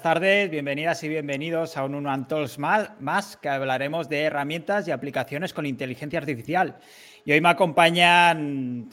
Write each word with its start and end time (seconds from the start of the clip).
buenas 0.00 0.14
tardes, 0.14 0.50
bienvenidas 0.50 1.04
y 1.04 1.08
bienvenidos 1.10 1.76
a 1.76 1.84
un 1.84 2.26
Talks 2.26 2.58
más, 2.58 2.90
más, 3.00 3.36
que 3.36 3.50
hablaremos 3.50 4.08
de 4.08 4.22
herramientas 4.22 4.88
y 4.88 4.92
aplicaciones 4.92 5.52
con 5.52 5.66
inteligencia 5.66 6.18
artificial. 6.18 6.78
Y 7.22 7.32
hoy 7.32 7.42
me 7.42 7.50
acompañan 7.50 8.88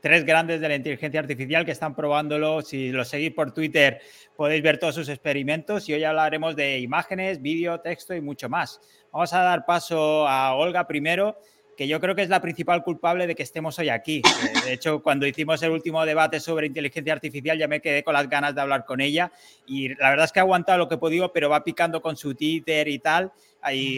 tres 0.00 0.24
grandes 0.24 0.62
de 0.62 0.68
la 0.70 0.76
inteligencia 0.76 1.20
artificial 1.20 1.66
que 1.66 1.72
están 1.72 1.94
probándolo. 1.94 2.62
Si 2.62 2.90
lo 2.90 3.04
seguís 3.04 3.32
por 3.32 3.52
Twitter 3.52 4.00
podéis 4.34 4.62
ver 4.62 4.78
todos 4.78 4.94
sus 4.94 5.10
experimentos 5.10 5.90
y 5.90 5.92
hoy 5.92 6.04
hablaremos 6.04 6.56
de 6.56 6.78
imágenes, 6.78 7.42
vídeo, 7.42 7.78
texto 7.80 8.14
y 8.14 8.22
mucho 8.22 8.48
más. 8.48 8.80
Vamos 9.12 9.34
a 9.34 9.40
dar 9.40 9.66
paso 9.66 10.26
a 10.26 10.54
Olga 10.54 10.86
primero 10.86 11.36
que 11.76 11.86
yo 11.86 12.00
creo 12.00 12.14
que 12.14 12.22
es 12.22 12.30
la 12.30 12.40
principal 12.40 12.82
culpable 12.82 13.26
de 13.26 13.34
que 13.34 13.42
estemos 13.42 13.78
hoy 13.78 13.90
aquí. 13.90 14.22
De 14.64 14.72
hecho, 14.72 15.02
cuando 15.02 15.26
hicimos 15.26 15.62
el 15.62 15.70
último 15.70 16.04
debate 16.06 16.40
sobre 16.40 16.66
inteligencia 16.66 17.12
artificial 17.12 17.58
ya 17.58 17.68
me 17.68 17.80
quedé 17.80 18.02
con 18.02 18.14
las 18.14 18.28
ganas 18.28 18.54
de 18.54 18.62
hablar 18.62 18.86
con 18.86 19.00
ella 19.00 19.30
y 19.66 19.94
la 19.96 20.10
verdad 20.10 20.24
es 20.24 20.32
que 20.32 20.40
ha 20.40 20.42
aguantado 20.42 20.78
lo 20.78 20.88
que 20.88 20.94
he 20.94 20.98
podido, 20.98 21.32
pero 21.32 21.50
va 21.50 21.62
picando 21.62 22.00
con 22.00 22.16
su 22.16 22.34
Twitter 22.34 22.88
y 22.88 22.98
tal, 22.98 23.32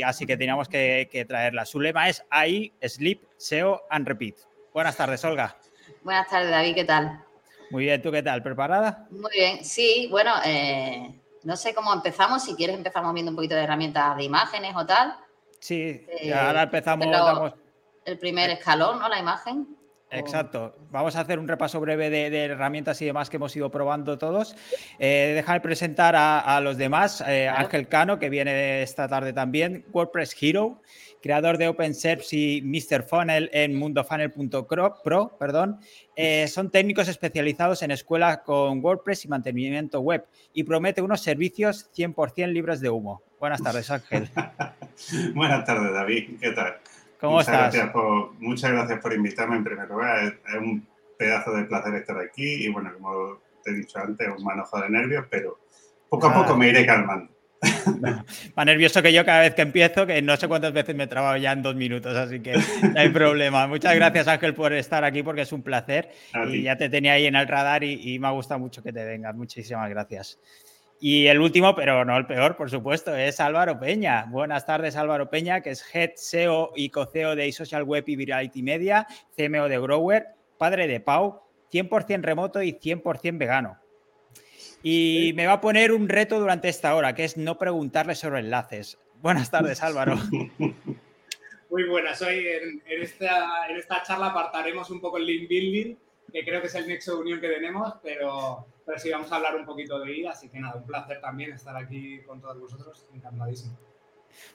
así 0.05 0.27
que 0.27 0.37
teníamos 0.37 0.69
que, 0.69 1.25
traerla. 1.29 1.65
Su 1.65 1.81
lema 1.81 2.09
es 2.09 2.25
I, 2.47 2.73
Sleep, 2.83 3.23
SEO 3.37 3.83
and 3.91 4.09
Repeat. 4.09 4.35
Buenas 4.75 4.97
tardes, 4.97 5.25
Olga. 5.25 5.57
Buenas 6.03 6.29
tardes, 6.29 6.51
David, 6.51 6.75
¿qué 6.75 6.85
tal? 6.85 7.25
Muy 7.71 7.85
bien, 7.85 8.03
¿tú 8.03 8.11
qué 8.11 8.23
tal? 8.23 8.43
¿Preparada? 8.43 9.07
Muy 9.11 9.31
bien, 9.33 9.65
sí, 9.65 10.09
bueno, 10.11 10.33
eh, 10.45 11.15
no 11.45 11.57
sé 11.57 11.75
cómo 11.75 11.93
empezamos, 11.93 12.43
si 12.45 12.55
quieres 12.55 12.77
empezamos 12.77 13.13
viendo 13.15 13.31
un 13.31 13.37
poquito 13.37 13.55
de 13.55 13.63
herramientas 13.63 14.17
de 14.17 14.25
imágenes 14.25 14.75
o 14.75 14.85
tal. 14.85 15.17
Sí, 15.61 16.07
eh, 16.09 16.33
ahora 16.33 16.63
empezamos 16.63 17.07
el 18.09 18.19
primer 18.19 18.51
escalón, 18.51 18.99
¿no? 18.99 19.09
La 19.09 19.19
imagen. 19.19 19.79
Exacto. 20.11 20.75
Vamos 20.91 21.17
a 21.17 21.21
hacer 21.21 21.39
un 21.39 21.47
repaso 21.47 21.81
breve 21.81 22.09
de, 22.09 22.45
herramientas 22.45 23.01
y 23.03 23.05
demás 23.05 23.29
que 23.29 23.37
hemos 23.37 23.55
ido 23.55 23.71
probando 23.71 24.17
todos. 24.17 24.57
Eh, 24.99 25.33
déjame 25.35 25.61
presentar 25.61 26.15
a, 26.17 26.61
los 26.63 26.79
demás. 26.79 27.23
Eh, 27.27 27.47
Ángel 27.47 27.89
Cano, 27.89 28.19
que 28.19 28.31
viene 28.31 28.83
esta 28.83 29.07
tarde 29.07 29.35
también. 29.35 29.85
WordPress 29.93 30.35
Hero, 30.41 30.81
creador 31.21 31.59
de 31.59 31.69
OpenSearch 31.69 32.33
y 32.33 32.63
Mr. 32.63 33.03
Funnel 33.03 33.51
en 33.53 33.75
mundofunnel.pro. 33.75 35.37
Perdón. 35.39 35.79
Eh, 36.17 36.49
son 36.49 36.71
técnicos 36.71 37.09
especializados 37.09 37.83
en 37.83 37.91
escuelas 37.91 38.39
con 38.39 38.83
WordPress 38.83 39.27
y 39.27 39.29
mantenimiento 39.29 40.01
web 40.01 40.25
y 40.55 40.65
promete 40.65 41.03
unos 41.03 41.21
servicios 41.21 41.91
100% 41.95 42.51
libres 42.51 42.81
de 42.81 42.89
humo. 42.89 43.23
Buenas 43.39 43.63
tardes, 43.63 43.91
Ángel. 43.91 44.31
Buenas 45.35 45.65
tardes, 45.65 45.93
David. 45.93 46.41
¿Qué 46.41 46.51
tal? 46.51 46.79
¿Cómo 47.21 47.37
muchas 47.37 47.49
estás? 47.49 47.75
Gracias 47.75 47.91
por, 47.91 48.33
muchas 48.41 48.71
gracias 48.71 49.01
por 49.01 49.13
invitarme 49.13 49.57
en 49.57 49.65
primer 49.65 49.89
lugar. 49.89 50.39
Es, 50.47 50.55
un 50.55 50.87
pedazo 51.19 51.53
de 51.53 51.65
placer 51.65 51.95
estar 51.95 52.19
aquí 52.19 52.65
y 52.65 52.69
bueno, 52.69 52.93
como 52.95 53.41
te 53.65 53.71
he 53.71 53.75
dicho 53.75 53.99
antes, 53.99 54.29
un 54.29 54.45
manojo 54.45 54.81
de 54.81 54.89
nervios, 54.89 55.27
pero 55.29 55.59
poco 56.09 56.29
a 56.29 56.35
poco 56.35 56.57
me 56.57 56.69
iré 56.69 56.87
calmando. 56.87 57.33
Más 58.55 58.67
nervioso 58.67 59.03
que 59.03 59.13
yo 59.13 59.25
cada 59.25 59.41
vez 59.41 59.55
que 59.55 59.63
empiezo, 59.63 60.07
que 60.07 60.23
no 60.23 60.37
sé 60.37 60.47
cuántas 60.47 60.73
veces 60.73 60.95
me 60.95 61.05
he 61.05 61.07
trabado 61.09 61.37
ya 61.39 61.51
en 61.51 61.63
dos 61.63 61.75
minutos, 61.75 62.17
así 62.17 62.39
que 62.39 62.53
no 62.55 63.01
hay 63.01 63.09
problema. 63.09 63.67
Muchas 63.67 63.97
gracias 63.97 64.29
Ángel 64.29 64.55
por 64.55 64.73
estar 64.73 65.03
aquí 65.03 65.25
porque 65.25 65.43
es 65.43 65.53
un 65.53 65.63
placer 65.63 66.09
y 66.47 66.63
ya 66.63 66.77
te 66.77 66.89
tenía 66.89 67.15
ahí 67.15 67.27
en 67.27 67.35
el 67.35 67.49
radar 67.49 67.83
y, 67.83 68.15
y 68.15 68.21
me 68.21 68.29
ha 68.29 68.31
gustado 68.31 68.61
mucho 68.61 68.81
que 68.81 68.93
te 68.93 69.05
vengas. 69.05 69.35
Muchísimas 69.35 69.91
gracias. 69.91 70.39
Y 71.01 71.29
el 71.29 71.39
último, 71.41 71.77
pero 71.77 72.05
no 72.05 72.17
el 72.17 72.27
peor, 72.27 72.57
por 72.57 72.71
supuesto, 72.71 73.15
es 73.15 73.39
Álvaro 73.39 73.79
Peña. 73.79 74.27
Buenas 74.29 74.67
tardes, 74.67 74.97
Álvaro 74.97 75.31
Peña, 75.31 75.61
que 75.61 75.71
es 75.71 75.85
Head 75.95 76.13
SEO 76.17 76.73
y 76.75 76.91
Co-CEO 76.91 77.37
de 77.37 77.53
Social 77.53 77.85
Web 77.85 78.05
y 78.09 78.17
Virality 78.17 78.63
Media, 78.63 79.07
CMO 79.37 79.69
de 79.69 79.79
Grower, 79.79 80.27
padre 80.59 80.89
de 80.89 80.99
Pau, 80.99 81.43
100% 81.73 82.23
remoto 82.23 82.63
y 82.63 82.73
100% 82.73 83.39
vegano. 83.39 83.79
Y 84.83 85.33
me 85.37 85.47
va 85.47 85.55
a 85.55 85.61
poner 85.61 85.93
un 85.93 86.09
reto 86.09 86.41
durante 86.41 86.69
esta 86.69 86.95
hora, 86.97 87.15
que 87.15 87.25
es 87.25 87.37
no 87.37 87.59
preguntarle 87.59 88.17
sobre 88.17 88.41
enlaces. 88.41 88.99
Buenas 89.21 89.51
tardes, 89.51 89.83
Álvaro. 89.83 90.17
Muy 91.71 91.85
buenas. 91.85 92.21
Hoy 92.23 92.45
en, 92.47 93.03
esta, 93.03 93.69
en 93.69 93.77
esta 93.77 94.03
charla 94.03 94.27
apartaremos 94.29 94.91
un 94.91 95.01
poco 95.01 95.19
el 95.19 95.27
link 95.27 95.49
building, 95.49 95.97
que 96.33 96.45
creo 96.45 96.61
que 96.61 96.67
es 96.67 96.75
el 96.75 96.89
nexo 96.89 97.15
de 97.15 97.21
unión 97.23 97.41
que 97.41 97.49
tenemos, 97.49 97.95
pero 98.03 98.67
pero 98.89 98.99
sí 98.99 99.11
vamos 99.11 99.31
a 99.31 99.37
hablar 99.37 99.55
un 99.55 99.67
poquito 99.67 100.01
de 100.01 100.11
ella, 100.11 100.31
así 100.31 100.49
que 100.49 100.59
nada, 100.59 100.77
un 100.77 100.87
placer 100.87 101.21
también 101.21 101.53
estar 101.53 101.77
aquí 101.77 102.23
con 102.23 102.41
todos 102.41 102.59
vosotros, 102.59 103.07
encantadísimo. 103.15 103.79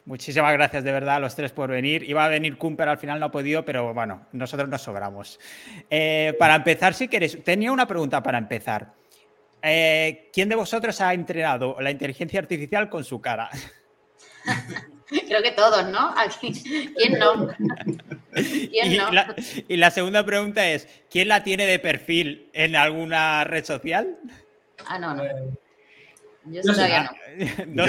Muchísimas 0.05 0.51
gracias 0.53 0.83
de 0.83 0.91
verdad 0.91 1.17
a 1.17 1.19
los 1.19 1.35
tres 1.35 1.51
por 1.51 1.69
venir. 1.69 2.03
Iba 2.09 2.25
a 2.25 2.29
venir 2.29 2.57
Cumper, 2.57 2.89
al 2.89 2.97
final 2.97 3.19
no 3.19 3.27
ha 3.27 3.31
podido, 3.31 3.63
pero 3.63 3.93
bueno, 3.93 4.25
nosotros 4.31 4.67
nos 4.69 4.81
sobramos. 4.81 5.39
Eh, 5.87 6.35
para 6.39 6.55
empezar, 6.55 6.95
si 6.95 7.07
queréis, 7.07 7.43
tenía 7.43 7.71
una 7.71 7.85
pregunta 7.85 8.23
para 8.23 8.39
empezar. 8.39 8.93
Eh, 9.61 10.31
¿Quién 10.33 10.49
de 10.49 10.55
vosotros 10.55 10.99
ha 10.99 11.13
entrenado 11.13 11.77
la 11.79 11.91
inteligencia 11.91 12.39
artificial 12.39 12.89
con 12.89 13.03
su 13.03 13.21
cara? 13.21 13.51
Creo 15.27 15.41
que 15.41 15.51
todos, 15.51 15.89
¿no? 15.89 16.13
Aquí. 16.17 16.53
¿Quién 16.95 17.19
no? 17.19 17.49
¿Quién 18.33 18.97
no? 18.97 19.09
Y 19.67 19.77
la, 19.77 19.91
segunda 19.91 20.25
pregunta 20.25 20.67
es, 20.69 20.87
¿quién 21.09 21.27
la 21.27 21.43
tiene 21.43 21.65
de 21.65 21.79
perfil 21.79 22.49
en 22.53 22.75
alguna 22.75 23.43
red 23.43 23.63
social? 23.63 24.17
Ah, 24.87 24.99
no, 24.99 25.15
no. 25.15 25.23
Yo 26.45 26.61
todavía 26.61 27.09
no. 27.67 27.85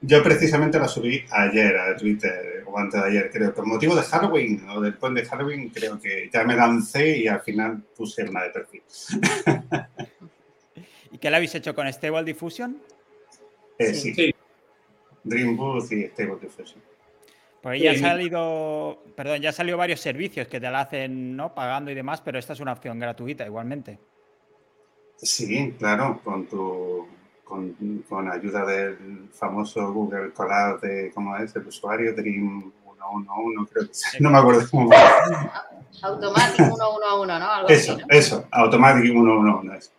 yo, 0.00 0.22
precisamente 0.24 0.76
la 0.76 0.88
subí 0.88 1.24
ayer 1.30 1.76
a 1.76 1.96
Twitter, 1.96 2.64
o 2.66 2.76
antes 2.76 3.00
de 3.00 3.08
ayer, 3.08 3.30
creo. 3.30 3.54
Por 3.54 3.64
motivo 3.64 3.94
de 3.94 4.02
Halloween, 4.02 4.68
o 4.70 4.80
después 4.80 5.14
de 5.14 5.24
Halloween, 5.24 5.68
creo 5.68 6.00
que 6.00 6.28
ya 6.32 6.42
me 6.42 6.56
lancé 6.56 7.18
y 7.18 7.28
al 7.28 7.42
final 7.42 7.80
puse 7.96 8.24
una 8.24 8.42
de 8.42 8.50
perfil. 8.50 8.82
¿Y 11.12 11.18
qué 11.18 11.30
la 11.30 11.36
habéis 11.36 11.54
hecho 11.54 11.76
con 11.76 11.86
Stable 11.92 12.24
Diffusion? 12.24 12.76
Eh, 13.78 13.94
sí. 13.94 14.14
sí. 14.14 14.33
Dream 15.24 15.56
Booth 15.56 15.90
y 15.92 16.04
Stable 16.04 16.36
Diffusion. 16.40 16.80
Pues 17.62 17.80
ya 17.80 17.92
ha 17.92 17.96
salido, 17.96 19.02
perdón, 19.16 19.40
ya 19.40 19.50
salió 19.50 19.78
varios 19.78 20.00
servicios 20.00 20.46
que 20.48 20.60
te 20.60 20.70
la 20.70 20.80
hacen, 20.80 21.34
¿no? 21.34 21.54
Pagando 21.54 21.90
y 21.90 21.94
demás, 21.94 22.20
pero 22.20 22.38
esta 22.38 22.52
es 22.52 22.60
una 22.60 22.72
opción 22.72 22.98
gratuita 22.98 23.46
igualmente. 23.46 23.98
Sí, 25.16 25.74
claro, 25.78 26.20
con 26.22 26.46
tu 26.46 27.06
con, 27.44 28.30
ayuda 28.30 28.64
del 28.64 29.28
famoso 29.32 29.92
Google 29.92 30.32
Colab 30.32 30.80
de 30.80 31.10
cómo 31.14 31.36
es 31.36 31.54
el 31.56 31.66
usuario 31.66 32.14
Dream 32.14 32.72
111, 32.82 33.70
creo 33.72 33.86
que 33.86 34.20
no 34.20 34.30
me 34.30 34.38
acuerdo 34.38 34.68
cómo. 34.70 34.90
Automatic 36.02 36.56
111, 36.56 37.26
¿no? 37.26 37.50
Algo 37.50 37.68
eso, 37.68 37.92
así, 37.92 38.00
¿no? 38.00 38.06
eso, 38.10 38.48
Automatic 38.50 39.04
111. 39.04 39.90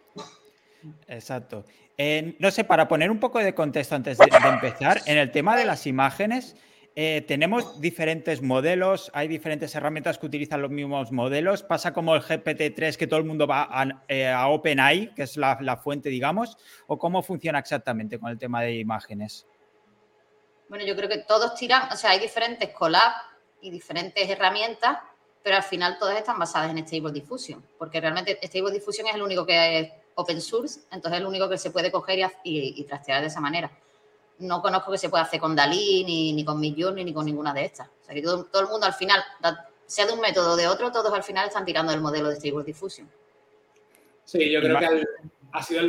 Exacto. 1.08 1.64
No 1.98 2.52
sé, 2.52 2.64
para 2.64 2.88
poner 2.88 3.10
un 3.10 3.20
poco 3.20 3.40
de 3.40 3.54
contexto 3.54 3.96
antes 3.96 4.18
de, 4.18 4.26
empezar, 4.26 5.02
en 5.06 5.18
el 5.18 5.32
tema 5.32 5.56
de 5.56 5.66
las 5.66 5.88
imágenes, 5.88 6.56
eh, 6.98 7.26
tenemos 7.28 7.82
diferentes 7.82 8.42
modelos, 8.42 9.12
hay 9.14 9.28
diferentes 9.28 9.76
herramientas 9.76 10.18
que 10.18 10.28
utilizan 10.28 10.62
los 10.62 10.72
mismos 10.72 11.12
modelos. 11.12 11.62
Pasa 11.62 11.92
como 11.92 12.16
el 12.16 12.22
GPT-3 12.22 12.96
que 12.96 13.06
todo 13.06 13.20
el 13.20 13.26
mundo 13.26 13.46
va 13.46 13.68
a, 13.70 14.04
eh, 14.08 14.34
OpenAI, 14.34 15.14
que 15.14 15.24
es 15.24 15.36
la, 15.36 15.78
fuente, 15.84 16.08
digamos, 16.08 16.58
o 16.88 16.98
cómo 16.98 17.22
funciona 17.22 17.60
exactamente 17.60 18.18
con 18.18 18.30
el 18.30 18.38
tema 18.38 18.62
de 18.62 18.76
imágenes. 18.76 19.46
Bueno, 20.70 20.86
yo 20.86 20.96
creo 20.96 21.10
que 21.10 21.20
todos 21.20 21.56
tiran, 21.56 21.92
o 21.92 21.98
sea, 21.98 22.12
hay 22.12 22.20
diferentes 22.20 22.70
collabs 22.70 23.18
y 23.60 23.70
diferentes 23.70 24.30
herramientas, 24.30 24.98
pero 25.44 25.58
al 25.58 25.64
final 25.64 25.98
todas 26.00 26.18
están 26.18 26.40
basadas 26.40 26.72
en 26.72 26.78
Stable 26.88 27.12
Diffusion, 27.12 27.62
porque 27.78 28.00
realmente 28.00 28.40
Stable 28.42 28.72
Diffusion 28.72 29.08
es 29.08 29.16
el 29.16 29.22
único 29.22 29.46
que 29.46 30.05
open 30.16 30.42
source, 30.42 30.82
entonces 30.92 31.14
es 31.14 31.22
el 31.22 31.28
único 31.28 31.50
que 31.50 31.58
se 31.58 31.72
puede 31.72 31.92
coger 31.92 32.20
y, 32.44 32.84
trastear 32.86 33.22
de 33.22 33.28
esa 33.28 33.42
manera. 33.42 33.72
No 34.40 34.62
conozco 34.62 34.92
que 34.92 34.98
se 34.98 35.10
pueda 35.10 35.24
hacer 35.24 35.40
con 35.40 35.56
Dalí, 35.56 36.04
ni, 36.04 36.44
con 36.44 36.60
Midjourney, 36.60 37.06
ni 37.06 37.14
con 37.14 37.26
ninguna 37.26 37.54
de 37.54 37.66
estas. 37.66 37.88
O 37.88 38.06
sea, 38.06 38.16
que 38.16 38.22
todo, 38.22 38.48
el 38.54 38.68
mundo 38.68 38.86
al 38.86 38.94
final, 38.94 39.24
sea 39.86 40.06
de 40.06 40.14
un 40.14 40.20
método 40.20 40.54
o 40.54 40.56
de 40.56 40.68
otro, 40.68 40.92
todos 40.92 41.14
al 41.14 41.24
final 41.24 41.48
están 41.48 41.66
tirando 41.66 41.92
del 41.92 42.02
modelo 42.02 42.30
de 42.30 42.36
Stable 42.36 42.64
Diffusion. 42.64 43.10
Sí, 44.24 44.52
yo 44.52 44.60
creo 44.60 44.80
que 44.80 45.06
ha 45.52 45.64
sido 45.64 45.84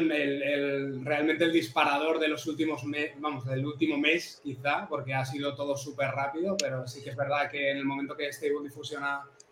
realmente 1.02 1.44
el 1.44 1.52
disparador 1.52 2.20
de 2.20 2.29
los 2.29 2.46
últimos 2.46 2.84
meses, 2.84 3.17
vamos, 3.19 3.44
del 3.46 3.67
último 3.67 3.96
mes 3.99 4.40
quizá, 4.43 4.87
porque 4.88 5.12
ha 5.12 5.25
sido 5.25 5.56
todo 5.56 5.76
súper 5.76 6.11
rápido, 6.11 6.56
pero 6.56 6.87
sí 6.87 7.02
que 7.02 7.11
es 7.11 7.17
verdad 7.17 7.50
que 7.50 7.72
en 7.72 7.79
el 7.79 7.84
momento 7.84 8.17
que 8.17 8.32
Stable 8.32 8.62
Diffusion 8.62 9.02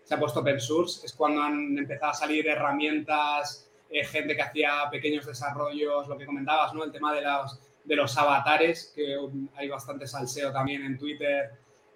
se 0.05 0.15
ha 0.15 0.21
puesto 0.21 0.41
open 0.41 0.61
source 0.61 1.05
es 1.05 1.13
cuando 1.15 1.43
han 1.43 1.77
empezado 1.79 2.13
a 2.13 2.15
salir 2.15 2.47
herramientas 2.47 3.69
eh, 3.95 4.05
gente 4.05 4.35
que 4.35 4.43
hacía 4.43 4.89
pequeños 4.91 5.25
desarrollos, 5.25 6.09
lo 6.09 6.19
que 6.19 6.27
comentabas, 6.27 6.75
¿no? 6.75 6.83
El 6.83 6.91
tema 6.91 7.15
de 7.15 7.23
los, 7.23 7.61
de 7.85 7.95
los 7.95 8.19
avatares, 8.19 8.93
que 8.93 9.17
hay 9.55 9.69
bastante 9.69 10.09
salseo 10.09 10.51
también 10.51 10.85
en 10.85 10.99
Twitter. 10.99 11.53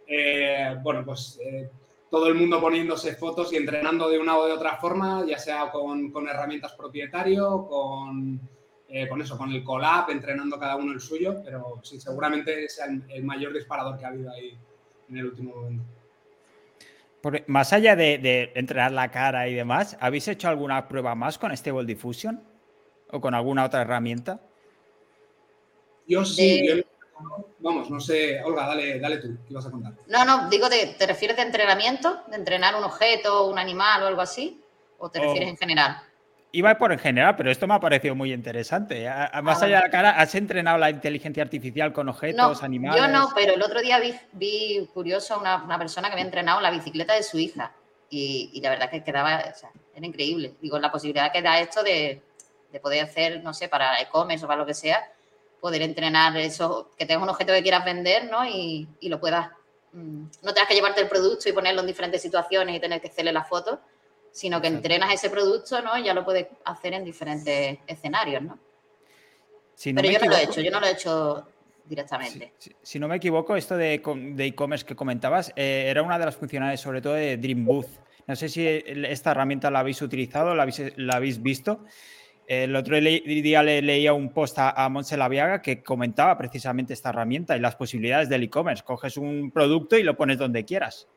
Eh, 0.07 0.77
bueno, 0.81 1.05
pues 1.05 1.41
eh, 1.43 1.69
todo 2.09 2.29
el 2.29 2.37
mundo 2.37 2.61
poniéndose 2.61 3.17
fotos 3.17 3.53
y 3.53 3.57
entrenando 3.57 4.09
de 4.09 4.21
una 4.21 4.39
o 4.39 4.47
de 4.47 4.53
otra 4.53 4.77
forma, 4.77 5.27
ya 5.27 5.39
sea 5.39 5.73
con, 5.73 6.13
con 6.13 6.29
herramientas 6.29 6.73
propietario, 6.75 7.67
con, 7.67 8.49
con 9.09 9.21
eso, 9.21 9.37
con 9.37 9.51
el 9.51 9.65
collab, 9.65 10.09
entrenando 10.11 10.57
cada 10.57 10.77
uno 10.77 10.93
el 10.93 11.01
suyo, 11.01 11.43
pero 11.45 11.81
sí, 11.83 11.99
seguramente 11.99 12.65
es 12.65 12.81
el 13.09 13.25
mayor 13.25 13.53
disparador 13.53 13.99
que 13.99 14.05
ha 14.05 14.09
habido 14.09 14.31
ahí 14.31 14.57
en 15.09 15.17
el 15.19 15.27
último 15.27 15.57
momento 15.57 15.98
más 17.47 17.73
allá 17.73 17.97
de, 17.97 18.53
entrenar 18.55 18.93
la 18.93 19.11
cara 19.11 19.49
y 19.49 19.55
demás, 19.55 19.97
¿habéis 20.01 20.29
hecho 20.29 20.49
alguna 20.49 20.89
prueba 20.89 21.15
más 21.15 21.39
con 21.39 21.57
Stable 21.57 21.85
Diffusion? 21.85 22.43
¿O 23.11 23.21
con 23.21 23.35
alguna 23.35 23.65
otra 23.65 23.83
herramienta? 23.83 24.41
Yo 26.07 26.25
sí, 26.25 26.85
vamos, 27.59 27.91
no 27.91 28.01
sé, 28.01 28.43
Olga, 28.43 28.67
dale, 28.67 29.01
dale 29.01 29.19
tú, 29.19 29.37
¿qué 29.47 29.55
vas 29.55 29.67
a 29.67 29.71
contar? 29.71 29.95
No, 30.07 30.25
no, 30.25 30.49
digo, 30.49 30.69
¿te 30.69 31.07
refieres 31.07 31.37
de 31.37 31.43
entrenamiento? 31.43 32.23
¿De 32.29 32.37
entrenar 32.37 32.77
un 32.77 32.85
objeto, 32.85 33.47
un 33.47 33.59
animal 33.59 34.03
o 34.03 34.07
algo 34.07 34.21
así? 34.21 34.63
¿O 34.99 35.11
te 35.11 35.21
refieres 35.21 35.49
en 35.49 35.57
general? 35.57 36.03
Iba 36.51 36.79
por 36.79 36.93
en 36.93 36.99
general, 36.99 37.37
pero 37.37 37.51
esto 37.51 37.67
me 37.67 37.75
ha 37.75 37.81
parecido 37.81 38.15
muy 38.15 38.33
interesante. 38.33 39.07
más 39.43 39.63
allá 39.63 39.77
de 39.77 39.83
la 39.83 39.91
cara, 39.91 40.11
¿has 40.11 40.35
entrenado 40.35 40.79
la 40.79 40.89
inteligencia 40.89 41.43
artificial 41.43 41.93
con 41.93 42.09
objetos, 42.09 42.63
animales? 42.63 43.01
Yo 43.01 43.09
no, 43.09 43.31
pero 43.35 43.53
el 43.55 43.63
otro 43.63 43.81
día 43.83 44.01
vi, 44.33 44.89
curioso 44.95 45.35
a 45.35 45.39
una, 45.65 45.79
persona 45.79 46.09
que 46.09 46.15
había 46.15 46.25
entrenado 46.25 46.61
la 46.63 46.71
bicicleta 46.71 47.15
de 47.15 47.23
su 47.23 47.39
hija 47.39 47.73
y, 48.09 48.59
la 48.63 48.71
verdad 48.71 48.89
que 48.91 49.05
quedaba, 49.05 49.45
o 49.55 49.59
sea, 49.59 49.71
era 49.95 50.07
increíble. 50.07 50.55
Digo, 50.63 50.79
la 50.79 50.91
posibilidad 50.91 51.31
que 51.31 51.43
da 51.43 51.61
esto 51.61 51.83
de, 51.83 52.23
poder 52.81 53.05
hacer, 53.05 53.43
no 53.43 53.53
sé, 53.53 53.69
para 53.69 54.01
e-commerce 54.01 54.45
o 54.45 54.49
para 54.49 54.61
lo 54.61 54.67
que 54.67 54.75
sea, 54.75 55.07
poder 55.61 55.83
entrenar 55.83 56.35
eso, 56.39 56.91
que 56.97 57.05
tengas 57.05 57.23
un 57.23 57.29
objeto 57.29 57.53
que 57.53 57.63
quieras 57.63 57.85
vender, 57.85 58.25
¿no? 58.31 58.47
Y, 58.47 58.89
lo 59.03 59.21
puedas, 59.21 59.51
mm, 59.93 60.25
no 60.43 60.55
tengas 60.55 60.69
que 60.69 60.75
llevarte 60.75 61.03
el 61.03 61.09
producto 61.09 61.47
y 61.51 61.53
ponerlo 61.53 61.83
en 61.83 61.89
diferentes 61.89 62.23
situaciones 62.23 62.75
y 62.75 62.81
tener 62.81 63.03
que 63.03 63.09
hacerle 63.09 63.33
la 63.33 63.45
foto 63.45 63.81
sino 64.33 64.61
que 64.61 64.69
entrenas 64.69 65.13
ese 65.13 65.31
producto, 65.31 65.81
¿no? 65.83 65.97
Y 65.99 66.05
ya 66.05 66.15
lo 66.15 66.25
puedes 66.25 66.47
hacer 66.65 66.95
en 66.95 67.05
diferentes 67.05 67.79
escenarios, 67.87 68.43
¿no? 68.43 68.59
Pero 69.83 70.11
yo 70.11 70.19
no 70.19 70.27
lo 70.27 70.37
he 70.37 70.43
hecho, 70.43 70.61
yo 70.61 70.71
no 70.71 70.81
lo 70.81 70.87
he 70.87 70.93
hecho 70.93 71.47
directamente. 71.85 72.53
Si, 72.83 72.99
no 72.99 73.09
me 73.09 73.17
equivoco, 73.17 73.57
esto 73.57 73.77
de 73.77 73.95
e-commerce 73.95 74.85
que 74.85 74.97
comentabas 74.97 75.53
eh, 75.57 75.87
era 75.89 76.03
una 76.03 76.19
de 76.19 76.25
las 76.25 76.37
funcionalidades, 76.37 76.81
sobre 76.81 77.01
todo 77.01 77.15
de 77.15 77.37
Dream 77.37 77.65
Booth. 77.65 77.89
No 78.27 78.37
sé 78.37 78.49
si 78.49 78.67
esta 78.67 79.31
herramienta 79.31 79.71
la 79.71 79.81
habéis 79.81 80.03
utilizado, 80.03 80.55
la 80.55 80.65
habéis, 80.65 80.93
la 80.97 81.17
habéis 81.17 81.43
visto. 81.43 81.85
El 82.47 82.75
otro 82.77 82.97
día 82.99 83.63
le 83.63 83.83
leía 83.83 84.13
un 84.13 84.33
post 84.33 84.59
a, 84.59 84.71
a 84.71 84.89
Montse 84.89 85.17
Laviaga 85.17 85.63
que 85.63 85.83
comentaba 85.83 86.37
precisamente 86.37 86.93
esta 86.93 87.11
herramienta 87.11 87.57
y 87.57 87.61
las 87.61 87.77
posibilidades 87.77 88.29
del 88.29 88.43
e-commerce. 88.43 88.83
Coges 88.85 89.17
un 89.17 89.51
producto 89.51 89.97
y 89.97 90.03
lo 90.03 90.17
pones 90.17 90.39
donde 90.39 90.65
quieras. 90.65 91.09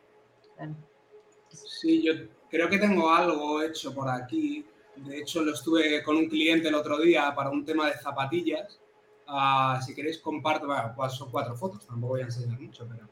Sí, 1.49 2.03
yo 2.03 2.13
Creo 2.51 2.69
que 2.69 2.77
tengo 2.77 3.09
algo 3.09 3.63
hecho 3.63 3.95
por 3.95 4.09
aquí. 4.09 4.65
De 4.97 5.19
hecho, 5.19 5.41
lo 5.41 5.53
estuve 5.53 6.03
con 6.03 6.17
un 6.17 6.27
cliente 6.27 6.67
el 6.67 6.75
otro 6.75 6.99
día 6.99 7.33
para 7.33 7.49
un 7.49 7.63
tema 7.65 7.87
de 7.87 7.97
zapatillas. 7.97 8.77
Ah, 9.25 9.79
si 9.83 9.95
queréis, 9.95 10.19
comparto. 10.19 10.67
Bueno, 10.67 10.91
pues 10.93 11.13
son 11.13 11.31
cuatro 11.31 11.55
fotos, 11.55 11.87
tampoco 11.87 12.13
voy 12.13 12.21
a 12.21 12.25
enseñar 12.25 12.59
mucho, 12.59 12.85
pero. 12.87 13.07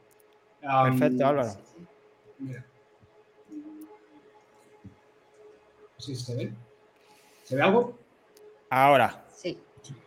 Perfecto, 0.84 1.26
Álvaro. 1.26 1.52
Mira. 2.38 2.66
¿Sí 5.96 6.14
se 6.14 6.34
ve? 6.34 6.52
¿Se 7.42 7.56
ve 7.56 7.62
algo? 7.62 7.98
Ahora. 8.68 9.24
Sí. 9.32 9.58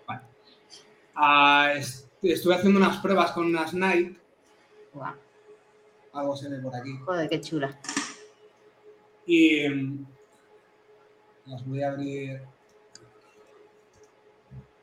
Vale. 0.08 0.22
Ah, 1.16 1.74
estuve 2.22 2.56
haciendo 2.56 2.80
unas 2.80 2.98
pruebas 2.98 3.32
con 3.32 3.48
unas 3.48 3.74
Nike. 3.74 4.20
Algo 6.14 6.38
se 6.38 6.50
ve 6.50 6.60
por 6.60 6.76
aquí. 6.76 6.96
Joder, 7.04 7.28
qué 7.28 7.42
chula. 7.42 7.80
Y 9.25 9.68
las 11.46 11.66
voy 11.66 11.81
a 11.84 11.92
abrir 11.92 12.42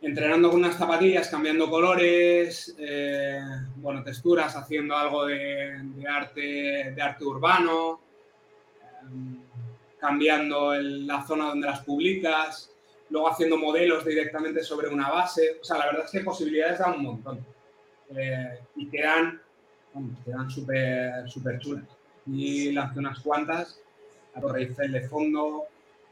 entrenando 0.03 0.51
con 0.51 0.61
unas 0.61 0.77
zapatillas, 0.77 1.29
cambiando 1.29 1.69
colores, 1.69 2.75
eh, 2.79 3.41
bueno, 3.77 4.03
texturas, 4.03 4.57
haciendo 4.57 4.97
algo 4.97 5.27
de, 5.27 5.79
arte, 6.09 6.93
de 6.95 7.03
arte 7.03 7.25
urbano, 7.25 8.01
em, 9.03 9.43
cambiando 9.99 10.75
la 10.75 11.27
zona 11.27 11.47
donde 11.47 11.67
las 11.67 11.81
publicas, 11.81 12.71
luego 13.11 13.29
haciendo 13.29 13.59
modelos 13.59 14.05
directamente 14.05 14.63
sobre 14.63 14.89
una 14.89 15.11
base. 15.11 15.59
O 15.61 15.65
sea, 15.65 15.79
la 15.79 15.87
verdad 15.87 16.05
es 16.07 16.11
que 16.11 16.21
posibilidades 16.21 16.79
dan 16.79 16.95
un 16.95 17.03
montón. 17.03 17.47
Eh, 18.17 18.59
y 18.77 18.89
quedan, 18.89 19.41
quedan 20.25 20.51
súper 20.51 21.29
super 21.29 21.59
chulas. 21.59 21.85
Y 22.27 22.73
lancé 22.73 22.99
unas 22.99 23.21
cuantas 23.21 23.81
a 24.35 24.41
Torre 24.41 24.63
Eiffel 24.63 24.93
de 24.93 25.09
fondo. 25.09 25.65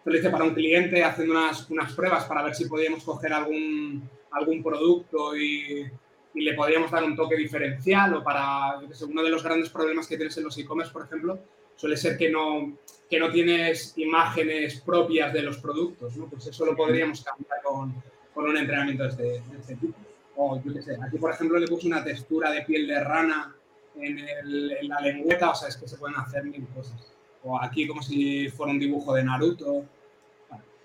lo 0.05 0.17
hice 0.17 0.31
para 0.31 0.45
un 0.45 0.55
cliente 0.55 1.05
haciendo 1.05 1.35
unas, 1.35 1.69
unas 1.71 1.93
pruebas 1.93 2.25
para 2.25 2.43
ver 2.43 2.55
si 2.55 2.67
podíamos 2.67 3.05
coger 3.05 3.33
algún, 3.33 4.09
algún 4.31 4.63
producto 4.63 5.37
y, 5.37 5.87
y 6.35 6.41
le 6.43 6.55
podíamos 6.55 6.91
dar 6.91 7.05
un 7.05 7.17
toque 7.17 7.37
diferencial 7.37 8.15
o 8.15 8.23
para, 8.23 8.79
uno 8.79 9.23
de 9.23 9.31
los 9.31 9.43
grandes 9.43 9.71
problemas 9.71 10.07
que 10.07 10.17
tienes 10.17 10.37
en 10.39 10.45
los 10.45 10.57
e-commerce, 10.59 10.93
por 10.93 11.05
ejemplo, 11.05 11.39
suele 11.77 11.97
ser 11.97 12.17
que 12.17 12.31
no, 12.31 12.79
que 13.09 13.19
no 13.19 13.31
tienes 13.31 13.97
imágenes 13.97 14.81
propias 14.81 15.33
de 15.33 15.43
los 15.43 15.59
productos, 15.59 16.17
¿no? 16.17 16.27
Pues 16.27 16.47
eso 16.47 16.65
lo 16.65 16.77
podríamos 16.77 17.25
cambiar 17.25 17.63
con, 17.63 17.95
con 18.35 18.49
un 18.49 18.57
entrenamiento 18.57 19.05
de 19.05 19.09
este, 19.09 19.23
de 19.23 19.59
este, 19.59 19.77
tipo. 19.77 19.99
O 20.37 20.63
yo 20.63 20.73
qué 20.73 20.83
sé, 20.83 20.97
aquí 21.03 21.19
por 21.19 21.33
ejemplo 21.33 21.59
le 21.59 21.67
puse 21.67 21.89
una 21.89 22.05
textura 22.05 22.51
de 22.51 22.63
piel 22.63 22.87
de 22.87 23.03
rana 23.03 23.55
en, 23.97 24.19
el, 24.19 24.73
en 24.81 24.89
la 24.89 25.01
lengüeta, 25.01 25.51
o 25.51 25.55
sea, 25.55 25.69
es 25.69 25.77
que 25.77 25.89
se 25.89 25.97
pueden 25.97 26.17
hacer 26.17 26.45
mil 26.45 26.67
cosas 26.69 27.13
o 27.45 27.61
aquí 27.61 27.87
como 27.87 28.03
si 28.03 28.49
fuera 28.49 28.73
un 28.73 28.79
dibujo 28.79 29.15
de 29.15 29.25
Naruto. 29.25 29.85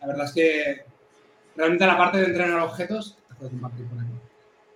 la 0.01 0.07
verdad 0.07 0.25
es 0.25 0.33
que 0.33 0.81
realmente 1.55 1.85
la 1.85 1.97
parte 1.97 2.19
de 2.19 2.25
entrenar 2.25 2.59
objetos, 2.59 3.17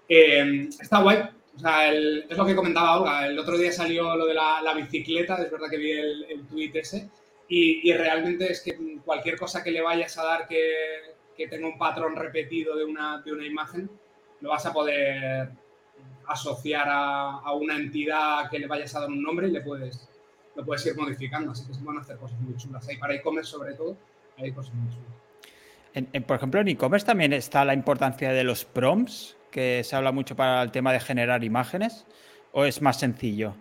eh, 0.10 0.70
está 0.80 1.02
guay. 1.02 1.30
Es 1.58 2.38
lo 2.38 2.46
que 2.46 2.56
comentaba 2.56 3.00
Olga. 3.00 3.28
El 3.28 3.40
otro 3.40 3.57
día 3.57 3.72
salió 3.72 4.16
lo 4.16 4.26
de 4.28 4.36
la, 4.36 4.74
bicicleta, 4.76 5.42
es 5.42 5.52
verdad 5.52 5.69
que 5.69 5.78
vi 5.78 5.92
el, 5.92 6.26
el 6.30 6.48
tweet 6.48 6.72
ese. 6.76 7.10
Y, 7.50 7.94
realmente 7.94 8.52
es 8.52 8.62
que 8.62 8.78
cualquier 9.06 9.38
cosa 9.38 9.64
que 9.64 9.72
le 9.72 9.81
vayas 9.81 10.18
a 10.18 10.24
dar 10.24 10.48
que, 10.48 11.48
tenga 11.50 11.68
un 11.68 11.78
patrón 11.78 12.16
repetido 12.16 12.76
de 12.76 12.84
una, 12.84 13.22
de 13.22 13.31
una, 13.31 13.46
imagen, 13.46 13.90
lo 14.42 14.50
vas 14.50 14.66
a 14.66 14.74
poder 14.74 15.50
asociar 16.28 16.88
a, 16.90 17.54
una 17.54 17.78
entidad 17.78 18.50
que 18.50 18.60
le 18.60 18.68
vayas 18.68 18.96
a 18.96 19.02
dar 19.02 19.10
un 19.10 19.24
nombre 19.24 19.48
y 19.48 19.52
le 19.52 19.62
puedes, 19.62 20.10
lo 20.57 20.66
puedes 20.66 20.85
ir 20.85 20.97
modificando, 20.97 21.52
así 21.52 21.66
que 21.66 21.73
se 21.73 21.83
van 21.83 21.97
a 21.97 22.02
hacer 22.02 22.18
cosas 22.18 22.37
muy 22.40 22.57
chulas. 22.57 22.85
Ahí 22.87 22.97
para 22.97 23.14
e-commerce 23.14 23.52
sobre 23.52 23.73
todo, 23.76 23.95
hay 24.37 24.52
cosas 24.52 24.73
muy 24.73 24.90
chulas. 24.90 26.23
por 26.26 26.37
ejemplo, 26.37 26.59
en 26.59 26.68
e-commerce 26.68 27.06
también 27.06 27.31
está 27.31 27.64
la 27.64 27.73
importancia 27.73 28.33
de 28.33 28.44
los 28.44 28.66
prompts, 28.66 29.37
que 29.52 29.83
se 29.83 29.95
habla 29.95 30.11
mucho 30.11 30.35
para 30.35 30.61
el 30.64 30.71
tema 30.71 30.92
de 30.92 30.99
generar 30.99 31.44
imágenes, 31.44 32.06
o 32.52 32.66
es 32.66 32.81
más 32.81 32.99
sencillo? 32.99 33.56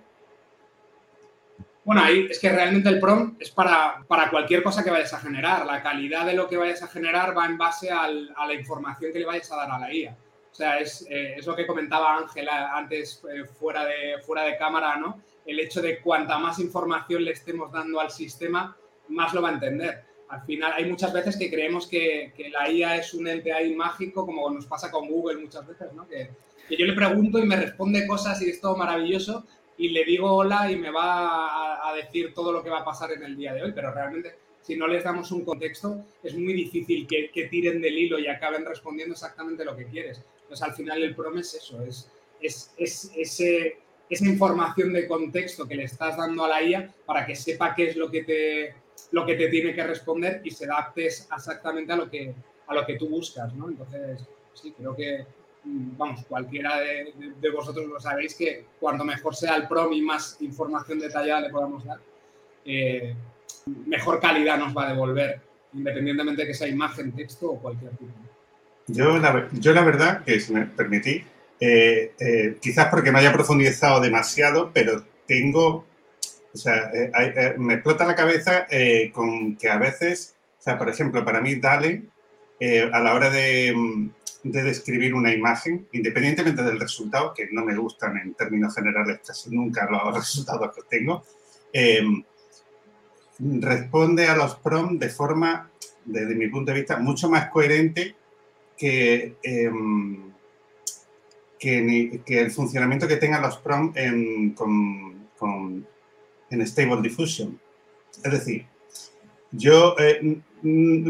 Bueno, 1.84 2.02
ahí 2.02 2.26
es 2.28 2.40
que 2.40 2.50
realmente 2.50 2.88
el 2.88 2.98
prompt 2.98 3.40
es 3.40 3.50
para, 3.52 4.02
para, 4.08 4.28
cualquier 4.28 4.60
cosa 4.64 4.82
que 4.82 4.90
vayas 4.90 5.12
a 5.12 5.20
generar. 5.20 5.64
La 5.64 5.82
calidad 5.82 6.26
de 6.26 6.34
lo 6.34 6.48
que 6.48 6.56
vayas 6.56 6.82
a 6.82 6.88
generar 6.88 7.36
va 7.36 7.46
en 7.46 7.56
base 7.56 7.90
a 7.90 8.08
la 8.08 8.54
información 8.54 9.12
que 9.12 9.20
le 9.20 9.24
vayas 9.24 9.52
a 9.52 9.56
dar 9.56 9.70
a 9.70 9.78
la 9.78 9.94
IA. 9.94 10.16
O 10.50 10.54
sea, 10.54 10.78
es, 10.78 11.06
eh, 11.08 11.34
es 11.36 11.46
lo 11.46 11.54
que 11.54 11.66
comentaba 11.66 12.16
Ángela 12.16 12.72
antes 12.74 13.22
eh, 13.30 13.44
fuera, 13.44 13.84
de, 13.84 14.18
fuera 14.24 14.42
de 14.42 14.56
cámara, 14.56 14.96
¿no? 14.96 15.20
El 15.46 15.60
hecho 15.60 15.80
de 15.80 16.00
cuanta 16.00 16.38
más 16.38 16.58
información 16.58 17.24
le 17.24 17.30
estemos 17.30 17.70
dando 17.72 18.00
al 18.00 18.10
sistema, 18.10 18.76
más 19.08 19.32
lo 19.32 19.42
va 19.42 19.50
a 19.50 19.54
entender. 19.54 20.04
Al 20.28 20.42
final, 20.42 20.72
hay 20.74 20.86
muchas 20.86 21.12
veces 21.12 21.36
que 21.36 21.48
creemos 21.48 21.86
que, 21.86 22.32
la 22.50 22.68
IA 22.70 22.96
es 22.96 23.14
un 23.14 23.28
ente 23.28 23.52
mágico, 23.76 24.26
como 24.26 24.50
nos 24.50 24.66
pasa 24.66 24.90
con 24.90 25.08
Google 25.08 25.38
muchas 25.38 25.66
veces, 25.66 25.92
¿no? 25.92 26.06
Que, 26.08 26.30
yo 26.68 26.84
le 26.84 26.94
pregunto 26.94 27.38
y 27.38 27.46
me 27.46 27.54
responde 27.54 28.08
cosas 28.08 28.42
y 28.42 28.50
es 28.50 28.60
todo 28.60 28.76
maravilloso 28.76 29.46
y 29.78 29.90
le 29.90 30.04
digo 30.04 30.32
hola 30.32 30.70
y 30.70 30.76
me 30.76 30.90
va 30.90 31.88
a, 31.88 31.94
decir 31.94 32.34
todo 32.34 32.52
lo 32.52 32.62
que 32.62 32.70
va 32.70 32.80
a 32.80 32.84
pasar 32.84 33.12
en 33.12 33.22
el 33.22 33.36
día 33.36 33.54
de 33.54 33.62
hoy, 33.62 33.72
pero 33.72 33.92
realmente 33.92 34.34
si 34.62 34.74
no 34.74 34.88
les 34.88 35.04
damos 35.04 35.30
un 35.30 35.44
contexto 35.44 36.04
es 36.24 36.34
muy 36.34 36.52
difícil 36.52 37.06
que, 37.06 37.48
tiren 37.48 37.80
del 37.80 37.96
hilo 37.96 38.18
y 38.18 38.26
acaben 38.26 38.64
respondiendo 38.64 39.14
exactamente 39.14 39.64
lo 39.64 39.76
que 39.76 39.86
quieres. 39.86 40.20
Entonces 40.42 40.66
al 40.66 40.74
final 40.74 41.02
el 41.04 41.14
prom 41.14 41.38
es 41.38 41.54
eso, 41.54 41.80
es, 41.82 42.10
es, 42.40 42.74
es 42.76 43.12
ese 43.16 43.78
esa 44.08 44.26
información 44.26 44.92
de 44.92 45.06
contexto 45.06 45.66
que 45.66 45.74
le 45.74 45.84
estás 45.84 46.16
dando 46.16 46.44
a 46.44 46.48
la 46.48 46.62
IA 46.62 46.90
para 47.04 47.26
que 47.26 47.34
sepa 47.34 47.74
qué 47.74 47.90
es 47.90 47.96
lo 47.96 48.10
que 48.10 48.22
te, 48.24 48.74
lo 49.10 49.26
que 49.26 49.34
te 49.34 49.48
tiene 49.48 49.74
que 49.74 49.84
responder 49.84 50.40
y 50.44 50.50
se 50.50 50.66
adapte 50.66 51.06
exactamente 51.06 51.92
a 51.92 51.96
lo 51.96 52.08
que, 52.08 52.34
a 52.66 52.74
lo 52.74 52.86
que 52.86 52.96
tú 52.96 53.08
buscas, 53.08 53.52
¿no? 53.54 53.68
Entonces, 53.68 54.24
sí, 54.54 54.72
creo 54.76 54.94
que, 54.94 55.26
mm, 55.64 55.96
vamos, 55.96 56.24
cualquiera 56.26 56.80
de, 56.80 57.50
vosotros 57.50 57.86
lo 57.86 58.00
sabéis 58.00 58.34
que 58.34 58.64
cuanto 58.78 59.04
mejor 59.04 59.34
sea 59.34 59.56
el 59.56 59.66
prom 59.66 59.92
y 59.92 60.02
más 60.02 60.36
información 60.40 60.98
detallada 60.98 61.40
le 61.40 61.50
podamos 61.50 61.84
dar, 61.84 61.98
eh, 62.64 63.14
mejor 63.86 64.20
calidad 64.20 64.58
nos 64.58 64.76
va 64.76 64.86
a 64.86 64.92
devolver, 64.92 65.40
independientemente 65.72 66.42
de 66.42 66.48
que 66.48 66.54
sea 66.54 66.68
imagen, 66.68 67.12
texto 67.12 67.50
o 67.50 67.60
cualquier 67.60 67.90
tipo. 67.92 68.12
Yo 68.88 69.18
la, 69.18 69.48
yo 69.52 69.72
la 69.72 69.82
verdad, 69.82 70.22
que 70.24 70.38
si 70.38 70.52
me 70.52 70.66
permitís, 70.66 71.24
eh, 71.58 72.14
eh, 72.18 72.58
quizás 72.60 72.88
porque 72.88 73.10
me 73.10 73.18
haya 73.18 73.32
profundizado 73.32 74.00
demasiado, 74.00 74.70
pero 74.74 75.02
tengo, 75.26 75.86
o 76.52 76.56
sea, 76.56 76.90
eh, 76.92 77.54
me 77.58 77.74
explota 77.74 78.06
la 78.06 78.14
cabeza 78.14 78.66
con 79.12 79.56
que 79.56 79.68
a 79.68 79.78
veces, 79.78 80.36
o 80.58 80.62
sea, 80.62 80.78
por 80.78 80.88
ejemplo, 80.88 81.24
para 81.24 81.40
mí 81.40 81.56
Dale, 81.56 82.02
a 82.92 83.00
la 83.00 83.14
hora 83.14 83.30
de, 83.30 83.74
de, 84.42 84.62
describir 84.62 85.14
una 85.14 85.32
imagen, 85.32 85.88
independientemente 85.92 86.62
del 86.62 86.80
resultado, 86.80 87.32
que 87.34 87.48
no 87.50 87.64
me 87.64 87.76
gustan 87.76 88.16
en 88.18 88.34
términos 88.34 88.74
generales 88.74 89.20
casi 89.26 89.54
nunca 89.54 89.88
los 89.90 90.14
resultados 90.14 90.74
que 90.74 90.82
tengo, 90.88 91.24
responde 93.38 94.26
a 94.26 94.36
los 94.36 94.56
prompts 94.56 95.00
de 95.00 95.08
forma, 95.08 95.70
desde 96.04 96.34
mi 96.34 96.48
punto 96.48 96.72
de 96.72 96.78
vista, 96.78 96.98
mucho 96.98 97.28
más 97.28 97.48
coherente 97.50 98.14
que 98.76 99.36
que, 101.58 102.22
el 102.26 102.50
funcionamiento 102.50 103.08
que 103.08 103.16
tengan 103.16 103.42
los 103.42 103.58
prompts 103.58 103.98
en, 103.98 104.54
en 106.50 106.66
Stable 106.66 107.02
Diffusion. 107.02 107.58
Es 108.24 108.32
decir, 108.32 108.66
yo, 109.52 109.96
eh, 109.98 110.40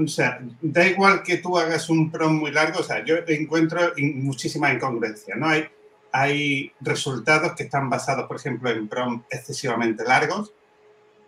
o 0.03 0.09
sea, 0.09 0.41
da 0.61 0.87
igual 0.87 1.23
que 1.23 1.39
tú 1.39 1.59
hagas 1.59 1.89
un 1.89 2.11
prompt 2.11 2.41
muy 2.41 2.51
largo, 2.51 2.81
o 2.81 2.83
sea, 2.83 3.05
yo 3.05 3.17
encuentro 3.27 3.93
muchísima 4.15 4.73
incongruencia, 4.73 5.35
¿no? 5.37 5.49
Hay, 5.49 5.65
hay 6.13 6.73
resultados 6.81 7.53
que 7.55 7.65
están 7.65 7.89
basados, 7.89 8.27
por 8.27 8.37
ejemplo, 8.37 8.71
en 8.71 8.89
prompts 8.89 9.27
excesivamente 9.31 10.05
largos, 10.05 10.53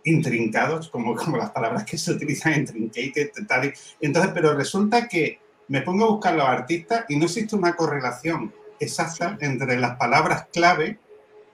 intrincados, 0.04 0.88
como, 0.88 1.14
como 1.14 1.36
las 1.36 1.50
palabras 1.50 1.84
que 1.84 1.98
se 1.98 2.12
utilizan 2.12 2.54
en 2.54 2.66
trincated, 2.66 3.30
tal. 3.46 3.72
Entonces, 4.00 4.30
pero 4.34 4.54
resulta 4.54 5.08
que 5.08 5.38
me 5.68 5.82
pongo 5.82 6.04
a 6.04 6.10
buscar 6.10 6.34
los 6.34 6.46
artistas 6.46 7.04
y 7.08 7.16
no 7.16 7.26
existe 7.26 7.54
una 7.56 7.76
correlación 7.76 8.52
exacta 8.80 9.36
entre 9.40 9.78
las 9.78 9.96
palabras 9.96 10.46
clave, 10.52 10.98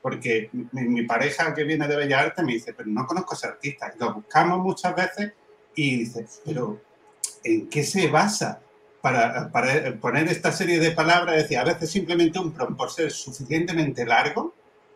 porque 0.02 0.50
mi, 0.72 1.02
pareja 1.02 1.54
que 1.54 1.64
viene 1.64 1.88
de 1.88 1.96
Bellas 1.96 2.22
Artes 2.22 2.44
me 2.44 2.52
dice, 2.52 2.74
pero 2.74 2.88
no 2.90 3.06
conozco 3.06 3.34
a 3.34 3.36
ese 3.36 3.46
artista. 3.46 3.92
Y 3.94 3.98
lo 3.98 4.14
buscamos 4.14 4.58
muchas 4.58 4.94
veces 4.94 5.32
y 5.74 5.98
dice, 5.98 6.26
pero 6.44 6.80
¿en 7.42 7.68
qué 7.68 7.82
se 7.82 8.08
basa 8.08 8.60
para, 9.00 9.50
para 9.50 9.96
poner 9.96 10.28
esta 10.28 10.52
serie 10.52 10.78
de 10.78 10.90
palabras? 10.90 11.36
Es 11.36 11.42
decir, 11.44 11.58
a 11.58 11.64
veces 11.64 11.90
simplemente 11.90 12.38
un 12.38 12.52
prompt 12.52 12.76
por 12.76 12.90
ser 12.90 13.10
suficientemente 13.10 14.04
largo, 14.04 14.54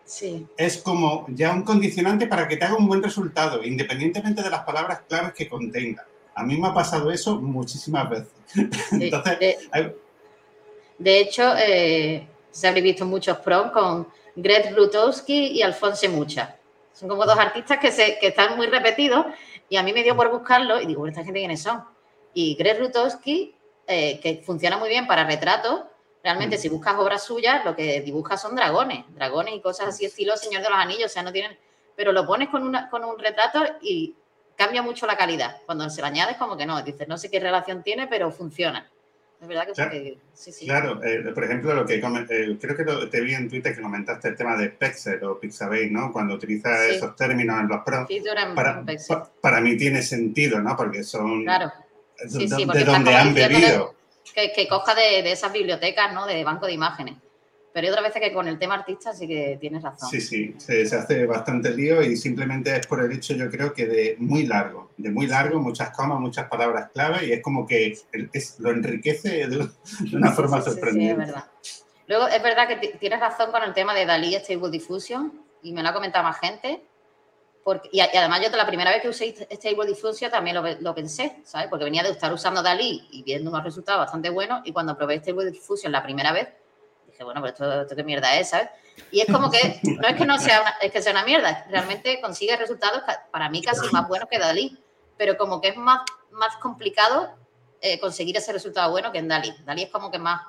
Sí. 0.09 0.47
Es 0.57 0.79
como 0.79 1.27
ya 1.29 1.53
un 1.53 1.63
condicionante 1.63 2.27
para 2.27 2.49
que 2.49 2.57
te 2.57 2.65
haga 2.65 2.77
un 2.77 2.89
buen 2.89 3.03
resultado, 3.03 3.63
independientemente 3.63 4.43
de 4.43 4.49
las 4.49 4.65
palabras 4.65 5.03
claves 5.07 5.35
que 5.35 5.47
contenga. 5.47 6.07
A 6.35 6.45
mí 6.45 6.57
me 6.57 6.69
ha 6.69 6.75
pasado 6.75 7.11
eso 7.11 7.39
muchísimas 7.39 8.09
veces. 8.09 8.33
Entonces, 8.93 9.39
de, 9.39 9.59
hecho, 11.05 11.55
eh, 11.57 12.27
se 12.51 12.69
habréis 12.69 12.85
visto 12.85 13.07
muchos 13.07 13.39
prom 13.39 13.71
con 13.71 14.09
Greg 14.35 14.75
Rutowski 14.75 15.49
y 15.53 15.63
Alfonso 15.63 16.09
Mucha. 16.09 16.57
Son 16.93 17.09
como 17.09 17.25
dos 17.25 17.39
artistas 17.39 17.79
que, 17.79 17.93
se, 17.93 18.19
que 18.19 18.29
están 18.29 18.57
muy 18.57 18.67
repetidos 18.67 19.27
y 19.69 19.77
a 19.77 19.83
mí 19.83 19.93
me 19.93 20.03
dio 20.03 20.17
por 20.17 20.31
buscarlo 20.31 20.81
y 20.81 20.87
digo, 20.87 21.07
¿esta 21.07 21.23
gente 21.23 21.39
quiénes 21.39 21.63
son? 21.63 21.85
Y 22.35 22.57
Greg 22.57 22.81
Rutowski, 22.81 23.55
eh, 23.87 24.19
que 24.21 24.43
funciona 24.45 24.77
muy 24.77 24.89
bien 24.89 25.07
para 25.07 25.25
retratos, 25.25 25.83
Realmente, 26.23 26.57
mm. 26.57 26.61
si 26.61 26.69
buscas 26.69 26.99
obras 26.99 27.25
suyas, 27.25 27.65
lo 27.65 27.77
que 27.77 28.01
dibuja 28.01 28.37
son 28.37 28.55
dragones, 28.55 29.05
dragones 29.15 29.55
y 29.55 29.61
cosas 29.61 29.89
así, 29.89 30.05
estilo 30.05 30.37
Señor 30.37 30.63
de 30.63 30.71
los 30.71 30.79
Anillos, 30.79 31.07
o 31.07 31.09
sea, 31.09 31.23
no 31.23 31.33
tienen. 31.33 31.59
Pero 31.97 32.13
lo 32.13 32.27
pones 32.27 32.49
con, 32.49 32.63
una, 32.63 32.91
con 32.91 33.05
un 33.05 33.19
retrato 33.19 33.65
y 33.81 34.15
cambia 34.57 34.83
mucho 34.83 35.07
la 35.07 35.17
calidad. 35.17 35.63
Cuando 35.67 35.89
se 35.91 36.01
lo 36.01 36.07
añades, 36.07 36.37
como 36.37 36.57
que 36.57 36.67
no, 36.67 36.83
dices, 36.83 37.09
no 37.09 37.17
sé 37.17 37.31
qué 37.31 37.41
relación 37.41 37.83
tiene, 37.83 38.07
pero 38.07 38.31
funciona. 38.31 38.91
Es 39.41 39.47
verdad 39.47 39.67
que 39.67 39.73
claro, 39.73 39.93
sí, 40.35 40.53
sí. 40.53 40.67
Claro, 40.67 41.01
eh, 41.05 41.31
por 41.33 41.45
ejemplo, 41.45 41.73
lo 41.73 41.87
que 41.87 41.95
eh, 41.95 42.59
creo 42.61 42.77
que 42.77 43.07
te 43.07 43.21
vi 43.21 43.35
en 43.35 43.49
Twitter 43.49 43.75
que 43.75 43.81
comentaste 43.81 44.29
el 44.29 44.37
tema 44.37 44.57
de 44.57 44.71
Pexel 44.71 45.23
o 45.23 45.39
Pixabay, 45.39 45.91
¿no? 45.91 46.13
Cuando 46.13 46.35
utilizas 46.35 46.81
esos 46.89 47.15
términos 47.15 47.61
en 47.61 47.69
los 47.69 47.83
pros. 47.85 48.09
Para, 48.57 48.85
para, 49.41 49.61
mí 49.61 49.77
tiene 49.77 50.03
sentido, 50.03 50.61
¿no? 50.61 50.77
Porque 50.77 51.05
son 51.05 51.45
claro. 51.45 51.73
de, 52.25 52.47
de 52.47 52.85
donde 52.85 53.15
han 53.15 53.33
bebido 53.33 53.95
que, 54.47 54.69
coja 54.69 54.95
de, 54.95 55.31
esas 55.31 55.53
bibliotecas, 55.53 56.13
¿no? 56.13 56.27
De 56.27 56.45
banco 56.45 56.67
de 56.67 56.73
imágenes. 56.73 57.15
Pero 57.73 57.87
hay 57.87 57.91
otras 57.91 58.07
veces 58.07 58.23
que 58.23 58.33
con 58.33 58.49
el 58.49 58.59
tema 58.59 58.75
artista 58.75 59.13
sí 59.13 59.29
que 59.29 59.59
tienes 59.61 59.83
razón. 59.83 60.09
Sí, 60.09 60.21
sí, 60.21 60.55
se, 60.59 60.83
hace 60.83 61.27
bastante 61.27 61.71
lío 61.71 62.03
y 62.03 62.17
simplemente 62.17 62.75
es 62.75 62.87
por 62.87 63.03
el 63.03 63.13
hecho, 63.13 63.35
yo 63.35 63.51
creo 63.51 63.73
que 63.73 63.87
de 63.87 64.17
muy 64.19 64.47
largo, 64.47 64.91
de 64.97 65.11
muy 65.11 65.27
largo, 65.27 65.61
muchas 65.61 65.91
comas, 65.91 66.19
muchas 66.19 66.49
palabras 66.49 66.91
clave 66.93 67.27
y 67.27 67.33
es 67.33 67.43
como 67.43 67.67
que 67.67 67.97
lo 68.59 68.71
enriquece 68.71 69.47
de, 69.47 69.69
una 70.13 70.33
forma 70.33 70.63
sorprendente. 70.63 71.05
Sí, 71.05 71.11
es 71.11 71.17
verdad. 71.17 71.45
Luego, 72.07 72.29
es 72.29 72.43
verdad 72.43 72.69
que 72.69 72.97
tienes 72.99 73.21
razón 73.21 73.51
con 73.51 73.63
el 73.63 73.75
tema 73.75 73.95
de 73.95 74.07
Dalí 74.07 74.35
Stable 74.35 74.71
Diffusion 74.71 75.33
y 75.63 75.73
me 75.73 75.83
lo 75.83 75.91
ha 75.91 75.93
comentado 75.93 76.25
más 76.25 76.41
gente 76.41 76.83
y, 77.93 78.01
además 78.01 78.41
yo 78.43 78.57
la 78.57 78.67
primera 78.67 78.91
vez 78.91 79.03
que 79.03 79.09
usé 79.09 79.35
Stable 79.51 79.87
Diffusion 79.87 80.31
también 80.31 80.57
lo, 80.81 80.95
pensé, 80.95 81.41
¿sabes? 81.45 81.69
Porque 81.69 81.85
venía 81.85 82.03
de 82.03 82.11
estar 82.11 82.33
usando 82.33 82.63
Dalí 82.63 83.07
y 83.11 83.23
viendo 83.23 83.51
unos 83.51 83.65
resultados 83.65 84.01
bastante 84.01 84.31
buenos 84.31 84.63
y 84.65 84.73
cuando 84.73 84.97
probé 84.97 85.17
Stable 85.17 85.51
Diffusion 85.51 85.93
la 85.93 86.03
primera 86.03 86.33
vez, 86.33 86.49
dije, 87.19 87.25
bueno, 87.25 87.41
pero 87.41 87.53
esto, 87.53 87.83
esto 87.83 87.97
qué 87.97 88.05
mierda 88.05 88.39
es, 88.39 88.51
¿sabes? 88.51 88.69
Y 89.11 89.21
es 89.21 89.27
como 89.27 89.51
que, 89.51 89.81
no 89.83 90.07
es 90.07 90.17
que 90.17 90.25
no 90.25 90.39
sea 90.39 90.61
una, 90.61 90.71
es 90.81 90.93
que 90.93 91.03
sea 91.03 91.13
una 91.13 91.25
mierda, 91.25 91.67
realmente 91.69 92.21
consigue 92.21 92.57
resultados 92.57 93.03
para 93.31 93.49
mí 93.49 93.63
casi 93.63 93.91
más 93.93 94.07
buenos 94.09 94.29
que 94.29 94.39
Dalí, 94.39 94.79
pero 95.17 95.37
como 95.37 95.61
que 95.61 95.69
es 95.69 95.77
más, 95.77 96.03
más 96.31 96.57
complicado 96.57 97.35
eh, 97.81 97.99
conseguir 97.99 98.37
ese 98.37 98.53
resultado 98.53 98.91
bueno 98.91 99.13
que 99.13 99.19
en 99.19 99.29
Dalí. 99.29 99.53
Dalí 99.65 99.83
es 99.83 99.91
como 99.91 100.11
que 100.11 100.19
más, 100.19 100.43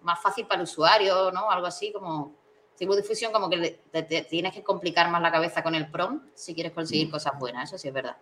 más 0.00 0.20
fácil 0.20 0.46
para 0.46 0.60
el 0.60 0.64
usuario, 0.64 1.30
¿no? 1.32 1.50
Algo 1.50 1.66
así 1.66 1.92
como 1.92 2.34
Stable 2.74 2.96
Diffusion 2.96 3.32
como 3.32 3.48
que 3.48 3.80
te, 3.90 4.22
tienes 4.22 4.52
que 4.52 4.62
complicar 4.62 5.10
más 5.10 5.22
la 5.22 5.32
cabeza 5.32 5.62
con 5.62 5.74
el 5.74 5.90
prompt 5.90 6.34
si 6.34 6.54
quieres 6.54 6.72
conseguir 6.72 7.10
cosas 7.10 7.38
buenas, 7.38 7.68
eso 7.68 7.78
sí 7.78 7.88
es 7.88 7.94
verdad. 7.94 8.16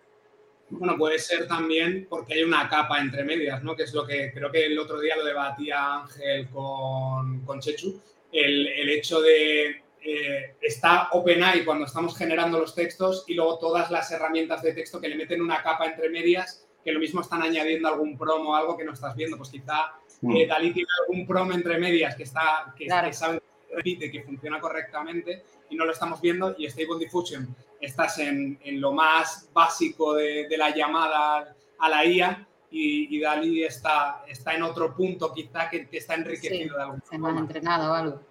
Bueno, 0.69 0.97
puede 0.97 1.19
ser 1.19 1.47
también 1.47 2.07
porque 2.09 2.33
hay 2.33 2.43
una 2.43 2.67
capa 2.67 2.99
entre 2.99 3.23
medias, 3.23 3.63
¿no? 3.63 3.75
Que 3.75 3.83
es 3.83 3.93
lo 3.93 4.05
que 4.05 4.31
creo 4.33 4.51
que 4.51 4.65
el 4.65 4.79
otro 4.79 4.99
día 4.99 5.15
lo 5.15 5.23
debatía 5.23 6.01
Ángel 6.01 6.49
con, 6.49 7.41
con 7.45 7.59
Chechu, 7.59 8.01
el, 8.31 8.67
el 8.67 8.89
hecho 8.89 9.21
de 9.21 9.83
eh, 10.07 10.55
está 10.61 11.09
OpenAI 11.13 11.65
cuando 11.65 11.85
estamos 11.85 12.15
generando 12.15 12.59
los 12.59 12.75
textos 12.75 13.23
y 13.27 13.33
luego 13.33 13.57
todas 13.57 13.89
las 13.89 14.11
herramientas 14.11 14.61
de 14.61 14.73
texto 14.73 15.01
que 15.01 15.07
le 15.07 15.15
meten 15.15 15.41
una 15.41 15.63
capa 15.63 15.85
entre 15.85 16.09
medias 16.09 16.67
que 16.83 16.91
lo 16.91 16.99
mismo 16.99 17.21
están 17.21 17.41
añadiendo 17.41 17.87
algún 17.87 18.15
prom 18.15 18.45
o 18.45 18.55
algo 18.55 18.77
que 18.77 18.85
no 18.85 18.93
estás 18.93 19.15
viendo. 19.15 19.35
Pues 19.35 19.49
quizá 19.49 19.93
mm. 20.21 20.35
eh, 20.35 20.45
Dalí 20.45 20.71
tiene 20.71 20.89
algún 21.01 21.25
prom 21.25 21.51
entre 21.53 21.79
medias 21.79 22.15
que 22.15 22.21
está 22.23 22.73
que, 22.77 22.85
que 22.85 23.13
sabe 23.13 23.41
repite, 23.73 24.11
que 24.11 24.23
funciona 24.23 24.59
correctamente 24.59 25.43
y 25.69 25.75
no 25.75 25.85
lo 25.85 25.91
estamos 25.91 26.21
viendo. 26.21 26.55
Y 26.57 26.67
Stable 26.69 26.99
Diffusion, 26.99 27.55
estás 27.79 28.19
en, 28.19 28.59
en 28.63 28.81
lo 28.81 28.91
más 28.91 29.49
básico 29.53 30.13
de, 30.15 30.47
de, 30.47 30.57
la 30.57 30.75
llamada 30.75 31.55
a 31.79 31.89
la 31.89 32.05
IA 32.05 32.47
y, 32.71 33.15
y 33.15 33.19
Dali 33.19 33.63
está, 33.63 34.23
está 34.27 34.53
en 34.53 34.63
otro 34.63 34.95
punto 34.95 35.33
quizá 35.33 35.69
que, 35.69 35.87
que 35.87 35.97
está 35.97 36.15
enriquecido 36.15 36.77
de 36.77 36.83
algún 36.83 37.01
Se 37.09 37.15
han 37.15 37.37
entrenado 37.37 37.91
o 37.91 37.95
algo. 37.95 38.21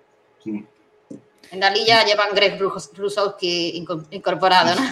En 1.50 1.60
Dalí 1.60 1.84
ya 1.86 2.04
llevan 2.04 2.34
Greg 2.34 2.58
Rusowski 2.58 3.86
incorporado, 4.10 4.74
¿no? 4.74 4.82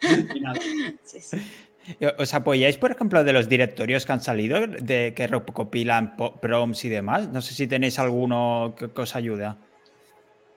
sí, 1.04 1.20
sí. 1.20 1.36
¿Os 2.18 2.34
apoyáis, 2.34 2.76
por 2.76 2.90
ejemplo, 2.90 3.24
de 3.24 3.32
los 3.32 3.48
directorios 3.48 4.06
que 4.06 4.12
han 4.12 4.20
salido, 4.20 4.66
de 4.66 5.12
que 5.14 5.26
recopilan 5.26 6.16
prompts 6.16 6.84
y 6.84 6.88
demás? 6.88 7.28
No 7.28 7.40
sé 7.42 7.54
si 7.54 7.66
tenéis 7.66 7.98
alguno 7.98 8.74
que, 8.76 9.00
os 9.00 9.16
ayuda. 9.16 9.58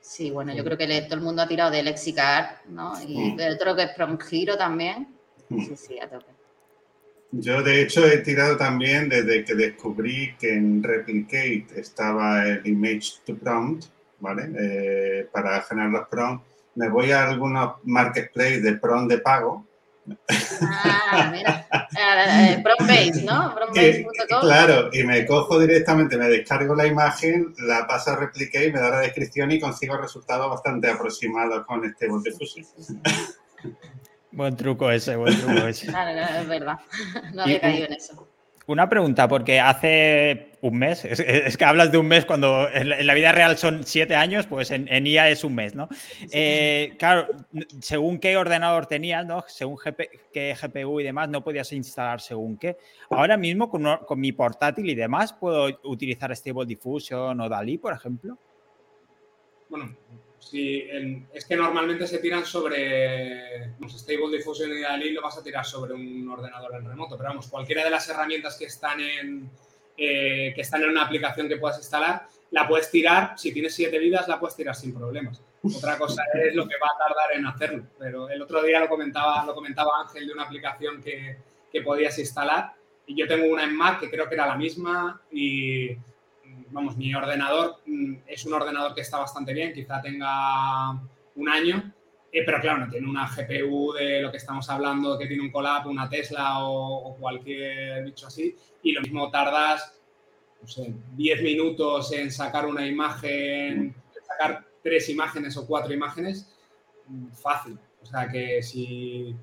Sí, 0.02 0.30
bueno, 0.30 0.54
yo 0.54 0.64
creo 0.64 0.78
que 0.78 1.02
todo 1.04 1.16
el 1.16 1.22
mundo 1.22 1.42
ha 1.42 1.48
tirado 1.48 1.72
de 1.72 1.82
Lexicar, 1.82 2.62
¿no? 2.70 2.94
Y 3.02 3.32
mm. 3.32 3.38
otro 3.54 3.76
que 3.76 3.84
es 3.84 3.92
Prompt 3.92 4.22
Hero 4.32 4.58
también. 4.58 5.08
Mm. 5.50 5.66
Sí, 5.66 5.76
sí, 5.76 6.00
a 6.00 6.10
tope. 6.10 6.32
Yo, 7.32 7.62
de 7.64 7.82
hecho, 7.82 8.06
he 8.06 8.20
tirado 8.20 8.56
también 8.56 9.10
desde 9.10 9.44
que 9.44 9.56
descubrí 9.56 10.36
que 10.40 10.54
en 10.54 10.82
Replicate 10.82 11.68
estaba 11.76 12.46
el 12.46 12.66
Image 12.66 13.16
to 13.26 13.36
Prompt, 13.36 13.86
¿vale? 14.20 14.52
Eh, 14.58 15.28
para 15.34 15.62
generar 15.64 15.90
los 15.90 16.08
prompts. 16.08 16.46
Me 16.76 16.90
voy 16.90 17.12
a 17.12 17.28
algunos 17.28 17.76
marketplaces 17.84 18.62
de 18.64 18.74
prompt 18.74 19.12
de 19.12 19.18
pago 19.20 19.66
Ah, 20.62 21.30
mira. 21.32 21.68
Eh, 21.98 22.64
eh 22.64 23.24
¿no? 23.24 23.56
Claro, 24.42 24.90
y 24.92 25.04
me 25.04 25.26
cojo 25.26 25.60
directamente, 25.60 26.18
me 26.18 26.28
descargo 26.28 26.76
la 26.76 26.86
imagen, 26.86 27.54
la 27.60 27.88
paso 27.88 28.12
a 28.12 28.16
Replicate, 28.18 28.72
me 28.72 28.80
da 28.80 28.90
la 28.90 29.00
descripción 29.00 29.52
y 29.52 29.60
consigo 29.60 29.98
resultados 29.98 30.50
bastante 30.50 30.90
aproximados 30.90 31.66
con 31.66 31.86
este 31.86 32.08
bot 32.08 32.24
de 32.24 32.32
fusión. 32.32 32.66
Buen 34.32 34.56
truco 34.56 34.92
ese, 34.92 35.16
buen 35.16 35.38
truco 35.40 35.68
ese. 35.68 35.88
Claro, 35.88 36.42
es 36.42 36.48
verdad. 36.48 36.78
No 37.34 37.44
había 37.44 37.62
caído 37.62 37.86
en 37.86 37.94
eso. 37.94 38.28
Una 38.68 38.90
pregunta, 38.90 39.28
porque 39.28 39.60
hace 39.60 40.55
un 40.66 40.80
mes, 40.80 41.06
es, 41.06 41.58
que 41.58 41.66
hablas 41.66 41.92
de 41.92 42.00
un 42.00 42.08
mes 42.08 42.26
cuando 42.26 42.68
en 42.74 43.06
la, 43.06 43.14
vida 43.14 43.32
real 43.32 43.56
son 43.56 43.84
siete 43.84 44.16
años, 44.16 44.48
pues 44.48 44.72
en, 44.72 45.06
IA 45.06 45.30
es 45.30 45.44
un 45.44 45.54
mes, 45.54 45.76
¿no? 45.76 45.88
Eh, 46.32 46.96
claro, 46.98 47.28
según 47.82 48.18
qué 48.18 48.36
ordenador 48.36 48.88
tenías, 48.88 49.26
¿no? 49.28 49.46
Según 49.48 49.78
qué 50.34 50.58
GPU 50.60 51.00
y 51.00 51.04
demás, 51.04 51.30
no 51.30 51.44
podías 51.44 51.72
instalar 51.72 52.20
según 52.20 52.58
qué. 52.58 52.78
Ahora 53.12 53.38
mismo 53.38 53.70
con, 53.70 53.86
con 54.08 54.20
mi 54.20 54.32
portátil 54.32 54.90
y 54.90 54.96
demás, 54.96 55.34
¿puedo 55.34 55.68
utilizar 55.84 56.36
Stable 56.36 56.66
Diffusion 56.66 57.40
o 57.40 57.48
DALI, 57.48 57.78
por 57.78 57.94
ejemplo? 57.94 58.36
Bueno, 59.70 59.96
Sí, 60.40 60.88
es 61.34 61.46
que 61.46 61.56
normalmente 61.56 62.06
se 62.06 62.20
tiran 62.20 62.46
sobre 62.46 63.74
Stable 63.90 64.38
Diffusion 64.38 64.72
y 64.78 64.82
DALI 64.82 65.12
lo 65.12 65.24
vas 65.24 65.40
a 65.40 65.44
tirar 65.44 65.66
sobre 65.66 65.94
un 65.94 66.30
ordenador 66.30 66.76
en 66.76 66.86
remoto, 66.86 67.18
pero 67.18 67.30
vamos, 67.30 67.48
cualquiera 67.48 67.84
de 67.84 67.90
las 67.90 68.08
herramientas 68.10 68.56
que 68.56 68.66
están 68.66 69.00
en, 69.00 69.50
que 69.96 70.54
están 70.58 70.84
en 70.84 70.90
una 70.90 71.04
aplicación 71.04 71.48
que 71.48 71.58
puedas 71.58 71.78
instalar, 71.78 72.28
la 72.52 72.68
puedes 72.68 72.90
tirar, 72.92 73.34
si 73.38 73.54
tienes 73.54 73.74
siete 73.76 73.98
vidas, 74.00 74.28
la 74.28 74.40
puedes 74.40 74.56
tirar 74.56 74.76
sin 74.76 74.94
problemas. 74.94 75.42
Otra 75.64 75.98
cosa 75.98 76.24
es 76.34 76.54
lo 76.54 76.68
que 76.68 76.76
va 76.82 76.88
a 76.94 77.08
tardar 77.08 77.34
en 77.34 77.48
hacerlo, 77.48 77.84
pero 77.98 78.30
el 78.30 78.42
otro 78.42 78.62
día 78.62 78.80
lo 78.80 78.88
comentaba, 78.88 79.44
lo 79.46 79.56
comentaba 79.56 80.02
Ángel 80.02 80.28
de 80.28 80.34
una 80.34 80.44
aplicación 80.44 81.02
que, 81.02 81.38
que 81.72 81.82
podías 81.82 82.18
instalar 82.20 82.74
y 83.08 83.16
yo 83.16 83.28
tengo 83.28 83.52
una 83.52 83.64
en 83.64 83.76
Mac 83.76 84.00
que 84.00 84.10
creo 84.10 84.28
que 84.28 84.36
era 84.36 84.48
la 84.48 84.56
misma 84.56 85.22
y 85.32 85.96
vamos, 86.70 86.98
mi 86.98 87.14
ordenador 87.14 87.78
mm, 87.86 88.16
es 88.28 88.46
un 88.46 88.54
ordenador 88.54 88.94
que 88.94 89.02
está 89.02 89.18
bastante 89.18 89.54
bien, 89.54 89.74
quizá 89.74 90.02
tenga 90.02 90.92
un 91.36 91.50
año, 91.50 91.92
eh, 92.36 92.44
pero 92.46 92.60
claro, 92.60 92.80
no 92.80 92.92
tiene 92.92 93.08
una 93.08 93.30
GPU 93.34 93.94
de 93.94 94.22
lo 94.22 94.30
que 94.30 94.36
estamos 94.36 94.70
hablando, 94.70 95.18
que 95.18 95.26
tiene 95.26 95.42
un 95.42 95.52
Colab, 95.52 95.88
una 95.88 96.10
Tesla 96.10 96.66
o, 96.66 97.16
cualquier 97.16 98.04
bicho 98.04 98.28
así, 98.28 98.54
y 98.84 98.92
lo 98.92 99.00
mismo 99.00 99.32
tardas, 99.32 99.98
no 100.62 100.68
sé, 100.68 100.94
10 101.16 101.42
minutos 101.42 102.12
en 102.12 102.30
sacar 102.30 102.66
una 102.66 102.86
imagen, 102.86 103.96
sacar 104.28 104.66
tres 104.84 105.08
imágenes 105.08 105.56
o 105.56 105.66
cuatro 105.66 105.94
imágenes, 105.94 106.54
mm, 107.08 107.30
fácil. 107.30 107.80
O 108.02 108.06
sea 108.06 108.28
que 108.28 108.62
si, 108.62 109.34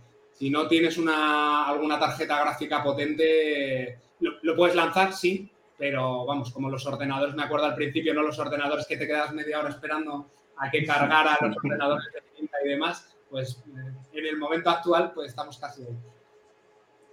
no 0.51 0.69
tienes 0.69 0.99
una, 0.99 1.67
alguna 1.67 1.99
tarjeta 1.99 2.43
gráfica 2.43 2.83
potente, 2.83 4.01
lo, 4.21 4.55
puedes 4.55 4.77
lanzar, 4.77 5.15
sí, 5.15 5.51
pero 5.79 6.27
vamos, 6.27 6.53
como 6.53 6.69
los 6.69 6.85
ordenadores, 6.85 7.35
me 7.35 7.45
acuerdo 7.45 7.65
al 7.65 7.75
principio, 7.75 8.13
no 8.13 8.21
los 8.21 8.39
ordenadores 8.39 8.87
que 8.87 8.99
te 8.99 9.07
quedas 9.07 9.33
media 9.33 9.61
hora 9.61 9.71
esperando 9.71 10.29
a 10.63 10.71
que 10.71 10.87
cargara 10.87 11.39
los 11.41 11.57
ordenadores 11.57 12.07
de 12.13 12.23
cinta 12.37 12.57
y 12.65 12.69
demás, 12.69 13.15
pues 13.29 13.61
eh, 13.67 13.95
en 14.13 14.27
el 14.27 14.37
momento 14.37 14.71
actual 14.71 15.13
pues 15.13 15.31
estamos 15.31 15.59
casi 15.59 15.83
ahí. 15.83 15.99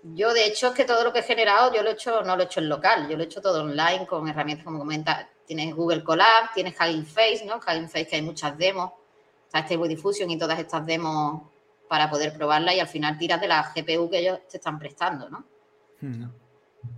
Yo, 0.04 0.34
de 0.34 0.46
hecho, 0.46 0.68
es 0.68 0.74
que 0.74 0.86
todo 0.86 1.04
lo 1.04 1.12
que 1.12 1.20
he 1.20 1.24
generado, 1.24 1.74
yo 1.74 1.84
lo 1.84 1.90
he 1.90 1.94
hecho, 1.94 2.22
no 2.22 2.36
lo 2.36 2.44
he 2.44 2.46
hecho 2.46 2.62
en 2.62 2.70
local, 2.70 3.10
yo 3.10 3.18
lo 3.18 3.24
he 3.24 3.26
hecho 3.26 3.42
todo 3.42 3.64
online 3.64 4.06
con 4.08 4.28
herramientas 4.30 4.64
como 4.64 4.80
comenta. 4.80 5.28
Tienes 5.46 5.76
Google 5.76 6.04
Colab, 6.04 6.54
tienes 6.54 6.76
Hugging 6.80 7.06
Face, 7.06 7.44
¿no? 7.46 7.58
Hugging 7.58 7.90
Face 7.90 8.08
que 8.08 8.16
hay 8.16 8.22
muchas 8.22 8.58
demos, 8.58 8.92
está 9.46 9.66
Stable 9.66 9.90
Diffusion 9.90 10.30
y 10.30 10.38
todas 10.38 10.60
estas 10.60 10.86
demos 10.86 11.42
para 11.90 12.10
poder 12.10 12.34
probarla 12.34 12.74
y 12.74 12.80
al 12.80 12.88
final 12.88 13.18
tiras 13.18 13.42
de 13.42 13.48
la 13.48 13.74
GPU 13.76 14.10
que 14.10 14.20
ellos 14.20 14.40
te 14.50 14.58
están 14.58 14.78
prestando, 14.78 15.28
¿no? 15.30 15.44
Hmm. 16.00 16.30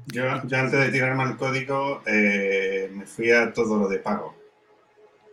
Yo, 0.08 0.30
antes 0.30 0.72
de 0.72 0.92
tirarme 0.92 1.24
al 1.24 1.38
código 1.38 2.04
eh, 2.06 2.92
me 2.92 3.06
fui 3.08 3.32
a 3.32 3.52
todo 3.52 3.78
lo 3.78 3.88
de 3.88 3.98
pago. 3.98 4.41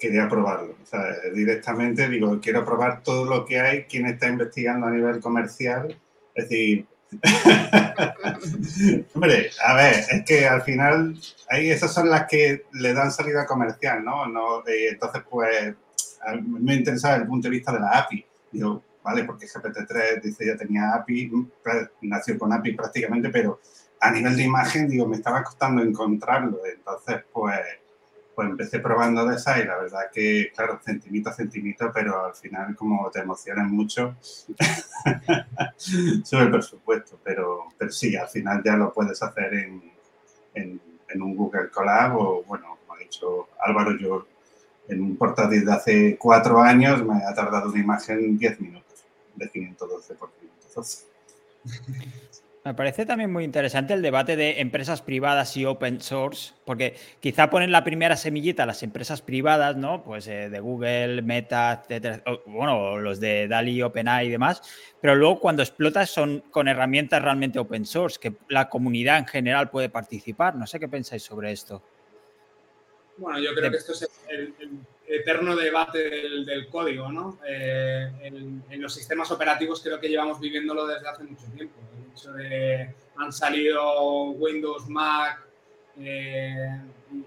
Quería 0.00 0.28
probarlo. 0.28 0.76
O 0.82 0.86
sea, 0.86 1.04
directamente 1.34 2.08
digo, 2.08 2.40
quiero 2.40 2.64
probar 2.64 3.02
todo 3.02 3.24
lo 3.24 3.44
que 3.44 3.60
hay, 3.60 3.84
quién 3.84 4.06
está 4.06 4.28
investigando 4.28 4.86
a 4.86 4.90
nivel 4.90 5.20
comercial. 5.20 5.98
Es 6.34 6.48
decir, 6.48 6.86
hombre, 9.14 9.50
a 9.64 9.74
ver, 9.74 10.04
es 10.10 10.24
que 10.24 10.46
al 10.46 10.62
final 10.62 11.18
ahí 11.48 11.70
esas 11.70 11.92
son 11.92 12.10
las 12.10 12.26
que 12.26 12.66
le 12.72 12.92
dan 12.92 13.10
salida 13.10 13.46
comercial, 13.46 14.04
¿no? 14.04 14.26
no 14.26 14.62
entonces, 14.66 15.22
pues, 15.28 15.74
me 16.42 16.74
interesaba 16.74 17.16
el 17.16 17.26
punto 17.26 17.48
de 17.48 17.56
vista 17.56 17.72
de 17.72 17.80
la 17.80 17.98
API. 17.98 18.24
Digo, 18.52 18.82
vale, 19.02 19.24
porque 19.24 19.46
GPT-3 19.46 20.22
dice 20.22 20.46
ya 20.46 20.56
tenía 20.56 20.94
API, 20.94 21.30
nació 22.02 22.38
con 22.38 22.52
API 22.52 22.72
prácticamente, 22.72 23.30
pero 23.30 23.60
a 24.00 24.10
nivel 24.10 24.36
de 24.36 24.44
imagen, 24.44 24.88
digo, 24.88 25.06
me 25.06 25.16
estaba 25.16 25.42
costando 25.42 25.82
encontrarlo. 25.82 26.60
Entonces, 26.66 27.24
pues, 27.32 27.58
pues 28.38 28.50
empecé 28.50 28.78
probando 28.78 29.26
de 29.26 29.34
esa 29.34 29.58
y 29.58 29.64
la 29.64 29.78
verdad 29.78 30.02
que, 30.12 30.52
claro, 30.54 30.78
centimito 30.80 31.28
a 31.28 31.32
centimito, 31.32 31.90
pero 31.92 32.24
al 32.24 32.36
final 32.36 32.76
como 32.76 33.10
te 33.10 33.18
emocionas 33.18 33.68
mucho, 33.68 34.14
sube 35.76 36.42
el 36.42 36.50
presupuesto. 36.52 37.18
Pero, 37.24 37.64
pero 37.76 37.90
sí, 37.90 38.14
al 38.14 38.28
final 38.28 38.62
ya 38.64 38.76
lo 38.76 38.92
puedes 38.92 39.20
hacer 39.20 39.54
en, 39.54 39.90
en, 40.54 40.80
en 41.08 41.20
un 41.20 41.34
Google 41.34 41.68
Colab 41.68 42.16
o, 42.16 42.44
bueno, 42.44 42.78
como 42.78 42.94
ha 42.94 43.02
dicho 43.02 43.48
Álvaro, 43.58 43.98
yo 43.98 44.24
en 44.86 45.02
un 45.02 45.16
portátil 45.16 45.64
de 45.64 45.72
hace 45.72 46.16
cuatro 46.16 46.62
años 46.62 47.04
me 47.04 47.24
ha 47.24 47.34
tardado 47.34 47.70
una 47.70 47.80
imagen 47.80 48.38
10 48.38 48.60
minutos, 48.60 49.04
de 49.34 49.50
512 49.50 50.14
por 50.14 50.30
512. 50.30 51.06
Me 52.68 52.74
parece 52.74 53.06
también 53.06 53.32
muy 53.32 53.44
interesante 53.44 53.94
el 53.94 54.02
debate 54.02 54.36
de 54.36 54.60
empresas 54.60 55.00
privadas 55.00 55.56
y 55.56 55.64
open 55.64 56.02
source, 56.02 56.52
porque 56.66 56.98
quizá 57.18 57.48
ponen 57.48 57.72
la 57.72 57.82
primera 57.82 58.14
semillita 58.14 58.66
las 58.66 58.82
empresas 58.82 59.22
privadas, 59.22 59.74
¿no? 59.74 60.04
Pues 60.04 60.26
eh, 60.26 60.50
de 60.50 60.60
Google, 60.60 61.22
Meta, 61.22 61.82
etcétera, 61.82 62.22
bueno, 62.44 62.98
los 62.98 63.20
de 63.20 63.48
DALI, 63.48 63.80
OpenAI 63.80 64.26
y 64.26 64.30
demás, 64.30 64.60
pero 65.00 65.14
luego 65.14 65.40
cuando 65.40 65.62
explotas 65.62 66.10
son 66.10 66.40
con 66.50 66.68
herramientas 66.68 67.22
realmente 67.22 67.58
open 67.58 67.86
source, 67.86 68.20
que 68.20 68.34
la 68.50 68.68
comunidad 68.68 69.16
en 69.16 69.26
general 69.26 69.70
puede 69.70 69.88
participar. 69.88 70.54
No 70.54 70.66
sé 70.66 70.78
qué 70.78 70.88
pensáis 70.88 71.22
sobre 71.22 71.50
esto. 71.50 71.82
Bueno, 73.16 73.40
yo 73.40 73.54
creo 73.54 73.70
que 73.70 73.78
esto 73.78 73.92
es 73.92 74.10
el, 74.28 74.52
eterno 75.06 75.56
debate 75.56 75.98
del, 76.00 76.68
código, 76.68 77.10
¿no? 77.10 77.38
Eh, 77.48 78.10
en, 78.24 78.82
los 78.82 78.92
sistemas 78.92 79.30
operativos 79.30 79.82
creo 79.82 79.98
que 79.98 80.10
llevamos 80.10 80.38
viviéndolo 80.38 80.86
desde 80.86 81.08
hace 81.08 81.24
mucho 81.24 81.46
tiempo. 81.56 81.87
Han 83.16 83.32
salido 83.32 84.30
Windows, 84.32 84.88
Mac 84.88 85.40
eh, 85.98 86.80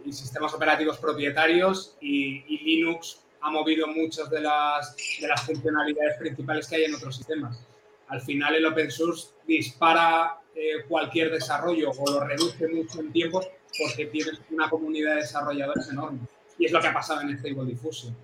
y, 0.06 0.12
sistemas 0.12 0.54
operativos 0.54 0.98
propietarios 0.98 1.98
y, 2.02 2.58
Linux 2.64 3.22
ha 3.42 3.50
movido 3.50 3.88
muchas 3.88 4.30
de 4.30 4.42
las, 4.42 4.96
de 5.20 5.28
las 5.28 5.44
funcionalidades 5.44 6.18
principales 6.18 6.68
que 6.68 6.76
hay 6.76 6.84
en 6.86 6.96
otros 6.96 7.18
sistemas. 7.18 7.66
Al 8.08 8.22
final 8.22 8.56
el 8.56 8.66
open 8.66 8.92
source 8.92 9.30
dispara 9.48 10.38
eh, 10.54 10.84
cualquier 10.88 11.32
desarrollo 11.32 11.92
o 11.92 12.12
lo 12.12 12.20
reduce 12.26 12.68
mucho 12.68 13.00
en 13.00 13.12
tiempo 13.12 13.42
porque 13.80 14.06
tienes 14.08 14.40
una 14.52 14.70
comunidad 14.70 15.16
de 15.16 15.22
desarrolladores 15.22 15.90
enorme. 15.90 16.20
Y 16.58 16.66
es 16.66 16.72
lo 16.72 16.82
que 16.82 16.88
ha 16.88 16.94
pasado 16.94 17.22
en 17.22 17.38
Stable 17.38 17.66
Diffusion. 17.66 18.16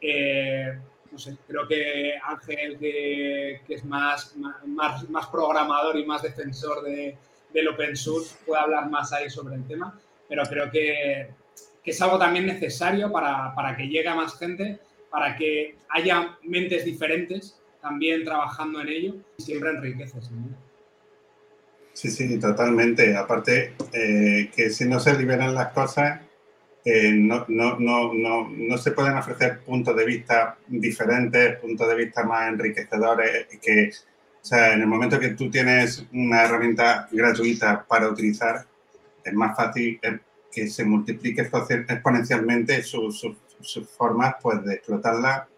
Eh, 0.00 0.78
creo 1.46 1.66
que 1.68 2.14
Ángel, 2.22 2.78
que, 2.78 3.60
es 3.68 3.84
más, 3.84 4.34
más, 4.36 5.26
programador 5.28 5.98
y 5.98 6.04
más 6.04 6.22
defensor 6.22 6.82
de, 6.82 7.16
del 7.52 7.68
open 7.68 7.96
source, 7.96 8.36
puede 8.44 8.60
hablar 8.60 8.90
más 8.90 9.12
ahí 9.12 9.28
sobre 9.30 9.56
el 9.56 9.66
tema, 9.66 9.98
pero 10.28 10.42
creo 10.44 10.70
que, 10.70 11.30
que 11.82 11.90
es 11.90 12.02
algo 12.02 12.18
también 12.18 12.46
necesario 12.46 13.10
para, 13.10 13.54
para, 13.54 13.76
que 13.76 13.88
llegue 13.88 14.08
a 14.08 14.14
más 14.14 14.38
gente, 14.38 14.78
para 15.10 15.36
que 15.36 15.76
haya 15.88 16.36
mentes 16.42 16.84
diferentes 16.84 17.60
también 17.80 18.24
trabajando 18.24 18.80
en 18.80 18.88
ello 18.88 19.14
y 19.38 19.42
siempre 19.42 19.70
enriquece. 19.70 20.18
Sí, 21.92 22.10
sí, 22.10 22.38
totalmente. 22.38 23.16
Aparte, 23.16 23.74
eh, 23.92 24.50
que 24.54 24.70
si 24.70 24.84
no 24.84 25.00
se 25.00 25.16
liberan 25.16 25.54
las 25.54 25.72
cosas, 25.72 26.20
eh, 26.88 27.10
no, 27.12 27.44
no, 27.48 27.80
no, 27.80 28.48
no, 28.48 28.78
se 28.78 28.92
pueden 28.92 29.16
ofrecer 29.16 29.58
puntos 29.64 29.96
de 29.96 30.04
vista 30.04 30.56
diferentes, 30.68 31.58
puntos 31.58 31.88
de 31.88 31.96
vista 31.96 32.22
más 32.22 32.46
enriquecedores, 32.46 33.48
que, 33.60 33.90
o 34.40 34.44
sea, 34.44 34.72
en 34.72 34.82
el 34.82 34.86
momento 34.86 35.18
que 35.18 35.30
tú 35.30 35.50
tienes 35.50 36.06
una 36.12 36.44
herramienta 36.44 37.08
gratuita 37.10 37.84
para 37.88 38.08
utilizar, 38.08 38.64
es 39.24 39.34
más 39.34 39.56
fácil 39.56 39.98
que 40.52 40.68
se 40.68 40.84
multiplique 40.84 41.40
exponencialmente 41.40 42.80
sus 42.84 43.34
formas 43.98 44.36
pues, 44.40 44.64
de 44.64 44.74
explotarla 44.74 45.48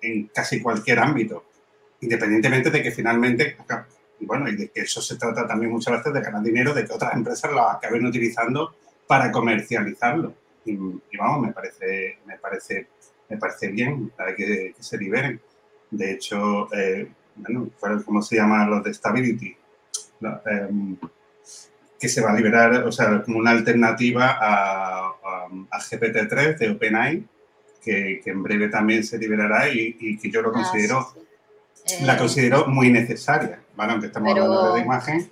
en 0.00 0.28
casi 0.28 0.62
cualquier 0.62 1.00
ámbito, 1.00 1.46
independientemente 2.00 2.70
de 2.70 2.80
que 2.80 2.92
finalmente 2.92 3.56
bueno, 4.20 4.48
y 4.48 4.54
de 4.54 4.68
que 4.68 4.82
eso 4.82 5.02
se 5.02 5.16
trata 5.16 5.48
también 5.48 5.72
muchas 5.72 5.98
veces 5.98 6.12
de 6.12 6.20
ganar 6.20 6.44
dinero, 6.44 6.72
de 6.72 6.86
que 6.86 6.92
otras 6.92 7.12
empresas 7.12 7.50
lo 7.50 7.68
acaben 7.68 8.06
utilizando 8.06 8.76
para 9.12 9.30
comercializarlo. 9.30 10.34
Y, 10.64 10.74
vamos, 11.18 11.46
me 11.46 11.52
parece, 11.52 12.18
me 12.24 12.38
parece, 12.38 12.88
me 13.28 13.36
parece 13.36 13.68
bien 13.68 14.10
que, 14.34 14.72
que 14.74 14.82
se 14.82 14.96
liberen. 14.96 15.38
De 15.90 16.12
hecho, 16.12 16.72
eh, 16.72 17.12
bueno, 17.36 17.70
¿cómo 18.06 18.22
se 18.22 18.36
llama 18.36 18.66
los 18.66 18.82
de 18.82 18.94
Stability? 18.94 19.54
Em, 20.46 20.96
que 22.00 22.08
se 22.08 22.22
va 22.22 22.30
a 22.30 22.34
liberar, 22.34 22.84
o 22.84 22.90
sea, 22.90 23.22
como 23.22 23.38
una 23.38 23.50
alternativa 23.50 24.38
a, 24.40 25.08
a, 25.70 25.78
GPT-3 25.78 26.56
de 26.56 26.70
OpenAI, 26.70 27.28
que, 27.84 28.18
que, 28.24 28.30
en 28.30 28.42
breve 28.42 28.68
también 28.68 29.04
se 29.04 29.18
liberará 29.18 29.68
y, 29.68 30.16
que 30.16 30.30
yo 30.30 30.40
lo 30.40 30.48
ah, 30.48 30.52
considero, 30.52 31.06
la 32.00 32.14
eh, 32.14 32.18
considero 32.18 32.66
muy 32.66 32.90
necesaria. 32.90 33.62
¿vale? 33.76 33.92
Aunque 33.92 34.06
estamos 34.06 34.30
hablando 34.30 34.74
de 34.74 34.80
imagen. 34.80 35.30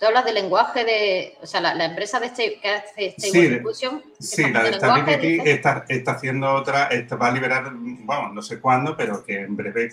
Tú 0.00 0.06
hablas 0.06 0.24
del 0.24 0.34
lenguaje 0.34 0.82
de, 0.82 1.36
o 1.42 1.46
sea, 1.46 1.60
la, 1.60 1.84
empresa 1.84 2.18
de 2.18 2.26
este, 2.26 2.58
que 2.58 2.70
hace 2.70 3.14
Stable 3.18 3.48
sí, 3.48 3.48
Diffusion. 3.48 4.02
Sí, 4.18 4.50
la 4.50 4.62
de 4.62 4.72
Stability 4.72 5.50
está, 5.50 5.84
está, 5.88 6.12
haciendo 6.12 6.54
otra, 6.54 6.88
va 7.20 7.26
a 7.26 7.30
liberar, 7.30 7.70
bueno, 7.74 8.30
no 8.30 8.40
sé 8.40 8.60
cuándo, 8.60 8.96
pero 8.96 9.22
que 9.22 9.42
en 9.42 9.54
breve 9.54 9.90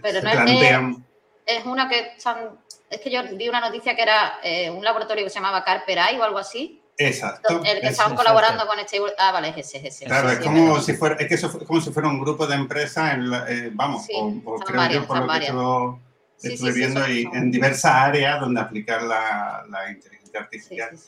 pero 0.00 0.22
no 0.22 0.30
plantean... 0.30 1.04
Es, 1.44 1.58
es, 1.58 1.66
una 1.66 1.86
que 1.86 2.12
están, 2.16 2.58
es 2.88 2.98
que 3.02 3.10
yo 3.10 3.20
vi 3.34 3.50
una 3.50 3.60
noticia 3.60 3.94
que 3.94 4.00
era 4.00 4.38
eh, 4.42 4.70
un 4.70 4.82
laboratorio 4.82 5.24
que 5.24 5.28
se 5.30 5.38
llamaba 5.38 5.62
Carperay 5.62 6.16
o 6.18 6.24
algo 6.24 6.38
así. 6.38 6.82
Exacto. 6.96 7.60
El 7.62 7.82
que 7.82 7.88
estaban 7.88 8.16
colaborando 8.16 8.66
con 8.66 8.78
este. 8.78 8.98
Ah, 9.18 9.32
vale, 9.32 9.50
es 9.50 9.58
ese, 9.58 9.86
ese. 9.86 10.06
Claro, 10.06 10.30
es 10.30 10.38
como 10.38 10.80
si 10.80 10.94
fuera, 10.94 11.16
es 11.16 11.28
que 11.28 11.34
eso 11.34 11.52
como 11.66 11.82
si 11.82 11.90
fuera 11.90 12.08
un 12.08 12.18
grupo 12.18 12.46
de 12.46 12.54
empresas, 12.54 13.12
en 13.12 13.30
eh, 13.48 13.70
vamos, 13.74 14.06
o, 14.14 14.28
o 14.46 14.58
creo 14.60 14.78
varias, 14.78 15.02
yo 15.02 15.06
por 15.06 15.18
lo 15.18 15.26
varias. 15.26 15.50
que 15.50 15.56
yo 15.56 16.00
estuve 16.42 16.72
viendo 16.72 17.02
ahí 17.02 17.24
en 17.32 17.50
diversas 17.50 17.92
áreas 17.92 18.40
donde 18.40 18.60
aplicar 18.60 19.02
la, 19.02 19.64
la 19.68 19.90
inteligencia 19.90 20.40
artificial. 20.40 20.98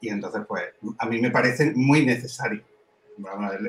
Y 0.00 0.08
entonces, 0.08 0.42
pues, 0.48 0.64
a 0.98 1.06
mí 1.06 1.20
me 1.20 1.30
parece 1.30 1.72
muy 1.74 2.06
necesario 2.06 2.64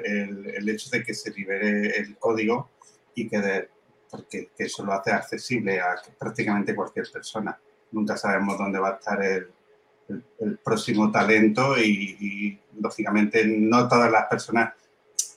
el, 0.04 0.47
el, 0.56 0.69
hecho 0.69 0.89
de 0.91 1.04
que 1.04 1.13
se 1.13 1.32
libere 1.32 1.97
el 1.97 2.17
código 2.17 2.69
y 3.15 3.28
que, 3.28 3.67
porque 4.10 4.50
que 4.56 4.63
eso 4.63 4.86
lo 4.86 4.93
hace 4.93 5.12
accesible 5.12 5.80
a 5.80 5.95
prácticamente 6.17 6.76
cualquier 6.76 7.10
persona. 7.12 7.60
Nunca 7.91 8.15
sabemos 8.15 8.58
dónde 8.58 8.80
va 8.80 8.89
a 8.89 8.93
estar 8.93 9.21
el, 9.24 9.50
el, 10.39 10.58
próximo 10.58 11.12
talento 11.12 11.78
y, 11.78 12.60
lógicamente, 12.80 13.45
no 13.45 13.88
todas 13.88 14.12
las 14.12 14.28
personas 14.28 14.74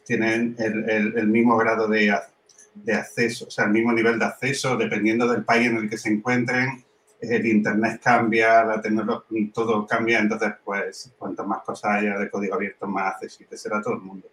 tienen 0.05 0.55
el, 0.59 1.27
mismo 1.27 1.57
grado 1.57 1.89
de, 1.89 2.15
de, 2.75 2.95
acceso, 2.95 3.47
o 3.47 3.51
sea, 3.51 3.67
el 3.67 3.73
mismo 3.73 3.93
nivel 3.93 4.19
de 4.19 4.25
acceso, 4.25 4.77
dependiendo 4.77 5.27
del 5.29 5.45
país 5.45 5.69
en 5.69 5.77
el 5.77 5.91
que 5.91 5.99
se 5.99 6.11
encuentren. 6.11 6.85
El 7.21 7.47
Internet 7.47 8.01
cambia, 8.03 8.65
la 8.65 8.83
tecnología, 8.83 9.51
todo 9.55 9.87
cambia, 9.87 10.19
entonces, 10.19 10.53
pues, 10.63 11.15
cuanto 11.17 11.45
más 11.45 11.63
cosas 11.63 11.93
haya 11.93 12.19
de 12.19 12.29
código 12.29 12.55
abierto, 12.55 12.87
más 12.87 13.15
accesible 13.15 13.57
será 13.57 13.81
todo 13.81 13.95
el 13.95 14.01
mundo. 14.01 14.29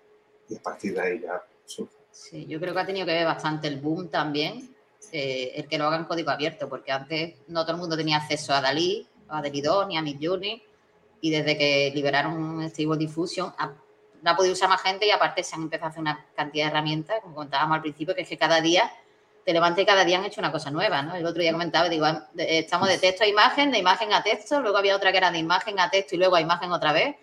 Y 0.50 0.58
a 0.58 0.62
partir 0.62 0.94
de 0.94 1.02
ahí 1.02 1.22
ya 1.22 1.42
surge. 1.66 1.96
Sí, 2.12 2.46
yo 2.46 2.60
creo 2.60 2.74
que 2.74 2.80
ha 2.82 2.86
tenido 2.86 3.06
que 3.06 3.14
ver 3.14 3.26
bastante 3.26 3.70
el 3.70 3.80
boom 3.80 4.10
también, 4.10 4.76
eh, 5.14 5.54
el 5.56 5.68
que 5.68 5.78
lo 5.78 5.86
haga 5.86 5.98
en 5.98 6.06
código 6.06 6.32
abierto, 6.32 6.68
porque 6.68 6.92
antes 6.92 7.36
no 7.48 7.64
todo 7.64 7.76
el 7.76 7.82
mundo 7.82 7.96
tenía 7.96 8.18
acceso 8.18 8.54
a 8.54 8.60
Dalí, 8.60 9.08
a 9.30 9.42
2, 9.42 9.88
ni 9.88 9.98
a 9.98 10.02
Midjourney, 10.02 10.62
y 11.22 11.32
desde 11.32 11.58
que 11.58 11.92
liberaron 11.96 12.62
Stable 12.70 12.98
Diffusion, 12.98 13.54
ha, 14.26 14.32
ha 14.32 14.36
podido 14.36 14.54
usar 14.54 14.70
más 14.70 14.82
gente 14.82 15.06
y 15.06 15.12
aparte 15.12 15.44
se 15.44 15.56
han 15.56 15.64
empezado 15.64 15.88
a 15.88 15.90
hacer 15.90 16.02
una 16.02 16.26
cantidad 16.36 16.66
de 16.66 16.72
herramientas, 16.72 17.20
como 17.22 17.36
contábamos 17.36 17.76
al 17.76 17.82
principio, 17.82 18.16
que 18.16 18.22
es 18.22 18.30
que 18.30 18.38
cada 18.38 18.62
día 18.62 18.92
te 19.46 19.54
levantas 19.54 19.84
y 19.84 19.86
cada 19.86 20.06
día 20.06 20.20
han 20.20 20.26
hecho 20.26 20.40
una 20.40 20.52
cosa 20.52 20.70
nueva, 20.72 21.02
¿no? 21.02 21.16
El 21.16 21.26
otro 21.26 21.42
día 21.42 21.52
comentaba, 21.52 21.90
digo, 21.90 22.06
estamos 22.38 22.88
de 22.88 22.98
texto 22.98 23.24
a 23.24 23.28
imagen, 23.28 23.72
de 23.72 23.80
imagen 23.80 24.14
a 24.14 24.22
texto, 24.22 24.62
luego 24.62 24.78
había 24.78 24.96
otra 24.96 25.12
que 25.12 25.18
era 25.18 25.32
de 25.32 25.40
imagen 25.40 25.80
a 25.80 25.90
texto 25.90 26.16
y 26.16 26.20
luego 26.20 26.36
a 26.36 26.42
imagen 26.42 26.72
otra 26.72 26.94
vez. 26.94 27.16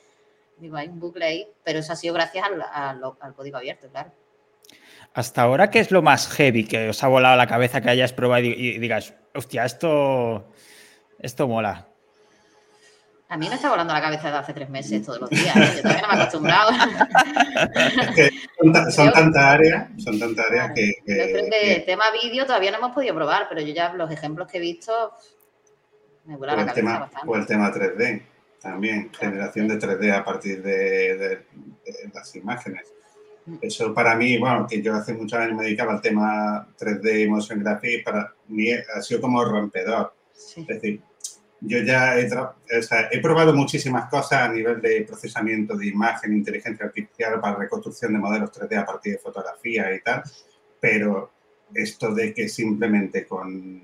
Digo, 0.57 0.77
hay 0.77 0.89
un 0.89 0.99
bucle 0.99 1.25
ahí, 1.25 1.49
pero 1.63 1.79
eso 1.79 1.93
ha 1.93 1.97
sido 1.97 2.15
gracias 2.15 2.45
al 2.73 3.35
código 3.37 3.59
abierto, 3.59 3.89
claro. 3.89 4.11
Hasta 5.15 5.43
ahora, 5.43 5.71
¿qué 5.71 5.79
es 5.79 5.91
lo 5.91 6.03
más 6.03 6.29
heavy 6.29 6.65
que 6.65 6.91
os 6.91 7.03
ha 7.03 7.09
volado 7.09 7.37
la 7.37 7.47
cabeza 7.47 7.81
que 7.81 7.91
hayas 7.91 8.13
probado 8.13 8.45
y, 8.45 8.79
digas, 8.79 9.15
hostia, 9.35 9.65
esto, 9.65 10.53
esto 11.19 11.49
mola? 11.49 11.89
A 13.31 13.37
mí 13.37 13.47
me 13.47 13.57
está 13.57 13.69
volando 13.69 13.93
la 13.93 14.01
cabeza 14.01 14.31
de 14.31 14.39
hace 14.39 14.55
tres 14.55 14.71
meses 14.71 15.05
todos 15.05 15.21
los 15.21 15.31
días. 15.31 15.55
¿eh? 15.55 15.73
Yo 15.77 15.83
todavía 15.83 16.03
no 16.03 16.09
me 16.09 16.15
he 16.15 16.17
acostumbrado. 16.23 16.71
son, 18.91 19.13
tantas 19.13 19.45
áreas, 19.45 19.89
son 19.99 20.19
tantas 20.19 20.47
áreas 20.47 20.73
que, 20.75 20.95
que, 21.05 21.83
tema 21.85 22.05
vídeo 22.23 22.47
todavía 22.47 22.71
no 22.71 22.79
hemos 22.79 22.93
podido 22.93 23.15
probar, 23.15 23.47
pero 23.49 23.61
yo 23.61 23.75
ya 23.75 23.93
los 23.93 24.11
ejemplos 24.11 24.51
que 24.51 24.57
he 24.57 24.61
visto 24.63 25.13
me 26.25 26.37
vuela 26.37 26.55
la 26.55 26.61
cabeza 26.61 26.75
tema, 26.75 26.99
bastante. 27.01 27.29
O 27.29 27.37
el 27.37 27.47
tema 27.47 27.71
3D 27.73 28.23
también, 28.63 29.11
generación 29.13 29.69
de 29.69 29.79
3D 29.79 30.13
a 30.13 30.25
partir 30.25 30.63
de 30.63 31.45
las 32.15 32.35
imágenes. 32.35 32.95
Eso 33.61 33.95
para 33.95 34.15
mí, 34.15 34.39
bueno, 34.39 34.67
que 34.67 34.83
yo 34.83 34.95
hace 34.95 35.13
muchos 35.15 35.39
años 35.39 35.57
me 35.57 35.65
dedicaba 35.65 35.93
al 35.93 36.01
tema 36.01 36.67
3D 36.79 37.29
motion 37.29 37.61
graphics, 37.61 38.05
para 38.05 38.35
mí 38.49 38.71
ha 38.73 39.03
sido 39.03 39.21
como 39.21 39.45
rompedor. 39.45 40.15
Es 40.35 40.67
decir, 40.67 41.03
yo 41.61 41.83
ya 41.83 42.19
he, 42.19 42.29
he, 43.11 43.21
probado 43.21 43.53
muchísimas 43.53 44.09
cosas 44.09 44.43
a 44.43 44.49
nivel 44.49 44.81
de 44.81 45.03
procesamiento 45.03 45.77
de 45.77 45.87
imagen, 45.89 46.33
inteligencia 46.33 46.87
artificial 46.87 47.41
para 47.41 47.57
reconstrucción 47.57 48.13
de 48.13 48.19
modelos 48.19 48.53
3D 48.53 48.79
a 48.79 48.87
partir 48.87 49.15
de 49.15 49.19
fotografía 49.19 49.93
y 49.95 50.01
tal, 50.01 50.23
pero 50.81 51.33
esto 51.75 52.15
de 52.15 52.33
que 52.33 52.49
simplemente 52.49 53.27
con 53.27 53.83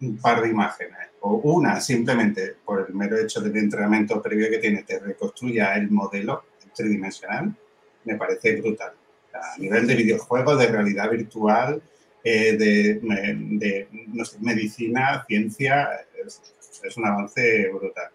un 0.00 0.16
par 0.18 0.42
de 0.42 0.50
imágenes 0.50 1.10
o 1.20 1.36
una 1.36 1.80
simplemente 1.80 2.56
por 2.64 2.86
el 2.86 2.94
mero 2.94 3.16
hecho 3.16 3.40
del 3.40 3.56
entrenamiento 3.56 4.20
previo 4.20 4.50
que 4.50 4.58
tiene 4.58 4.82
te 4.82 4.98
reconstruya 4.98 5.74
el 5.76 5.90
modelo 5.90 6.44
tridimensional, 6.74 7.54
me 8.04 8.16
parece 8.16 8.60
brutal. 8.60 8.92
A 9.32 9.58
nivel 9.58 9.86
de 9.86 9.94
videojuegos, 9.94 10.58
de 10.58 10.66
realidad 10.66 11.10
virtual, 11.10 11.80
eh, 12.22 12.56
de, 12.56 13.88
medicina, 14.40 15.24
ciencia, 15.26 15.88
es, 16.24 16.40
un 16.96 17.06
avance 17.06 17.70
brutal. 17.72 18.10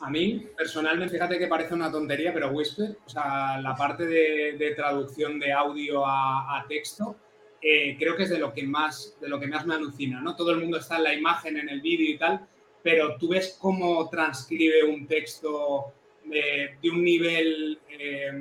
A 0.00 0.10
mí, 0.10 0.46
personalmente, 0.56 1.14
fíjate 1.14 1.38
que 1.38 1.46
parece 1.46 1.74
una 1.74 1.90
tontería, 1.90 2.32
pero 2.32 2.50
Whisper, 2.50 2.98
o 3.04 3.08
sea, 3.08 3.58
la 3.60 3.74
parte 3.74 4.04
de, 4.06 4.74
traducción 4.76 5.38
de 5.38 5.52
audio 5.52 6.04
a, 6.06 6.64
texto, 6.68 7.16
eh, 7.62 7.96
creo 7.98 8.14
que 8.14 8.24
es 8.24 8.30
de 8.30 8.38
lo 8.38 8.52
que 8.52 8.62
más, 8.64 9.16
de 9.20 9.28
lo 9.28 9.40
que 9.40 9.46
más 9.46 9.64
me 9.66 9.74
alucina, 9.74 10.20
¿no? 10.20 10.36
Todo 10.36 10.50
el 10.52 10.60
mundo 10.60 10.78
está 10.78 10.98
en 10.98 11.04
la 11.04 11.14
imagen, 11.14 11.56
en 11.56 11.68
el 11.68 11.80
vídeo 11.80 12.10
y 12.10 12.18
tal, 12.18 12.46
pero 12.82 13.16
tú 13.16 13.28
ves 13.28 13.56
cómo 13.60 14.08
transcribe 14.10 14.84
un 14.84 15.06
texto 15.06 15.92
de, 16.24 16.76
un 16.90 17.02
nivel 17.02 17.78
eh, 17.88 18.32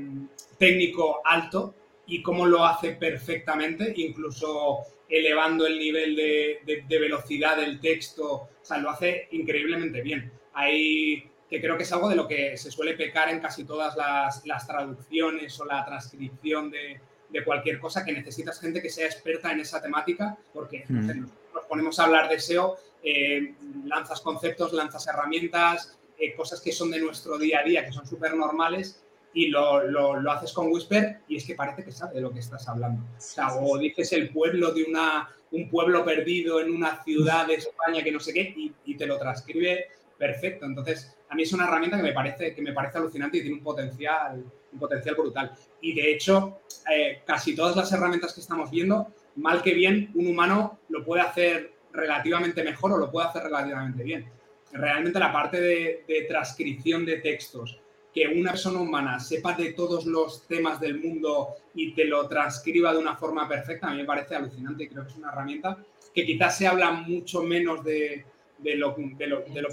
técnico 0.58 1.22
alto 1.24 1.74
y 2.06 2.22
cómo 2.22 2.46
lo 2.46 2.66
hace 2.66 2.92
perfectamente, 2.92 3.94
incluso 3.96 4.82
elevando 5.10 5.66
el 5.68 5.78
nivel 5.78 6.16
de, 6.16 6.84
velocidad 6.90 7.58
del 7.58 7.80
texto, 7.80 8.34
o 8.34 8.50
sea, 8.62 8.78
lo 8.78 8.90
hace 8.90 9.28
increíblemente 9.32 10.02
bien. 10.02 10.32
Hay, 10.54 11.30
que 11.50 11.62
creo 11.62 11.78
que 11.78 11.84
es 11.84 11.92
algo 11.92 12.10
de 12.10 12.16
lo 12.16 12.28
que 12.28 12.58
se 12.58 12.72
suele 12.72 12.96
pecar 12.96 13.30
en 13.30 13.40
casi 13.40 13.64
todas 13.66 13.96
las, 13.96 14.68
traducciones 14.68 15.60
o 15.60 15.66
la 15.66 15.86
transcripción 15.86 16.72
de, 16.72 17.00
cualquier 17.44 17.80
cosa, 17.80 18.06
que 18.06 18.14
necesitas 18.14 18.62
gente 18.62 18.82
que 18.82 18.90
sea 18.90 19.08
experta 19.08 19.52
en 19.52 19.60
esa 19.60 19.82
temática, 19.82 20.38
porque 20.54 20.86
mm. 20.88 21.26
nos 21.54 21.66
ponemos 21.68 22.00
a 22.00 22.06
hablar 22.06 22.30
de 22.30 22.40
SEO, 22.40 22.78
eh, 23.04 23.54
lanzas 23.84 24.22
conceptos, 24.22 24.72
lanzas 24.72 25.06
herramientas, 25.08 25.98
eh, 26.18 26.34
cosas 26.34 26.62
que 26.62 26.72
son 26.72 26.90
de 26.92 27.00
nuestro 27.00 27.38
día 27.38 27.60
a 27.60 27.64
día, 27.64 27.86
que 27.86 27.92
son 27.92 28.08
súper 28.08 28.36
normales, 28.36 29.04
y 29.36 29.50
lo, 29.50 29.84
lo, 29.84 30.32
haces 30.32 30.54
con 30.54 30.72
Whisper 30.72 31.20
y 31.28 31.36
es 31.36 31.46
que 31.46 31.56
parece 31.56 31.84
que 31.84 31.92
sabe 31.92 32.16
de 32.16 32.22
lo 32.22 32.32
que 32.32 32.40
estás 32.40 32.68
hablando. 32.70 33.04
O, 33.04 33.22
sea, 33.22 33.54
o 33.54 33.78
dices 33.78 34.14
el 34.14 34.30
pueblo 34.30 34.72
de 34.72 34.86
una, 34.86 35.30
un 35.52 35.70
pueblo 35.70 36.06
perdido 36.06 36.62
en 36.62 36.72
una 36.74 37.04
ciudad 37.04 37.46
de 37.46 37.56
España 37.56 38.02
que 38.02 38.14
no 38.14 38.20
sé 38.22 38.34
qué 38.34 38.54
y, 38.56 38.74
y, 38.86 38.96
te 38.96 39.06
lo 39.06 39.20
transcribe 39.20 39.88
perfecto. 40.18 40.66
Entonces, 40.66 41.18
a 41.30 41.36
mí 41.36 41.44
es 41.44 41.52
una 41.52 41.66
herramienta 41.66 41.98
que 41.98 42.04
me 42.04 42.14
parece, 42.14 42.56
que 42.56 42.62
me 42.62 42.72
parece 42.72 42.98
alucinante 42.98 43.38
y 43.38 43.42
tiene 43.42 43.58
un 43.58 43.64
potencial, 43.64 44.42
un 44.72 44.80
potencial 44.80 45.16
brutal. 45.16 45.52
Y 45.82 45.94
de 45.94 46.14
hecho, 46.14 46.62
eh, 46.90 47.22
casi 47.26 47.54
todas 47.54 47.76
las 47.76 47.92
herramientas 47.92 48.34
que 48.34 48.40
estamos 48.40 48.72
viendo, 48.72 49.14
mal 49.36 49.62
que 49.62 49.74
bien, 49.74 50.12
un 50.16 50.28
humano 50.28 50.80
lo 50.88 51.04
puede 51.04 51.24
hacer 51.24 51.74
relativamente 51.92 52.64
mejor 52.64 52.94
o 52.94 52.98
lo 52.98 53.12
puede 53.12 53.28
hacer 53.28 53.44
relativamente 53.44 54.02
bien 54.02 54.32
realmente 54.76 55.20
la 55.20 55.32
parte 55.32 55.60
de, 55.60 56.26
transcripción 56.28 57.06
de 57.06 57.18
textos, 57.18 57.80
que 58.16 58.28
una 58.28 58.52
persona 58.52 58.80
humana 58.80 59.20
sepa 59.20 59.54
de 59.54 59.74
todos 59.74 60.06
los 60.06 60.48
temas 60.48 60.80
del 60.80 61.02
mundo 61.02 61.50
y 61.74 61.92
te 61.92 62.06
lo 62.06 62.26
transcriba 62.30 62.94
de 62.94 63.00
una 63.00 63.18
forma 63.18 63.46
perfecta, 63.46 63.88
a 63.88 63.92
mí 63.92 63.98
me 63.98 64.06
parece 64.06 64.36
alucinante 64.36 64.88
creo 64.88 65.04
que 65.04 65.12
es 65.12 65.18
una 65.18 65.34
herramienta 65.34 65.78
que 66.14 66.26
quizás 66.26 66.58
se 66.58 66.66
habla 66.66 66.92
mucho 66.92 67.44
menos 67.44 67.84
de, 67.84 68.26
lo, 68.64 68.96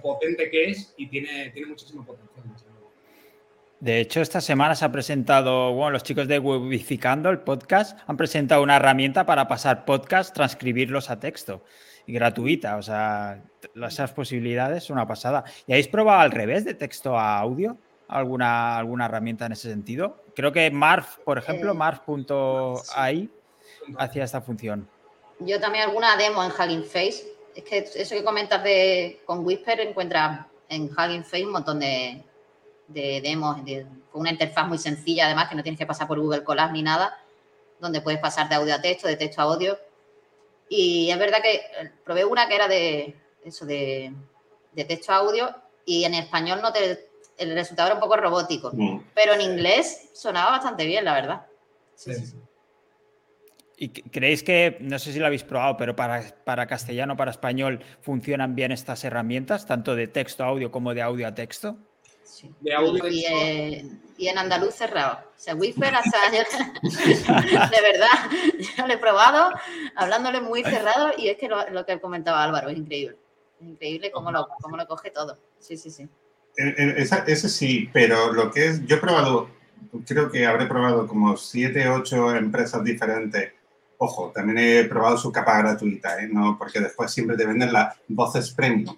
potente 0.02 0.50
que 0.50 0.70
es 0.70 0.92
y 0.96 1.06
tiene, 1.06 1.50
tiene 1.50 1.68
muchísimo 1.68 2.04
potencial. 2.04 2.42
De 3.78 4.00
hecho, 4.00 4.20
esta 4.20 4.40
semana 4.40 4.76
se 4.76 4.84
ha 4.84 4.92
presentado, 4.92 5.72
bueno, 5.72 5.90
los 5.90 6.04
chicos 6.04 6.28
de 6.28 6.38
Webificando, 6.38 7.30
el 7.30 7.40
podcast, 7.40 7.98
han 8.06 8.16
presentado 8.16 8.62
una 8.62 8.76
herramienta 8.76 9.26
para 9.26 9.48
pasar 9.48 9.84
podcast, 9.84 10.32
transcribirlos 10.34 11.10
a 11.10 11.18
texto 11.18 11.64
y 12.06 12.12
gratuita. 12.12 12.76
O 12.76 12.82
sea, 12.82 13.42
esas 13.74 14.12
posibilidades 14.12 14.84
son 14.84 14.98
una 14.98 15.06
pasada. 15.08 15.42
¿Y 15.66 15.72
habéis 15.72 15.88
probado 15.88 16.20
al 16.20 16.30
revés 16.30 16.64
de 16.64 16.74
texto 16.74 17.18
a 17.18 17.38
audio? 17.38 17.76
¿Alguna, 18.12 18.78
alguna 18.78 19.06
herramienta 19.06 19.46
en 19.46 19.52
ese 19.52 19.70
sentido? 19.70 20.22
Creo 20.34 20.52
que 20.52 20.70
Marv, 20.70 21.04
por 21.24 21.38
ejemplo, 21.38 21.72
eh, 21.72 21.74
Marv.ai 21.74 23.30
hacía 23.98 24.24
esta 24.24 24.40
función. 24.40 24.88
Yo 25.40 25.58
también 25.60 25.84
alguna 25.84 26.16
demo 26.16 26.42
en 26.44 26.50
Hugging 26.50 26.84
Face. 26.84 27.24
Es 27.54 27.64
que 27.64 27.78
eso 27.78 28.14
que 28.14 28.24
comentas 28.24 28.62
de 28.62 29.22
con 29.24 29.44
Whisper 29.44 29.80
encuentras 29.80 30.46
en 30.68 30.84
Hugging 30.84 31.24
Face 31.24 31.44
un 31.44 31.52
montón 31.52 31.80
de, 31.80 32.22
demos 32.88 33.56
con 34.10 34.20
una 34.20 34.30
interfaz 34.30 34.68
muy 34.68 34.78
sencilla, 34.78 35.26
además 35.26 35.48
que 35.48 35.54
no 35.54 35.62
tienes 35.62 35.78
que 35.78 35.86
pasar 35.86 36.06
por 36.06 36.20
Google 36.20 36.44
Colab 36.44 36.72
ni 36.72 36.82
nada, 36.82 37.18
donde 37.80 38.00
puedes 38.00 38.20
pasar 38.20 38.48
de 38.48 38.54
audio 38.54 38.74
a 38.74 38.80
texto, 38.80 39.08
de 39.08 39.16
texto 39.16 39.40
a 39.40 39.44
audio 39.44 39.78
y 40.74 41.10
es 41.10 41.18
verdad 41.18 41.42
que 41.42 41.56
eh, 41.56 41.92
probé 42.02 42.24
una 42.24 42.48
que 42.48 42.54
era 42.54 42.66
de 42.66 43.14
eso, 43.44 43.66
de, 43.66 44.14
texto 44.74 45.12
a 45.12 45.16
audio, 45.16 45.54
y 45.84 46.04
en 46.04 46.14
español 46.14 46.60
no 46.62 46.72
te, 46.72 47.10
el 47.38 47.54
resultado 47.54 47.88
era 47.88 47.94
un 47.94 48.00
poco 48.00 48.16
robótico, 48.16 48.70
mm. 48.72 49.10
pero 49.14 49.34
en 49.34 49.40
inglés 49.40 50.10
sonaba 50.14 50.52
bastante 50.52 50.86
bien, 50.86 51.04
la 51.04 51.14
verdad. 51.14 51.46
Sí, 51.94 52.14
sí. 52.14 52.36
¿Y 53.76 53.88
creéis 53.88 54.44
que, 54.44 54.76
no 54.80 54.98
sé 55.00 55.12
si 55.12 55.18
lo 55.18 55.26
habéis 55.26 55.42
probado, 55.42 55.76
pero 55.76 55.96
para, 55.96 56.22
para 56.44 56.66
castellano, 56.66 57.16
para 57.16 57.32
español, 57.32 57.82
funcionan 58.00 58.54
bien 58.54 58.70
estas 58.70 59.02
herramientas, 59.02 59.66
tanto 59.66 59.96
de 59.96 60.06
texto 60.06 60.44
a 60.44 60.46
audio 60.46 60.70
como 60.70 60.94
de 60.94 61.02
audio 61.02 61.26
a 61.26 61.34
texto? 61.34 61.76
De 62.60 62.72
audio 62.74 63.08
y, 63.08 63.24
y, 64.18 64.28
en 64.28 64.38
andaluz 64.38 64.74
cerrado. 64.74 65.18
O 65.18 65.38
sea, 65.38 65.54
Whisper 65.54 65.94
hasta 65.94 66.30
de 66.30 67.82
verdad, 67.82 68.08
yo 68.76 68.86
lo 68.86 68.92
he 68.92 68.98
probado 68.98 69.50
hablándole 69.96 70.40
muy 70.40 70.62
cerrado 70.62 71.12
y 71.18 71.28
es 71.28 71.36
que 71.36 71.48
lo, 71.48 71.84
que 71.84 72.00
comentaba 72.00 72.42
Álvaro 72.42 72.68
es 72.68 72.78
increíble. 72.78 73.16
Es 73.60 73.66
increíble 73.66 74.10
cómo 74.10 74.30
lo, 74.30 74.48
cómo 74.60 74.76
lo 74.76 74.86
coge 74.86 75.10
todo. 75.10 75.38
Sí, 75.58 75.76
sí, 75.76 75.90
sí. 75.90 76.08
Ese 76.56 77.48
sí, 77.48 77.88
pero 77.92 78.32
lo 78.32 78.50
que 78.50 78.66
es, 78.66 78.84
yo 78.86 78.96
he 78.96 79.00
probado, 79.00 79.48
creo 80.06 80.30
que 80.30 80.46
habré 80.46 80.66
probado 80.66 81.06
como 81.06 81.36
siete, 81.36 81.88
ocho 81.88 82.34
empresas 82.34 82.84
diferentes. 82.84 83.52
Ojo, 83.98 84.32
también 84.34 84.58
he 84.58 84.84
probado 84.84 85.16
su 85.16 85.30
capa 85.30 85.58
gratuita, 85.58 86.22
¿eh? 86.22 86.28
no, 86.30 86.56
porque 86.58 86.80
después 86.80 87.12
siempre 87.12 87.36
te 87.36 87.46
venden 87.46 87.72
las 87.72 87.96
voces 88.08 88.50
premium 88.50 88.96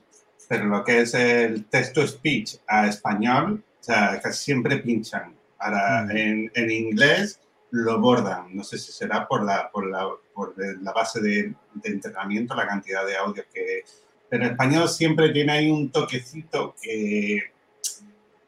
pero 0.49 0.67
lo 0.67 0.85
que 0.85 1.01
es 1.01 1.14
el 1.14 1.64
text-to-speech 1.67 2.57
a 2.67 2.87
español, 2.87 3.62
o 3.81 3.83
sea, 3.83 4.21
casi 4.21 4.45
siempre 4.45 4.79
pinchan. 4.79 5.35
Ahora, 5.59 6.07
en, 6.11 6.51
en, 6.55 6.71
inglés 6.71 7.40
lo 7.71 8.01
bordan. 8.01 8.55
No 8.55 8.62
sé 8.64 8.79
si 8.79 8.93
será 8.93 9.27
por 9.27 9.45
la, 9.45 9.71
por 9.71 9.87
la, 9.87 10.09
por 10.35 10.55
la 10.57 10.93
base 10.93 11.21
de, 11.21 11.55
de, 11.75 11.88
entrenamiento, 11.90 12.55
la 12.55 12.67
cantidad 12.67 13.07
de 13.07 13.17
audios 13.17 13.47
que... 13.53 13.85
Pero 14.29 14.45
en 14.45 14.51
español 14.53 14.89
siempre 14.89 15.31
tiene 15.31 15.53
ahí 15.53 15.71
un 15.71 15.91
toquecito 15.91 16.75
que... 16.81 17.39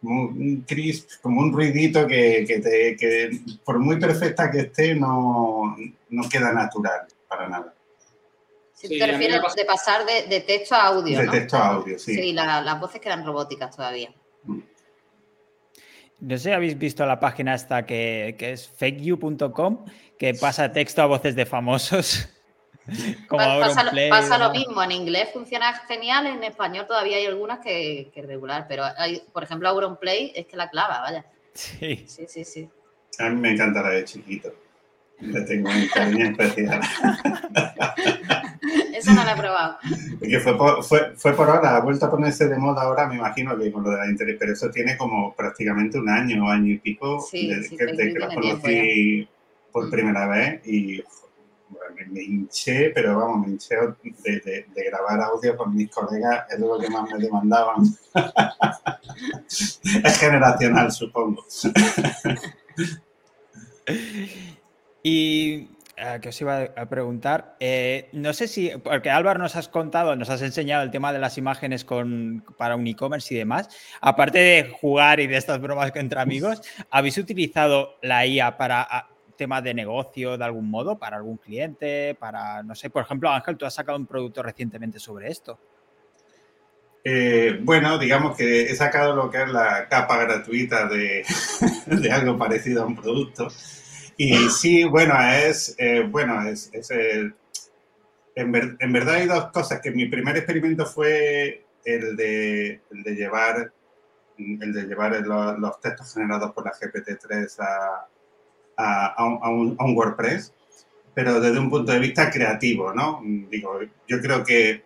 Un 0.02 0.64
crisp, 0.68 1.20
como 1.20 1.40
un 1.40 1.52
ruidito 1.52 2.06
que, 2.06 2.44
que, 2.46 2.60
te, 2.60 2.96
que 2.96 3.40
por 3.64 3.80
muy 3.80 3.98
perfecta 3.98 4.50
que 4.50 4.60
esté 4.60 4.94
no, 4.94 5.74
no 6.10 6.28
queda 6.28 6.52
natural 6.52 7.00
para 7.26 7.48
nada. 7.48 7.74
Si 8.72 8.88
sí, 8.88 8.98
te 8.98 9.06
refieres 9.06 9.40
de 9.56 9.64
pasar 9.64 10.04
de, 10.04 10.28
de, 10.28 10.42
texto 10.42 10.74
a 10.74 10.88
audio. 10.88 11.18
De 11.18 11.24
¿no? 11.24 11.32
texto 11.32 11.56
a 11.56 11.68
audio, 11.68 11.98
sí. 11.98 12.14
Sí, 12.14 12.32
la, 12.32 12.60
las 12.60 12.78
voces 12.78 13.00
quedan 13.00 13.24
robóticas 13.24 13.74
todavía. 13.74 14.14
Mm. 14.44 14.60
No 16.20 16.36
sé 16.36 16.44
si 16.44 16.50
habéis 16.52 16.78
visto 16.78 17.04
la 17.04 17.18
página 17.18 17.54
esta 17.54 17.84
que, 17.84 18.36
que 18.38 18.52
es 18.52 18.68
fakeyou.com, 18.68 19.86
que 20.18 20.34
pasa 20.34 20.72
texto 20.72 21.02
a 21.02 21.06
voces 21.06 21.34
de 21.34 21.46
famosos. 21.46 22.28
Como 23.28 23.60
pasa, 23.60 23.90
Play, 23.90 24.10
pasa 24.10 24.38
¿no? 24.38 24.46
lo 24.46 24.52
mismo, 24.52 24.82
en 24.82 24.92
inglés 24.92 25.30
funciona 25.32 25.72
genial, 25.88 26.26
en 26.26 26.44
español 26.44 26.86
todavía 26.86 27.16
hay 27.16 27.26
algunas 27.26 27.60
que, 27.60 28.10
que 28.14 28.22
regular, 28.22 28.66
pero 28.68 28.84
hay, 28.96 29.22
por 29.32 29.42
ejemplo, 29.42 29.68
Auronplay 29.68 30.32
es 30.34 30.46
que 30.46 30.56
la 30.56 30.70
clava, 30.70 31.00
vaya. 31.00 31.24
Sí. 31.54 32.04
Sí, 32.06 32.26
sí, 32.28 32.44
sí. 32.44 32.68
A 33.18 33.28
mí 33.30 33.40
me 33.40 33.52
encanta 33.52 33.82
la 33.82 33.90
de 33.90 34.04
chiquito. 34.04 34.52
Le 35.20 35.40
tengo 35.42 35.70
un 35.70 35.88
cariño 35.88 36.26
especial. 36.26 36.80
Esa 38.94 39.14
no 39.14 39.24
la 39.24 39.32
he 39.32 39.36
probado. 39.36 39.78
Que 40.20 40.40
fue 40.40 40.56
por, 40.56 40.82
fue, 40.84 41.12
fue 41.16 41.32
por 41.34 41.48
ahora, 41.48 41.76
ha 41.76 41.80
vuelto 41.80 42.06
a 42.06 42.10
ponerse 42.10 42.48
de 42.48 42.58
moda 42.58 42.82
ahora, 42.82 43.06
me 43.06 43.16
imagino 43.16 43.56
que 43.58 43.72
con 43.72 43.82
lo 43.82 43.90
de 43.90 43.98
la 43.98 44.08
interés, 44.08 44.36
pero 44.38 44.52
eso 44.52 44.70
tiene 44.70 44.96
como 44.96 45.34
prácticamente 45.34 45.98
un 45.98 46.08
año, 46.08 46.48
año 46.48 46.72
y 46.72 46.78
pico 46.78 47.20
sí, 47.20 47.48
de, 47.48 47.62
sí, 47.62 47.76
que, 47.76 47.86
de 47.86 48.12
que 48.12 48.18
la 48.18 48.34
conocí 48.34 49.28
por 49.72 49.90
primera 49.90 50.26
vez 50.26 50.66
y 50.66 51.02
me, 51.94 52.06
me, 52.06 52.22
hinché, 52.22 52.90
pero 52.94 53.16
vamos, 53.18 53.46
me 53.46 53.52
hinché 53.52 53.76
de, 54.24 54.66
grabar 54.74 55.20
audio 55.20 55.56
con 55.56 55.74
mis 55.74 55.90
colegas, 55.90 56.46
es 56.50 56.58
lo 56.58 56.78
que 56.78 56.90
más 56.90 57.10
me 57.10 57.18
demandaban. 57.18 57.84
es 60.04 60.18
generacional, 60.18 60.92
supongo. 60.92 61.44
y 65.02 65.68
Uh, 65.96 66.20
que 66.20 66.28
os 66.28 66.40
iba 66.42 66.60
a 66.76 66.86
preguntar. 66.90 67.56
Eh, 67.58 68.10
no 68.12 68.34
sé 68.34 68.48
si, 68.48 68.70
porque 68.84 69.08
Álvaro 69.08 69.38
nos 69.38 69.56
has 69.56 69.68
contado, 69.68 70.14
nos 70.14 70.28
has 70.28 70.42
enseñado 70.42 70.82
el 70.82 70.90
tema 70.90 71.10
de 71.10 71.18
las 71.18 71.38
imágenes 71.38 71.86
con, 71.86 72.44
para 72.58 72.76
un 72.76 72.86
e-commerce 72.86 73.32
y 73.32 73.38
demás. 73.38 73.70
Aparte 74.02 74.38
de 74.38 74.76
jugar 74.78 75.20
y 75.20 75.26
de 75.26 75.38
estas 75.38 75.58
bromas 75.58 75.90
entre 75.94 76.20
amigos, 76.20 76.60
¿habéis 76.90 77.16
utilizado 77.16 77.96
la 78.02 78.26
IA 78.26 78.58
para 78.58 78.82
a, 78.82 79.08
temas 79.36 79.62
de 79.62 79.74
negocio 79.74 80.36
de 80.36 80.44
algún 80.44 80.70
modo, 80.70 80.98
para 80.98 81.16
algún 81.16 81.36
cliente? 81.36 82.14
Para, 82.18 82.62
no 82.62 82.74
sé, 82.74 82.90
por 82.90 83.02
ejemplo, 83.02 83.30
Ángel, 83.30 83.56
tú 83.56 83.66
has 83.66 83.74
sacado 83.74 83.98
un 83.98 84.06
producto 84.06 84.42
recientemente 84.42 84.98
sobre 84.98 85.30
esto. 85.30 85.58
Eh, 87.04 87.60
bueno, 87.62 87.98
digamos 87.98 88.36
que 88.36 88.62
he 88.62 88.74
sacado 88.74 89.14
lo 89.14 89.30
que 89.30 89.42
es 89.42 89.48
la 89.48 89.86
capa 89.88 90.16
gratuita 90.16 90.88
de, 90.88 91.24
de 91.86 92.10
algo 92.10 92.36
parecido 92.36 92.82
a 92.82 92.86
un 92.86 92.96
producto. 92.96 93.48
Y 94.16 94.48
sí, 94.48 94.84
bueno, 94.84 95.14
es, 95.20 95.76
eh, 95.78 96.00
bueno, 96.08 96.42
es, 96.48 96.68
es 96.72 96.90
en, 96.90 98.52
ver, 98.52 98.76
en, 98.80 98.92
verdad 98.92 99.14
hay 99.16 99.26
dos 99.26 99.50
cosas, 99.52 99.80
que 99.80 99.90
mi 99.90 100.06
primer 100.06 100.36
experimento 100.36 100.84
fue 100.84 101.64
el 101.84 102.16
de, 102.16 102.80
el 102.90 103.02
de 103.02 103.14
llevar, 103.14 103.72
el 104.36 104.72
de 104.72 104.82
llevar 104.82 105.20
los, 105.20 105.58
los, 105.58 105.80
textos 105.80 106.12
generados 106.12 106.52
por 106.52 106.64
la 106.64 106.72
GPT-3 106.72 107.60
a, 107.60 108.08
a, 108.76 109.24
un, 109.24 109.76
WordPress, 109.78 110.52
pero 111.14 111.40
desde 111.40 111.58
un 111.58 111.70
punto 111.70 111.92
de 111.92 111.98
vista 111.98 112.30
creativo, 112.30 112.92
¿no? 112.92 113.22
Digo, 113.24 113.80
yo 114.06 114.20
creo 114.20 114.44
que 114.44 114.84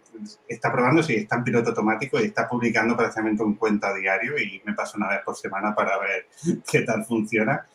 está 0.48 0.70
probando 0.70 1.03
si 1.03 1.14
está 1.14 1.37
en 1.37 1.44
piloto 1.44 1.70
automático 1.70 2.20
y 2.20 2.26
está 2.26 2.48
publicando 2.48 2.96
prácticamente 2.96 3.42
un 3.42 3.55
cuento 3.55 3.87
a 3.87 3.94
diario 3.94 4.38
y 4.38 4.61
me 4.64 4.74
paso 4.74 4.96
una 4.98 5.09
vez 5.09 5.20
por 5.24 5.37
semana 5.37 5.74
para 5.74 5.98
ver 5.98 6.26
qué 6.70 6.83
tal 6.83 7.05
funciona. 7.05 7.66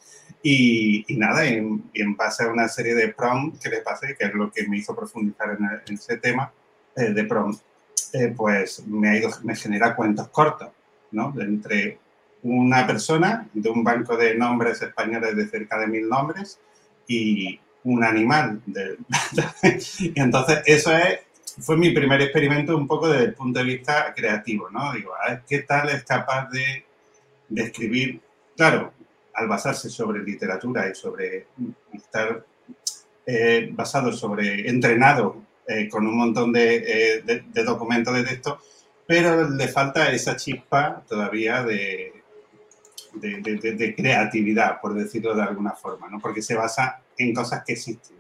Y, 0.42 1.04
y 1.08 1.18
nada, 1.18 1.46
en, 1.46 1.90
en, 1.94 2.16
base 2.16 2.44
a 2.44 2.50
una 2.50 2.68
serie 2.68 2.94
de 2.94 3.10
prompts 3.10 3.60
que 3.60 3.70
le 3.70 3.82
pasé, 3.82 4.16
que 4.16 4.26
es 4.26 4.34
lo 4.34 4.52
que 4.52 4.68
me 4.68 4.78
hizo 4.78 4.96
profundizar 4.96 5.58
en, 5.58 5.94
ese 5.94 6.18
tema 6.18 6.52
eh, 6.96 7.12
de 7.12 7.24
prompts, 7.24 7.64
eh, 8.14 8.34
pues 8.36 8.86
me, 8.86 9.10
ha 9.10 9.18
ido, 9.18 9.30
me 9.44 9.56
genera 9.56 9.96
cuentos 9.96 10.28
cortos, 10.30 10.70
¿no? 11.12 11.34
Entre 11.40 11.98
una 12.46 12.86
persona 12.86 13.48
de 13.54 13.70
un 13.70 13.84
banco 13.84 14.16
de 14.16 14.36
nombres 14.36 14.80
españoles 14.80 15.36
de 15.36 15.48
cerca 15.48 15.80
de 15.80 15.88
mil 15.88 16.08
nombres 16.08 16.60
y 17.08 17.60
un 17.84 18.04
animal. 18.04 18.62
De, 18.68 18.98
y 20.00 20.14
entonces, 20.20 20.62
eso 20.66 20.96
es, 20.96 21.22
fue 21.60 21.76
mi 21.76 21.90
primer 21.90 22.22
experimento 22.22 22.78
un 22.78 22.88
poco 22.88 23.10
desde 23.10 23.26
el 23.26 23.34
punto 23.34 23.60
de 23.60 23.66
vista 23.66 24.14
creativo, 24.16 24.70
¿no? 24.70 24.94
Digo, 24.94 25.14
a 25.16 25.32
ver, 25.32 25.44
¿qué 25.48 25.60
tal 25.60 25.90
es 25.90 26.04
capaz 26.04 26.50
de, 26.52 26.86
de 27.50 27.64
escribir? 27.64 28.22
Claro, 28.56 28.94
al 29.34 29.48
basarse 29.48 29.90
sobre 29.90 30.22
literatura 30.22 30.88
y 30.88 30.94
sobre 30.94 31.48
estar 31.94 32.46
eh, 33.26 33.70
basado 33.72 34.12
sobre, 34.12 34.70
entrenado 34.70 35.42
eh, 35.68 35.90
con 35.90 36.06
un 36.06 36.16
montón 36.16 36.54
de, 36.54 36.76
eh, 36.76 37.22
de, 37.24 37.44
de, 37.52 37.64
documentos 37.64 38.14
de 38.14 38.24
texto, 38.24 38.60
pero 39.08 39.50
le 39.50 39.68
falta 39.68 40.12
esa 40.12 40.36
chispa 40.36 41.04
todavía 41.08 41.64
de, 41.64 42.15
de, 43.16 43.96
creatividad, 43.96 44.80
por 44.82 44.94
decirlo 44.94 45.36
de 45.36 45.44
alguna 45.44 45.72
forma, 45.72 46.10
¿no? 46.10 46.20
porque 46.20 46.42
se 46.42 46.56
basa 46.56 47.02
en 47.18 47.34
cosas 47.34 47.64
que 47.66 47.74
existen. 47.74 48.18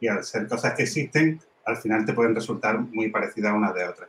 Y 0.00 0.08
al 0.08 0.24
ser 0.24 0.46
cosas 0.46 0.74
que 0.74 0.82
existen, 0.82 1.40
al 1.64 1.76
final 1.76 2.04
te 2.04 2.12
pueden 2.12 2.34
resultar 2.34 2.78
muy 2.78 3.08
parecidas 3.08 3.54
unas 3.54 3.74
de 3.74 3.84
otras. 3.84 4.08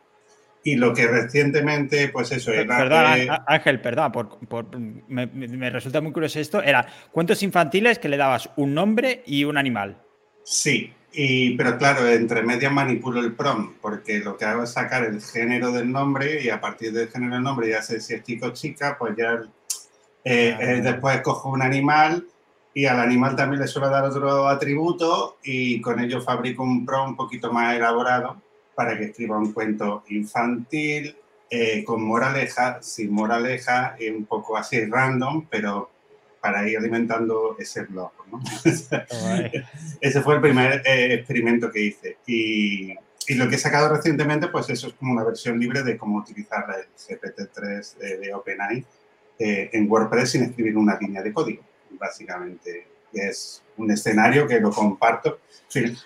Y 0.64 0.76
lo 0.76 0.94
que 0.94 1.08
recientemente, 1.08 2.10
pues 2.10 2.32
eso 2.32 2.52
era. 2.52 2.78
Perdón, 2.78 3.14
que... 3.14 3.30
Ángel, 3.48 3.80
perdón, 3.80 4.12
por, 4.12 4.38
por, 4.48 4.78
me, 4.78 5.26
me, 5.28 5.70
resulta 5.70 6.02
muy 6.02 6.12
curioso 6.12 6.40
esto. 6.40 6.62
Era 6.62 6.86
cuentos 7.12 7.42
infantiles 7.42 8.00
que 8.00 8.10
le 8.10 8.18
dabas 8.18 8.50
un 8.58 8.74
nombre 8.74 9.24
y 9.26 9.46
un 9.46 9.58
animal. 9.58 9.98
Sí, 10.44 10.94
y, 11.14 11.56
pero 11.58 11.78
claro, 11.78 12.08
entre 12.08 12.44
medias 12.44 12.72
manipulo 12.72 13.22
el 13.22 13.34
prompt, 13.34 13.80
porque 13.82 14.20
lo 14.20 14.38
que 14.38 14.46
hago 14.46 14.64
es 14.64 14.72
sacar 14.72 15.04
el 15.04 15.22
género 15.22 15.72
del 15.72 15.92
nombre 15.92 16.44
y 16.44 16.50
a 16.50 16.60
partir 16.60 16.92
del 16.92 17.10
género 17.10 17.36
del 17.36 17.44
nombre 17.44 17.70
ya 17.70 17.82
sé 17.82 18.00
si 18.00 18.14
es 18.14 18.24
chico 18.24 18.48
o 18.48 18.54
chica, 18.54 18.98
pues 19.00 19.16
ya 19.18 19.42
eh, 20.30 20.58
eh, 20.60 20.82
después 20.82 21.22
cojo 21.22 21.50
un 21.50 21.62
animal 21.62 22.28
y 22.74 22.86
al 22.86 23.00
animal 23.00 23.38
también 23.38 23.62
le 23.62 23.68
suelo 23.68 23.90
dar 23.90 24.04
otro 24.04 24.50
atributo 24.50 25.38
y 25.42 25.80
con 25.80 26.02
ello 26.02 26.22
fabrico 26.22 26.64
un 26.64 26.86
prompt 26.86 27.12
un 27.12 27.16
poquito 27.16 27.54
más 27.54 27.78
elaborado 27.78 28.42
para 28.76 28.98
que 28.98 29.06
escriba 29.06 29.38
un 29.38 29.54
cuento 29.54 30.04
infantil, 30.10 31.16
eh, 31.50 31.82
con 31.86 32.04
moraleja, 32.04 32.80
sin 32.82 33.10
moraleja, 33.14 33.96
un 34.14 34.26
poco 34.26 34.58
así 34.58 34.84
random, 34.84 35.48
pero 35.50 35.90
para 36.42 36.68
ir 36.68 36.78
alimentando 36.78 37.56
ese 37.58 37.84
blog. 37.84 38.12
¿no? 38.30 38.42
ese 40.02 40.22
fue 40.22 40.36
el 40.36 40.42
primer 40.42 40.82
eh, 40.86 41.14
experimento 41.14 41.72
que 41.72 41.86
hice. 41.86 42.18
Y, 42.28 42.94
y, 43.30 43.36
lo 43.36 43.48
que 43.48 43.56
he 43.56 43.60
sacado 43.60 43.96
recientemente, 43.96 44.50
pues 44.50 44.70
eso 44.70 44.88
es 44.88 44.94
como 44.96 45.14
una 45.14 45.24
versión 45.24 45.58
libre 45.58 45.84
de 45.84 45.98
cómo 45.98 46.18
utilizar 46.18 46.66
el 46.78 46.86
GPT-3 46.96 47.96
de, 47.96 48.18
de 48.18 48.34
OpenAI 48.34 48.86
eh, 49.40 49.70
en 49.74 49.90
WordPress 49.90 50.32
sin 50.32 50.44
escribir 50.44 50.78
una 50.78 50.98
línea 51.00 51.22
de 51.22 51.34
código. 51.34 51.64
Básicamente 51.92 52.88
es 53.14 53.64
un 53.78 53.92
escenario 53.92 54.48
que 54.48 54.60
lo 54.60 54.72
comparto. 54.72 55.40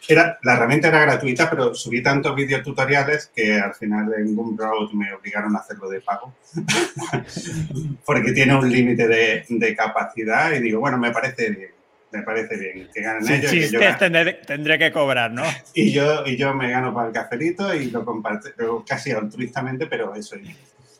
Era, 0.07 0.39
la 0.43 0.53
herramienta 0.53 0.87
era 0.87 1.01
gratuita, 1.01 1.49
pero 1.49 1.73
subí 1.73 2.01
tantos 2.01 2.35
videotutoriales 2.35 3.31
que 3.33 3.59
al 3.59 3.73
final 3.73 4.11
en 4.17 4.35
Gumroad 4.35 4.91
me 4.91 5.13
obligaron 5.13 5.55
a 5.55 5.59
hacerlo 5.59 5.87
de 5.87 6.01
pago, 6.01 6.33
porque 8.05 8.31
tiene 8.33 8.55
un 8.55 8.69
límite 8.69 9.07
de, 9.07 9.45
de, 9.47 9.75
capacidad 9.75 10.51
y 10.51 10.59
digo, 10.59 10.79
bueno, 10.79 10.97
me 10.97 11.11
parece 11.11 11.51
bien, 11.51 11.71
me 12.11 12.23
parece 12.23 12.57
bien 12.57 12.89
que 12.93 13.01
ganen 13.01 13.23
sí, 13.23 13.33
ellos. 13.33 13.51
Sí, 13.51 13.69
yo 13.71 13.79
tendré, 13.97 14.33
tendré, 14.45 14.79
que 14.79 14.91
cobrar, 14.91 15.31
¿no? 15.31 15.43
Y 15.75 15.91
yo, 15.91 16.25
y 16.25 16.35
yo 16.37 16.53
me 16.55 16.71
gano 16.71 16.93
para 16.93 17.07
el 17.07 17.13
cafelito 17.13 17.73
y 17.73 17.91
lo 17.91 18.03
comparto 18.03 18.49
casi 18.85 19.11
altruistamente, 19.11 19.85
pero 19.85 20.15
eso. 20.15 20.35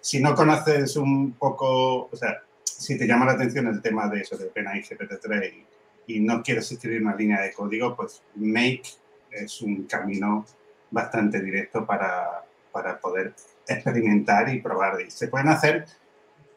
Si 0.02 0.20
no 0.20 0.36
conoces 0.36 0.98
un 0.98 1.34
poco, 1.34 2.10
o 2.12 2.16
sea, 2.16 2.42
si 2.64 2.98
te 2.98 3.08
llama 3.08 3.26
la 3.26 3.34
atención 3.34 3.68
el 3.68 3.82
tema 3.82 4.08
de 4.10 4.22
eso, 4.22 4.36
de 4.38 4.48
OpenAI 4.48 4.82
GPT-3 4.82 5.54
y 5.54 5.66
y 6.08 6.20
no 6.20 6.42
quieres 6.44 6.72
escribir 6.72 7.02
una 7.02 7.16
línea 7.16 7.42
de 7.42 7.54
código, 7.54 7.96
pues 7.96 8.22
Make 8.36 8.84
es 9.32 9.62
un 9.62 9.84
camino 9.84 10.46
bastante 10.90 11.42
directo 11.42 11.86
para, 11.86 12.44
para 12.72 13.00
poder 13.00 13.34
experimentar 13.68 14.54
y 14.54 14.62
probar. 14.62 15.00
Y 15.02 15.12
se 15.12 15.28
pueden 15.28 15.48
hacer 15.48 15.86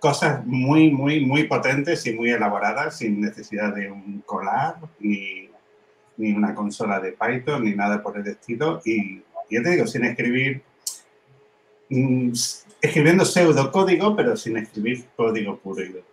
cosas 0.01 0.45
muy, 0.45 0.91
muy, 0.91 1.25
muy 1.25 1.45
potentes 1.45 2.07
y 2.07 2.13
muy 2.13 2.31
elaboradas 2.31 2.99
sin 2.99 3.21
necesidad 3.21 3.75
de 3.75 3.91
un 3.91 4.23
collab 4.27 4.77
ni, 4.99 5.49
ni 6.17 6.33
una 6.33 6.55
consola 6.55 7.01
de 7.01 7.13
Python 7.13 7.65
ni 7.65 7.75
nada 7.75 8.03
por 8.03 8.19
el 8.19 8.27
estilo. 8.27 8.81
Y 8.85 9.23
yo 9.51 9.63
te 9.63 9.71
digo, 9.71 9.87
sin 9.87 10.05
escribir, 10.05 10.63
mm, 11.91 12.33
escribiendo 12.85 13.25
pseudocódigo, 13.25 14.15
pero 14.15 14.37
sin 14.37 14.59
escribir 14.59 15.07
código 15.17 15.59
puro 15.59 15.83
y 15.83 15.89
duro. 15.89 16.05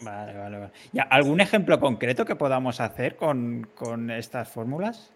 Vale, 0.00 0.36
vale, 0.36 0.58
vale. 0.58 0.72
¿Algún 1.10 1.40
ejemplo 1.40 1.78
concreto 1.78 2.24
que 2.24 2.34
podamos 2.34 2.80
hacer 2.80 3.16
con, 3.16 3.68
estas 4.10 4.50
fórmulas? 4.50 5.10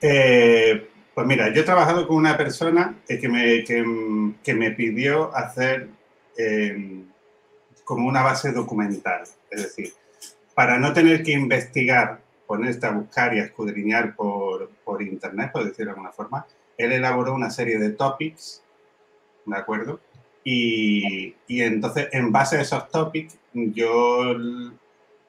Eh, 0.00 0.88
pues 1.14 1.26
mira, 1.26 1.52
yo 1.52 1.62
he 1.62 1.64
trabajado 1.64 2.06
con 2.06 2.16
una 2.16 2.36
persona 2.36 2.96
que 3.06 3.28
me, 3.28 3.64
que, 3.64 4.54
me 4.54 4.70
pidió 4.72 5.34
hacer 5.34 5.88
em, 6.36 7.04
como 7.84 8.08
una 8.08 8.22
base 8.22 8.52
documental. 8.52 9.22
Es 9.50 9.62
decir, 9.62 9.92
para 10.54 10.78
no 10.78 10.92
tener 10.92 11.22
que 11.22 11.32
investigar, 11.32 12.20
ponerte 12.46 12.86
a 12.86 12.90
buscar 12.90 13.34
y 13.34 13.40
a 13.40 13.44
escudriñar 13.44 14.14
por, 14.14 14.70
por 14.84 15.02
internet, 15.02 15.50
por 15.52 15.64
decirlo 15.64 15.86
de 15.86 15.90
alguna 15.90 16.12
forma, 16.12 16.46
él 16.78 16.92
elaboró 16.92 17.34
una 17.34 17.50
serie 17.50 17.78
de 17.78 17.90
topics, 17.90 18.61
¿de 19.46 19.56
acuerdo? 19.56 20.00
Y, 20.44 21.34
entonces, 21.48 22.08
en 22.12 22.32
base 22.32 22.56
a 22.56 22.62
esos 22.62 22.88
topics, 22.90 23.38
yo 23.52 24.34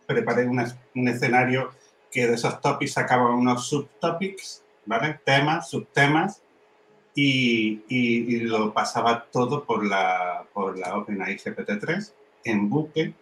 preparé 0.08 0.48
un 0.48 1.08
escenario 1.08 1.72
que 2.12 2.28
de 2.28 2.36
esos 2.36 2.62
topics 2.62 2.94
sacaban 2.94 3.34
unos 3.34 3.68
subtopics, 3.68 4.64
¿vale? 4.86 5.20
Temas, 5.24 5.70
subtemas, 5.70 6.44
y, 7.16 8.40
lo 8.42 8.74
pasaba 8.74 9.26
todo 9.32 9.64
por 9.66 9.86
la, 9.86 10.46
por 10.54 10.78
la 10.78 10.98
OpenAI 10.98 11.38
GPT-3 11.38 12.12
en 12.46 12.70
buque 12.70 13.14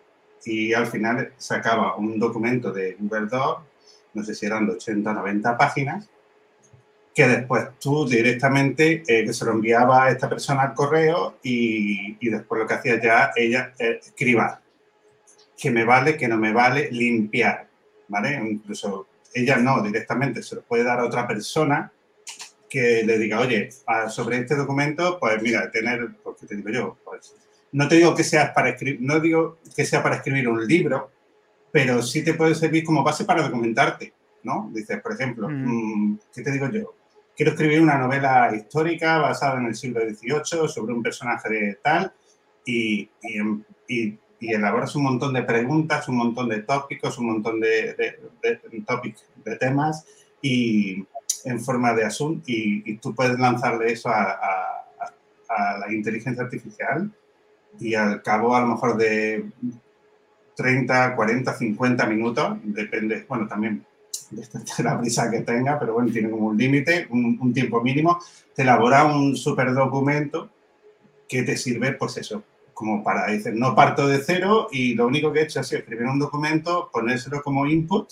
y 0.46 0.74
al 0.74 0.88
final 0.88 1.34
sacaba 1.38 1.96
un 1.96 2.18
documento 2.20 2.72
de 2.72 2.96
Google 3.00 3.28
Docs, 3.28 3.64
no 4.14 4.24
sé 4.24 4.34
si 4.34 4.46
eran 4.46 4.66
de 4.66 4.74
80 4.74 5.10
o 5.10 5.14
90 5.14 5.58
páginas, 5.58 6.10
que 7.14 7.28
después 7.28 7.68
tú 7.80 8.08
directamente 8.08 9.04
eh, 9.06 9.32
se 9.34 9.46
lo 9.46 9.52
enviaba 9.52 10.06
a 10.06 10.12
esta 10.12 10.30
persona 10.30 10.62
al 10.62 10.74
correo 10.74 11.38
y, 11.44 12.30
después 12.30 12.62
lo 12.62 12.68
que 12.68 12.74
hacía 12.74 13.02
ya 13.02 13.32
ella 13.36 13.74
eh, 13.78 14.00
escribir 14.02 14.42
que 15.58 15.70
me 15.70 15.84
vale, 15.84 16.18
que 16.18 16.28
no 16.28 16.38
me 16.38 16.54
vale, 16.54 16.90
limpiar, 16.92 17.68
¿vale? 18.08 18.34
Incluso 18.34 19.08
ella 19.34 19.58
no, 19.58 19.82
directamente 19.84 20.42
se 20.42 20.56
lo 20.56 20.64
puede 20.64 20.84
dar 20.84 21.00
a 21.00 21.06
otra 21.06 21.28
persona 21.28 21.92
que 22.68 23.04
le 23.04 23.20
diga, 23.20 23.40
oye, 23.40 23.70
sobre 24.10 24.38
este 24.38 24.56
documento, 24.56 25.20
pues 25.20 25.42
mira, 25.42 25.70
tener, 25.70 26.16
porque 26.24 26.48
te 26.48 26.56
digo 26.56 26.70
yo, 26.70 26.98
pues, 27.04 27.36
no 27.74 27.88
te 27.88 27.96
digo 27.96 28.16
que 28.16 28.24
sea 28.24 28.54
para 28.54 28.70
escribir, 28.70 29.02
no 29.02 29.20
digo 29.20 29.60
que 29.76 29.86
sea 29.86 30.02
para 30.02 30.16
escribir 30.16 30.48
un 30.48 30.66
libro, 30.66 31.12
pero 31.72 32.02
sí 32.02 32.24
te 32.24 32.34
puede 32.34 32.56
servir 32.56 32.84
como 32.84 33.04
base 33.04 33.26
para 33.26 33.44
documentarte, 33.44 34.14
¿no? 34.44 34.70
Dices, 34.74 35.00
por 35.02 35.14
ejemplo, 35.14 35.48
mm. 35.48 36.12
Mm, 36.14 36.20
¿qué 36.34 36.42
te 36.42 36.52
digo 36.52 36.70
yo? 36.70 36.96
Quiero 37.36 37.52
escribir 37.52 37.82
una 37.82 37.98
novela 37.98 38.52
histórica 38.56 39.20
basada 39.20 39.60
en 39.60 39.68
el 39.68 39.76
siglo 39.76 40.02
XVIII 40.02 40.68
sobre 40.68 40.94
un 40.94 41.04
personaje 41.04 41.50
de 41.50 41.80
tal 41.82 42.14
y, 42.66 43.10
y, 43.88 44.18
elaboras 44.40 44.96
un 44.96 45.04
montón 45.04 45.34
de 45.34 45.44
preguntas, 45.44 46.08
un 46.10 46.18
montón 46.18 46.50
de 46.50 46.64
tópicos, 46.64 47.18
un 47.20 47.28
montón 47.28 47.60
de, 47.60 47.94
de, 47.94 48.60
de 49.46 49.56
temas 49.58 50.06
y 50.42 51.06
en 51.46 51.60
forma 51.60 51.94
de 51.94 52.06
asunto 52.06 52.44
y, 52.48 52.98
tú 52.98 53.14
puedes 53.14 53.40
lanzarle 53.40 53.92
eso 53.92 54.10
a, 54.10 54.32
a, 55.50 55.78
la 55.80 55.94
inteligencia 55.94 56.44
artificial 56.44 57.12
y 57.80 57.94
al 57.94 58.22
cabo 58.22 58.56
a 58.56 58.62
lo 58.62 58.68
mejor 58.68 58.98
de 58.98 59.46
30, 60.56 61.16
40, 61.16 61.54
50 61.54 62.06
minutos, 62.06 62.58
depende, 62.64 63.26
bueno, 63.28 63.48
también 63.48 63.86
de 64.78 64.84
la 64.84 65.00
prisa 65.00 65.30
que 65.30 65.42
tenga, 65.42 65.78
pero 65.80 65.94
bueno, 65.94 66.12
tiene 66.12 66.30
como 66.30 66.48
un 66.48 66.58
límite, 66.58 67.08
un, 67.10 67.54
tiempo 67.54 67.82
mínimo, 67.82 68.20
te 68.56 68.62
elabora 68.62 69.06
un 69.06 69.36
super 69.36 69.74
documento 69.74 70.50
que 71.28 71.44
te 71.44 71.58
sirve, 71.58 71.94
pues 71.94 72.18
eso, 72.18 72.44
como 72.74 73.04
para 73.04 73.28
decir, 73.28 73.54
no 73.56 73.76
parto 73.76 74.08
de 74.08 74.20
cero 74.20 74.68
y 74.72 74.96
lo 74.96 75.08
único 75.08 75.32
que 75.32 75.40
he 75.40 75.44
hecho 75.44 75.60
ha 75.60 75.64
sido 75.64 75.80
escribir 75.80 76.08
un 76.08 76.20
documento, 76.20 76.90
ponérselo 76.92 77.42
como 77.42 77.66
input 77.66 78.10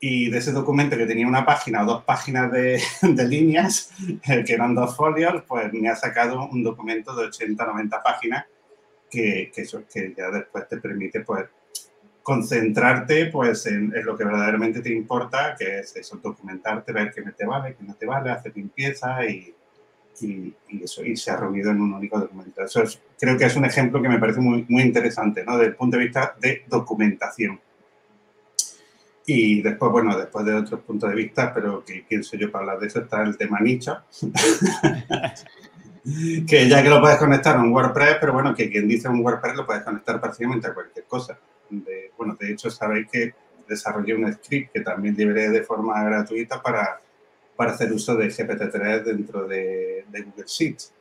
y 0.00 0.30
de 0.30 0.38
ese 0.38 0.52
documento 0.52 0.96
que 0.96 1.06
tenía 1.06 1.26
una 1.26 1.44
página 1.44 1.82
o 1.82 1.86
dos 1.86 2.04
páginas 2.04 2.52
de, 2.52 2.80
de 3.02 3.28
líneas, 3.28 3.92
que 4.22 4.52
eran 4.52 4.74
dos 4.74 4.96
folios, 4.96 5.42
pues 5.46 5.72
me 5.72 5.88
ha 5.88 5.96
sacado 5.96 6.48
un 6.48 6.62
documento 6.62 7.14
de 7.14 7.26
80, 7.26 7.64
90 7.64 8.02
páginas 8.02 8.46
que, 9.10 9.50
que, 9.54 9.62
eso, 9.62 9.82
que 9.92 10.14
ya 10.16 10.30
después 10.30 10.68
te 10.68 10.76
permite 10.78 11.20
pues 11.20 11.46
concentrarte 12.28 13.26
pues 13.32 13.64
en, 13.64 13.90
lo 14.04 14.14
que 14.14 14.22
verdaderamente 14.22 14.82
te 14.82 14.92
importa, 14.92 15.56
que 15.58 15.78
es 15.78 15.96
eso, 15.96 16.20
documentarte, 16.22 16.92
ver 16.92 17.10
qué 17.10 17.22
te 17.22 17.46
vale, 17.46 17.74
qué 17.74 17.82
no 17.82 17.94
te 17.94 18.04
vale, 18.04 18.30
hacer 18.30 18.54
limpieza 18.54 19.24
y, 19.24 19.54
y, 20.20 20.54
eso, 20.84 21.02
y 21.02 21.16
se 21.16 21.30
ha 21.30 21.38
reunido 21.38 21.70
en 21.70 21.80
un 21.80 21.94
único 21.94 22.20
documento. 22.20 22.62
Eso 22.62 22.82
creo 23.18 23.38
que 23.38 23.46
es 23.46 23.56
un 23.56 23.64
ejemplo 23.64 24.02
que 24.02 24.10
me 24.10 24.18
parece 24.18 24.40
muy, 24.40 24.66
muy 24.68 24.82
interesante, 24.82 25.42
¿no? 25.42 25.56
Desde 25.56 25.70
el 25.70 25.76
punto 25.76 25.96
de 25.96 26.04
vista 26.04 26.34
de 26.38 26.64
documentación. 26.68 27.58
Y 29.24 29.62
después, 29.62 29.90
bueno, 29.90 30.14
después 30.14 30.44
de 30.44 30.52
otros 30.52 30.80
puntos 30.80 31.08
de 31.08 31.16
vista, 31.16 31.54
pero 31.54 31.82
que 31.82 32.04
pienso 32.06 32.36
yo 32.36 32.52
para 32.52 32.64
hablar 32.64 32.80
de 32.80 32.88
eso, 32.88 33.00
está 33.00 33.22
el 33.22 33.38
tema 33.38 33.58
nicho. 33.60 34.02
que 36.46 36.68
ya 36.68 36.82
que 36.82 36.90
lo 36.90 37.00
puedes 37.00 37.16
conectar 37.16 37.56
a 37.56 37.60
un 37.60 37.72
WordPress, 37.72 38.18
pero 38.20 38.34
bueno, 38.34 38.54
que 38.54 38.68
quien 38.68 38.86
dice 38.86 39.08
un 39.08 39.24
WordPress 39.24 39.56
lo 39.56 39.64
puedes 39.64 39.82
conectar 39.82 40.20
prácticamente 40.20 40.66
a 40.66 40.74
cualquier 40.74 41.06
cosa 41.06 41.38
bueno, 42.16 42.36
de 42.38 42.52
hecho 42.52 42.70
sabéis 42.70 43.08
que 43.10 43.34
desarrollé 43.68 44.14
un 44.14 44.32
script 44.32 44.72
que 44.72 44.80
también 44.80 45.14
liberé 45.14 45.50
de 45.50 45.62
forma 45.62 46.02
gratuita 46.02 46.62
para, 46.62 47.00
para 47.54 47.72
hacer 47.72 47.92
uso 47.92 48.16
de 48.16 48.28
GPT-3 48.28 49.02
dentro 49.04 49.46
de, 49.46 50.04
Google 50.10 50.44
Sheets. 50.46 50.94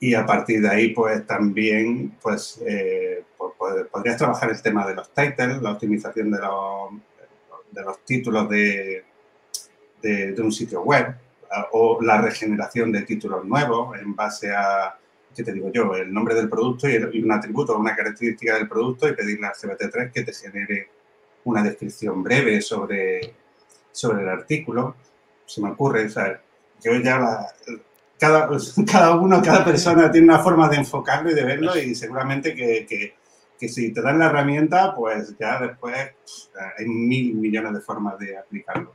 Y 0.00 0.14
a 0.14 0.26
partir 0.26 0.60
de 0.60 0.68
ahí, 0.68 0.88
pues 0.90 1.26
también, 1.26 2.16
pues, 2.20 2.60
eh, 2.66 3.24
pues 3.38 3.52
podrías 3.90 4.18
trabajar 4.18 4.50
el 4.50 4.60
tema 4.60 4.86
de 4.86 4.94
los 4.94 5.08
titles, 5.14 5.62
la 5.62 5.70
optimización 5.70 6.30
de 6.30 6.38
los, 6.38 6.90
de 7.70 7.82
los 7.82 8.04
títulos 8.04 8.48
de, 8.50 9.04
de, 10.02 10.42
un 10.42 10.52
sitio 10.52 10.82
web 10.82 11.14
o 11.72 12.02
la 12.02 12.20
regeneración 12.20 12.92
de 12.92 13.02
títulos 13.02 13.44
nuevos 13.44 13.98
en 13.98 14.14
base 14.14 14.52
a 14.52 14.98
¿qué 15.34 15.42
te 15.42 15.52
digo 15.52 15.70
yo? 15.72 15.94
El 15.94 16.12
nombre 16.12 16.34
del 16.34 16.48
producto 16.48 16.88
y, 16.88 16.96
un 16.96 17.32
atributo 17.32 17.76
una 17.76 17.94
característica 17.94 18.54
del 18.54 18.68
producto 18.68 19.08
y 19.08 19.14
pedirle 19.14 19.46
al 19.46 19.54
CBT3 19.54 20.12
que 20.12 20.22
te 20.22 20.32
genere 20.32 20.88
una 21.44 21.62
descripción 21.62 22.22
breve 22.22 22.60
sobre, 22.60 23.34
sobre 23.92 24.22
el 24.22 24.28
artículo. 24.28 24.96
Se 25.46 25.60
me 25.60 25.70
ocurre, 25.70 26.06
o 26.06 26.08
sea, 26.08 26.40
yo 26.82 26.94
ya 26.96 27.46
cada, 28.18 28.48
cada 28.90 29.16
uno, 29.16 29.42
cada 29.42 29.64
persona 29.64 30.10
tiene 30.10 30.28
una 30.28 30.42
forma 30.42 30.68
de 30.68 30.76
enfocarlo 30.76 31.30
y 31.30 31.34
de 31.34 31.44
verlo 31.44 31.76
y 31.78 31.94
seguramente 31.94 32.54
que, 32.54 32.86
que, 32.86 33.14
que 33.58 33.68
si 33.68 33.92
te 33.92 34.02
dan 34.02 34.18
la 34.18 34.26
herramienta, 34.26 34.94
pues 34.94 35.36
ya 35.38 35.60
después 35.60 35.96
hay 36.78 36.86
mil 36.86 37.34
millones 37.34 37.74
de 37.74 37.80
formas 37.80 38.18
de 38.18 38.38
aplicarlo. 38.38 38.94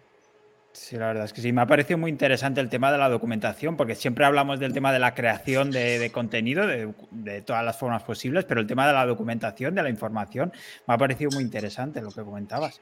Sí, 0.80 0.96
la 0.96 1.08
verdad 1.08 1.26
es 1.26 1.34
que 1.34 1.42
sí, 1.42 1.52
me 1.52 1.62
ha 1.62 1.68
parecido 1.68 1.98
muy 1.98 2.10
interesante 2.10 2.62
el 2.62 2.70
tema 2.70 2.90
de 2.90 2.98
la 2.98 3.10
documentación, 3.10 3.76
porque 3.76 3.96
siempre 3.96 4.24
hablamos 4.24 4.62
del 4.62 4.72
tema 4.72 4.94
de 4.94 5.00
la 5.00 5.14
creación 5.14 5.72
de, 5.72 6.10
contenido 6.14 6.66
de, 6.66 7.42
todas 7.42 7.66
las 7.66 7.78
formas 7.78 8.02
posibles, 8.04 8.46
pero 8.46 8.62
el 8.62 8.66
tema 8.66 8.88
de 8.88 8.94
la 8.94 9.06
documentación, 9.06 9.76
de 9.76 9.84
la 9.84 9.90
información, 9.90 10.54
me 10.88 10.94
ha 10.94 10.98
parecido 10.98 11.32
muy 11.32 11.44
interesante 11.44 12.02
lo 12.02 12.12
que 12.12 12.24
comentabas. 12.24 12.80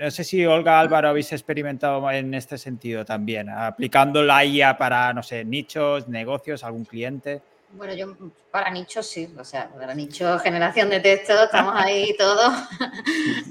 No 0.00 0.10
sé 0.10 0.24
si 0.24 0.44
Olga 0.44 0.80
Álvaro 0.80 1.08
habéis 1.08 1.32
experimentado 1.32 2.10
en 2.10 2.34
este 2.34 2.58
sentido 2.58 3.04
también, 3.04 3.48
aplicando 3.48 4.24
la 4.24 4.44
IA 4.44 4.76
para, 4.76 5.12
no 5.12 5.22
sé, 5.22 5.44
nichos, 5.44 6.08
negocios, 6.08 6.64
algún 6.64 6.84
cliente. 6.84 7.40
Bueno, 7.72 7.94
yo 7.94 8.14
para 8.50 8.70
nichos 8.70 9.06
sí, 9.06 9.34
o 9.38 9.44
sea, 9.44 9.70
para 9.70 9.94
nichos, 9.94 10.42
generación 10.42 10.90
de 10.90 11.00
texto, 11.00 11.44
estamos 11.44 11.74
ahí 11.74 12.14
todos 12.18 12.52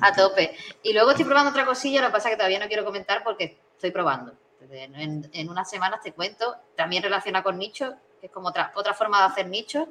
a 0.02 0.14
tope. 0.14 0.56
Y 0.84 0.94
luego 0.94 1.10
estoy 1.10 1.26
probando 1.26 1.50
otra 1.50 1.66
cosilla, 1.66 2.02
lo 2.02 2.08
que 2.08 2.14
pasa 2.14 2.30
es 2.30 2.34
que 2.34 2.38
todavía 2.38 2.60
no 2.60 2.68
quiero 2.68 2.86
comentar 2.86 3.24
porque 3.24 3.60
estoy 3.74 3.90
probando. 3.92 4.34
En, 4.72 5.50
unas 5.50 5.68
semanas 5.68 6.02
te 6.02 6.14
cuento, 6.14 6.56
también 6.76 7.02
relaciona 7.02 7.42
con 7.42 7.58
nichos, 7.58 7.96
que 8.20 8.28
es 8.28 8.32
como 8.32 8.50
otra, 8.50 8.72
otra 8.76 8.94
forma 8.94 9.20
de 9.20 9.26
hacer 9.26 9.48
nichos, 9.48 9.88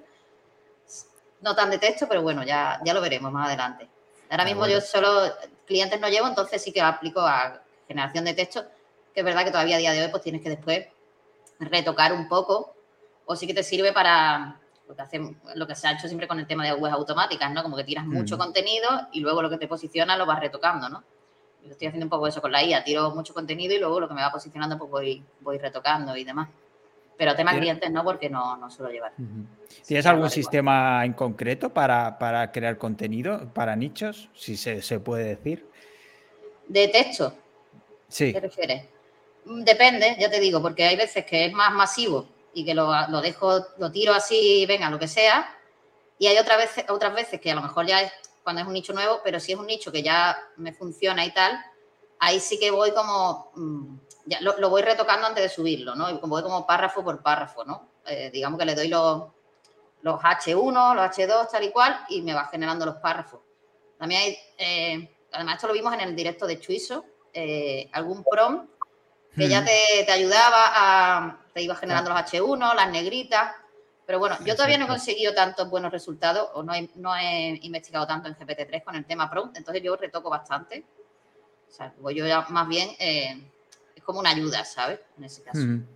no 1.41 1.57
tan 1.57 1.68
de 1.70 1.78
texto, 1.78 2.07
pero 2.09 2.22
bueno, 2.22 2.45
ya, 2.45 2.78
ya 2.85 2.95
lo 2.95 3.01
veremos 3.01 3.33
más 3.33 3.49
adelante. 3.49 3.89
Ahora 4.31 4.45
mismo 4.45 4.68
yo 4.68 4.81
solo 4.81 5.22
clientes 5.66 6.01
no 6.01 6.09
llevo, 6.09 6.28
entonces 6.28 6.62
sí 6.62 6.72
que 6.72 6.81
aplico 6.81 7.20
a 7.20 7.62
generación 7.89 8.24
de 8.24 8.35
texto, 8.35 8.64
que 9.12 9.20
es 9.20 9.26
verdad 9.26 9.45
que 9.45 9.51
todavía 9.51 9.74
a 9.74 9.81
día 9.81 9.93
de 9.93 10.05
hoy 10.05 10.11
pues 10.11 10.22
tienes 10.22 10.41
que 10.41 10.51
después 10.51 10.87
retocar 11.59 12.12
un 12.12 12.28
poco 12.28 12.76
o 13.27 13.37
sí 13.37 13.47
que 13.47 13.55
te 13.55 13.62
sirve 13.62 13.93
para 13.93 14.61
lo 14.91 14.97
que, 14.97 15.03
hace, 15.03 15.21
lo 15.55 15.66
que 15.66 15.75
se 15.77 15.87
ha 15.87 15.93
hecho 15.93 16.09
siempre 16.09 16.27
con 16.27 16.41
el 16.41 16.47
tema 16.47 16.64
de 16.64 16.75
webs 16.75 16.95
automáticas, 16.95 17.53
¿no? 17.53 17.62
Como 17.62 17.77
que 17.77 17.85
tiras 17.85 18.05
mucho 18.05 18.37
contenido 18.37 18.89
y 19.12 19.21
luego 19.21 19.41
lo 19.41 19.49
que 19.49 19.57
te 19.57 19.68
posiciona 19.68 20.16
lo 20.16 20.27
vas 20.27 20.41
retocando, 20.41 20.89
¿no? 20.89 21.05
Yo 21.62 21.71
estoy 21.71 21.89
haciendo 21.89 22.07
un 22.07 22.11
poco 22.11 22.27
eso 22.27 22.41
con 22.41 22.51
la 22.51 22.64
IA, 22.64 22.83
tiro 22.83 23.14
mucho 23.14 23.33
contenido 23.33 23.75
y 23.75 23.79
luego 23.79 24.01
lo 24.01 24.09
que 24.09 24.14
me 24.14 24.23
va 24.23 24.33
posicionando 24.33 24.79
pues 24.79 24.91
voy, 24.91 25.25
voy 25.41 25.59
retocando 25.59 26.16
y 26.16 26.25
demás. 26.25 26.49
Pero 27.16 27.37
temas 27.37 27.57
clientes 27.57 27.91
no, 27.91 28.03
porque 28.03 28.31
no, 28.31 28.57
no 28.57 28.71
suelo 28.71 28.91
llevar. 28.91 29.12
¿Tienes 29.87 30.07
algún 30.07 30.31
sistema 30.31 31.05
en 31.05 31.12
concreto 31.12 31.68
para, 31.68 32.18
para, 32.18 32.51
crear 32.51 32.79
contenido, 32.79 33.53
para 33.53 33.77
nichos, 33.77 34.31
si 34.35 34.57
se, 34.57 34.81
se 34.81 35.01
puede 35.01 35.25
decir? 35.25 35.68
¿De 36.66 36.89
texto? 36.89 37.35
Sí. 38.09 38.33
¿Te 38.33 38.41
refieres? 38.41 38.87
Depende, 39.45 40.16
ya 40.18 40.31
te 40.31 40.41
digo, 40.41 40.62
porque 40.62 40.85
hay 40.85 40.97
veces 40.97 41.27
que 41.27 41.45
es 41.45 41.53
más 41.53 41.73
masivo 41.75 42.27
y 42.53 42.64
que 42.64 42.74
lo, 42.74 42.90
lo 43.09 43.20
dejo, 43.20 43.64
lo 43.78 43.90
tiro 43.90 44.12
así, 44.12 44.64
venga, 44.66 44.90
lo 44.90 44.98
que 44.98 45.09
sea. 45.09 45.57
Y 46.18 46.26
hay 46.26 46.38
otras 46.38 46.59
veces, 46.59 46.84
otras 46.88 47.14
veces 47.14 47.40
que 47.40 47.51
a 47.51 47.55
lo 47.55 47.62
mejor 47.62 47.86
ya 47.86 48.03
es 48.03 48.12
cuando 48.42 48.62
es 48.62 48.68
un 48.68 48.74
nicho 48.74 48.92
nuevo, 48.92 49.20
pero 49.22 49.40
si 49.40 49.53
es 49.53 49.59
un 49.59 49.66
nicho 49.66 49.92
que 49.92 50.03
ya 50.03 50.36
me 50.57 50.72
funciona 50.72 51.24
y 51.24 51.32
tal, 51.32 51.59
ahí 52.18 52.40
sí 52.40 52.59
que 52.59 52.70
voy 52.70 52.92
como, 52.92 53.51
mm, 53.55 53.96
ya 54.26 54.40
lo, 54.40 54.59
lo 54.59 54.70
voy 54.70 54.82
retocando 54.82 55.26
antes 55.26 55.42
de 55.42 55.48
subirlo, 55.48 55.94
¿no? 55.94 56.18
Voy 56.20 56.42
como 56.42 56.66
párrafo 56.66 57.03
por 57.03 57.22
párrafo, 57.22 57.64
¿no? 57.64 57.88
Eh, 58.07 58.30
digamos 58.32 58.59
que 58.59 58.64
le 58.64 58.74
doy 58.74 58.88
los, 58.88 59.24
los 60.03 60.20
H1, 60.20 60.94
los 60.94 61.05
H2, 61.05 61.51
tal 61.51 61.64
y 61.64 61.70
cual, 61.70 62.05
y 62.09 62.22
me 62.22 62.34
va 62.34 62.46
generando 62.46 62.86
los 62.86 62.96
párrafos. 62.96 63.40
También 63.98 64.22
hay, 64.22 64.38
eh, 64.59 65.16
además 65.32 65.57
esto 65.57 65.66
lo 65.68 65.74
vimos 65.74 65.92
en 65.94 66.01
el 66.01 66.16
directo 66.16 66.46
de 66.46 66.59
Chuiso, 66.59 67.05
eh, 67.32 67.88
algún 67.92 68.24
prom 68.24 68.66
que 69.35 69.49
ya 69.49 69.64
te, 69.64 70.05
te, 70.05 70.12
ayudaba 70.12 70.72
a, 70.74 71.39
te 71.53 71.62
iba 71.62 71.74
generando 71.74 72.11
los 72.11 72.18
H1, 72.20 72.74
las 72.74 72.91
negritas, 72.91 73.53
pero 74.07 74.18
bueno, 74.18 74.37
yo 74.45 74.57
todavía 74.57 74.76
no 74.76 74.87
he 74.87 74.89
conseguido 74.89 75.33
tantos 75.35 75.70
buenos 75.70 75.93
resultados 75.93 76.49
o 76.55 76.64
no 76.64 76.74
he, 76.74 76.91
no 76.97 77.14
he 77.14 77.59
investigado 77.62 78.09
tanto 78.09 78.28
en 78.28 78.35
GPT-3 78.35 78.83
con 78.83 78.97
el 78.97 79.05
tema 79.05 79.31
prom, 79.31 79.53
entonces 79.55 79.83
yo 79.85 79.95
retoco 79.95 80.28
bastante. 80.28 80.85
O 81.68 81.72
sea, 81.72 81.95
voy 82.01 82.16
yo 82.16 82.26
ya 82.26 82.45
más 82.49 82.66
bien, 82.66 82.89
eh, 82.99 83.41
es 83.95 84.03
como 84.03 84.18
una 84.18 84.31
ayuda, 84.31 84.64
¿sabes? 84.64 84.99
En 85.16 85.22
ese 85.22 85.45
caso. 85.45 85.61
Mm. 85.61 85.87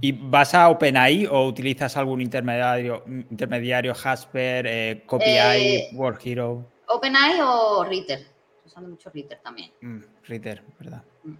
¿Y 0.00 0.12
vas 0.12 0.52
a 0.54 0.68
OpenAI 0.68 1.26
o 1.26 1.46
utilizas 1.46 1.96
algún 1.96 2.20
intermediario, 2.20 3.04
intermediario 3.06 3.92
Hasper, 3.92 4.66
eh, 4.66 5.02
CopyAI, 5.06 5.76
eh, 5.76 5.88
WorkHero? 5.92 6.66
¿OpenAI 6.88 7.40
o 7.40 7.84
Ritter? 7.84 8.18
Estoy 8.18 8.66
usando 8.66 8.90
mucho 8.90 9.10
Ritter 9.10 9.38
también. 9.42 9.70
Mm, 9.80 10.00
Ritter, 10.24 10.62
¿verdad? 10.78 11.04
Mm. 11.22 11.34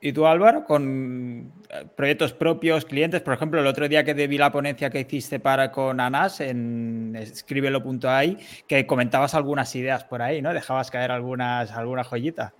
¿Y 0.00 0.12
tú, 0.12 0.26
Álvaro, 0.26 0.64
con 0.64 1.52
eh, 1.70 1.84
proyectos 1.96 2.32
propios, 2.32 2.84
clientes? 2.84 3.20
Por 3.20 3.34
ejemplo, 3.34 3.60
el 3.60 3.66
otro 3.66 3.88
día 3.88 4.04
que 4.04 4.14
vi 4.14 4.38
la 4.38 4.52
ponencia 4.52 4.90
que 4.90 5.00
hiciste 5.00 5.40
para 5.40 5.72
con 5.72 5.98
Anas 5.98 6.40
en 6.40 7.16
escríbelo.ai, 7.16 8.38
que 8.68 8.86
comentabas 8.86 9.34
algunas 9.34 9.74
ideas 9.74 10.04
por 10.04 10.22
ahí, 10.22 10.40
¿no? 10.40 10.54
Dejabas 10.54 10.90
caer 10.90 11.10
algunas, 11.10 11.72
alguna 11.72 12.04
joyita. 12.04 12.54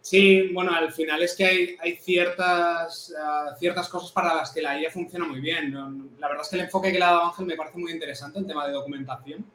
Sí, 0.00 0.50
bueno, 0.52 0.74
al 0.74 0.92
final 0.92 1.22
es 1.22 1.36
que 1.36 1.44
hay, 1.44 1.76
hay 1.78 1.92
ciertas, 1.94 3.14
uh, 3.16 3.56
ciertas 3.56 3.88
cosas 3.88 4.10
para 4.10 4.34
las 4.34 4.50
que 4.50 4.60
la 4.60 4.80
IA 4.80 4.90
funciona 4.90 5.24
muy 5.24 5.40
bien. 5.40 5.72
La 6.18 6.26
verdad 6.26 6.42
es 6.42 6.48
que 6.48 6.56
el 6.56 6.62
enfoque 6.62 6.90
que 6.90 6.98
le 6.98 7.04
ha 7.04 7.12
dado 7.12 7.26
Ángel 7.26 7.46
me 7.46 7.54
parece 7.54 7.78
muy 7.78 7.92
interesante 7.92 8.40
en 8.40 8.48
tema 8.48 8.66
de 8.66 8.72
documentación. 8.72 9.46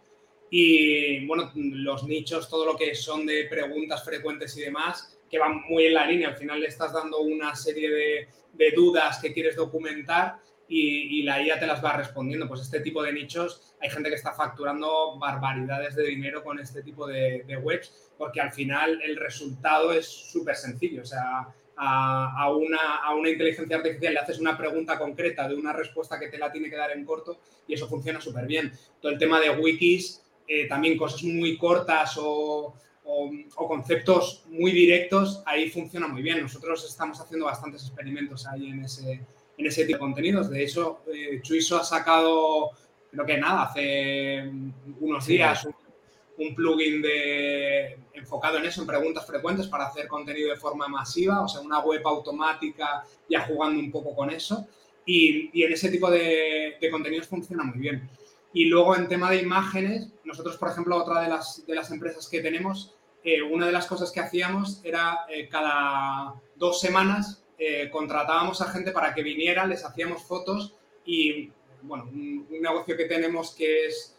Y 0.50 1.26
bueno, 1.28 1.52
los 1.54 2.08
nichos, 2.08 2.48
todo 2.48 2.66
lo 2.66 2.78
que 2.78 2.96
son 2.96 3.26
de 3.26 3.44
preguntas 3.50 4.06
frecuentes 4.06 4.56
y 4.58 4.62
demás, 4.62 5.17
que 5.30 5.40
van 5.40 5.62
muy 5.70 5.86
en 5.86 5.94
la 5.94 6.06
línea. 6.06 6.30
Al 6.30 6.38
final 6.38 6.60
le 6.60 6.68
estás 6.68 6.94
dando 6.94 7.20
una 7.20 7.56
serie 7.56 7.90
de, 7.90 8.28
de 8.54 8.72
dudas 8.72 9.20
que 9.20 9.34
quieres 9.34 9.56
documentar 9.56 10.40
y, 10.68 11.20
y, 11.20 11.24
la 11.24 11.42
IA 11.42 11.60
te 11.60 11.68
las 11.68 11.84
va 11.84 11.94
respondiendo. 11.94 12.48
Pues 12.48 12.62
este 12.62 12.82
tipo 12.82 13.02
de 13.02 13.14
nichos, 13.14 13.74
hay 13.82 13.90
gente 13.90 14.10
que 14.10 14.16
está 14.16 14.34
facturando 14.34 15.18
barbaridades 15.18 15.96
de 15.96 16.04
dinero 16.04 16.44
con 16.44 16.60
este 16.60 16.82
tipo 16.84 17.08
de, 17.08 17.44
de 17.48 17.58
webs, 17.58 18.12
porque 18.18 18.42
al 18.42 18.52
final 18.52 19.02
el 19.02 19.16
resultado 19.16 19.94
es 19.94 20.08
súper 20.08 20.56
sencillo. 20.56 21.04
O 21.04 21.06
sea, 21.06 21.48
a, 21.78 22.44
a, 22.44 22.56
una, 22.56 22.98
a, 22.98 23.16
una, 23.16 23.30
inteligencia 23.30 23.78
artificial 23.78 24.14
le 24.14 24.20
haces 24.20 24.40
una 24.40 24.58
pregunta 24.58 24.98
concreta 24.98 25.48
de 25.48 25.56
una 25.56 25.74
respuesta 25.74 26.20
que 26.20 26.28
te 26.28 26.38
la 26.38 26.52
tiene 26.52 26.70
que 26.70 26.76
dar 26.76 26.92
en 26.92 27.06
corto 27.06 27.40
y 27.68 27.74
eso 27.74 27.88
funciona 27.88 28.20
súper 28.20 28.46
bien. 28.46 28.72
Todo 29.00 29.12
el 29.12 29.20
tema 29.20 29.40
de 29.40 29.52
wikis, 29.52 30.24
eh, 30.48 30.68
también 30.68 30.98
cosas 30.98 31.24
muy 31.24 31.58
cortas 31.58 32.18
o 32.20 32.74
o, 33.08 33.32
o, 33.56 33.68
conceptos 33.68 34.44
muy 34.50 34.72
directos, 34.72 35.42
ahí 35.46 35.70
funciona 35.70 36.08
muy 36.08 36.22
bien. 36.22 36.42
Nosotros 36.42 36.86
estamos 36.88 37.20
haciendo 37.20 37.46
bastantes 37.46 37.84
experimentos 37.84 38.46
ahí 38.46 38.68
en 38.68 38.84
ese, 38.84 39.22
en 39.58 39.66
ese 39.66 39.86
tipo 39.86 39.98
de 39.98 40.00
contenidos. 40.00 40.50
De 40.50 40.64
hecho, 40.64 41.00
eh, 41.14 41.40
Chuiso 41.42 41.78
ha 41.78 41.84
sacado, 41.84 42.72
creo 43.10 43.26
que 43.26 43.38
nada, 43.38 43.64
hace 43.64 44.52
unos 45.00 45.26
días 45.26 45.66
un, 45.66 45.76
un, 46.38 46.56
plugin 46.56 47.02
de, 47.02 47.98
enfocado 48.14 48.58
en 48.58 48.66
eso, 48.66 48.82
en 48.82 48.88
preguntas 48.88 49.26
frecuentes 49.26 49.68
para 49.68 49.86
hacer 49.86 50.08
contenido 50.08 50.50
de 50.50 50.58
forma 50.58 50.88
masiva, 50.88 51.42
o 51.42 51.48
sea, 51.48 51.62
una 51.62 51.80
web 51.80 52.02
automática 52.06 53.04
ya 53.30 53.46
jugando 53.48 53.80
un 53.80 53.92
poco 53.92 54.14
con 54.14 54.30
eso. 54.30 54.68
Y, 55.06 55.50
y 55.54 55.64
en 55.64 55.72
ese 55.72 55.90
tipo 55.90 56.12
de, 56.12 56.76
de 56.82 56.92
contenidos 56.92 57.28
funciona 57.28 57.64
muy 57.64 57.80
bien. 57.80 58.10
Y 58.54 58.66
luego 58.66 58.96
en 58.96 59.08
tema 59.08 59.30
de 59.32 59.42
imágenes, 59.42 60.10
nosotros, 60.26 60.58
por 60.58 60.70
ejemplo, 60.70 60.98
otra 60.98 61.22
de 61.22 61.30
las, 61.30 61.66
de 61.66 61.76
las 61.76 61.92
empresas 61.92 62.28
que 62.28 62.42
tenemos 62.42 62.97
una 63.50 63.66
de 63.66 63.72
las 63.72 63.88
cosas 63.88 64.12
que 64.12 64.20
hacíamos 64.20 64.82
era 64.84 65.26
eh, 65.30 65.50
cada 65.50 66.34
dos 66.56 66.80
semanas 66.80 67.44
eh, 67.58 67.90
contratábamos 67.90 68.62
a 68.62 68.72
gente 68.72 68.92
para 68.92 69.14
que 69.14 69.24
viniera, 69.24 69.66
les 69.66 69.84
hacíamos 69.84 70.24
fotos 70.24 70.76
y, 71.06 71.52
bueno, 71.82 72.06
un, 72.06 72.48
negocio 72.50 72.96
que 72.96 73.06
tenemos 73.06 73.56
que 73.56 73.88
es 73.88 74.14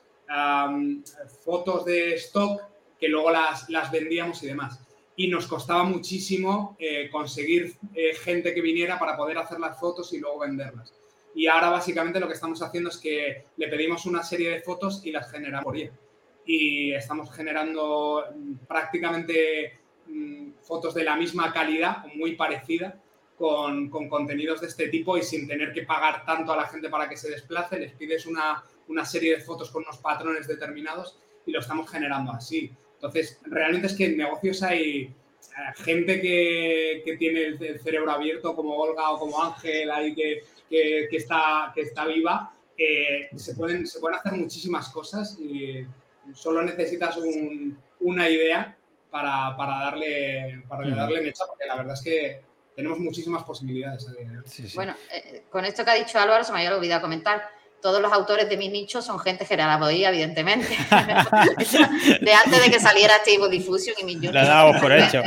fotos 1.42 1.86
de 1.86 2.14
stock 2.16 2.60
que 3.00 3.08
luego 3.08 3.30
las, 3.30 3.66
vendíamos 3.90 4.42
y 4.42 4.48
demás. 4.48 4.80
Y 5.16 5.28
nos 5.28 5.46
costaba 5.46 5.84
muchísimo 5.84 6.76
eh, 6.78 7.08
conseguir 7.10 7.76
gente 8.22 8.52
que 8.52 8.60
viniera 8.60 8.98
para 8.98 9.16
poder 9.16 9.38
hacer 9.38 9.58
las 9.58 9.78
fotos 9.80 10.12
y 10.12 10.18
luego 10.18 10.40
venderlas. 10.40 10.92
Y 11.34 11.46
ahora 11.46 11.70
básicamente 11.70 12.20
lo 12.20 12.28
que 12.28 12.34
estamos 12.34 12.60
haciendo 12.62 12.90
es 12.90 12.98
que 12.98 13.46
le 13.56 13.68
pedimos 13.68 14.04
una 14.06 14.22
serie 14.22 14.50
de 14.50 14.60
fotos 14.60 15.00
y 15.04 15.12
las 15.12 15.30
generamos 15.30 15.64
por 15.64 15.76
ella 15.76 15.92
y 16.48 16.94
estamos 16.94 17.30
generando 17.30 18.24
prácticamente 18.66 19.80
mmm, 20.06 20.52
fotos 20.62 20.94
de 20.94 21.04
la 21.04 21.14
misma 21.14 21.52
calidad 21.52 22.06
muy 22.14 22.36
parecida 22.36 22.98
con, 23.36 23.90
con, 23.90 24.08
contenidos 24.08 24.62
de 24.62 24.68
este 24.68 24.88
tipo 24.88 25.18
y 25.18 25.22
sin 25.22 25.46
tener 25.46 25.74
que 25.74 25.82
pagar 25.82 26.24
tanto 26.24 26.54
a 26.54 26.56
la 26.56 26.66
gente 26.66 26.88
para 26.88 27.06
que 27.06 27.18
se 27.18 27.28
desplace, 27.28 27.78
les 27.78 27.92
pides 27.92 28.24
una, 28.24 28.64
una 28.88 29.04
serie 29.04 29.36
de 29.36 29.42
fotos 29.42 29.70
con 29.70 29.82
unos 29.82 29.98
patrones 29.98 30.48
determinados 30.48 31.18
y 31.44 31.52
lo 31.52 31.60
estamos 31.60 31.90
generando 31.90 32.32
así. 32.32 32.72
Entonces, 32.94 33.38
realmente 33.44 33.88
es 33.88 33.94
que 33.94 34.06
en 34.06 34.16
negocios 34.16 34.62
hay 34.62 35.02
eh, 35.02 35.12
gente 35.76 36.18
que, 36.18 37.02
que 37.04 37.16
tiene 37.18 37.44
el, 37.44 37.78
cerebro 37.80 38.10
abierto, 38.10 38.56
como 38.56 38.74
Olga 38.74 39.10
o 39.10 39.18
como 39.18 39.42
Ángel, 39.44 39.90
ahí 39.90 40.14
que, 40.14 40.44
que, 40.70 41.08
está, 41.10 41.72
que 41.74 41.82
está 41.82 42.06
viva, 42.06 42.54
se, 43.36 43.54
pueden, 43.54 43.86
se 43.86 44.00
pueden 44.00 44.18
hacer 44.18 44.32
muchísimas 44.32 44.88
cosas 44.88 45.38
y 45.38 45.84
solo 46.34 46.62
necesitas 46.62 47.16
un, 47.16 47.78
una 48.00 48.28
idea 48.28 48.76
para, 49.10 49.56
para 49.56 49.78
darle, 49.78 50.62
para 50.68 50.86
mm. 50.86 50.96
darle 50.96 51.20
mecha, 51.22 51.44
porque 51.46 51.66
la 51.66 51.76
verdad 51.76 51.94
es 51.94 52.02
que 52.02 52.42
tenemos 52.74 52.98
muchísimas 52.98 53.42
posibilidades. 53.42 54.06
Sí, 54.46 54.68
sí. 54.68 54.76
Bueno, 54.76 54.94
eh, 55.12 55.42
con 55.50 55.64
esto 55.64 55.84
que 55.84 55.90
ha 55.90 55.94
dicho 55.94 56.18
Álvaro, 56.18 56.44
se 56.44 56.52
me 56.52 56.58
había 56.58 56.76
olvidado 56.76 57.02
comentar. 57.02 57.42
Todos 57.80 58.00
los 58.02 58.12
autores 58.12 58.48
de 58.48 58.56
mi 58.56 58.68
nicho 58.68 59.02
son 59.02 59.20
gente 59.20 59.44
generada 59.44 59.78
por 59.78 59.90
ella, 59.90 60.08
evidentemente. 60.08 60.68
de 62.20 62.32
antes 62.32 62.64
de 62.64 62.70
que 62.70 62.80
saliera 62.80 63.14
Stable 63.18 63.48
Diffusion 63.50 63.94
y 64.00 64.04
mi 64.04 64.16
Lo 64.16 64.32
damos 64.32 64.80
por 64.80 64.92
hecho. 64.92 65.22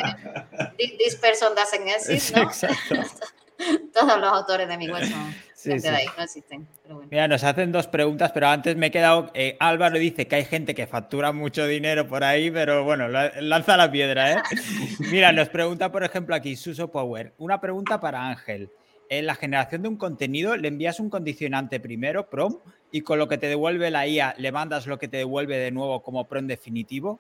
This 0.78 1.16
person 1.16 1.56
doesn't 1.56 1.88
exist, 1.88 2.36
¿no? 2.36 2.50
Todos 3.94 4.20
los 4.20 4.34
autores 4.34 4.68
de 4.68 4.78
mi 4.78 4.90
web 4.90 5.04
son 5.10 5.36
Sí, 5.62 5.80
sí. 5.80 5.88
Ahí, 5.88 6.08
no 6.18 6.24
existen. 6.24 6.68
Bueno. 6.86 7.08
Mira, 7.12 7.28
nos 7.28 7.44
hacen 7.44 7.72
dos 7.72 7.86
preguntas, 7.86 8.32
pero 8.32 8.48
antes 8.48 8.76
me 8.76 8.88
he 8.88 8.92
quedado. 8.92 9.30
Eh, 9.36 9.58
Álvaro 9.60 10.00
dice 10.00 10.28
que 10.28 10.38
hay 10.38 10.46
gente 10.46 10.74
que 10.74 10.88
factura 10.88 11.32
mucho 11.34 11.68
dinero 11.68 12.08
por 12.08 12.24
ahí, 12.24 12.50
pero 12.50 12.84
bueno, 12.84 13.08
lanza 13.08 13.78
la 13.78 13.92
piedra, 13.92 14.34
¿eh? 14.34 14.38
Mira, 15.12 15.32
nos 15.32 15.50
pregunta, 15.50 15.92
por 15.92 16.04
ejemplo, 16.04 16.34
aquí 16.34 16.56
Suso 16.56 16.92
Power. 16.92 17.34
Una 17.38 17.62
pregunta 17.62 18.00
para 18.00 18.28
Ángel. 18.28 18.72
En 19.08 19.28
la 19.28 19.36
generación 19.36 19.84
de 19.84 19.90
un 19.90 19.98
contenido, 19.98 20.58
le 20.58 20.68
envías 20.68 21.00
un 21.00 21.12
condicionante 21.12 21.80
primero, 21.80 22.28
prom, 22.28 22.58
y 22.92 23.02
con 23.02 23.20
lo 23.20 23.28
que 23.28 23.38
te 23.38 23.48
devuelve 23.48 23.92
la 23.92 24.08
IA, 24.08 24.34
le 24.40 24.52
mandas 24.52 24.88
lo 24.88 24.98
que 24.98 25.10
te 25.10 25.18
devuelve 25.18 25.58
de 25.58 25.70
nuevo 25.70 26.02
como 26.02 26.28
prom 26.28 26.48
definitivo. 26.48 27.20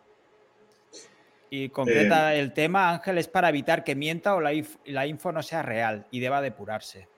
Y 1.51 1.69
concreta 1.69 2.33
eh... 2.33 2.39
el 2.39 2.53
tema, 2.53 2.89
Ángel, 2.89 3.19
es 3.19 3.27
para 3.27 3.49
evitar 3.49 3.83
que 3.83 3.93
mienta 3.93 4.33
o 4.33 4.41
la, 4.41 4.51
la 4.85 5.05
info 5.05 5.31
no 5.31 5.43
sea 5.43 5.61
real 5.61 6.07
y 6.09 6.21
deba 6.21 6.41
depurarse. 6.41 7.10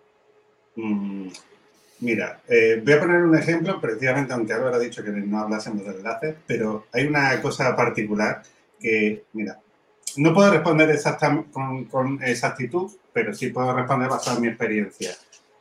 Mm, 0.75 1.27
mira, 1.99 2.41
eh, 2.47 2.81
voy 2.83 2.93
a 2.93 2.99
poner 2.99 3.23
un 3.23 3.37
ejemplo, 3.37 3.79
precisamente 3.79 4.33
aunque 4.33 4.53
Álvaro 4.53 4.75
ha 4.75 4.79
dicho 4.79 5.03
que 5.03 5.11
no 5.11 5.39
hablásemos 5.39 5.85
de 5.85 5.91
enlaces, 5.91 6.35
pero 6.47 6.87
hay 6.91 7.05
una 7.05 7.41
cosa 7.41 7.75
particular 7.75 8.41
que, 8.79 9.25
mira, 9.33 9.59
no 10.17 10.33
puedo 10.33 10.51
responder 10.51 10.89
exactamente 10.91 11.51
con, 11.51 11.85
con, 11.85 12.23
exactitud, 12.23 12.91
pero 13.11 13.33
sí 13.33 13.47
puedo 13.47 13.73
responder 13.73 14.09
basado 14.09 14.37
en 14.37 14.43
mi 14.43 14.47
experiencia. 14.49 15.11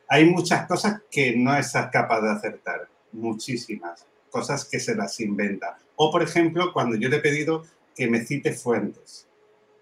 Hay 0.08 0.26
muchas 0.26 0.66
cosas 0.66 1.00
que 1.10 1.36
no 1.36 1.56
estás 1.56 1.90
capaz 1.90 2.20
de 2.20 2.30
acertar, 2.30 2.88
muchísimas 3.12 4.04
cosas 4.30 4.64
que 4.64 4.80
se 4.80 4.94
las 4.94 5.20
inventa. 5.20 5.78
O, 5.96 6.10
por 6.10 6.22
ejemplo, 6.22 6.72
cuando 6.72 6.96
yo 6.96 7.08
le 7.08 7.16
he 7.16 7.20
pedido 7.20 7.64
que 7.94 8.08
me 8.08 8.24
cite 8.24 8.52
fuentes, 8.52 9.28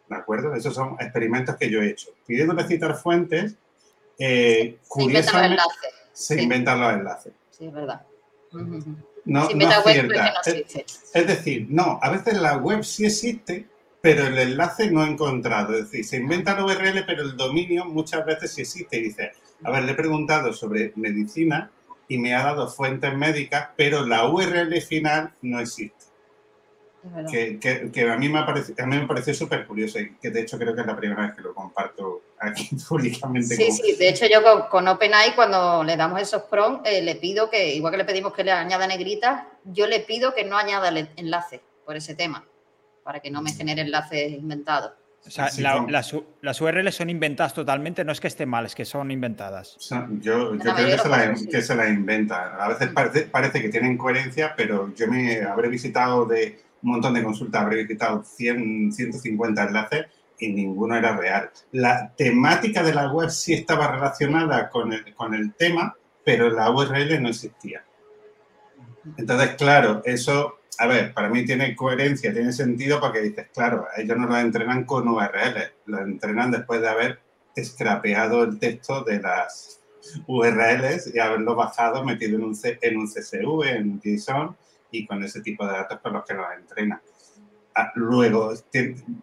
¿de 0.08 0.16
acuerdo? 0.16 0.54
Esos 0.54 0.74
son 0.74 0.96
experimentos 1.00 1.56
que 1.56 1.70
yo 1.70 1.80
he 1.80 1.90
hecho. 1.90 2.10
Pidiéndole 2.26 2.64
citar 2.64 2.96
fuentes, 2.96 3.56
eh, 4.20 4.78
curiosamente 4.86 5.62
se 6.12 6.34
sí. 6.36 6.42
inventan 6.42 6.80
los 6.80 6.92
enlaces. 6.92 7.32
Sí, 7.50 7.66
es 7.66 7.72
verdad. 7.72 8.02
No, 9.24 9.46
se 9.46 9.54
no 9.54 9.68
acierta. 9.68 10.34
No 10.46 10.52
es, 10.52 11.10
es, 11.14 11.26
decir, 11.26 11.66
no, 11.70 11.98
a 12.02 12.10
veces 12.10 12.40
la 12.40 12.58
web 12.58 12.84
sí 12.84 13.06
existe, 13.06 13.66
pero 14.02 14.26
el 14.26 14.36
enlace 14.36 14.90
no 14.90 15.04
he 15.04 15.08
encontrado. 15.08 15.74
Es 15.74 15.90
decir, 15.90 16.04
se 16.04 16.16
inventa 16.18 16.54
la 16.54 16.66
URL, 16.66 17.04
pero 17.06 17.22
el 17.22 17.36
dominio 17.36 17.86
muchas 17.86 18.26
veces 18.26 18.52
sí 18.52 18.60
existe. 18.60 18.98
Y 18.98 19.04
dice, 19.04 19.32
A 19.64 19.70
ver, 19.70 19.84
le 19.84 19.92
he 19.92 19.94
preguntado 19.94 20.52
sobre 20.52 20.92
medicina 20.96 21.70
y 22.06 22.18
me 22.18 22.34
ha 22.34 22.42
dado 22.42 22.68
fuentes 22.68 23.16
médicas, 23.16 23.70
pero 23.76 24.04
la 24.04 24.28
URL 24.28 24.80
final 24.82 25.32
no 25.40 25.60
existe. 25.60 26.06
Que, 27.30 28.10
a, 28.10 28.16
mí 28.16 28.28
me 28.28 28.42
parece, 28.42 28.74
a 28.82 28.84
mí 28.84 28.98
me 28.98 29.06
pareció 29.06 29.32
súper 29.32 29.66
curioso 29.66 29.98
y 29.98 30.16
que 30.16 30.30
de 30.30 30.42
hecho 30.42 30.58
creo 30.58 30.74
que 30.74 30.82
es 30.82 30.86
la 30.86 30.96
primera 30.96 31.22
vez 31.22 31.34
que 31.34 31.40
lo 31.40 31.54
comparto 31.54 32.20
aquí 32.40 32.70
públicamente. 32.88 33.54
Sí, 33.54 33.70
sí, 33.70 33.96
de 33.96 34.08
hecho 34.08 34.26
yo 34.26 34.68
con, 34.68 34.88
OpenAI 34.88 35.34
cuando 35.34 35.84
le 35.84 35.96
damos 35.96 36.20
esos 36.20 36.42
prompts 36.44 36.88
eh, 36.88 37.02
le 37.02 37.16
pido 37.16 37.50
que, 37.50 37.74
igual 37.74 37.92
que 37.92 37.98
le 37.98 38.04
pedimos 38.04 38.32
que 38.32 38.42
le 38.42 38.52
añada 38.52 38.86
negritas, 38.86 39.44
yo 39.64 39.86
le 39.86 40.00
pido 40.00 40.34
que 40.34 40.44
no 40.44 40.56
añada 40.56 40.88
el 40.88 41.10
enlace 41.16 41.60
por 41.84 41.96
ese 41.96 42.14
tema, 42.14 42.44
para 43.04 43.20
que 43.20 43.30
no 43.30 43.42
me 43.42 43.52
genere 43.52 43.82
enlaces 43.82 44.32
inventados. 44.32 44.92
O 45.26 45.30
sea, 45.30 45.50
las, 45.86 46.60
URLs 46.62 46.94
son 46.94 47.10
inventadas 47.10 47.52
totalmente, 47.52 48.04
no 48.04 48.12
es 48.12 48.20
que 48.20 48.28
estén 48.28 48.48
mal, 48.48 48.64
es 48.64 48.74
que 48.74 48.86
son 48.86 49.10
inventadas. 49.10 49.76
yo, 50.22 50.56
creo 50.56 50.74
que 50.74 50.98
se, 50.98 51.08
la, 51.10 51.34
que 51.34 51.60
se, 51.60 51.74
la, 51.74 51.90
inventa. 51.90 52.56
A 52.56 52.68
veces 52.68 52.88
parece, 52.88 53.22
parece, 53.26 53.60
que 53.60 53.68
tienen 53.68 53.98
coherencia, 53.98 54.54
pero 54.56 54.94
yo 54.94 55.08
me 55.08 55.42
habré 55.42 55.68
visitado 55.68 56.24
de 56.24 56.62
un 56.82 56.92
montón 56.92 57.12
de 57.12 57.22
consultas, 57.22 57.60
habré 57.60 57.82
visitado 57.82 58.24
100, 58.24 58.92
150 58.94 59.62
enlaces 59.62 60.06
y 60.40 60.52
ninguno 60.52 60.96
era 60.96 61.16
real. 61.16 61.50
La 61.72 62.12
temática 62.16 62.82
de 62.82 62.94
la 62.94 63.12
web 63.12 63.30
sí 63.30 63.54
estaba 63.54 63.92
relacionada 63.92 64.68
con 64.68 64.92
el, 64.92 65.14
con 65.14 65.34
el 65.34 65.54
tema, 65.54 65.94
pero 66.24 66.50
la 66.50 66.70
URL 66.70 67.22
no 67.22 67.28
existía. 67.28 67.84
Entonces, 69.16 69.54
claro, 69.54 70.02
eso 70.04 70.60
a 70.80 70.86
ver, 70.86 71.12
para 71.12 71.28
mí 71.28 71.44
tiene 71.44 71.76
coherencia, 71.76 72.32
tiene 72.32 72.54
sentido 72.54 73.00
porque 73.00 73.20
dices, 73.20 73.48
claro, 73.52 73.86
ellos 73.98 74.16
no 74.16 74.26
lo 74.26 74.38
entrenan 74.38 74.84
con 74.84 75.06
URL, 75.06 75.72
lo 75.84 75.98
entrenan 75.98 76.50
después 76.50 76.80
de 76.80 76.88
haber 76.88 77.20
scrapeado 77.62 78.44
el 78.44 78.58
texto 78.58 79.04
de 79.04 79.20
las 79.20 79.82
URLs 80.26 81.14
y 81.14 81.18
haberlo 81.18 81.54
bajado, 81.54 82.02
metido 82.02 82.38
en 82.38 82.44
un, 82.44 82.58
en 82.64 82.96
un 82.96 83.06
CSV, 83.06 83.62
en 83.76 84.00
JSON 84.00 84.56
y 84.90 85.06
con 85.06 85.22
ese 85.22 85.42
tipo 85.42 85.66
de 85.66 85.72
datos 85.72 86.00
con 86.00 86.14
los 86.14 86.24
que 86.24 86.32
lo 86.32 86.50
entrenan. 86.50 87.02
Luego, 87.94 88.52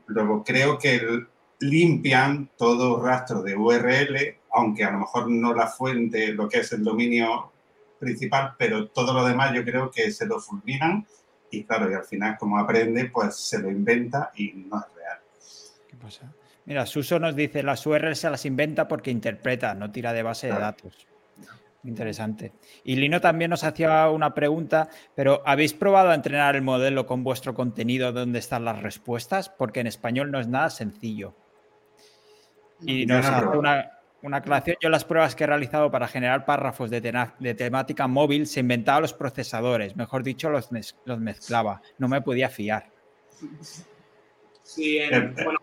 luego 0.08 0.44
creo 0.44 0.78
que 0.78 1.26
limpian 1.60 2.50
todo 2.58 3.02
rastro 3.04 3.42
de 3.42 3.56
URL, 3.56 4.38
aunque 4.52 4.84
a 4.84 4.92
lo 4.92 5.00
mejor 5.00 5.30
no 5.30 5.54
la 5.54 5.68
fuente, 5.68 6.34
lo 6.34 6.48
que 6.48 6.60
es 6.60 6.72
el 6.72 6.84
dominio 6.84 7.52
principal, 8.00 8.54
pero 8.58 8.90
todo 8.90 9.14
lo 9.14 9.26
demás 9.26 9.54
yo 9.54 9.64
creo 9.64 9.90
que 9.90 10.12
se 10.12 10.26
lo 10.26 10.40
fulminan 10.40 11.06
y 11.50 11.64
claro, 11.64 11.90
y 11.90 11.96
al 11.96 12.04
final 12.04 12.38
como 12.38 12.58
aprende, 12.60 13.06
pues 13.06 13.36
se 13.36 13.60
lo 13.60 13.72
inventa 13.72 14.32
y 14.36 14.52
no 14.54 14.80
es 14.80 14.96
real. 14.96 15.20
¿Qué 15.88 15.96
pasa? 15.96 16.34
Mira, 16.66 16.86
Suso 16.86 17.18
nos 17.18 17.36
dice, 17.36 17.64
las 17.64 17.86
URLs 17.86 18.20
se 18.20 18.30
las 18.30 18.46
inventa 18.46 18.88
porque 18.88 19.10
interpreta, 19.10 19.74
no 19.74 19.90
tira 19.90 20.12
de 20.12 20.24
base 20.24 20.48
de 20.48 20.54
datos. 20.54 21.08
Interesante. 21.88 22.52
Y 22.84 22.98
Lino 22.98 23.22
también 23.22 23.50
nos 23.50 23.64
hacía 23.64 24.10
una 24.10 24.34
pregunta, 24.34 24.90
pero 25.16 25.42
¿habéis 25.46 25.74
probado 25.74 26.10
a 26.10 26.16
entrenar 26.16 26.58
el 26.58 26.62
modelo 26.62 27.06
con 27.06 27.24
vuestro 27.24 27.54
contenido 27.54 28.12
donde 28.12 28.40
están 28.40 28.66
las 28.66 28.82
respuestas? 28.82 29.48
Porque 29.48 29.80
en 29.80 29.88
español 29.88 30.30
no 30.30 30.40
es 30.40 30.48
nada 30.48 30.70
sencillo. 30.70 31.34
Y 32.82 33.06
nos 33.06 33.26
hace 33.26 33.58
una, 33.58 33.90
una 34.22 34.38
aclaración, 34.38 34.76
yo 34.82 34.90
las 34.90 35.06
pruebas 35.06 35.34
que 35.34 35.46
he 35.46 35.48
realizado 35.48 35.90
para 35.90 36.10
generar 36.10 36.44
párrafos 36.44 36.90
de, 36.90 37.02
temática 37.56 38.08
móvil 38.08 38.48
se 38.48 38.60
inventaba 38.60 39.00
los 39.00 39.14
procesadores, 39.14 39.96
mejor 39.96 40.24
dicho, 40.24 40.50
los, 40.50 40.70
los 41.06 41.20
mezclaba. 41.20 41.82
No 41.98 42.10
me 42.10 42.22
podía 42.22 42.50
fiar. 42.50 42.92
Sí, 44.62 44.98
en, 44.98 45.34
bueno, 45.36 45.60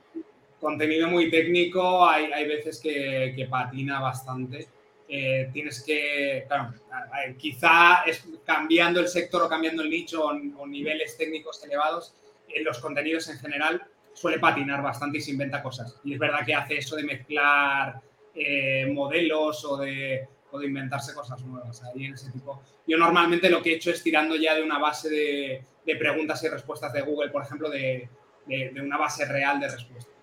contenido 0.58 1.06
muy 1.08 1.30
técnico, 1.30 2.08
hay, 2.08 2.32
hay 2.32 2.48
veces 2.48 2.80
que, 2.80 3.46
patina 3.50 4.00
bastante. 4.00 4.68
Eh, 5.07 5.50
tienes 5.52 5.82
que, 5.82 6.44
claro, 6.48 6.72
quizá 7.36 8.05
cambiando 8.44 9.00
el 9.00 9.09
sector 9.09 9.42
o 9.42 9.48
cambiando 9.48 9.82
el 9.82 9.90
nicho 9.90 10.24
o, 10.24 10.66
niveles 10.66 11.16
técnicos 11.16 11.62
elevados, 11.64 12.14
los 12.62 12.78
contenidos 12.78 13.28
en 13.28 13.38
general 13.38 13.82
suele 14.12 14.38
patinar 14.38 14.82
bastante 14.82 15.18
y 15.18 15.20
se 15.20 15.32
inventa 15.32 15.62
cosas. 15.62 16.00
Y 16.05 16.14
es 16.14 16.18
verdad 16.18 16.44
que 16.46 16.55
hace 16.55 16.78
eso 16.78 16.96
de 16.96 17.02
mezclar 17.02 18.00
eh, 18.34 18.86
modelos 18.92 19.64
o 19.64 19.76
de, 19.76 20.26
o 20.50 20.59
de, 20.59 20.66
inventarse 20.66 21.14
cosas 21.14 21.42
nuevas. 21.42 21.82
Ahí 21.82 22.07
en 22.07 22.14
ese 22.14 22.30
tipo. 22.30 22.62
Yo 22.86 22.96
normalmente 22.96 23.50
lo 23.50 23.61
que 23.62 23.72
he 23.72 23.76
hecho 23.76 23.90
es 23.90 24.02
tirando 24.02 24.36
ya 24.36 24.55
de 24.55 24.62
una 24.62 24.78
base 24.78 25.11
de, 25.11 25.96
preguntas 25.98 26.42
y 26.44 26.48
respuestas 26.48 26.92
de 26.92 27.02
Google, 27.02 27.30
por 27.30 27.42
ejemplo, 27.42 27.68
de 27.68 28.09
una 28.80 28.96
base 28.96 29.26
real 29.26 29.61
de 29.61 29.68
respuestas. 29.68 30.13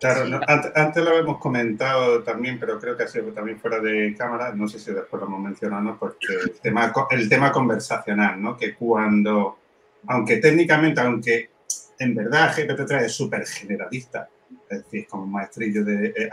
Claro, 0.00 0.40
antes, 0.46 1.04
lo 1.04 1.18
hemos 1.18 1.38
comentado 1.38 2.22
también, 2.22 2.58
pero 2.60 2.78
creo 2.78 2.96
que 2.96 3.02
ha 3.02 3.08
sido 3.08 3.32
también 3.32 3.58
fuera 3.58 3.80
de 3.80 4.14
cámara, 4.16 4.52
no 4.54 4.68
sé 4.68 4.78
si 4.78 4.92
después 4.92 5.20
lo 5.20 5.26
hemos 5.26 5.40
mencionado, 5.40 5.96
porque 5.98 6.26
el 6.44 6.60
tema, 6.60 6.92
el 7.10 7.28
tema 7.28 7.50
conversacional, 7.50 8.40
¿no? 8.40 8.56
Que 8.56 8.74
cuando, 8.74 9.58
aunque 10.06 10.36
técnicamente, 10.36 11.00
aunque 11.00 11.50
en 11.98 12.14
verdad 12.14 12.54
GPT-3 12.54 13.06
es 13.06 13.12
súper 13.12 13.44
generalista, 13.44 14.28
es 14.70 14.84
decir, 14.84 15.06
como 15.08 15.26
maestrillo 15.26 15.84
de, 15.84 16.06
eh, 16.08 16.30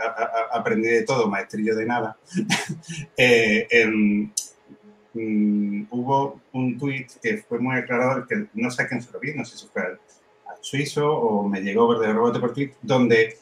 aprendí 0.52 0.88
de 0.88 1.02
todo, 1.02 1.28
maestrillo 1.28 1.74
de 1.74 1.86
nada, 1.86 2.16
eh, 3.16 3.66
em, 3.70 4.30
mm, 5.14 5.86
hubo 5.90 6.40
un 6.52 6.78
tuit 6.78 7.10
que 7.20 7.38
fue 7.38 7.58
muy 7.58 7.76
aclarador, 7.76 8.28
que 8.28 8.46
no 8.54 8.70
sé 8.70 8.82
a 8.82 8.86
quién 8.88 9.02
se 9.02 9.10
lo 9.10 9.18
vi, 9.18 9.34
no 9.34 9.44
sé 9.44 9.56
si 9.56 9.66
fue 9.66 9.82
al, 9.82 9.98
suizo 10.66 11.12
o 11.12 11.48
me 11.48 11.60
llegó 11.60 11.98
de 11.98 12.12
rebote 12.12 12.40
por 12.40 12.52
tweet, 12.52 12.72
donde 12.82 13.38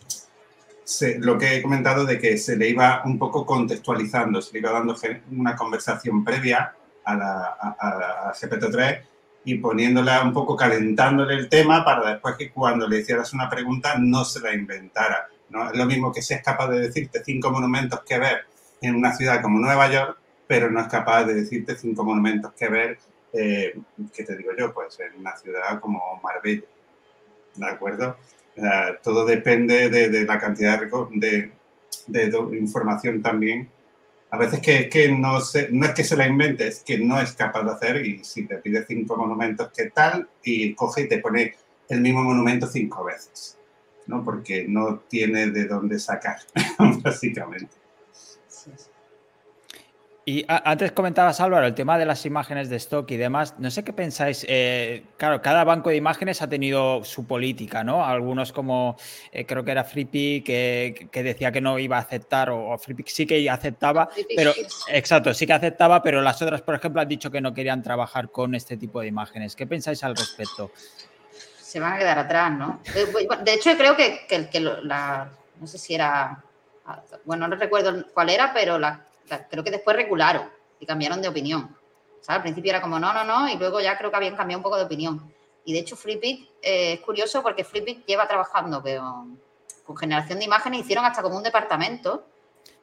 lo 1.21 1.39
que 1.39 1.57
he 1.57 1.63
comentado 1.63 2.05
de 2.05 2.19
que 2.19 2.37
se 2.37 2.57
le 2.57 2.69
iba 2.69 3.03
un 3.05 3.19
poco 3.19 3.47
contextualizando, 3.47 4.43
se 4.43 4.53
le 4.53 4.59
iba 4.59 4.71
dando 4.71 4.95
una 5.33 5.57
conversación 5.57 6.25
previa 6.25 6.75
a, 7.05 7.15
la, 7.15 7.57
a, 7.61 8.29
a 8.29 8.35
GPT-3 8.35 9.03
y 9.45 9.57
poniéndola 9.57 10.23
un 10.23 10.33
poco, 10.33 10.57
calentándole 10.57 11.35
el 11.35 11.49
tema 11.49 11.85
para 11.85 12.13
después 12.13 12.37
que 12.37 12.51
cuando 12.51 12.89
le 12.89 13.01
hicieras 13.01 13.33
una 13.33 13.49
pregunta 13.49 13.97
no 13.99 14.25
se 14.25 14.41
la 14.41 14.55
inventara. 14.55 15.29
¿no? 15.51 15.71
Es 15.71 15.77
lo 15.77 15.85
mismo 15.85 16.13
que 16.13 16.23
seas 16.23 16.43
capaz 16.43 16.69
de 16.69 16.81
decirte 16.81 17.23
cinco 17.25 17.51
monumentos 17.51 18.01
que 18.05 18.19
ver 18.19 18.47
en 18.81 18.95
una 18.95 19.15
ciudad 19.15 19.43
como 19.43 19.59
Nueva 19.59 19.91
York, 19.91 20.19
pero 20.47 20.71
no 20.71 20.81
es 20.81 20.89
capaz 20.89 21.25
de 21.25 21.35
decirte 21.35 21.77
cinco 21.77 22.05
monumentos 22.05 22.53
que 22.55 22.69
ver, 22.69 22.99
eh, 23.33 23.79
¿qué 24.15 24.25
te 24.25 24.37
digo 24.37 24.53
yo? 24.57 24.73
Pues 24.73 24.99
en 25.01 25.21
una 25.21 25.37
ciudad 25.37 25.81
como 25.81 26.21
Marbella. 26.23 26.65
¿De 27.55 27.67
acuerdo? 27.67 28.17
Todo 29.03 29.25
depende 29.25 29.89
de, 29.91 30.25
la 30.25 30.39
cantidad 30.39 30.81
de, 31.11 31.51
información 32.53 33.23
también 33.23 33.69
a 34.35 34.37
veces 34.37 34.59
que, 34.59 34.89
que 34.89 35.13
no, 35.13 35.41
se, 35.41 35.71
es 35.73 35.91
que 35.93 36.03
se 36.03 36.17
la 36.17 36.27
invente, 36.27 36.67
es 36.67 36.83
que 36.83 36.99
no 36.99 37.21
es 37.21 37.35
capaz 37.35 37.63
de 37.63 37.71
hacer 37.71 38.05
y 38.05 38.25
si 38.25 38.47
te 38.47 38.57
pide 38.57 38.85
cinco 38.85 39.17
monumentos, 39.17 39.71
¿qué 39.75 39.91
tal? 39.91 40.29
Y 40.43 40.75
coge 40.75 41.03
y 41.03 41.09
te 41.09 41.19
pone 41.19 41.55
el 41.89 42.01
mismo 42.01 42.25
monumento 42.25 42.67
cinco 42.67 43.05
veces, 43.05 43.57
¿no? 44.09 44.25
Porque 44.25 44.67
no 44.67 44.99
tiene 45.09 45.53
de 45.53 45.67
dónde 45.67 46.01
sacar, 46.01 46.39
básicamente. 47.05 47.84
Y 50.27 50.47
antes 50.49 50.93
comentabas, 50.93 51.39
Álvaro, 51.41 51.67
el 51.67 51.75
tema 51.75 51.99
de 51.99 52.07
las 52.07 52.25
imágenes 52.25 52.71
de 52.71 52.77
stock 52.77 53.11
y 53.11 53.19
demás. 53.19 53.57
No 53.59 53.71
sé 53.71 53.85
qué 53.85 53.93
pensáis. 53.93 54.47
Eh, 54.49 55.05
claro, 55.19 55.43
cada 55.43 55.65
banco 55.65 55.91
de 55.91 55.97
imágenes 55.97 56.41
ha 56.41 56.49
tenido 56.49 57.05
su 57.05 57.27
política, 57.27 57.85
¿no? 57.85 58.07
Algunos 58.07 58.51
como, 58.51 58.97
eh, 59.33 59.45
creo 59.45 59.63
que 59.63 59.73
era 59.73 59.85
FreePic, 59.85 60.47
que, 60.47 61.09
que, 61.13 61.23
decía 61.23 61.53
que 61.53 61.61
no 61.61 61.79
iba 61.79 61.99
a 61.99 62.01
aceptar, 62.01 62.49
o, 62.49 62.71
o 62.71 62.81
sí 63.05 63.27
que 63.27 63.51
aceptaba, 63.51 64.09
pero, 64.35 64.55
exacto, 64.89 65.35
sí 65.35 65.47
que 65.47 65.53
aceptaba, 65.53 66.03
pero 66.03 66.23
las 66.23 66.41
otras, 66.41 66.63
por 66.63 66.75
ejemplo, 66.75 67.03
han 67.03 67.09
dicho 67.09 67.31
que 67.31 67.43
no 67.43 67.53
querían 67.53 67.83
trabajar 67.83 68.31
con 68.31 68.55
este 68.55 68.79
tipo 68.79 69.03
de 69.03 69.09
imágenes. 69.09 69.55
¿Qué 69.55 69.67
pensáis 69.67 70.03
al 70.05 70.17
respecto? 70.17 70.71
Se 71.61 71.79
van 71.81 71.95
a 71.95 71.99
quedar 71.99 72.19
atrás, 72.19 72.51
¿no? 72.51 72.81
De 73.45 73.53
hecho, 73.53 73.77
creo 73.77 73.95
que, 73.95 74.25
que, 74.27 74.49
que 74.49 74.61
la, 74.61 75.29
no 75.61 75.67
sé 75.67 75.77
si 75.77 75.95
era, 75.95 76.43
bueno, 77.27 77.47
no 77.47 77.57
recuerdo 77.57 78.07
cuál 78.15 78.31
era, 78.31 78.55
pero 78.55 78.79
la 78.79 79.05
creo 79.51 79.65
que 79.65 79.71
después 79.71 79.97
regularon 79.97 80.51
y 80.81 80.87
cambiaron 80.87 81.21
de 81.23 81.29
opinión. 81.29 81.77
al 82.27 82.43
principio 82.43 82.71
era 82.71 82.81
como 82.81 82.99
no, 82.99 83.13
no, 83.13 83.25
no, 83.25 83.49
y 83.49 83.57
luego 83.57 83.81
ya 83.81 83.97
creo 83.99 84.11
que 84.11 84.17
habían 84.17 84.37
cambiado 84.37 84.59
un 84.59 84.63
poco 84.63 84.77
de 84.77 84.85
opinión. 84.85 85.33
Y 85.65 85.73
de 85.73 85.79
hecho, 85.79 85.97
FreePic 85.97 86.51
eh, 86.63 86.93
es 86.95 87.01
curioso 87.01 87.43
porque 87.43 87.65
FreePic 87.65 88.05
lleva 88.07 88.29
trabajando 88.29 88.83
con, 89.85 89.97
generación 89.97 90.39
de 90.39 90.45
imágenes, 90.45 90.81
hicieron 90.81 91.05
hasta 91.05 91.23
como 91.23 91.37
un 91.37 91.43
departamento. 91.43 92.25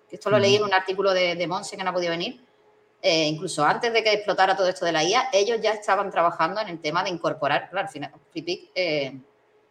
Esto 0.09 0.29
lo 0.29 0.39
leí 0.39 0.55
en 0.55 0.63
un 0.63 0.73
artículo 0.73 1.13
de, 1.13 1.35
de 1.35 1.47
Monse 1.47 1.77
que 1.77 1.83
no 1.83 1.91
ha 1.91 1.93
podido 1.93 2.11
venir. 2.11 2.43
Eh, 3.01 3.27
incluso 3.27 3.65
antes 3.65 3.91
de 3.91 4.03
que 4.03 4.13
explotara 4.13 4.55
todo 4.55 4.67
esto 4.67 4.85
de 4.85 4.91
la 4.91 5.03
IA, 5.03 5.29
ellos 5.33 5.59
ya 5.61 5.71
estaban 5.71 6.11
trabajando 6.11 6.61
en 6.61 6.69
el 6.69 6.79
tema 6.79 7.03
de 7.03 7.09
incorporar, 7.09 7.69
claro, 7.69 7.87
al 7.87 7.91
final, 7.91 8.11
FreePic 8.31 8.69
eh, 8.75 9.17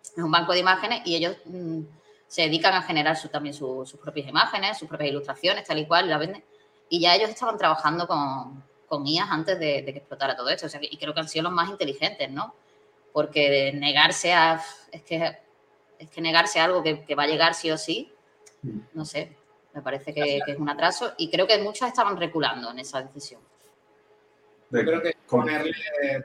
es 0.02 0.16
un 0.22 0.30
banco 0.30 0.52
de 0.52 0.58
imágenes 0.58 1.02
y 1.04 1.14
ellos 1.14 1.36
mm, 1.44 1.82
se 2.26 2.42
dedican 2.42 2.74
a 2.74 2.82
generar 2.82 3.16
también 3.30 3.54
sus 3.54 3.92
propias 4.02 4.28
imágenes, 4.28 4.78
sus 4.78 4.88
propias 4.88 5.10
ilustraciones, 5.10 5.64
tal 5.64 5.78
y 5.78 5.86
cual, 5.86 6.06
y 6.06 6.08
la 6.08 6.18
venden 6.18 6.44
y 6.90 7.00
ya 7.00 7.14
ellos 7.14 7.30
estaban 7.30 7.56
trabajando 7.56 8.06
con, 8.06 8.62
con 8.86 9.06
IAS 9.06 9.30
antes 9.30 9.58
de, 9.60 9.84
que 9.84 9.98
explotara 9.98 10.36
todo 10.36 10.50
esto. 10.50 10.66
O 10.66 10.68
sea, 10.68 10.80
y 10.82 10.98
creo 10.98 11.14
que 11.14 11.20
han 11.20 11.28
sido 11.28 11.44
los 11.44 11.52
más 11.52 11.70
inteligentes, 11.70 12.28
¿no? 12.30 12.52
Porque 13.12 13.72
negarse 13.72 14.32
a. 14.34 14.60
Es 14.90 15.02
que, 15.02 15.38
es 15.98 16.10
que 16.10 16.20
negarse 16.20 16.58
a 16.58 16.64
algo 16.64 16.82
que, 16.82 17.14
va 17.14 17.22
a 17.22 17.28
llegar 17.28 17.54
sí 17.54 17.70
o 17.70 17.78
sí, 17.78 18.12
no 18.92 19.04
sé. 19.04 19.36
Me 19.72 19.82
parece 19.82 20.12
que, 20.12 20.40
es 20.44 20.58
un 20.58 20.68
atraso 20.68 21.12
y 21.16 21.30
creo 21.30 21.46
que 21.46 21.58
muchos 21.58 21.86
estaban 21.86 22.16
reculando 22.16 22.72
en 22.72 22.80
esa 22.80 23.00
decisión. 23.00 23.40
Yo 24.70 24.80
creo 24.80 25.00
que 25.00 25.14
ponerle, 25.28 25.72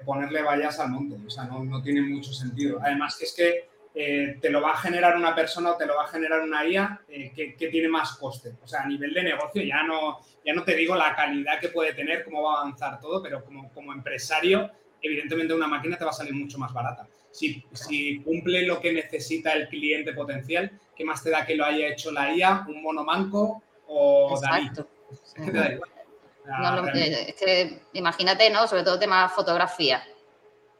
ponerle 0.04 0.42
vallas 0.42 0.80
al 0.80 0.90
monte, 0.90 1.18
o 1.26 1.30
sea, 1.30 1.46
no, 1.46 1.82
tiene 1.84 2.02
mucho 2.02 2.34
sentido. 2.34 2.80
Además, 2.82 3.16
que 3.18 3.26
es 3.26 3.34
que 3.34 3.70
eh, 3.98 4.40
te 4.42 4.50
lo 4.50 4.62
va 4.62 4.72
a 4.72 4.78
generar 4.78 5.16
una 5.16 5.34
persona 5.34 5.72
o 5.72 5.78
te 5.78 5.86
lo 5.86 5.96
va 5.96 6.04
a 6.04 6.08
generar 6.08 6.42
una 6.42 6.68
IA 6.68 7.02
eh, 7.08 7.32
que, 7.34 7.68
tiene 7.70 7.88
más 7.88 8.18
coste. 8.18 8.52
O 8.62 8.68
sea, 8.68 8.82
a 8.82 8.88
nivel 8.88 9.14
de 9.14 9.24
negocio, 9.24 9.64
ya 9.64 9.84
no, 9.84 10.20
ya 10.44 10.54
no 10.54 10.66
te 10.66 10.76
digo 10.76 10.96
la 10.96 11.16
calidad 11.16 11.62
que 11.62 11.70
puede 11.70 11.94
tener, 11.94 12.26
cómo 12.26 12.44
va 12.44 12.56
a 12.56 12.62
avanzar 12.62 13.00
todo, 13.00 13.24
pero 13.24 13.42
como, 13.46 13.72
como 13.72 13.94
empresario, 13.94 14.70
evidentemente 15.02 15.54
una 15.54 15.68
máquina 15.68 15.98
te 15.98 16.04
va 16.04 16.10
a 16.12 16.14
salir 16.14 16.34
mucho 16.34 16.58
más 16.58 16.74
barata. 16.74 17.08
Si, 17.32 17.66
si, 17.72 18.20
cumple 18.20 18.66
lo 18.66 18.82
que 18.82 18.92
necesita 18.92 19.54
el 19.54 19.70
cliente 19.70 20.12
potencial, 20.12 20.78
¿qué 20.94 21.06
más 21.06 21.24
te 21.24 21.30
da 21.30 21.46
que 21.46 21.56
lo 21.56 21.64
haya 21.64 21.88
hecho 21.88 22.12
la 22.12 22.36
IA, 22.36 22.66
un 22.68 22.84
monomanco 22.84 23.64
o 23.88 24.32
Exacto. 24.36 24.90
es 25.38 27.36
que 27.36 27.80
imagínate, 27.94 28.50
¿no? 28.50 28.68
Sobre 28.68 28.84
todo 28.84 29.00
temas 29.00 29.32
fotografía. 29.32 30.04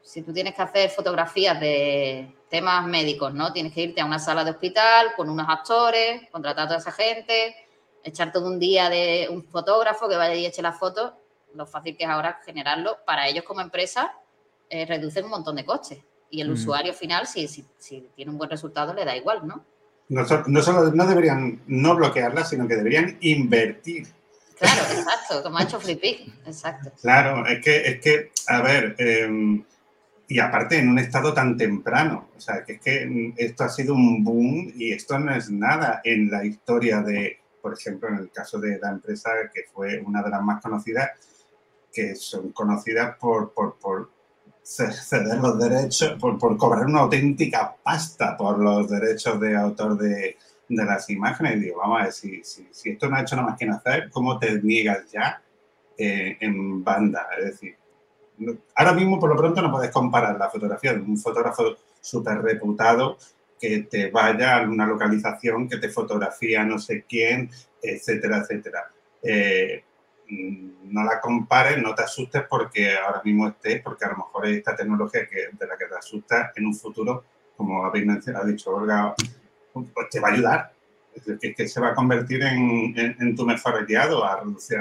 Si 0.02 0.20
tú 0.20 0.34
tienes 0.34 0.54
que 0.54 0.62
hacer 0.62 0.90
fotografías 0.90 1.58
de 1.58 2.35
temas 2.48 2.86
médicos, 2.86 3.34
¿no? 3.34 3.52
Tienes 3.52 3.72
que 3.72 3.82
irte 3.82 4.00
a 4.00 4.04
una 4.04 4.18
sala 4.18 4.44
de 4.44 4.52
hospital 4.52 5.08
con 5.16 5.28
unos 5.28 5.46
actores, 5.48 6.22
contratar 6.30 6.64
a 6.64 6.68
toda 6.68 6.78
esa 6.78 6.92
gente, 6.92 7.56
echar 8.04 8.32
todo 8.32 8.46
un 8.46 8.58
día 8.58 8.88
de 8.88 9.28
un 9.30 9.44
fotógrafo 9.44 10.08
que 10.08 10.16
vaya 10.16 10.34
y 10.34 10.46
eche 10.46 10.62
las 10.62 10.78
fotos. 10.78 11.12
Lo 11.54 11.66
fácil 11.66 11.96
que 11.96 12.04
es 12.04 12.10
ahora 12.10 12.40
generarlo 12.44 12.98
para 13.04 13.28
ellos 13.28 13.44
como 13.44 13.60
empresa 13.60 14.12
eh, 14.68 14.84
reduce 14.84 15.22
un 15.22 15.30
montón 15.30 15.56
de 15.56 15.64
costes 15.64 15.98
y 16.30 16.40
el 16.40 16.50
usuario 16.50 16.92
final, 16.92 17.26
si, 17.26 17.46
si, 17.46 17.64
tiene 18.14 18.30
un 18.30 18.38
buen 18.38 18.50
resultado, 18.50 18.92
le 18.92 19.04
da 19.04 19.16
igual, 19.16 19.46
¿no? 19.46 19.64
No, 20.08 20.22
no 20.46 20.62
solo 20.62 20.90
no 20.92 21.06
deberían 21.06 21.62
no 21.66 21.96
bloquearla, 21.96 22.44
sino 22.44 22.68
que 22.68 22.76
deberían 22.76 23.16
invertir. 23.20 24.06
Claro, 24.58 24.82
exacto, 24.82 25.42
como 25.42 25.58
ha 25.58 25.64
hecho 25.64 25.80
Flippy, 25.80 26.32
exacto. 26.46 26.90
Claro, 27.00 27.46
es 27.46 27.62
que, 27.62 27.76
es 27.88 28.00
que 28.00 28.32
a 28.48 28.62
ver, 28.62 28.94
em, 28.98 29.64
y 30.28 30.40
aparte 30.40 30.78
en 30.78 30.88
un 30.88 30.98
estado 30.98 31.32
tan 31.32 31.56
temprano, 31.56 32.28
o 32.36 32.40
sea, 32.40 32.64
que 32.64 32.74
es 32.74 32.80
que 32.80 33.32
esto 33.36 33.64
ha 33.64 33.68
sido 33.68 33.94
un 33.94 34.24
boom 34.24 34.72
y 34.74 34.92
esto 34.92 35.18
no 35.18 35.34
es 35.34 35.50
nada 35.50 36.00
en 36.02 36.30
la 36.30 36.44
historia 36.44 37.00
de, 37.00 37.38
por 37.62 37.74
ejemplo, 37.74 38.08
en 38.08 38.16
el 38.16 38.30
caso 38.30 38.58
de 38.58 38.78
la 38.78 38.90
empresa 38.90 39.30
que 39.52 39.64
fue 39.72 40.00
una 40.00 40.22
de 40.22 40.30
las 40.30 40.42
más 40.42 40.60
conocidas, 40.60 41.10
que 41.92 42.16
son 42.16 42.50
conocidas 42.50 43.16
por, 43.18 43.52
por, 43.52 44.10
ceder 44.62 45.38
los 45.38 45.58
derechos, 45.60 46.18
por, 46.20 46.56
cobrar 46.56 46.86
una 46.86 47.00
auténtica 47.00 47.76
pasta 47.82 48.36
por 48.36 48.58
los 48.58 48.90
derechos 48.90 49.38
de 49.40 49.56
autor 49.56 49.96
de, 49.96 50.36
de 50.68 50.84
las 50.84 51.08
imágenes. 51.08 51.60
digo, 51.60 51.78
vamos 51.78 52.00
a 52.00 52.04
ver, 52.04 52.12
si, 52.12 52.42
si, 52.42 52.66
si, 52.72 52.90
esto 52.90 53.08
no 53.08 53.16
ha 53.16 53.22
hecho 53.22 53.36
nada 53.36 53.50
más 53.50 53.58
que 53.58 53.66
nacer, 53.66 54.10
¿cómo 54.10 54.40
te 54.40 54.60
niegas 54.60 55.10
ya 55.12 55.40
eh, 55.96 56.36
en 56.40 56.82
banda? 56.82 57.28
Es 57.38 57.44
decir, 57.44 57.76
ahora 58.74 58.92
mismo 58.92 59.18
por 59.18 59.30
lo 59.30 59.36
pronto 59.36 59.62
no 59.62 59.70
puedes 59.70 59.90
comparar 59.90 60.38
la 60.38 60.50
fotografía 60.50 60.94
de 60.94 61.00
un 61.00 61.16
fotógrafo 61.16 61.76
súper 62.00 62.42
reputado 62.42 63.16
que 63.58 63.80
te 63.90 64.10
vaya 64.10 64.58
a 64.58 64.62
una 64.62 64.86
localización, 64.86 65.68
que 65.68 65.78
te 65.78 65.88
fotografía 65.88 66.64
no 66.64 66.78
sé 66.78 67.04
quién, 67.08 67.50
etcétera, 67.82 68.38
etcétera. 68.38 68.90
Eh, 69.22 69.82
Mm, 70.28 70.92
no 70.92 71.04
la 71.04 71.20
compares, 71.20 71.80
no 71.80 71.94
te 71.94 72.02
asustes 72.02 72.42
porque 72.48 72.96
ahora 72.96 73.22
mismo 73.24 73.48
estés, 73.48 73.80
porque 73.82 74.04
a 74.04 74.08
lo 74.08 74.16
mejor 74.16 74.46
esta 74.46 74.74
tecnología 74.74 75.28
que, 75.28 75.48
de 75.52 75.66
la 75.66 75.76
que 75.76 75.86
te 75.86 75.94
asusta 75.94 76.52
en 76.56 76.66
un 76.66 76.74
futuro, 76.74 77.24
como 77.56 77.84
habéis 77.84 78.06
mencionado, 78.06 78.44
ha 78.44 78.48
dicho 78.48 78.74
Olga, 78.74 79.14
pues 79.72 80.08
te 80.10 80.20
va 80.20 80.28
a 80.28 80.32
ayudar. 80.32 80.72
Es 81.14 81.24
decir, 81.24 81.54
que, 81.54 81.68
se 81.68 81.80
va 81.80 81.88
a 81.88 81.94
convertir 81.94 82.42
en, 82.42 83.34
tu 83.36 83.46
mejor 83.46 83.76
aliado, 83.76 84.24
a 84.24 84.40
reducir, 84.40 84.78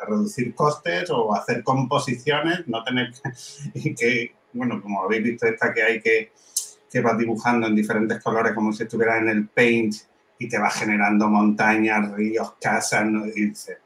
reducir 0.00 0.54
costes 0.54 1.10
o 1.10 1.34
hacer 1.34 1.62
composiciones, 1.62 2.66
no 2.66 2.82
tener 2.84 3.12
que, 3.12 3.94
que, 3.94 4.34
bueno, 4.52 4.80
como 4.82 5.02
habéis 5.02 5.24
visto 5.24 5.46
esta 5.46 5.72
que 5.72 5.82
hay 5.82 6.00
que, 6.00 6.32
que 6.90 7.00
vas 7.00 7.18
dibujando 7.18 7.66
en 7.66 7.74
diferentes 7.74 8.22
colores 8.22 8.54
como 8.54 8.72
si 8.72 8.84
estuviera 8.84 9.18
en 9.18 9.28
el 9.28 9.48
paint 9.48 9.94
y 10.38 10.48
te 10.48 10.58
va 10.58 10.70
generando 10.70 11.28
montañas, 11.28 12.12
ríos, 12.12 12.54
casas, 12.60 13.06
y 13.34 13.46
dices, 13.46 13.78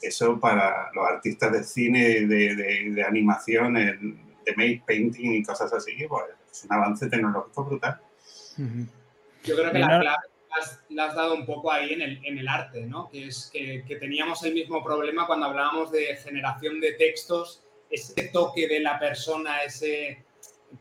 eso 0.00 0.38
para 0.38 0.90
los 0.94 1.08
artistas 1.08 1.52
de 1.52 1.64
cine, 1.64 2.26
de, 2.26 2.54
de, 2.94 3.02
animación, 3.02 3.74
de 3.74 4.54
make 4.56 4.82
painting 4.86 5.32
y 5.32 5.42
cosas 5.42 5.72
así, 5.72 5.92
pues 6.08 6.24
es 6.52 6.64
un 6.64 6.72
avance 6.72 7.08
tecnológico 7.08 7.64
brutal. 7.64 8.00
Yo 9.44 9.56
creo 9.56 9.72
que 9.72 9.78
la 9.78 10.00
clave 10.00 10.37
la 10.90 11.04
has, 11.04 11.14
dado 11.14 11.34
un 11.34 11.46
poco 11.46 11.70
ahí 11.70 11.92
en 11.92 12.02
el, 12.02 12.24
en 12.24 12.38
el 12.38 12.48
arte, 12.48 12.82
¿no? 12.82 13.08
Que 13.10 13.26
es 13.26 13.50
que, 13.52 13.84
que, 13.86 13.96
teníamos 13.96 14.42
el 14.44 14.54
mismo 14.54 14.82
problema 14.82 15.26
cuando 15.26 15.46
hablábamos 15.46 15.92
de 15.92 16.16
generación 16.16 16.80
de 16.80 16.92
textos, 16.92 17.62
ese 17.90 18.28
toque 18.28 18.66
de 18.66 18.80
la 18.80 18.98
persona, 18.98 19.62
ese, 19.62 20.24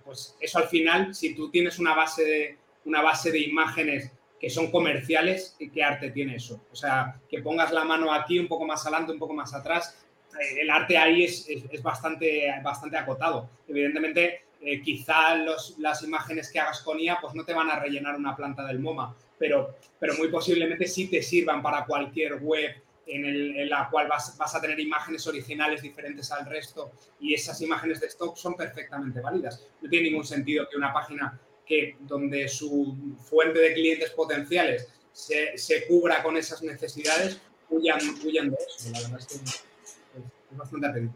pues 0.04 0.36
eso 0.40 0.60
al 0.60 0.68
final, 0.68 1.14
si 1.14 1.36
tú 1.36 1.50
tienes 1.50 1.80
una 1.80 1.94
base 1.94 2.24
de, 2.24 2.58
una 2.86 3.02
base 3.02 3.32
de 3.32 3.40
imágenes 3.40 4.12
que 4.40 4.50
son 4.50 4.72
comerciales 4.72 5.56
qué 5.74 5.84
arte 5.84 6.12
tiene 6.12 6.36
eso. 6.36 6.62
O 6.72 6.76
sea, 6.76 7.20
que 7.30 7.42
pongas 7.42 7.72
la 7.72 7.84
mano 7.84 8.14
aquí, 8.14 8.40
un 8.40 8.48
poco 8.48 8.66
más 8.66 8.86
adelante, 8.86 9.12
un 9.12 9.20
poco 9.20 9.34
más 9.34 9.54
atrás. 9.54 9.98
Eh, 10.40 10.62
el 10.62 10.70
arte 10.70 10.98
ahí 10.98 11.24
es, 11.24 11.48
es, 11.50 11.82
bastante, 11.82 12.54
bastante 12.64 12.98
acotado. 12.98 13.50
Evidentemente, 13.68 14.44
eh, 14.62 14.82
quizá 14.82 15.36
las 15.36 16.04
imágenes 16.04 16.52
que 16.52 16.60
hagas 16.60 16.82
con 16.82 17.00
IA 17.00 17.20
pues 17.22 17.34
no 17.34 17.46
te 17.46 17.54
van 17.54 17.70
a 17.70 17.80
rellenar 17.80 18.16
una 18.16 18.36
planta 18.36 18.66
del 18.66 18.80
MoMA, 18.80 19.16
pero, 19.38 19.76
pero 20.00 20.16
muy 20.16 20.30
posiblemente 20.30 20.88
sí 20.88 21.08
te 21.08 21.22
sirvan 21.22 21.62
para 21.62 21.86
cualquier 21.86 22.36
web 22.36 22.72
en, 23.06 23.70
la 23.70 23.88
cual 23.90 24.08
vas, 24.08 24.38
vas, 24.38 24.56
a 24.56 24.62
tener 24.62 24.80
imágenes 24.80 25.26
originales 25.28 25.82
diferentes 25.82 26.32
al 26.32 26.46
resto 26.46 26.92
y 27.20 27.34
esas 27.34 27.62
imágenes 27.62 28.02
de 28.02 28.08
stock 28.08 28.36
son 28.36 28.56
perfectamente 28.56 29.22
válidas. 29.22 29.66
No 29.82 29.90
tiene 29.90 30.10
ningún 30.10 30.26
sentido 30.26 30.68
que 30.70 30.78
una 30.78 30.92
página 30.92 31.40
que 31.66 31.98
donde 32.00 32.48
su 32.48 33.16
fuente 33.30 33.60
de 33.60 33.74
clientes 33.74 34.12
potenciales 34.12 34.90
se, 35.12 35.58
se 35.58 35.86
cubra 35.88 36.24
con 36.24 36.38
esas 36.38 36.62
necesidades, 36.62 37.40
huyan, 37.70 38.00
huyan 38.24 38.50
de 38.50 38.58
eso. 38.58 38.92
La 38.92 39.02
verdad 39.02 39.20
es 39.20 39.28
que 39.28 39.36
es, 39.36 40.58
bastante. 40.58 41.10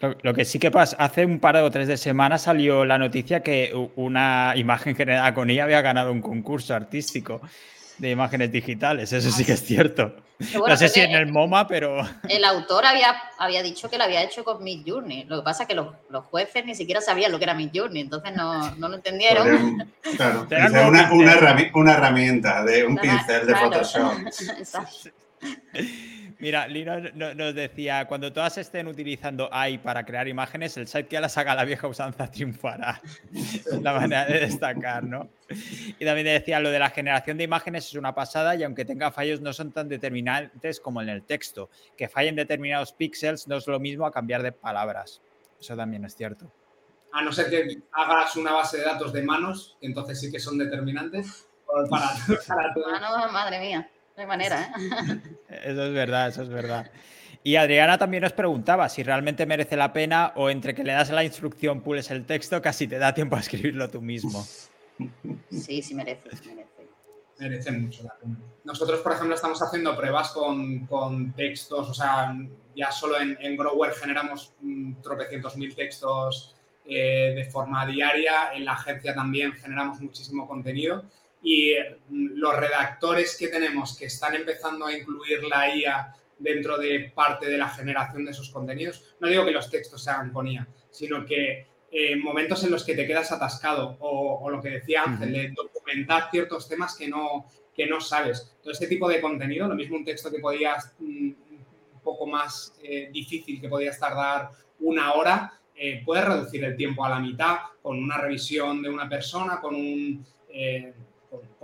Lo, 0.00 0.34
que 0.34 0.44
sí 0.44 0.58
que 0.58 0.70
pasa, 0.70 0.96
hace 0.98 1.24
un 1.24 1.40
par 1.40 1.56
o 1.56 1.70
tres 1.70 1.88
de 1.88 1.96
semanas 1.96 2.42
salió 2.42 2.84
la 2.84 2.98
noticia 2.98 3.42
que 3.42 3.72
una 3.96 4.52
imagen 4.54 4.94
generada 4.94 5.32
con 5.32 5.48
ella 5.48 5.64
había 5.64 5.80
ganado 5.80 6.12
un 6.12 6.20
concurso 6.20 6.74
artístico 6.74 7.40
de 7.96 8.10
imágenes 8.10 8.52
digitales, 8.52 9.10
eso 9.14 9.30
sí 9.30 9.42
que 9.44 9.52
es 9.52 9.64
cierto. 9.64 10.14
no 10.68 10.76
sé 10.76 10.90
si 10.90 11.00
en 11.00 11.12
el 11.12 11.32
MoMA, 11.32 11.66
pero... 11.66 12.06
El 12.28 12.44
autor 12.44 12.84
había, 12.84 13.16
había 13.38 13.62
dicho 13.62 13.88
que 13.88 13.96
lo 13.96 14.04
había 14.04 14.22
hecho 14.22 14.44
con 14.44 14.62
Mid 14.62 14.82
Journey. 14.86 15.24
Lo 15.24 15.38
que 15.38 15.44
pasa 15.44 15.62
es 15.62 15.68
que 15.70 15.74
los, 15.74 15.94
los, 16.10 16.26
jueces 16.26 16.66
ni 16.66 16.74
siquiera 16.74 17.00
sabían 17.00 17.32
lo 17.32 17.38
que 17.38 17.44
era 17.44 17.54
Mid 17.54 17.70
Journey, 17.74 18.02
entonces 18.02 18.34
no, 18.36 18.74
no 18.76 18.88
lo 18.90 18.96
entendieron. 18.96 19.90
Claro, 20.14 20.46
una, 20.46 21.10
una, 21.10 21.32
una, 21.72 21.92
herramienta, 21.94 22.62
de 22.64 22.84
un 22.84 22.98
pincel 22.98 23.46
de 23.46 23.54
Photoshop. 23.54 24.12
Exacto. 24.58 25.10
Mira, 26.38 26.68
Lino 26.68 27.00
nos 27.00 27.54
decía, 27.54 28.06
cuando 28.06 28.30
todas 28.30 28.58
estén 28.58 28.86
utilizando 28.88 29.48
AI 29.50 29.78
para 29.78 30.04
crear 30.04 30.28
imágenes, 30.28 30.76
el 30.76 30.86
site 30.86 31.08
que 31.08 31.18
las 31.18 31.38
haga 31.38 31.54
la 31.54 31.64
vieja 31.64 31.88
usanza 31.88 32.26
triunfará. 32.30 33.00
es 33.32 33.82
la 33.82 33.94
manera 33.94 34.26
de 34.26 34.40
destacar, 34.40 35.02
¿no? 35.02 35.30
Y 35.98 36.04
también 36.04 36.26
decía, 36.26 36.60
lo 36.60 36.70
de 36.70 36.78
la 36.78 36.90
generación 36.90 37.38
de 37.38 37.44
imágenes 37.44 37.86
es 37.86 37.94
una 37.94 38.14
pasada 38.14 38.54
y 38.54 38.64
aunque 38.64 38.84
tenga 38.84 39.10
fallos 39.10 39.40
no 39.40 39.54
son 39.54 39.72
tan 39.72 39.88
determinantes 39.88 40.78
como 40.78 41.00
en 41.00 41.08
el 41.08 41.22
texto. 41.22 41.70
Que 41.96 42.08
fallen 42.08 42.36
determinados 42.36 42.92
píxeles 42.92 43.48
no 43.48 43.56
es 43.56 43.66
lo 43.66 43.80
mismo 43.80 44.04
a 44.04 44.12
cambiar 44.12 44.42
de 44.42 44.52
palabras. 44.52 45.22
Eso 45.58 45.74
también 45.74 46.04
es 46.04 46.14
cierto. 46.14 46.52
A 47.12 47.22
no 47.22 47.32
ser 47.32 47.48
que 47.48 47.78
hagas 47.92 48.36
una 48.36 48.52
base 48.52 48.76
de 48.76 48.84
datos 48.84 49.10
de 49.14 49.22
manos, 49.22 49.78
entonces 49.80 50.20
sí 50.20 50.30
que 50.30 50.38
son 50.38 50.58
determinantes. 50.58 51.48
Para, 51.90 52.10
para 52.46 53.32
madre 53.32 53.58
mía. 53.58 53.90
No 54.16 54.22
hay 54.22 54.26
manera, 54.26 54.62
¿eh? 54.62 55.20
Eso 55.64 55.86
es 55.86 55.92
verdad, 55.92 56.28
eso 56.28 56.42
es 56.42 56.48
verdad. 56.48 56.90
Y 57.42 57.56
Adriana 57.56 57.98
también 57.98 58.22
nos 58.22 58.32
preguntaba 58.32 58.88
si 58.88 59.02
realmente 59.02 59.46
merece 59.46 59.76
la 59.76 59.92
pena 59.92 60.32
o 60.34 60.50
entre 60.50 60.74
que 60.74 60.82
le 60.82 60.92
das 60.92 61.10
la 61.10 61.22
instrucción, 61.22 61.82
pules 61.82 62.10
el 62.10 62.24
texto, 62.24 62.60
casi 62.60 62.88
te 62.88 62.98
da 62.98 63.14
tiempo 63.14 63.36
a 63.36 63.40
escribirlo 63.40 63.88
tú 63.88 64.00
mismo. 64.00 64.44
Sí, 65.50 65.82
sí 65.82 65.94
merece, 65.94 66.28
merece. 66.46 66.88
Merece 67.38 67.70
mucho 67.72 68.02
la 68.02 68.14
pena. 68.14 68.36
Nosotros, 68.64 69.00
por 69.00 69.12
ejemplo, 69.12 69.34
estamos 69.34 69.62
haciendo 69.62 69.96
pruebas 69.96 70.30
con, 70.30 70.86
con 70.86 71.32
textos, 71.34 71.88
o 71.90 71.94
sea, 71.94 72.34
ya 72.74 72.90
solo 72.90 73.20
en, 73.20 73.38
en 73.40 73.56
Grower 73.56 73.92
generamos 73.92 74.54
tropecientos 75.02 75.56
mil 75.56 75.74
textos 75.74 76.56
eh, 76.86 77.32
de 77.36 77.44
forma 77.44 77.86
diaria, 77.86 78.52
en 78.54 78.64
la 78.64 78.72
agencia 78.72 79.14
también 79.14 79.52
generamos 79.52 80.00
muchísimo 80.00 80.48
contenido 80.48 81.04
y 81.42 81.74
mm, 82.08 82.32
los 82.34 82.56
redactores 82.56 83.36
que 83.36 83.48
tenemos 83.48 83.96
que 83.96 84.06
están 84.06 84.34
empezando 84.34 84.86
a 84.86 84.96
incluir 84.96 85.44
la 85.44 85.74
IA 85.74 86.14
dentro 86.38 86.76
de 86.76 87.12
parte 87.14 87.48
de 87.48 87.58
la 87.58 87.68
generación 87.68 88.24
de 88.24 88.32
esos 88.32 88.50
contenidos, 88.50 89.16
no 89.20 89.28
digo 89.28 89.44
que 89.44 89.52
los 89.52 89.70
textos 89.70 90.04
se 90.04 90.10
hagan 90.10 90.32
con 90.32 90.46
IA, 90.46 90.66
sino 90.90 91.24
que 91.24 91.66
en 91.90 92.18
eh, 92.18 92.22
momentos 92.22 92.62
en 92.64 92.72
los 92.72 92.84
que 92.84 92.94
te 92.94 93.06
quedas 93.06 93.32
atascado 93.32 93.96
o, 94.00 94.50
lo 94.50 94.60
que 94.60 94.70
decía 94.70 95.04
Ángel, 95.04 95.32
de 95.32 95.48
documentar 95.50 96.30
ciertos 96.30 96.68
temas 96.68 96.96
que 96.96 97.08
no, 97.08 97.46
que 97.74 97.86
no 97.86 98.00
sabes. 98.00 98.56
Todo 98.62 98.72
este 98.72 98.86
tipo 98.86 99.08
de 99.08 99.20
contenido, 99.20 99.68
lo 99.68 99.74
mismo 99.74 99.96
un 99.96 100.04
texto 100.04 100.30
que 100.30 100.40
podías 100.40 100.94
mm, 100.98 101.28
un 101.28 102.00
poco 102.02 102.26
más 102.26 102.74
eh, 102.82 103.08
difícil, 103.12 103.60
que 103.60 103.68
podías 103.68 103.98
tardar 103.98 104.50
una 104.80 105.14
hora, 105.14 105.52
eh, 105.74 106.02
puedes 106.04 106.24
reducir 106.24 106.64
el 106.64 106.76
tiempo 106.76 107.04
a 107.04 107.10
la 107.10 107.20
mitad 107.20 107.58
con 107.82 108.02
una 108.02 108.16
revisión 108.16 108.82
de 108.82 108.88
una 108.88 109.08
persona, 109.08 109.60
con 109.60 109.74
un, 109.74 110.26
eh, 110.48 110.94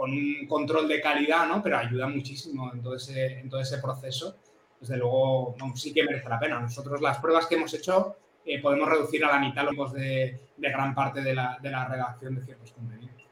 con, 0.03 0.11
un 0.11 0.47
control 0.49 0.89
de 0.89 1.01
calidad, 1.01 1.47
¿no? 1.47 1.63
Pero 1.63 1.79
ayuda 1.79 2.09
muchísimo 2.09 2.73
en 2.73 2.83
todo 2.83 2.97
ese, 2.97 3.79
proceso. 3.81 4.37
Desde 4.81 4.97
luego, 4.97 5.55
sí 5.77 5.95
que 5.95 6.03
merece 6.03 6.29
la 6.29 6.41
pena. 6.41 6.59
Nosotros 6.59 7.01
las 7.01 7.19
pruebas 7.19 7.47
que 7.47 7.55
hemos 7.55 7.73
hecho 7.73 8.17
podemos 8.61 8.89
reducir 8.89 9.25
a 9.25 9.29
la 9.29 9.39
mitad 9.39 9.69
los 9.71 9.93
de, 9.93 10.41
gran 10.57 10.93
parte 10.93 11.21
de 11.21 11.35
la, 11.35 11.57
de 11.63 11.71
la 11.71 11.87
redacción 11.87 12.35
de 12.35 12.43
ciertos 12.43 12.73
contenidos. 12.73 13.29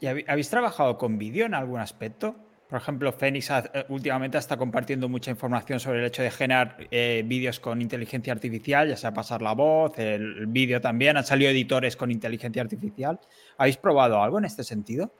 ¿Y 0.00 0.06
habéis 0.06 0.50
trabajado 0.50 0.98
con 0.98 1.16
vídeo 1.16 1.46
en 1.46 1.54
algún 1.54 1.80
aspecto? 1.80 2.36
Por 2.68 2.80
ejemplo, 2.80 3.12
Fénix 3.12 3.50
eh, 3.50 3.84
últimamente 3.88 4.38
está 4.38 4.56
compartiendo 4.56 5.08
mucha 5.08 5.30
información 5.30 5.78
sobre 5.78 6.00
el 6.00 6.06
hecho 6.06 6.22
de 6.22 6.30
generar 6.30 6.76
eh, 6.90 7.22
vídeos 7.24 7.60
con 7.60 7.82
inteligencia 7.82 8.32
artificial, 8.32 8.88
ya 8.88 8.96
sea 8.96 9.12
pasar 9.12 9.42
la 9.42 9.52
voz, 9.52 9.98
el, 9.98 10.46
vídeo 10.46 10.80
también. 10.80 11.16
Han 11.16 11.24
salido 11.24 11.50
editores 11.50 11.96
con 11.96 12.10
inteligencia 12.10 12.62
artificial. 12.62 13.20
¿Habéis 13.58 13.76
probado 13.76 14.22
algo 14.22 14.38
en 14.38 14.46
este 14.46 14.64
sentido? 14.64 15.12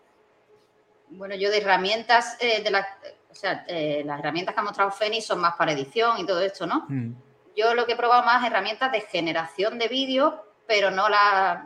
Bueno, 1.11 1.35
yo 1.35 1.51
de 1.51 1.59
herramientas, 1.59 2.37
eh, 2.41 2.63
de 2.63 2.71
o 2.77 3.35
sea, 3.35 3.65
las 4.05 4.21
herramientas 4.21 4.55
que 4.55 4.61
ha 4.61 4.65
mostrado 4.65 4.91
Fénix 4.91 5.27
son 5.27 5.41
más 5.41 5.55
para 5.57 5.73
edición 5.73 6.19
y 6.19 6.27
todo 6.27 6.41
esto, 6.41 6.67
¿no? 6.67 6.87
Mm. 6.89 7.15
Yo 7.57 7.75
lo 7.75 7.85
que 7.85 7.93
he 7.93 7.97
probado 7.97 8.25
más 8.25 8.45
herramientas 8.45 8.91
de 8.91 9.01
generación 9.01 9.79
de 9.79 9.89
vídeo 9.89 10.45
pero 10.67 10.91
no, 10.91 11.09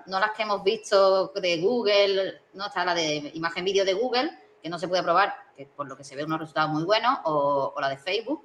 no 0.07 0.21
las 0.21 0.33
que 0.37 0.43
hemos 0.43 0.65
visto 0.65 1.29
de 1.29 1.61
Google, 1.61 2.41
no 2.55 2.67
está 2.67 2.85
la 2.85 2.95
de 2.95 3.31
imagen 3.35 3.65
vídeo 3.65 3.85
de 3.85 3.93
Google, 3.93 4.31
que 4.63 4.69
no 4.69 4.79
se 4.79 4.89
puede 4.89 5.03
probar, 5.03 5.35
que 5.57 5.67
por 5.67 5.89
lo 5.89 5.97
que 5.97 6.05
se 6.05 6.17
ve 6.17 6.25
unos 6.25 6.41
resultados 6.41 6.71
muy 6.71 6.85
buenos, 6.85 7.19
o, 7.25 7.75
la 7.81 7.89
de 7.89 7.97
Facebook. 7.97 8.45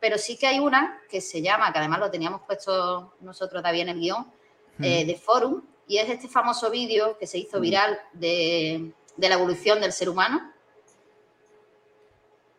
Pero 0.00 0.16
sí 0.18 0.36
que 0.36 0.46
hay 0.46 0.58
una 0.60 1.00
que 1.10 1.20
se 1.20 1.42
llama, 1.42 1.72
que 1.72 1.78
además 1.78 2.00
lo 2.00 2.10
teníamos 2.10 2.42
puesto 2.42 3.14
nosotros 3.20 3.62
también 3.62 3.88
en 3.88 3.96
el 3.96 4.00
guion, 4.00 4.32
eh, 4.80 5.04
de 5.04 5.16
Forum, 5.16 5.62
y 5.88 5.98
es 5.98 6.08
este 6.08 6.28
famoso 6.28 6.70
vídeo 6.70 7.18
que 7.18 7.26
se 7.26 7.38
hizo 7.38 7.58
viral 7.58 7.98
de, 8.12 8.92
la 9.16 9.34
evolución 9.34 9.80
del 9.80 9.92
ser 9.92 10.08
humano. 10.08 10.52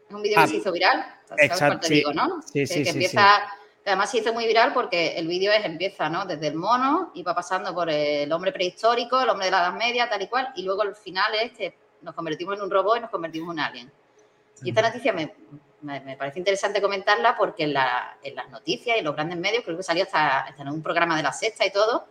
Es 0.10 0.14
un 0.14 0.22
vídeo 0.22 0.38
que 0.38 0.44
ah, 0.44 0.48
se 0.48 0.56
hizo 0.58 0.72
viral. 0.72 1.06
Exacto. 1.38 1.88
Sí. 1.88 2.04
¿no? 2.14 2.42
Sí, 2.42 2.66
sí, 2.66 2.84
que, 2.84 2.90
empieza 2.90 3.50
Además 3.90 4.12
se 4.12 4.20
hizo 4.20 4.34
muy 4.34 4.46
viral 4.46 4.72
porque 4.74 5.18
el 5.18 5.28
vídeo 5.28 5.52
es, 5.52 5.66
empieza, 5.66 6.10
¿no? 6.10 6.26
Desde 6.26 6.48
el 6.48 6.56
mono 6.56 7.12
y 7.16 7.24
va 7.24 7.34
pasando 7.34 7.74
por 7.74 7.90
el 7.90 8.32
hombre 8.32 8.52
prehistórico, 8.52 9.20
el 9.20 9.30
hombre 9.30 9.46
de 9.46 9.52
la 9.52 9.62
Edad 9.62 9.74
Media, 9.74 10.08
tal 10.08 10.22
y 10.22 10.28
cual, 10.28 10.50
y 10.56 10.64
luego 10.64 10.84
el 10.84 10.96
final 10.96 11.34
es 11.36 11.54
que 11.54 11.76
nos 12.02 12.16
convertimos 12.16 12.56
en 12.56 12.62
un 12.62 12.72
robot 12.72 12.98
y 12.98 13.02
nos 13.02 13.10
convertimos 13.10 13.48
en 13.48 13.52
un 13.52 13.60
alien. 13.60 13.92
Y 14.62 14.70
esta 14.70 14.82
noticia 14.82 15.14
me, 15.14 16.18
parece 16.18 16.40
interesante 16.40 16.82
comentarla 16.82 17.38
porque 17.38 17.64
en, 17.64 17.74
las 17.74 18.50
noticias 18.52 18.96
y 18.96 19.00
en 19.00 19.06
los 19.06 19.16
grandes 19.16 19.38
medios, 19.38 19.64
creo 19.64 19.78
que 19.78 19.84
salió 19.84 20.04
hasta, 20.04 20.42
hasta, 20.42 20.62
en 20.62 20.70
un 20.70 20.82
programa 20.82 21.16
de 21.16 21.24
la 21.24 21.32
sexta 21.32 21.66
y 21.66 21.72
todo, 21.72 22.06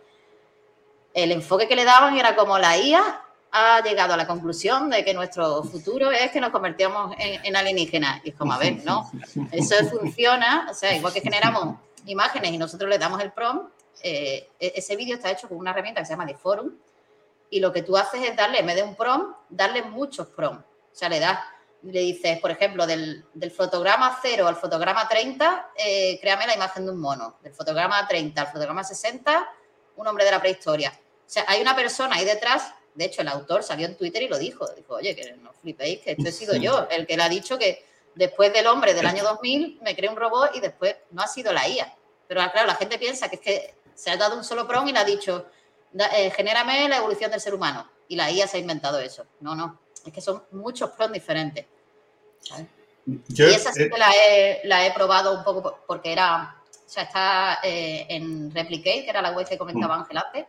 el 1.13 1.31
enfoque 1.31 1.67
que 1.67 1.75
le 1.75 1.85
daban 1.85 2.17
era 2.17 2.35
como 2.35 2.57
la 2.57 2.77
IA 2.77 3.23
ha 3.51 3.81
llegado 3.81 4.13
a 4.13 4.17
la 4.17 4.27
conclusión 4.27 4.89
de 4.89 5.03
que 5.03 5.13
nuestro 5.13 5.63
futuro 5.63 6.11
es 6.11 6.31
que 6.31 6.39
nos 6.39 6.51
convertimos 6.51 7.15
en, 7.17 7.55
alienígenas. 7.55 8.21
Y 8.23 8.29
es 8.29 8.35
como, 8.35 8.53
a 8.53 8.57
ver, 8.57 8.83
no, 8.83 9.09
eso 9.51 9.75
funciona, 9.89 10.67
o 10.69 10.73
sea, 10.73 10.95
igual 10.95 11.13
que 11.13 11.21
generamos 11.21 11.77
imágenes 12.05 12.51
y 12.51 12.57
nosotros 12.57 12.89
le 12.89 12.97
damos 12.97 13.21
el 13.21 13.31
prompt, 13.31 13.71
eh, 14.03 14.49
e-, 14.59 14.73
ese 14.75 14.95
vídeo 14.95 15.15
está 15.15 15.31
hecho 15.31 15.47
con 15.47 15.57
una 15.57 15.71
herramienta 15.71 16.01
que 16.01 16.05
se 16.05 16.13
llama 16.13 16.25
de 16.25 16.35
Forum 16.35 16.71
y 17.49 17.59
lo 17.59 17.71
que 17.71 17.83
tú 17.83 17.97
haces 17.97 18.23
es 18.23 18.35
darle, 18.35 18.59
en 18.59 18.67
vez 18.67 18.75
de 18.75 18.83
un 18.83 18.95
prompt, 18.95 19.37
darle 19.49 19.83
muchos 19.83 20.27
prompts. 20.27 20.65
O 20.91 20.95
sea, 20.95 21.09
le 21.09 21.19
das, 21.19 21.39
le 21.83 21.99
dices, 22.01 22.39
por 22.39 22.51
ejemplo, 22.51 22.85
del, 22.85 23.25
fotograma 23.55 24.19
0 24.21 24.47
al 24.47 24.55
fotograma 24.55 25.07
30, 25.07 25.71
eh, 25.75 26.19
créame 26.21 26.47
la 26.47 26.55
imagen 26.55 26.85
de 26.85 26.91
un 26.91 26.99
mono. 26.99 27.37
Del 27.41 27.53
fotograma 27.53 28.07
30 28.07 28.41
al 28.41 28.47
fotograma 28.47 28.83
60, 28.83 29.49
un 29.95 30.07
hombre 30.07 30.25
de 30.25 30.31
la 30.31 30.39
prehistoria. 30.39 30.91
O 30.91 31.31
sea, 31.31 31.45
hay 31.47 31.61
una 31.61 31.75
persona 31.75 32.15
ahí 32.15 32.25
detrás 32.25 32.73
de 32.99 33.05
hecho, 33.05 33.21
el 33.21 33.29
autor 33.29 33.63
salió 33.63 33.85
en 33.85 33.95
Twitter 33.95 34.23
y 34.23 34.27
lo 34.27 34.37
dijo. 34.37 34.67
Dijo, 34.75 34.95
oye, 34.95 35.15
que 35.15 35.31
no 35.33 35.53
flipéis, 35.53 36.01
que 36.01 36.11
esto 36.11 36.27
he 36.27 36.31
sido 36.33 36.55
yo, 36.57 36.85
el 36.89 37.07
que 37.07 37.15
le 37.15 37.23
ha 37.23 37.29
dicho 37.29 37.57
que 37.57 37.85
después 38.15 38.51
del 38.51 38.67
hombre 38.67 38.93
del 38.93 39.05
año 39.05 39.23
2000 39.23 39.79
me 39.81 39.95
creé 39.95 40.09
un 40.09 40.17
robot 40.17 40.53
y 40.55 40.59
después 40.59 40.97
no 41.11 41.21
ha 41.21 41.27
sido 41.27 41.53
la 41.53 41.65
IA. 41.65 41.95
Pero 42.27 42.41
claro, 42.51 42.67
la 42.67 42.75
gente 42.75 42.97
piensa 42.97 43.29
que 43.29 43.35
es 43.35 43.41
que 43.41 43.75
se 43.95 44.11
ha 44.11 44.17
dado 44.17 44.35
un 44.35 44.43
solo 44.43 44.67
prompt 44.67 44.89
y 44.89 44.91
le 44.91 44.99
ha 44.99 45.05
dicho, 45.05 45.45
eh, 45.93 46.31
genérame 46.31 46.87
la 46.89 46.97
evolución 46.97 47.31
del 47.31 47.41
ser 47.41 47.53
humano. 47.53 47.89
Y 48.07 48.15
la 48.15 48.31
IA 48.31 48.47
se 48.47 48.57
ha 48.57 48.59
inventado 48.59 48.99
eso. 48.99 49.25
No, 49.39 49.55
no. 49.55 49.79
Es 50.05 50.11
que 50.11 50.21
son 50.21 50.43
muchos 50.51 50.89
prompts 50.91 51.13
diferentes. 51.13 51.65
y 53.05 53.43
esa 53.43 53.71
sí 53.71 53.89
que 53.89 53.97
la 53.97 54.85
he, 54.85 54.91
probado 54.93 55.37
un 55.37 55.43
poco 55.43 55.79
porque 55.85 56.11
era, 56.11 56.55
o 56.65 56.89
sea, 56.89 57.03
está 57.03 57.59
eh, 57.63 58.05
en 58.09 58.51
Replicate, 58.53 59.03
que 59.03 59.09
era 59.09 59.21
la 59.21 59.31
web 59.31 59.47
que 59.47 59.57
comentaba 59.57 59.97
mm. 59.97 60.01
Ángel 60.01 60.17
antes 60.17 60.45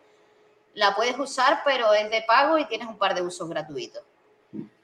la 0.74 0.94
puedes 0.94 1.18
usar, 1.18 1.62
pero 1.64 1.92
es 1.92 2.10
de 2.10 2.22
pago 2.22 2.58
y 2.58 2.66
tienes 2.66 2.88
un 2.88 2.98
par 2.98 3.14
de 3.14 3.22
usos 3.22 3.48
gratuitos. 3.48 4.02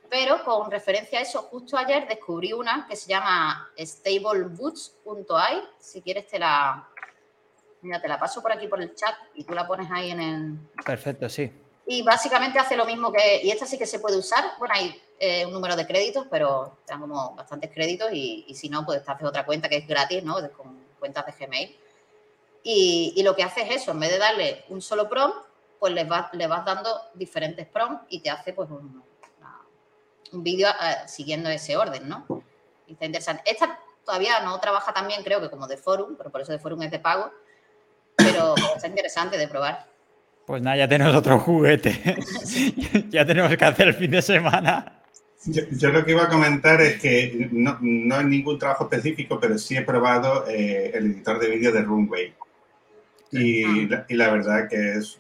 Pero 0.09 0.45
con 0.45 0.71
referencia 0.71 1.19
a 1.19 1.23
eso, 1.23 1.43
justo 1.43 1.77
ayer 1.77 2.07
descubrí 2.07 2.53
una 2.53 2.87
que 2.89 2.95
se 2.95 3.09
llama 3.09 3.71
stableboots.ai. 3.77 5.63
Si 5.79 6.01
quieres 6.01 6.29
te 6.29 6.39
la, 6.39 6.89
mira, 7.87 8.01
te 8.01 8.09
la 8.09 8.19
paso 8.19 8.43
por 8.43 8.53
aquí 8.53 8.69
por 8.69 8.81
el 8.83 8.95
chat 8.95 9.15
y 9.35 9.45
tú 9.45 9.55
la 9.55 9.67
pones 9.67 9.91
ahí 9.91 10.11
en 10.11 10.21
el... 10.21 10.59
Perfecto, 10.85 11.29
sí. 11.29 11.51
Y 11.87 12.03
básicamente 12.03 12.59
hace 12.59 12.77
lo 12.77 12.85
mismo 12.85 13.13
que... 13.13 13.43
Y 13.43 13.51
esta 13.51 13.65
sí 13.65 13.79
que 13.79 13.87
se 13.87 14.01
puede 14.01 14.17
usar. 14.17 14.45
Bueno, 14.59 14.75
hay 14.77 15.01
eh, 15.19 15.47
un 15.47 15.53
número 15.53 15.77
de 15.77 15.87
créditos, 15.87 16.27
pero 16.31 16.79
te 16.85 16.93
dan 16.93 17.01
como 17.01 17.35
bastantes 17.35 17.71
créditos 17.73 18.11
y, 18.13 18.45
si 18.55 18.69
no, 18.69 18.85
pues 18.85 19.05
te 19.05 19.11
haces 19.11 19.27
otra 19.27 19.47
cuenta 19.47 19.69
que 19.69 19.77
es 19.77 19.87
gratis, 19.87 20.23
¿no? 20.23 20.37
Con 20.57 20.79
cuentas 20.99 21.25
de 21.27 21.47
Gmail. 21.47 21.77
Y, 22.65 23.15
y, 23.17 23.23
lo 23.23 23.37
que 23.37 23.45
hace 23.45 23.63
es 23.63 23.83
eso, 23.83 23.93
en 23.93 24.01
vez 24.01 24.11
de 24.11 24.19
darle 24.19 24.65
un 24.69 24.83
solo 24.83 25.09
prompt, 25.09 25.47
pues 25.79 25.93
le 25.93 26.05
vas, 26.05 26.33
le 26.33 26.47
vas 26.47 26.65
dando 26.65 26.91
diferentes 27.15 27.67
prompts 27.67 28.07
y 28.09 28.21
te 28.21 28.31
hace 28.31 28.53
pues 28.53 28.69
un, 28.71 29.05
vídeo 30.33 30.69
eh, 30.69 31.07
siguiendo 31.07 31.49
ese 31.49 31.77
orden, 31.77 32.09
¿no? 32.09 32.27
Y 32.87 32.93
está 32.93 33.07
interesante. 33.07 33.43
Esta 33.47 33.79
todavía 34.05 34.41
no 34.41 34.59
trabaja 34.61 34.93
tan 34.93 35.09
bien, 35.09 35.23
creo 35.23 35.41
que 35.41 35.51
como 35.51 35.67
de 35.67 35.77
Forum, 35.77 36.17
pero 36.17 36.31
por 36.31 36.41
eso 36.41 36.53
de 36.53 36.59
Forum 36.59 36.83
es 36.83 36.91
de 36.91 36.99
pago, 36.99 37.31
pero 38.17 38.55
está 38.75 38.89
interesante 38.89 39.39
de 39.39 39.49
probar. 39.49 39.87
Pues 40.47 40.63
nada, 40.63 40.77
ya 40.77 40.89
tenemos 40.89 41.15
otro 41.15 41.39
juguete. 41.41 42.01
ya 43.11 43.27
tenemos 43.27 43.55
que 43.57 43.65
hacer 43.65 43.89
el 43.89 43.95
fin 43.95 44.11
de 44.11 44.23
semana. 44.23 45.03
Yo, 45.45 45.91
lo 45.91 46.05
que 46.05 46.11
iba 46.11 46.25
a 46.25 46.29
comentar 46.29 46.81
es 46.81 47.01
que 47.01 47.49
no, 47.53 47.79
no 47.81 48.17
hay 48.17 48.25
ningún 48.25 48.59
trabajo 48.59 48.85
específico, 48.85 49.39
pero 49.41 49.59
sí 49.59 49.77
he 49.77 49.83
probado 49.83 50.47
eh, 50.49 50.91
el 50.95 51.07
editor 51.07 51.39
de 51.39 51.51
vídeo 51.51 51.73
de 51.73 51.83
Runway. 51.83 52.35
Y, 53.31 53.65
ah. 53.93 54.05
y, 54.09 54.15
la, 54.15 54.33
verdad 54.33 54.69
que 54.69 54.95
es 54.95 55.19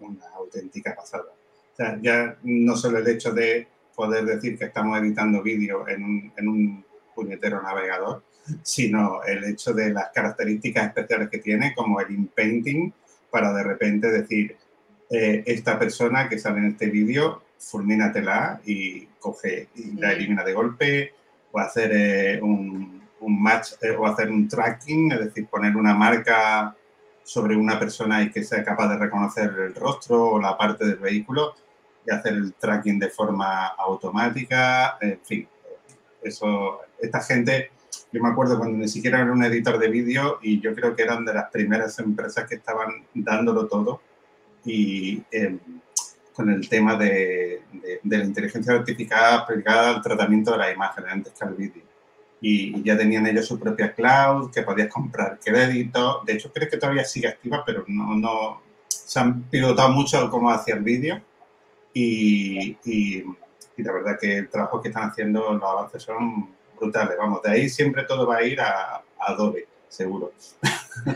una 0.00 0.28
auténtica 0.36 0.94
pasada. 0.94 1.24
O 1.72 1.76
sea, 1.76 1.98
ya 2.00 2.36
no 2.42 2.76
solo 2.76 2.98
el 2.98 3.08
hecho 3.08 3.32
de 3.32 3.66
poder 3.94 4.24
decir 4.24 4.56
que 4.56 4.66
estamos 4.66 4.98
editando 5.00 5.42
vídeo 5.42 5.88
en 5.88 6.04
un, 6.04 6.32
en 6.36 6.48
un 6.48 6.84
puñetero 7.14 7.60
navegador, 7.60 8.22
sino 8.62 9.22
el 9.24 9.44
hecho 9.44 9.72
de 9.72 9.90
las 9.90 10.10
características 10.10 10.88
especiales 10.88 11.28
que 11.28 11.38
tiene, 11.38 11.74
como 11.74 12.00
el 12.00 12.10
inpainting, 12.10 12.92
para 13.30 13.52
de 13.52 13.62
repente 13.62 14.10
decir, 14.10 14.56
eh, 15.10 15.42
esta 15.46 15.78
persona 15.78 16.28
que 16.28 16.38
sale 16.38 16.58
en 16.58 16.66
este 16.66 16.86
vídeo, 16.86 17.42
fulmínatela 17.58 18.60
y 18.64 19.06
coge 19.18 19.68
y 19.74 19.92
la 19.92 20.12
elimina 20.12 20.44
de 20.44 20.52
golpe, 20.52 21.14
o 21.50 21.58
hacer 21.58 21.90
eh, 21.92 22.40
un, 22.42 23.02
un, 23.20 23.42
match, 23.42 23.72
eh, 23.82 23.90
o 23.90 24.06
hacer 24.06 24.30
un 24.30 24.48
tracking, 24.48 25.12
es 25.12 25.20
decir, 25.20 25.46
poner 25.46 25.76
una 25.76 25.94
marca 25.94 26.74
sobre 27.22 27.56
una 27.56 27.78
persona 27.78 28.22
y 28.22 28.30
que 28.30 28.42
sea 28.42 28.64
capaz 28.64 28.88
de 28.88 28.98
reconocer 28.98 29.50
el 29.50 29.74
rostro 29.74 30.30
o 30.30 30.40
la 30.40 30.56
parte 30.56 30.86
del 30.86 30.96
vehículo 30.96 31.54
y 32.06 32.10
hacer 32.10 32.32
el 32.32 32.54
tracking 32.54 32.98
de 32.98 33.10
forma 33.10 33.66
automática, 33.66 34.96
en 35.00 35.20
fin, 35.22 35.48
eso, 36.22 36.80
esta 36.98 37.20
gente, 37.20 37.70
yo 38.12 38.22
me 38.22 38.28
acuerdo 38.28 38.58
cuando 38.58 38.78
ni 38.78 38.88
siquiera 38.88 39.20
era 39.20 39.32
un 39.32 39.42
editor 39.44 39.78
de 39.78 39.88
vídeo 39.88 40.38
y 40.42 40.60
yo 40.60 40.74
creo 40.74 40.96
que 40.96 41.02
eran 41.02 41.24
de 41.24 41.34
las 41.34 41.50
primeras 41.50 41.98
empresas 41.98 42.48
que 42.48 42.56
estaban 42.56 43.06
dándolo 43.14 43.66
todo 43.66 44.00
y 44.64 45.22
em, 45.30 45.58
con 46.32 46.50
el 46.50 46.68
tema 46.68 46.96
de, 46.96 47.62
de, 48.02 48.18
la 48.18 48.24
inteligencia 48.24 48.74
artificial 48.74 49.40
aplicada 49.40 49.90
al 49.90 50.02
tratamiento 50.02 50.52
de 50.52 50.58
la 50.58 50.72
imagen 50.72 51.04
antes 51.06 51.32
que 51.32 51.44
al 51.44 51.54
vídeo 51.54 51.88
y, 52.40 52.82
ya 52.82 52.96
tenían 52.96 53.26
ellos 53.26 53.46
su 53.46 53.58
propia 53.58 53.92
cloud, 53.92 54.50
que 54.50 54.62
podías 54.62 54.88
comprar 54.88 55.38
crédito. 55.42 56.22
De 56.24 56.34
hecho, 56.34 56.52
creo 56.52 56.68
que 56.68 56.76
todavía 56.76 57.04
sigue 57.04 57.28
activa, 57.28 57.62
pero 57.64 57.84
no, 57.88 58.16
no 58.16 58.62
se 58.88 59.18
han 59.20 59.42
pilotado 59.44 59.90
mucho 59.90 60.30
cómo 60.30 60.50
hacía 60.50 60.74
el 60.74 60.82
vídeo. 60.82 61.20
Y, 61.92 62.76
y, 62.84 63.24
la 63.76 63.92
verdad 63.92 64.18
que 64.20 64.38
el 64.38 64.48
trabajo 64.48 64.80
que 64.80 64.88
están 64.88 65.10
haciendo, 65.10 65.52
los 65.52 65.62
avances 65.62 66.02
son 66.02 66.48
brutales. 66.78 67.16
Vamos, 67.18 67.42
de 67.42 67.50
ahí 67.50 67.68
siempre 67.68 68.04
todo 68.04 68.26
va 68.26 68.36
a 68.36 68.42
ir 68.42 68.60
a, 68.60 69.02
Adobe, 69.18 69.66
seguro. 69.88 70.32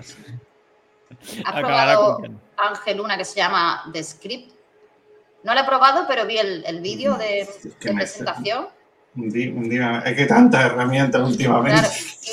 ¿Has 1.45 1.55
probado 1.61 2.21
Ángel 2.57 3.01
una 3.01 3.17
que 3.17 3.25
se 3.25 3.37
llama 3.37 3.85
The 3.93 4.03
Script? 4.03 4.53
No 5.45 5.55
lo 5.55 5.61
he 5.61 5.65
probado, 5.65 6.05
pero 6.07 6.27
vi 6.27 6.39
el, 6.39 6.81
vídeo 6.81 7.17
de, 7.17 7.49
presentación. 7.81 8.69
Es 9.15 10.17
que 10.17 10.27
tantas 10.27 10.67
herramientas 10.67 11.21
últimamente. 11.21 11.83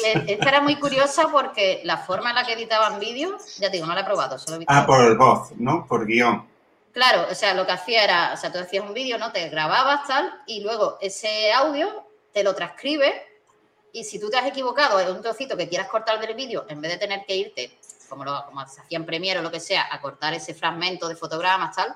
Claro, 0.02 0.26
esta 0.28 0.50
era 0.50 0.62
muy 0.62 0.76
curiosa 0.76 1.28
porque 1.32 1.82
la 1.84 1.98
forma 1.98 2.30
en 2.30 2.36
la 2.36 2.46
que 2.46 2.54
editaban 2.54 3.00
vídeos, 3.00 3.58
ya 3.58 3.70
digo, 3.70 3.86
no 3.86 3.94
la 3.94 4.02
he 4.02 4.06
probado, 4.06 4.38
solo 4.38 4.56
he 4.56 4.60
visto. 4.60 4.74
Ah, 4.74 4.86
por 4.86 5.02
el 5.02 5.18
voz, 5.18 5.52
¿no? 5.58 5.86
Por 5.88 6.06
guion. 6.06 6.48
Claro, 6.94 7.28
o 7.30 7.36
sea, 7.36 7.54
lo 7.54 7.66
que 7.66 7.72
hacía 7.74 8.04
era, 8.04 8.32
o 8.34 8.38
sea, 8.38 8.52
tú 8.52 8.60
hacías 8.60 8.86
un 8.86 8.94
vídeo, 8.94 9.18
¿no? 9.18 9.32
Te 9.32 9.50
grababas 9.50 10.08
tal, 10.08 10.32
y 10.48 10.62
luego 10.62 10.98
ese 11.02 11.52
audio 11.52 12.09
te 12.34 12.44
lo 12.44 12.54
transcribe, 12.54 13.14
y 13.92 14.04
si 14.04 14.20
tú 14.20 14.30
te 14.30 14.38
has 14.38 14.48
equivocado 14.48 15.00
en 15.00 15.10
un 15.16 15.22
trocito 15.22 15.58
que 15.58 15.68
quieras 15.68 15.88
cortar 15.88 16.20
del 16.20 16.36
vídeo, 16.36 16.66
en 16.70 16.82
vez 16.82 16.92
de 16.92 16.98
tener 16.98 17.26
que 17.26 17.36
irte, 17.36 17.72
como, 18.08 18.24
lo, 18.24 18.46
como 18.46 18.68
se 18.68 18.82
hacía 18.82 18.98
en 18.98 19.06
Premiere 19.06 19.40
o 19.40 19.44
lo 19.44 19.52
que 19.52 19.60
sea, 19.60 19.88
a 19.92 20.00
cortar 20.00 20.34
ese 20.34 20.54
fragmento 20.54 21.08
de 21.08 21.16
fotogramas, 21.16 21.76
tal, 21.76 21.96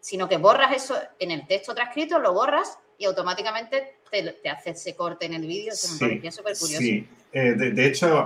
sino 0.00 0.28
que 0.28 0.36
borras 0.36 0.74
eso 0.74 0.96
en 1.18 1.30
el 1.30 1.46
texto 1.46 1.74
transcrito, 1.74 2.18
lo 2.18 2.32
borras 2.32 2.78
y 2.98 3.04
automáticamente 3.06 3.96
te, 4.10 4.50
hace 4.50 4.70
ese 4.70 4.94
corte 4.94 5.26
en 5.26 5.34
el 5.34 5.46
vídeo. 5.46 5.72
Eso 5.72 5.94
me 5.94 6.08
parecía 6.08 6.30
súper 6.30 6.56
curioso. 6.58 6.82
Sí, 6.82 7.08
eh, 7.32 7.54
de, 7.54 7.86
hecho, 7.86 8.24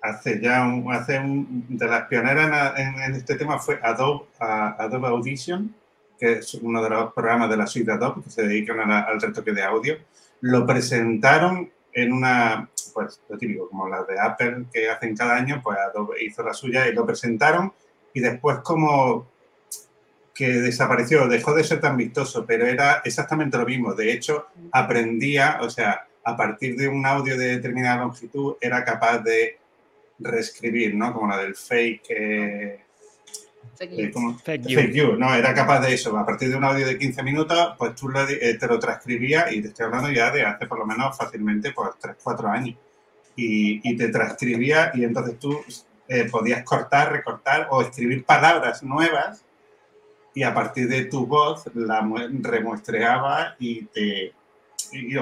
hace 0.00 0.40
ya 0.40 0.62
un, 0.62 0.92
hace 0.92 1.20
de 1.22 1.86
las 1.86 2.06
pioneras 2.08 2.78
en, 2.78 3.14
este 3.14 3.36
tema 3.36 3.58
fue 3.58 3.78
Adobe, 3.82 4.26
Adobe 4.38 5.08
Audition, 5.08 5.74
que 6.24 6.38
es 6.38 6.54
uno 6.54 6.82
de 6.82 6.88
los 6.88 7.12
programas 7.12 7.50
de 7.50 7.56
la 7.58 7.66
suite 7.66 7.92
Adobe 7.92 8.22
que 8.22 8.30
se 8.30 8.46
dedican 8.46 8.80
al 8.90 9.20
retoque 9.20 9.52
de 9.52 9.62
audio. 9.62 9.98
Lo 10.40 10.66
presentaron 10.66 11.70
en 11.92 12.12
una, 12.14 12.68
pues 12.94 13.20
lo 13.28 13.36
típico, 13.36 13.68
como 13.68 13.88
las 13.88 14.06
de 14.06 14.18
Apple 14.18 14.64
que 14.72 14.88
hacen 14.88 15.14
cada 15.14 15.36
año, 15.36 15.60
pues 15.62 15.76
Adobe 15.78 16.24
hizo 16.24 16.42
la 16.42 16.54
suya 16.54 16.88
y 16.88 16.94
lo 16.94 17.04
presentaron 17.04 17.74
y 18.14 18.20
después 18.20 18.58
como 18.60 19.28
que 20.34 20.48
desapareció, 20.48 21.28
dejó 21.28 21.54
de 21.54 21.62
ser 21.62 21.80
tan 21.80 21.96
vistoso, 21.96 22.46
pero 22.46 22.66
era 22.66 23.02
exactamente 23.04 23.58
lo 23.58 23.66
mismo. 23.66 23.92
De 23.92 24.10
hecho, 24.10 24.46
aprendía, 24.72 25.58
o 25.60 25.68
sea, 25.68 26.06
a 26.24 26.36
partir 26.36 26.74
de 26.76 26.88
un 26.88 27.04
audio 27.04 27.36
de 27.36 27.56
determinada 27.56 27.98
longitud, 27.98 28.54
era 28.62 28.82
capaz 28.82 29.18
de 29.18 29.58
reescribir, 30.18 30.94
¿no? 30.94 31.12
Como 31.12 31.28
la 31.28 31.36
del 31.36 31.54
fake. 31.54 32.06
Eh, 32.08 32.83
fake, 33.76 34.66
eh, 34.66 34.92
you. 34.92 35.16
No, 35.16 35.34
era 35.34 35.54
capaz 35.54 35.80
de 35.80 35.94
eso. 35.94 36.16
A 36.16 36.24
partir 36.24 36.50
de 36.50 36.56
un 36.56 36.64
audio 36.64 36.86
de 36.86 36.98
15 36.98 37.22
minutos, 37.22 37.74
pues 37.78 37.94
tú 37.94 38.10
eh, 38.16 38.56
te 38.58 38.66
lo 38.66 38.78
transcribías 38.78 39.52
y 39.52 39.62
te 39.62 39.68
estoy 39.68 39.86
hablando 39.86 40.10
ya 40.10 40.30
de 40.30 40.42
hace 40.42 40.66
por 40.66 40.78
lo 40.78 40.86
menos 40.86 41.16
fácilmente 41.16 41.72
pues 41.72 41.90
3, 42.00 42.16
4 42.22 42.48
años. 42.48 42.76
Y, 43.36 43.80
y 43.82 43.96
te 43.96 44.08
transcribía 44.08 44.92
y 44.94 45.04
entonces 45.04 45.38
tú 45.38 45.60
podías 46.30 46.62
cortar, 46.62 47.10
recortar 47.10 47.66
o 47.70 47.82
escribir 47.82 48.24
palabras 48.24 48.82
nuevas 48.82 49.44
y 50.34 50.42
a 50.42 50.52
partir 50.52 50.88
de 50.88 51.06
tu 51.06 51.26
voz 51.26 51.64
la 51.74 52.06
remuestreaba 52.42 53.56
y 53.58 53.86
te 53.86 54.34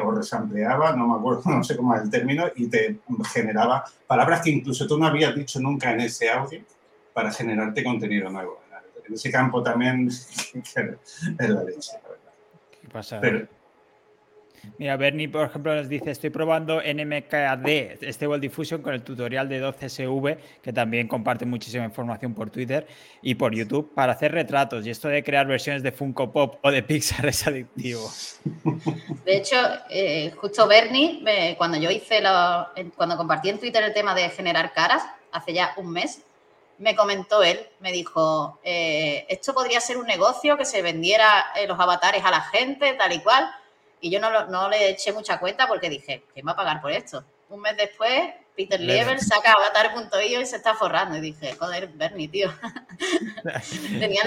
o 0.02 0.10
resampleaba, 0.10 0.94
no 0.94 1.08
me 1.08 1.18
acuerdo, 1.18 1.42
no 1.46 1.64
sé 1.64 1.76
cómo 1.76 1.94
es 1.94 2.02
el 2.02 2.10
término, 2.10 2.44
y 2.56 2.66
te 2.66 2.98
generaba 3.32 3.84
palabras 4.06 4.42
que 4.42 4.50
incluso 4.50 4.86
tú 4.86 4.98
no 4.98 5.06
habías 5.06 5.34
dicho 5.34 5.60
nunca 5.60 5.92
en 5.92 6.00
ese 6.00 6.30
audio 6.30 6.60
para 7.12 7.30
generarte 7.30 7.84
contenido 7.84 8.30
nuevo. 8.30 8.60
En 9.06 9.14
ese 9.14 9.30
campo 9.30 9.62
también 9.62 10.06
es 10.08 10.54
la 10.54 11.64
leche, 11.64 11.92
la 12.02 12.08
verdad. 12.08 12.32
¿Qué 12.80 12.88
pasa? 12.88 13.20
Mira, 14.78 14.96
Bernie, 14.96 15.28
por 15.28 15.46
ejemplo, 15.46 15.74
nos 15.74 15.88
dice, 15.88 16.10
estoy 16.10 16.30
probando 16.30 16.80
NMKD 16.80 18.02
Stable 18.12 18.38
Diffusion 18.38 18.80
con 18.80 18.94
el 18.94 19.02
tutorial 19.02 19.48
de 19.48 19.60
12SV, 19.60 20.38
que 20.62 20.72
también 20.72 21.08
comparte 21.08 21.44
muchísima 21.44 21.84
información 21.84 22.32
por 22.32 22.50
Twitter 22.50 22.86
y 23.22 23.34
por 23.34 23.54
YouTube, 23.54 23.92
para 23.94 24.12
hacer 24.12 24.32
retratos. 24.32 24.86
Y 24.86 24.90
esto 24.90 25.08
de 25.08 25.22
crear 25.24 25.46
versiones 25.46 25.82
de 25.82 25.90
Funko 25.90 26.32
Pop 26.32 26.58
o 26.62 26.70
de 26.70 26.82
Pixar 26.82 27.26
es 27.28 27.46
adictivo. 27.46 28.08
De 29.24 29.36
hecho, 29.36 29.56
eh, 29.90 30.32
justo 30.36 30.68
Bernie, 30.68 31.24
cuando 31.58 31.78
yo 31.78 31.90
hice, 31.90 32.20
la, 32.20 32.72
cuando 32.96 33.16
compartí 33.16 33.48
en 33.48 33.58
Twitter 33.58 33.82
el 33.82 33.92
tema 33.92 34.14
de 34.14 34.30
generar 34.30 34.72
caras, 34.72 35.02
hace 35.32 35.52
ya 35.52 35.74
un 35.76 35.90
mes, 35.90 36.22
me 36.78 36.96
comentó 36.96 37.42
él, 37.42 37.60
me 37.80 37.92
dijo, 37.92 38.58
eh, 38.64 39.26
esto 39.28 39.54
podría 39.54 39.80
ser 39.80 39.96
un 39.96 40.06
negocio 40.06 40.56
que 40.56 40.64
se 40.64 40.82
vendiera 40.82 41.46
eh, 41.56 41.66
los 41.66 41.78
avatares 41.78 42.24
a 42.24 42.30
la 42.30 42.40
gente, 42.40 42.94
tal 42.94 43.12
y 43.12 43.20
cual. 43.20 43.48
Y 44.00 44.10
yo 44.10 44.20
no, 44.20 44.46
no 44.46 44.68
le 44.68 44.90
eché 44.90 45.12
mucha 45.12 45.38
cuenta 45.38 45.68
porque 45.68 45.88
dije, 45.88 46.24
¿quién 46.34 46.46
va 46.46 46.52
a 46.52 46.56
pagar 46.56 46.80
por 46.80 46.90
esto? 46.90 47.24
Un 47.50 47.60
mes 47.60 47.76
después, 47.76 48.32
Peter 48.56 48.80
Lieber 48.80 49.20
saca 49.20 49.52
avatar.io 49.52 50.40
y 50.40 50.46
se 50.46 50.56
está 50.56 50.74
forrando. 50.74 51.16
Y 51.16 51.20
dije, 51.20 51.54
joder, 51.58 51.88
Bernie, 51.88 52.28
tío. 52.28 52.50
tenía, 54.00 54.22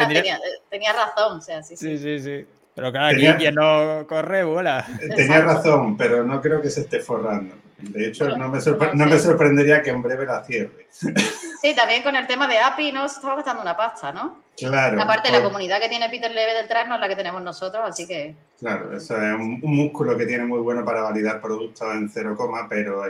tenía, 0.69 0.93
razón, 0.93 1.39
o 1.39 1.41
sea, 1.41 1.61
sí, 1.61 1.75
sí. 1.75 1.97
Sí, 1.97 2.19
sí, 2.19 2.45
Pero 2.73 2.91
claro, 2.91 3.15
aquí 3.15 3.27
quien 3.37 3.55
no 3.55 4.05
corre, 4.07 4.43
bola. 4.43 4.85
Tenía 5.15 5.41
razón, 5.41 5.97
pero 5.97 6.23
no 6.23 6.41
creo 6.41 6.61
que 6.61 6.69
se 6.69 6.81
esté 6.81 6.99
forrando. 6.99 7.55
De 7.77 8.07
hecho, 8.07 8.29
no, 8.37 8.49
me 8.49 8.59
no, 8.93 9.05
me 9.05 9.19
sorprendería 9.19 9.81
que 9.81 9.89
en 9.89 10.01
breve 10.01 10.25
la 10.25 10.43
cierre. 10.43 10.87
Sí, 11.61 11.73
también 11.75 12.03
con 12.03 12.15
el 12.15 12.27
tema 12.27 12.47
de 12.47 12.59
API 12.59 12.91
no 12.91 13.09
se 13.09 13.15
estaba 13.15 13.37
gastando 13.37 13.63
una 13.63 13.75
pasta, 13.75 14.11
¿no? 14.11 14.43
Claro. 14.55 15.01
Aparte, 15.01 15.31
la 15.31 15.41
comunidad 15.41 15.81
que 15.81 15.89
tiene 15.89 16.07
Peter 16.09 16.29
Leve 16.29 16.53
detrás 16.53 16.87
no 16.87 16.93
es 16.93 17.01
la 17.01 17.07
que 17.07 17.15
tenemos 17.15 17.41
nosotros, 17.41 17.83
así 17.83 18.05
que. 18.05 18.35
Claro, 18.59 18.95
eso 18.95 19.19
es 19.19 19.33
un, 19.33 19.59
músculo 19.61 20.15
que 20.15 20.27
tiene 20.27 20.45
muy 20.45 20.59
bueno 20.59 20.85
para 20.85 21.01
validar 21.01 21.41
productos 21.41 21.91
en 21.95 22.07
cero 22.07 22.35
coma, 22.37 22.67
pero 22.69 23.01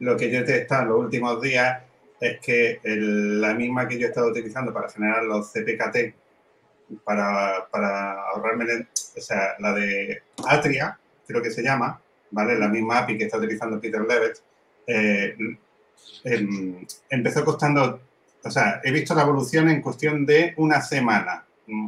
lo 0.00 0.16
que 0.16 0.28
yo 0.28 0.40
he 0.40 0.42
testado 0.42 0.82
en 0.82 0.88
los 0.88 0.98
últimos 0.98 1.40
días 1.40 1.82
es 2.20 2.40
que 2.40 2.80
la 2.82 3.54
misma 3.54 3.86
que 3.86 3.96
yo 3.96 4.06
he 4.06 4.08
estado 4.08 4.30
utilizando 4.30 4.72
para 4.72 4.90
generar 4.90 5.22
los 5.22 5.52
CPKT, 5.52 6.14
para, 7.04 7.68
para 7.70 8.22
ahorrarme, 8.30 8.88
o 9.16 9.20
sea, 9.20 9.54
la 9.60 9.72
de 9.72 10.22
Atria, 10.48 10.98
creo 11.28 11.42
que 11.42 11.52
se 11.52 11.62
llama, 11.62 12.00
¿vale? 12.30 12.58
La 12.58 12.68
misma 12.68 12.98
API 12.98 13.18
que 13.18 13.24
está 13.24 13.38
utilizando 13.38 13.80
Peter 13.80 14.02
Levitt, 14.02 14.38
eh, 14.86 15.36
em, 16.24 16.86
empezó 17.10 17.44
costando 17.44 18.00
o 18.44 18.50
sea, 18.50 18.80
he 18.84 18.92
visto 18.92 19.14
la 19.14 19.22
evolución 19.22 19.68
en 19.68 19.82
cuestión 19.82 20.24
de 20.24 20.54
una 20.56 20.80
semana, 20.80 21.44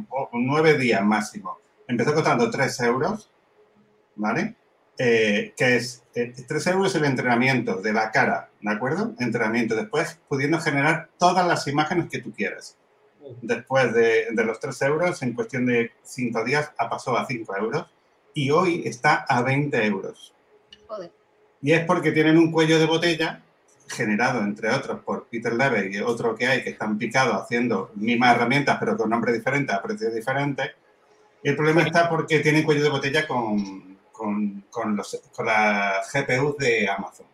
o 0.09 0.29
nueve 0.33 0.77
días 0.77 1.03
máximo. 1.03 1.57
Empezó 1.87 2.13
costando 2.13 2.49
3 2.49 2.79
euros, 2.81 3.31
¿vale? 4.15 4.55
Eh, 4.97 5.53
que 5.57 5.77
es 5.77 6.03
3 6.13 6.67
eh, 6.67 6.69
euros 6.69 6.93
el 6.95 7.05
entrenamiento 7.05 7.81
de 7.81 7.93
la 7.93 8.11
cara, 8.11 8.49
¿de 8.61 8.71
acuerdo? 8.71 9.15
Entrenamiento. 9.19 9.75
Después 9.75 10.19
pudiendo 10.27 10.59
generar 10.59 11.09
todas 11.17 11.47
las 11.47 11.67
imágenes 11.67 12.09
que 12.09 12.19
tú 12.19 12.31
quieras. 12.31 12.77
Después 13.41 13.93
de, 13.93 14.27
de 14.31 14.43
los 14.43 14.59
3 14.59 14.81
euros, 14.83 15.21
en 15.23 15.33
cuestión 15.33 15.65
de 15.65 15.91
5 16.03 16.43
días, 16.43 16.71
ha 16.77 16.89
pasado 16.89 17.17
a 17.17 17.25
5 17.25 17.57
euros. 17.57 17.87
Y 18.33 18.51
hoy 18.51 18.83
está 18.85 19.25
a 19.27 19.41
20 19.41 19.85
euros. 19.85 20.33
Joder. 20.87 21.11
Y 21.61 21.73
es 21.73 21.85
porque 21.85 22.11
tienen 22.11 22.37
un 22.37 22.51
cuello 22.51 22.79
de 22.79 22.85
botella 22.85 23.41
generado, 23.91 24.41
entre 24.41 24.69
otros, 24.69 25.01
por 25.01 25.27
Peter 25.27 25.53
Levy 25.53 25.97
y 25.97 25.99
otro 25.99 26.35
que 26.35 26.47
hay 26.47 26.63
que 26.63 26.71
están 26.71 26.97
picados 26.97 27.35
haciendo 27.35 27.91
mismas 27.95 28.35
herramientas, 28.35 28.77
pero 28.79 28.97
con 28.97 29.09
nombres 29.09 29.35
diferentes, 29.35 29.75
a 29.75 29.81
precios 29.81 30.13
diferentes. 30.13 30.71
Y 31.43 31.49
el 31.49 31.55
problema 31.55 31.83
está 31.83 32.09
porque 32.09 32.39
tienen 32.39 32.63
cuello 32.63 32.83
de 32.83 32.89
botella 32.89 33.27
con, 33.27 33.97
con, 34.11 34.65
con, 34.69 34.95
los, 34.95 35.21
con 35.35 35.45
las 35.45 36.11
GPUs 36.11 36.57
de 36.57 36.89
Amazon. 36.89 37.25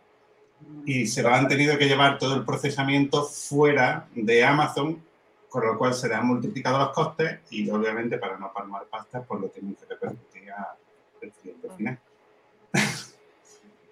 Y 0.84 1.06
se 1.06 1.22
lo 1.22 1.28
han 1.28 1.46
tenido 1.46 1.78
que 1.78 1.86
llevar 1.86 2.18
todo 2.18 2.34
el 2.34 2.44
procesamiento 2.44 3.22
fuera 3.24 4.08
de 4.14 4.44
Amazon, 4.44 5.02
con 5.48 5.66
lo 5.66 5.78
cual 5.78 5.94
se 5.94 6.08
le 6.08 6.14
han 6.14 6.26
multiplicado 6.26 6.78
los 6.78 6.90
costes 6.90 7.40
y 7.50 7.68
obviamente 7.70 8.18
para 8.18 8.36
no 8.38 8.52
palmar 8.52 8.84
pastas, 8.90 9.24
pues 9.26 9.40
lo 9.40 9.48
tienen 9.48 9.74
que 9.76 9.86
repercutir 9.86 10.37
cliente 11.32 11.68
final. 11.76 11.98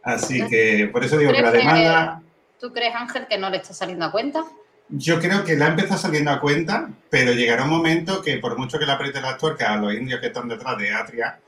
Así 0.02 0.46
que 0.46 0.88
por 0.92 1.04
eso 1.04 1.18
digo 1.18 1.32
que 1.32 1.42
la 1.42 1.50
demanda 1.50 2.22
¿Tú 2.58 2.72
crees, 2.72 2.94
Ángel, 2.94 3.26
que 3.28 3.38
no 3.38 3.50
le 3.50 3.58
está 3.58 3.74
saliendo 3.74 4.06
a 4.06 4.10
cuenta? 4.10 4.44
Yo 4.88 5.20
creo 5.20 5.44
que 5.44 5.56
la 5.56 5.68
empezado 5.68 5.98
saliendo 5.98 6.30
a 6.30 6.40
cuenta, 6.40 6.88
pero 7.10 7.32
llegará 7.32 7.64
un 7.64 7.70
momento 7.70 8.22
que 8.22 8.38
por 8.38 8.56
mucho 8.56 8.78
que 8.78 8.86
le 8.86 8.92
apriete 8.92 9.20
las 9.20 9.36
tuercas 9.36 9.70
a 9.70 9.76
los 9.76 9.92
indios 9.92 10.20
que 10.20 10.28
están 10.28 10.48
detrás 10.48 10.78
de 10.78 10.92
Atria, 10.92 11.38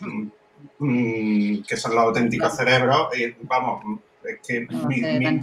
mm, 0.78 1.62
que 1.62 1.76
son 1.76 1.94
los 1.94 2.04
auténticos 2.04 2.54
cerebros, 2.54 3.08
y 3.18 3.34
vamos, 3.42 4.00
es 4.24 4.38
que 4.46 4.60
mi, 4.86 5.00
mi, 5.00 5.40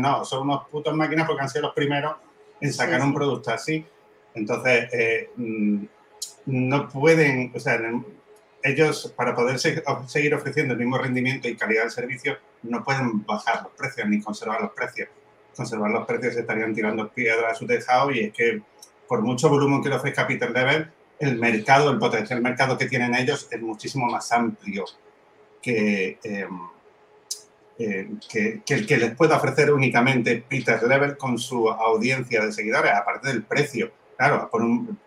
no, 0.00 0.24
son 0.24 0.42
unos 0.42 0.68
putos 0.68 0.94
máquinas 0.94 1.26
porque 1.26 1.42
han 1.42 1.50
sido 1.50 1.62
los 1.62 1.74
primeros 1.74 2.16
en 2.60 2.72
sacar 2.72 3.02
un 3.02 3.12
producto 3.12 3.50
así. 3.50 3.84
Entonces, 4.34 4.88
eh, 4.92 5.30
mm, 5.36 5.84
no 6.46 6.88
pueden, 6.88 7.52
o 7.54 7.60
sea, 7.60 7.80
ellos 8.66 9.12
para 9.16 9.34
poder 9.34 9.58
seguir 9.58 10.34
ofreciendo 10.34 10.74
el 10.74 10.80
mismo 10.80 10.98
rendimiento 10.98 11.48
y 11.48 11.56
calidad 11.56 11.82
del 11.82 11.90
servicio 11.90 12.36
no 12.62 12.82
pueden 12.82 13.24
bajar 13.24 13.62
los 13.62 13.72
precios 13.72 14.08
ni 14.08 14.20
conservar 14.20 14.60
los 14.60 14.72
precios. 14.72 15.08
Conservar 15.54 15.90
los 15.90 16.06
precios 16.06 16.36
estarían 16.36 16.74
tirando 16.74 17.08
piedras 17.08 17.52
a 17.52 17.54
su 17.54 17.66
tejado 17.66 18.10
y 18.10 18.20
es 18.20 18.32
que 18.32 18.62
por 19.08 19.22
mucho 19.22 19.48
volumen 19.48 19.82
que 19.82 19.88
le 19.88 19.96
ofrezca 19.96 20.26
Peter 20.26 20.50
Level, 20.50 20.90
el 21.18 21.38
mercado, 21.38 21.90
el 21.90 21.98
potencial 21.98 22.42
mercado 22.42 22.76
que 22.76 22.86
tienen 22.86 23.14
ellos 23.14 23.48
es 23.50 23.60
muchísimo 23.60 24.06
más 24.06 24.30
amplio 24.32 24.84
que, 25.62 26.18
em, 26.22 26.60
eh, 27.78 28.08
que, 28.28 28.62
el 28.74 28.86
que 28.86 28.96
les 28.96 29.14
pueda 29.14 29.36
ofrecer 29.36 29.72
únicamente 29.72 30.44
Peter 30.48 30.82
Level 30.82 31.16
con 31.16 31.38
su 31.38 31.70
audiencia 31.70 32.44
de 32.44 32.52
seguidores, 32.52 32.92
aparte 32.92 33.28
del 33.28 33.44
precio. 33.44 33.92
Claro, 34.16 34.48
por 34.50 34.62
un, 34.62 34.98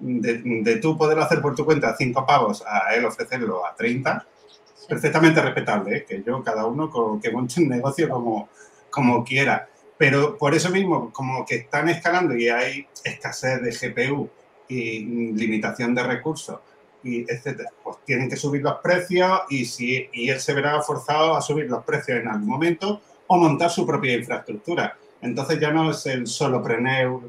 de, 0.00 0.76
tú 0.76 0.96
poder 0.96 1.18
hacer 1.18 1.40
por 1.40 1.54
tu 1.54 1.64
cuenta 1.64 1.96
cinco 1.96 2.24
pavos 2.26 2.62
a 2.66 2.94
él 2.94 3.04
ofrecerlo 3.04 3.66
a 3.66 3.74
30, 3.74 4.26
perfectamente 4.88 5.42
respetable, 5.42 5.96
¿eh? 5.96 6.04
que 6.08 6.22
yo, 6.22 6.42
cada 6.42 6.66
uno 6.66 6.90
que 7.20 7.30
monte 7.30 7.60
un 7.60 7.68
negocio 7.68 8.08
como, 8.08 8.48
como 8.90 9.24
quiera. 9.24 9.68
Pero 9.96 10.38
por 10.38 10.54
eso 10.54 10.70
mismo, 10.70 11.12
como 11.12 11.44
que 11.44 11.56
están 11.56 11.88
escalando 11.88 12.36
y 12.36 12.48
hay 12.48 12.86
escasez 13.04 13.60
de 13.60 13.70
GPU 13.70 14.30
y 14.68 15.00
limitación 15.34 15.94
de 15.94 16.02
recursos, 16.04 16.60
y 17.02 17.22
etcétera, 17.30 17.70
pues 17.82 17.98
tienen 18.04 18.28
que 18.28 18.36
subir 18.36 18.62
los 18.62 18.78
precios 18.78 19.42
y, 19.50 19.64
si, 19.64 20.08
y 20.12 20.30
él 20.30 20.40
se 20.40 20.52
verá 20.52 20.80
forzado 20.82 21.36
a 21.36 21.40
subir 21.40 21.66
los 21.66 21.84
precios 21.84 22.20
en 22.20 22.28
algún 22.28 22.48
momento 22.48 23.00
o 23.26 23.36
montar 23.36 23.70
su 23.70 23.86
propia 23.86 24.14
infraestructura. 24.14 24.96
Entonces 25.20 25.60
ya 25.60 25.70
no 25.70 25.90
es 25.90 26.06
el 26.06 26.26
solo 26.26 26.62
Preneur 26.62 27.20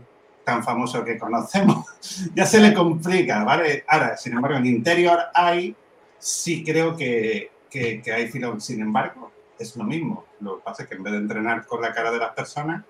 tan 0.43 0.63
famoso 0.63 1.03
que 1.03 1.17
conocemos, 1.17 1.85
ya 2.35 2.45
se 2.45 2.59
le 2.59 2.73
complica, 2.73 3.43
¿vale? 3.43 3.83
Ahora, 3.87 4.17
sin 4.17 4.33
embargo, 4.33 4.57
en 4.57 4.65
interior 4.65 5.19
hay, 5.33 5.75
sí 6.17 6.63
creo 6.63 6.95
que, 6.95 7.51
que, 7.69 8.01
hay 8.11 8.27
filón, 8.27 8.59
sin 8.59 8.81
embargo, 8.81 9.31
es 9.57 9.75
lo 9.75 9.83
mismo. 9.83 10.25
Lo 10.39 10.57
que 10.57 10.63
pasa 10.63 10.83
es 10.83 10.89
que 10.89 10.95
en 10.95 11.03
vez 11.03 11.13
de 11.13 11.19
entrenar 11.19 11.65
con 11.65 11.81
la 11.81 11.93
cara 11.93 12.11
de 12.11 12.19
las 12.19 12.33
personas, 12.33 12.83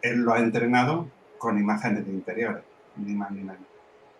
él 0.00 0.20
lo 0.20 0.32
ha 0.32 0.38
entrenado 0.38 1.08
con 1.38 1.58
imágenes 1.58 2.06
de 2.06 2.12
interiores, 2.12 2.62
ni 2.96 3.14
más 3.14 3.30
ni 3.30 3.40
menos. 3.40 3.62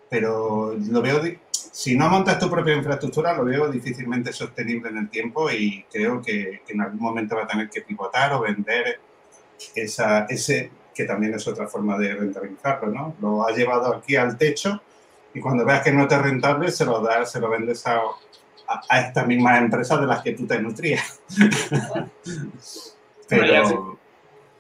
Pero 0.09 0.75
lo 0.75 1.01
veo, 1.01 1.23
si 1.51 1.97
no 1.97 2.09
montas 2.11 2.39
tu 2.39 2.51
propia 2.51 2.75
infraestructura, 2.75 3.35
lo 3.35 3.45
veo 3.45 3.71
difícilmente 3.71 4.33
sostenible 4.33 4.91
en 4.91 4.99
el 4.99 5.09
tiempo 5.09 5.51
y 5.51 5.87
creo 5.91 6.21
que, 6.21 6.63
que 6.67 6.75
en 6.75 6.83
algún 6.83 7.01
momento 7.01 7.37
va 7.37 7.45
a 7.45 7.47
tener 7.47 7.71
que 7.71 7.81
pivotar 7.81 8.35
o 8.35 8.41
vender 8.41 9.01
esa, 9.75 10.27
ese, 10.27 10.71
que 10.95 11.05
también 11.05 11.35
es 11.35 11.47
otra 11.49 11.67
forma 11.67 11.99
de 11.99 12.15
rentabilizarlo, 12.15 12.91
¿no? 12.91 13.15
Lo 13.21 13.47
ha 13.47 13.53
llevado 13.53 13.95
aquí 13.95 14.17
al 14.17 14.37
techo 14.37 14.81
y 15.35 15.41
cuando 15.41 15.65
veas 15.65 15.83
que 15.83 15.93
no 15.93 16.07
te 16.07 16.15
es 16.15 16.23
rentable, 16.23 16.71
se 16.71 16.85
lo 16.85 17.01
das, 17.01 17.33
se 17.33 17.41
lo 17.41 17.49
vendes 17.49 17.87
a, 17.87 18.01
a, 18.89 19.01
estas 19.01 19.27
mismas 19.27 19.61
empresas 19.61 20.01
de 20.01 20.07
las 20.07 20.23
que 20.23 20.33
tú 20.33 20.47
te 20.47 20.61
nutrías. 20.61 21.21
Pero... 23.29 23.99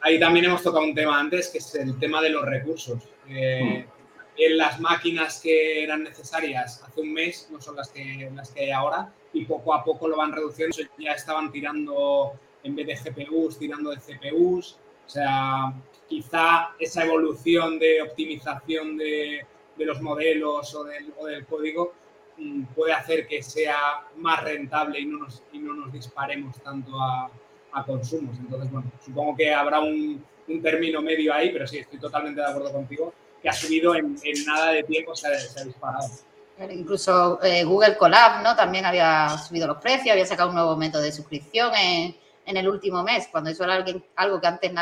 Ahí 0.04 0.18
también 0.18 0.46
hemos 0.46 0.62
tocado 0.62 0.84
un 0.84 0.94
tema 0.94 1.20
antes, 1.20 1.48
que 1.48 1.58
es 1.58 1.74
el 1.76 1.96
tema 1.98 2.20
de 2.20 2.30
los 2.30 2.44
recursos. 2.44 2.98
Eh, 3.28 3.86
mm. 3.86 3.92
En 4.36 4.56
las 4.56 4.80
máquinas 4.80 5.40
que 5.40 5.84
eran 5.84 6.02
necesarias 6.02 6.82
hace 6.82 7.02
un 7.02 7.12
mes 7.12 7.48
no 7.52 7.60
son 7.60 7.76
las 7.76 7.90
que, 7.90 8.28
las 8.34 8.50
que 8.50 8.62
hay 8.62 8.70
ahora 8.70 9.12
y 9.32 9.44
poco 9.44 9.74
a 9.74 9.84
poco 9.84 10.08
lo 10.08 10.16
van 10.16 10.32
reduciendo. 10.32 10.76
Ya 10.98 11.12
estaban 11.12 11.52
tirando, 11.52 12.32
en 12.64 12.74
vez 12.74 13.04
de 13.04 13.10
GPUs, 13.10 13.58
tirando 13.58 13.90
de 13.90 13.98
CPUs. 13.98 14.78
O 15.06 15.08
sea, 15.08 15.72
quizá 16.12 16.74
esa 16.78 17.04
evolución 17.04 17.78
de 17.78 18.02
optimización 18.02 18.96
de, 18.98 19.46
de 19.76 19.84
los 19.84 20.00
modelos 20.02 20.74
o 20.74 20.84
del, 20.84 21.12
o 21.18 21.26
del 21.26 21.46
código 21.46 21.94
Mm, 22.38 22.64
puede 22.74 22.92
hacer 22.92 23.26
que 23.26 23.42
sea 23.42 23.76
más 24.16 24.42
rentable 24.42 25.00
y 25.00 25.06
no 25.06 25.18
nos, 25.18 25.42
y 25.52 25.58
no 25.58 25.74
nos 25.74 25.92
disparemos 25.92 26.56
tanto 26.62 26.90
a, 27.00 27.30
a, 27.72 27.84
consumos. 27.84 28.36
Entonces, 28.38 28.70
bueno, 28.70 28.90
supongo 29.04 29.36
que 29.36 29.52
habrá 29.52 29.80
un, 29.80 30.24
un, 30.48 30.62
término 30.62 31.02
medio 31.02 31.34
ahí, 31.34 31.50
pero 31.50 31.66
sí, 31.66 31.78
estoy 31.78 31.98
totalmente 31.98 32.40
de 32.40 32.46
acuerdo 32.46 32.72
contigo, 32.72 33.12
que 33.42 33.48
ha 33.48 33.52
subido 33.52 33.94
en, 33.94 34.16
nada 34.46 34.72
de 34.72 34.82
tiempo, 34.82 35.14
se 35.14 35.28
ha, 35.28 35.64
disparado. 35.64 36.08
Incluso 36.70 37.42
eh, 37.42 37.64
Google 37.64 37.96
Colab, 37.96 38.42
¿no? 38.42 38.56
También 38.56 38.86
había 38.86 39.28
subido 39.38 39.66
los 39.66 39.78
precios, 39.78 40.12
había 40.12 40.26
sacado 40.26 40.50
un 40.50 40.54
nuevo 40.54 40.76
método 40.76 41.02
de 41.02 41.12
suscripción 41.12 41.74
en, 41.74 42.16
en 42.46 42.56
el 42.56 42.68
último 42.68 43.02
mes, 43.02 43.28
cuando 43.30 43.50
eso 43.50 43.64
era 43.64 43.84
algo 44.16 44.40
que 44.40 44.46
antes 44.46 44.72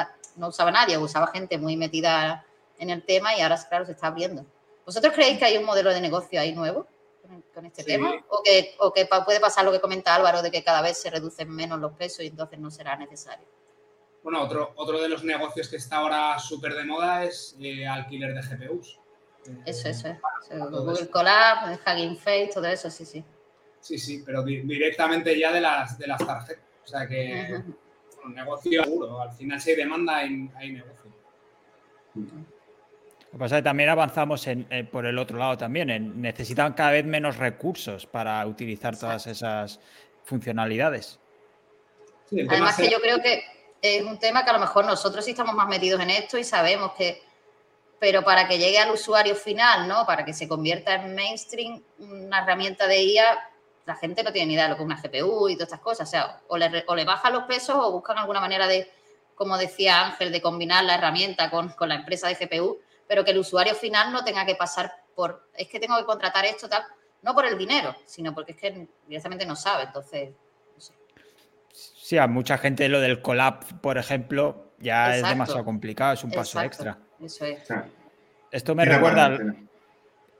no 0.40 0.48
usaba 0.48 0.70
nadie, 0.70 0.98
usaba 0.98 1.28
gente 1.28 1.58
muy 1.58 1.76
metida 1.76 2.44
en 2.78 2.90
el 2.90 3.04
tema 3.04 3.36
y 3.36 3.40
ahora, 3.42 3.58
claro, 3.68 3.84
se 3.84 3.92
está 3.92 4.08
abriendo. 4.08 4.44
¿Vosotros 4.84 5.12
creéis 5.14 5.38
que 5.38 5.44
hay 5.44 5.58
un 5.58 5.64
modelo 5.64 5.92
de 5.92 6.00
negocio 6.00 6.40
ahí 6.40 6.52
nuevo? 6.52 6.86
con 7.54 7.64
este 7.64 7.84
tema? 7.84 8.12
¿O 8.28 8.42
que, 8.42 8.74
¿O 8.78 8.92
que 8.92 9.06
puede 9.06 9.38
pasar 9.38 9.64
lo 9.64 9.70
que 9.70 9.80
comenta 9.80 10.14
Álvaro 10.14 10.42
de 10.42 10.50
que 10.50 10.64
cada 10.64 10.82
vez 10.82 10.98
se 10.98 11.10
reducen 11.10 11.48
menos 11.48 11.78
los 11.78 11.92
pesos 11.92 12.24
y 12.24 12.26
entonces 12.28 12.58
no 12.58 12.70
será 12.72 12.96
necesario? 12.96 13.46
Bueno, 14.22 14.42
otro, 14.42 14.72
otro 14.76 15.00
de 15.00 15.08
los 15.08 15.22
negocios 15.22 15.68
que 15.68 15.76
está 15.76 15.98
ahora 15.98 16.38
súper 16.38 16.74
de 16.74 16.84
moda 16.84 17.24
es 17.24 17.56
eh, 17.60 17.86
alquiler 17.86 18.34
de 18.34 18.42
GPUs. 18.42 18.98
Eso, 19.64 19.88
eso. 19.88 20.08
es. 20.08 20.18
Google 20.70 21.08
Colab, 21.08 21.78
Hugging 21.86 22.16
Face, 22.16 22.50
todo 22.52 22.66
eso, 22.66 22.90
sí, 22.90 23.04
sí. 23.04 23.24
Sí, 23.80 23.98
sí, 23.98 24.22
pero 24.26 24.42
directamente 24.42 25.38
ya 25.38 25.52
de 25.52 25.60
las, 25.60 25.98
de 25.98 26.06
las 26.06 26.18
tarjetas. 26.26 26.64
O 26.84 26.86
sea 26.86 27.06
que, 27.06 27.62
un 28.24 28.34
negocio 28.34 28.82
seguro. 28.82 29.20
Al 29.20 29.32
final, 29.32 29.60
si 29.60 29.70
hay 29.70 29.76
demanda, 29.76 30.16
hay, 30.16 30.50
hay 30.56 30.72
negocio. 30.72 31.10
Lo 32.14 33.32
que 33.32 33.38
pasa 33.38 33.56
es 33.56 33.60
que 33.60 33.64
también 33.64 33.88
avanzamos 33.88 34.46
en, 34.48 34.66
eh, 34.70 34.82
por 34.84 35.06
el 35.06 35.18
otro 35.18 35.38
lado 35.38 35.56
también. 35.56 36.20
necesitan 36.20 36.72
cada 36.72 36.90
vez 36.90 37.04
menos 37.04 37.36
recursos 37.36 38.06
para 38.06 38.44
utilizar 38.46 38.98
todas 38.98 39.26
esas 39.26 39.78
funcionalidades. 40.24 41.20
Además 42.48 42.76
que 42.76 42.90
yo 42.90 43.00
creo 43.00 43.20
que 43.20 43.42
es 43.82 44.02
un 44.02 44.18
tema 44.18 44.44
que 44.44 44.50
a 44.50 44.54
lo 44.54 44.58
mejor 44.60 44.84
nosotros 44.84 45.24
sí 45.24 45.32
estamos 45.32 45.54
más 45.54 45.68
metidos 45.68 46.00
en 46.00 46.10
esto 46.10 46.38
y 46.38 46.44
sabemos 46.44 46.92
que, 46.92 47.22
pero 47.98 48.22
para 48.22 48.46
que 48.46 48.58
llegue 48.58 48.78
al 48.78 48.90
usuario 48.90 49.34
final, 49.34 49.88
¿no? 49.88 50.04
Para 50.06 50.24
que 50.24 50.32
se 50.32 50.48
convierta 50.48 50.94
en 50.94 51.14
mainstream, 51.14 51.82
una 51.98 52.42
herramienta 52.42 52.86
de 52.86 53.02
IA, 53.02 53.49
la 53.90 53.96
gente 53.96 54.22
no 54.22 54.32
tiene 54.32 54.48
ni 54.48 54.54
idea 54.54 54.64
de 54.64 54.70
lo 54.70 54.76
que 54.76 54.82
es 54.82 54.86
una 54.86 55.00
GPU 55.00 55.48
y 55.48 55.54
todas 55.54 55.68
estas 55.68 55.80
cosas. 55.80 56.08
O 56.08 56.10
sea, 56.10 56.40
o 56.48 56.56
le, 56.56 56.84
o 56.86 56.94
le 56.94 57.04
bajan 57.04 57.32
los 57.32 57.44
pesos 57.44 57.76
o 57.78 57.92
buscan 57.92 58.18
alguna 58.18 58.40
manera 58.40 58.66
de, 58.66 58.90
como 59.34 59.58
decía 59.58 60.06
Ángel, 60.06 60.32
de 60.32 60.40
combinar 60.40 60.84
la 60.84 60.94
herramienta 60.94 61.50
con, 61.50 61.70
con 61.70 61.88
la 61.88 61.96
empresa 61.96 62.28
de 62.28 62.34
GPU 62.34 62.78
pero 63.10 63.24
que 63.24 63.32
el 63.32 63.38
usuario 63.38 63.74
final 63.74 64.12
no 64.12 64.22
tenga 64.22 64.46
que 64.46 64.54
pasar 64.54 64.92
por, 65.16 65.48
es 65.56 65.66
que 65.66 65.80
tengo 65.80 65.98
que 65.98 66.04
contratar 66.04 66.44
esto, 66.44 66.68
tal, 66.68 66.84
no 67.22 67.34
por 67.34 67.44
el 67.44 67.58
dinero, 67.58 67.92
sino 68.06 68.32
porque 68.32 68.52
es 68.52 68.58
que 68.58 68.86
directamente 69.08 69.44
no 69.44 69.56
sabe, 69.56 69.82
entonces, 69.82 70.30
no 70.76 70.80
sé. 70.80 70.94
Sí, 71.72 72.16
a 72.18 72.28
mucha 72.28 72.56
gente 72.56 72.88
lo 72.88 73.00
del 73.00 73.20
collab, 73.20 73.80
por 73.80 73.98
ejemplo, 73.98 74.74
ya 74.78 75.16
es 75.16 75.28
demasiado 75.28 75.64
complicado, 75.64 76.12
es 76.12 76.22
un 76.22 76.30
paso 76.30 76.60
extra. 76.62 76.98
Eso 77.20 77.46
es. 77.46 77.66
Esto 78.52 78.76
me 78.76 78.84
recuerda... 78.84 79.36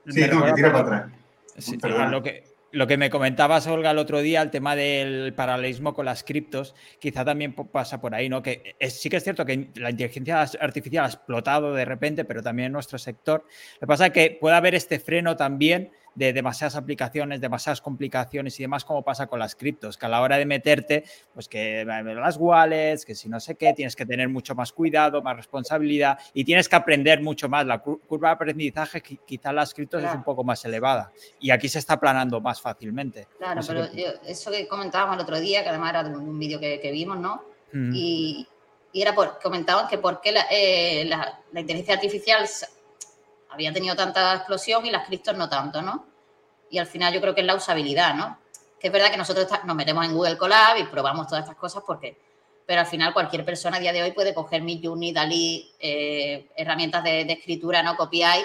Sí, 0.07 0.25
no, 0.31 0.45
que 0.45 0.53
tira 0.53 0.71
para 0.71 0.83
atrás. 0.85 1.11
Sí, 1.57 1.77
lo 1.77 2.23
que, 2.23 2.50
lo 2.71 2.87
que 2.87 2.97
me 2.97 3.09
comentabas, 3.09 3.67
Olga, 3.67 3.91
el 3.91 3.97
otro 3.97 4.21
día, 4.21 4.41
el 4.41 4.49
tema 4.49 4.75
del 4.75 5.33
paralelismo 5.33 5.93
con 5.93 6.05
las 6.05 6.23
criptos, 6.23 6.75
quizá 6.99 7.25
también 7.25 7.53
pasa 7.53 7.99
por 7.99 8.15
ahí, 8.15 8.29
¿no? 8.29 8.41
Que 8.41 8.75
sí 8.89 9.09
que 9.09 9.17
es 9.17 9.23
cierto 9.23 9.45
que 9.45 9.69
la 9.75 9.89
inteligencia 9.89 10.41
artificial 10.59 11.05
ha 11.05 11.07
explotado 11.07 11.73
de 11.73 11.85
repente, 11.85 12.25
pero 12.25 12.41
también 12.41 12.67
en 12.67 12.71
nuestro 12.73 12.97
sector. 12.97 13.45
Lo 13.75 13.79
que 13.81 13.87
pasa 13.87 14.05
es 14.07 14.13
que 14.13 14.37
puede 14.39 14.55
haber 14.55 14.75
este 14.75 14.99
freno 14.99 15.35
también 15.35 15.91
de 16.15 16.33
demasiadas 16.33 16.75
aplicaciones, 16.75 17.39
demasiadas 17.39 17.81
complicaciones 17.81 18.59
y 18.59 18.63
demás, 18.63 18.83
como 18.83 19.03
pasa 19.03 19.27
con 19.27 19.39
las 19.39 19.55
criptos, 19.55 19.97
que 19.97 20.05
a 20.05 20.09
la 20.09 20.21
hora 20.21 20.37
de 20.37 20.45
meterte, 20.45 21.05
pues 21.33 21.47
que 21.47 21.85
las 21.85 22.37
wallets, 22.37 23.05
que 23.05 23.15
si 23.15 23.29
no 23.29 23.39
sé 23.39 23.55
qué, 23.55 23.73
tienes 23.73 23.95
que 23.95 24.05
tener 24.05 24.27
mucho 24.29 24.53
más 24.55 24.71
cuidado, 24.71 25.21
más 25.21 25.37
responsabilidad 25.37 26.19
y 26.33 26.43
tienes 26.43 26.67
que 26.67 26.75
aprender 26.75 27.21
mucho 27.21 27.47
más. 27.47 27.65
La 27.65 27.79
curva 27.79 28.29
de 28.29 28.33
aprendizaje, 28.33 29.01
quizá 29.01 29.53
las 29.53 29.73
criptos 29.73 30.03
es 30.03 30.13
un 30.13 30.23
poco 30.23 30.43
más 30.43 30.63
elevada 30.65 31.11
y 31.39 31.51
aquí 31.51 31.69
se 31.69 31.79
está 31.79 31.93
aplanando 31.93 32.41
más 32.41 32.61
fácilmente. 32.61 33.27
Claro, 33.37 33.61
pero 33.65 33.85
eso 34.25 34.51
que 34.51 34.67
comentábamos 34.67 35.15
el 35.15 35.21
otro 35.21 35.39
día, 35.39 35.63
que 35.63 35.69
además 35.69 35.91
era 35.91 36.03
de 36.03 36.15
un, 36.15 36.39
vídeo 36.39 36.59
que, 36.59 36.91
vimos, 36.91 37.17
¿no? 37.19 37.43
y, 37.73 38.47
era 38.93 39.15
por, 39.15 39.39
comentaban 39.41 39.87
que 39.87 39.97
por 39.97 40.19
qué 40.19 40.33
la, 40.33 40.45
eh, 40.51 41.05
la, 41.05 41.39
la 41.53 41.59
inteligencia 41.61 41.93
artificial 41.93 42.45
había 43.51 43.73
tenido 43.73 43.95
tanta 43.95 44.33
explosión 44.33 44.85
y 44.85 44.91
las 44.91 45.05
criptos 45.05 45.35
no 45.35 45.49
tanto, 45.49 45.81
¿no? 45.81 46.05
Y 46.69 46.77
al 46.77 46.87
final 46.87 47.13
yo 47.13 47.19
creo 47.21 47.35
que 47.35 47.41
es 47.41 47.47
la 47.47 47.55
usabilidad, 47.55 48.15
¿no? 48.15 48.39
Que 48.79 48.87
es 48.87 48.93
verdad 48.93 49.11
que 49.11 49.17
nosotros 49.17 49.47
nos 49.65 49.75
metemos 49.75 50.05
en 50.05 50.13
Google 50.13 50.37
Colab 50.37 50.77
y 50.77 50.85
probamos 50.85 51.27
todas 51.27 51.43
estas 51.43 51.57
cosas 51.57 51.83
porque, 51.85 52.17
pero 52.65 52.81
al 52.81 52.87
final 52.87 53.13
cualquier 53.13 53.43
persona 53.43 53.77
a 53.77 53.79
día 53.79 53.91
de 53.91 54.03
hoy 54.03 54.11
puede 54.13 54.33
coger 54.33 54.61
Midjourney, 54.61 55.11
Dalí, 55.11 55.71
eh, 55.79 56.49
herramientas 56.55 57.03
de, 57.03 57.21
escritura, 57.23 57.83
¿no? 57.83 57.97
Copiar 57.97 58.39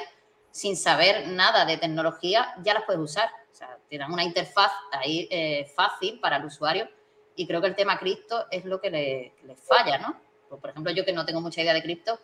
sin 0.51 0.77
saber 0.77 1.29
nada 1.29 1.65
de 1.65 1.77
tecnología, 1.77 2.55
ya 2.63 2.75
las 2.75 2.83
puedes 2.85 3.01
usar. 3.01 3.29
O 3.53 3.55
sea, 3.55 3.79
tienen 3.89 4.11
una 4.11 4.25
interfaz 4.25 4.73
ahí 4.91 5.29
eh, 5.31 5.71
fácil 5.77 6.19
para 6.19 6.37
el 6.37 6.45
usuario 6.47 6.89
y 7.37 7.47
creo 7.47 7.61
que 7.61 7.69
el 7.69 7.77
tema 7.77 7.99
cripto 7.99 8.47
es 8.51 8.65
lo 8.65 8.81
que 8.81 8.91
le, 8.91 9.35
le 9.45 9.57
falla, 9.57 9.99
¿no? 9.99 10.21
Pues, 10.49 10.61
por 10.61 10.71
ejemplo, 10.71 10.93
yo 10.93 11.05
que 11.05 11.13
no 11.13 11.25
tengo 11.25 11.41
mucha 11.41 11.63
idea 11.63 11.75
de 11.75 11.83
cripto, 11.83 12.19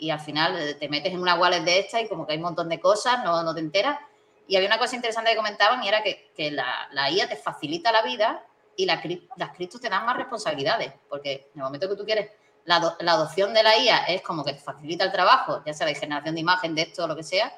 y 0.00 0.10
al 0.10 0.20
final 0.20 0.56
eh, 0.56 0.74
te 0.74 0.88
metes 0.88 1.12
en 1.12 1.20
una 1.20 1.34
wallet 1.34 1.60
de 1.60 1.78
esta 1.78 2.00
y 2.00 2.08
como 2.08 2.26
que 2.26 2.32
hay 2.32 2.38
un 2.38 2.44
montón 2.44 2.68
de 2.68 2.80
cosas, 2.80 3.22
no, 3.22 3.42
no 3.42 3.54
te 3.54 3.60
enteras. 3.60 3.98
Y 4.48 4.56
había 4.56 4.66
una 4.66 4.78
cosa 4.78 4.96
interesante 4.96 5.30
que 5.30 5.36
comentaban 5.36 5.84
y 5.84 5.88
era 5.88 6.02
que, 6.02 6.32
que 6.34 6.50
la, 6.50 6.88
la, 6.92 7.10
IA 7.10 7.28
te 7.28 7.36
facilita 7.36 7.92
la 7.92 8.02
vida 8.02 8.42
y 8.76 8.86
la, 8.86 9.00
las 9.36 9.50
criptos 9.50 9.80
te 9.80 9.88
dan 9.88 10.06
más 10.06 10.16
responsabilidades, 10.16 10.92
porque 11.08 11.50
en 11.54 11.60
el 11.60 11.62
momento 11.62 11.88
que 11.88 11.96
tú 11.96 12.04
quieres, 12.04 12.30
la, 12.64 12.96
la, 12.98 13.12
adopción 13.12 13.52
de 13.52 13.62
la 13.62 13.78
IA 13.78 13.98
es 14.04 14.22
como 14.22 14.42
que 14.42 14.54
te 14.54 14.60
facilita 14.60 15.04
el 15.04 15.12
trabajo, 15.12 15.62
ya 15.64 15.74
sea 15.74 15.86
de 15.86 15.94
generación 15.94 16.34
de 16.34 16.40
imagen, 16.40 16.74
de 16.74 16.82
esto 16.82 17.06
lo 17.06 17.14
que 17.14 17.22
sea, 17.22 17.52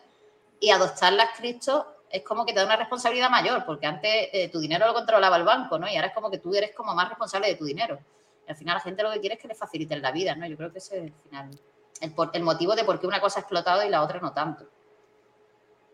y 0.61 0.70
adoptar 0.70 1.12
las 1.12 1.30
criptos 1.38 1.86
es 2.11 2.22
como 2.22 2.45
que 2.45 2.53
te 2.53 2.59
da 2.59 2.66
una 2.66 2.76
responsabilidad 2.76 3.30
mayor, 3.30 3.64
porque 3.64 3.86
antes 3.86 4.28
eh, 4.32 4.49
tu 4.49 4.59
dinero 4.59 4.86
lo 4.86 4.95
controlaba 4.95 5.36
el 5.36 5.45
banco, 5.45 5.78
¿no? 5.78 5.88
Y 5.88 5.95
ahora 5.95 6.09
es 6.09 6.14
como 6.14 6.30
que 6.30 6.38
tú 6.38 6.55
eres 6.55 6.74
como 6.74 6.95
más 6.95 7.09
responsable 7.09 7.47
de 7.47 7.55
tu 7.55 7.64
dinero. 7.64 7.99
Y 8.47 8.51
al 8.51 8.57
final 8.57 8.74
la 8.74 8.80
gente 8.80 9.03
lo 9.03 9.12
que 9.12 9.20
quiere 9.20 9.36
es 9.36 9.40
que 9.40 9.49
le 9.49 9.55
faciliten 9.55 10.03
la 10.03 10.11
vida, 10.11 10.34
¿no? 10.34 10.47
Yo 10.47 10.57
creo 10.57 10.70
que 10.70 10.78
ese 10.78 10.99
es 10.99 11.05
el 11.05 11.12
final 11.12 11.49
el, 12.03 12.42
motivo 12.42 12.74
de 12.74 12.84
por 12.84 13.00
qué 13.00 13.07
una 13.07 13.20
cosa 13.20 13.38
ha 13.38 13.42
explotado 13.42 13.84
y 13.84 13.88
la 13.88 14.03
otra 14.03 14.20
no 14.20 14.32
tanto. 14.32 14.68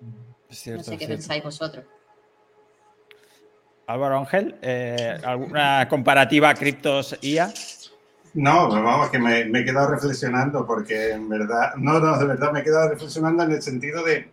no 0.00 0.82
sé 0.82 0.98
qué 0.98 1.06
pensáis 1.06 1.44
vosotros. 1.44 1.84
Álvaro 3.86 4.18
Ángel, 4.18 4.58
eh, 4.60 5.18
¿alguna 5.24 5.88
comparativa 5.88 6.52
criptos 6.54 7.16
IA? 7.22 7.52
No, 8.34 8.68
vamos, 8.68 9.08
que 9.10 9.18
me, 9.18 9.40
he 9.40 9.64
quedado 9.64 9.90
reflexionando 9.90 10.66
porque 10.66 11.12
en 11.12 11.28
verdad, 11.28 11.74
no, 11.76 11.98
no, 11.98 12.18
de 12.18 12.26
verdad 12.26 12.52
me 12.52 12.60
he 12.60 12.64
quedado 12.64 12.90
reflexionando 12.90 13.44
en 13.44 13.52
el 13.52 13.62
sentido 13.62 14.04
de, 14.04 14.30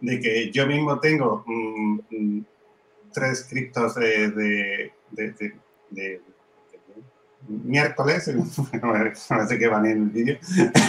que 0.00 0.50
yo 0.50 0.66
mismo 0.66 0.98
tengo 0.98 1.44
mm, 1.46 2.00
mm, 2.10 2.44
tres 3.12 3.46
criptos 3.48 3.94
de, 3.94 4.92
miércoles, 7.48 8.28
no 8.34 9.46
sé 9.48 9.58
qué 9.58 9.68
van 9.68 9.86
en 9.86 10.02
el 10.02 10.08
vídeo, 10.10 10.38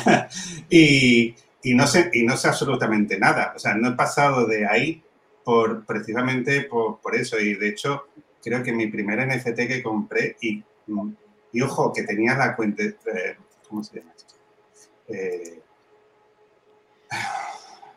y, 0.69 1.35
no 1.73 1.87
sé, 1.87 2.09
y 2.13 2.23
no 2.23 2.37
sé 2.37 2.47
absolutamente 2.47 3.19
nada. 3.19 3.53
O 3.55 3.59
sea, 3.59 3.75
no 3.75 3.89
he 3.89 3.93
pasado 3.93 4.45
de 4.45 4.67
ahí 4.67 5.03
por 5.43 5.85
precisamente 5.85 6.63
por, 6.63 6.99
por 6.99 7.15
eso. 7.15 7.39
Y 7.39 7.55
de 7.55 7.69
hecho, 7.69 8.07
creo 8.43 8.63
que 8.63 8.73
mi 8.73 8.87
primer 8.87 9.25
NFT 9.27 9.67
que 9.67 9.83
compré, 9.83 10.37
y, 10.41 10.63
y 11.51 11.61
ojo, 11.61 11.93
que 11.93 12.03
tenía 12.03 12.35
la 12.35 12.55
cuenta, 12.55 12.83
eh, 12.83 13.37
¿cómo 13.67 13.83
se 13.83 13.99
llama 13.99 14.13
esto? 14.15 14.35
Eh, 15.09 15.61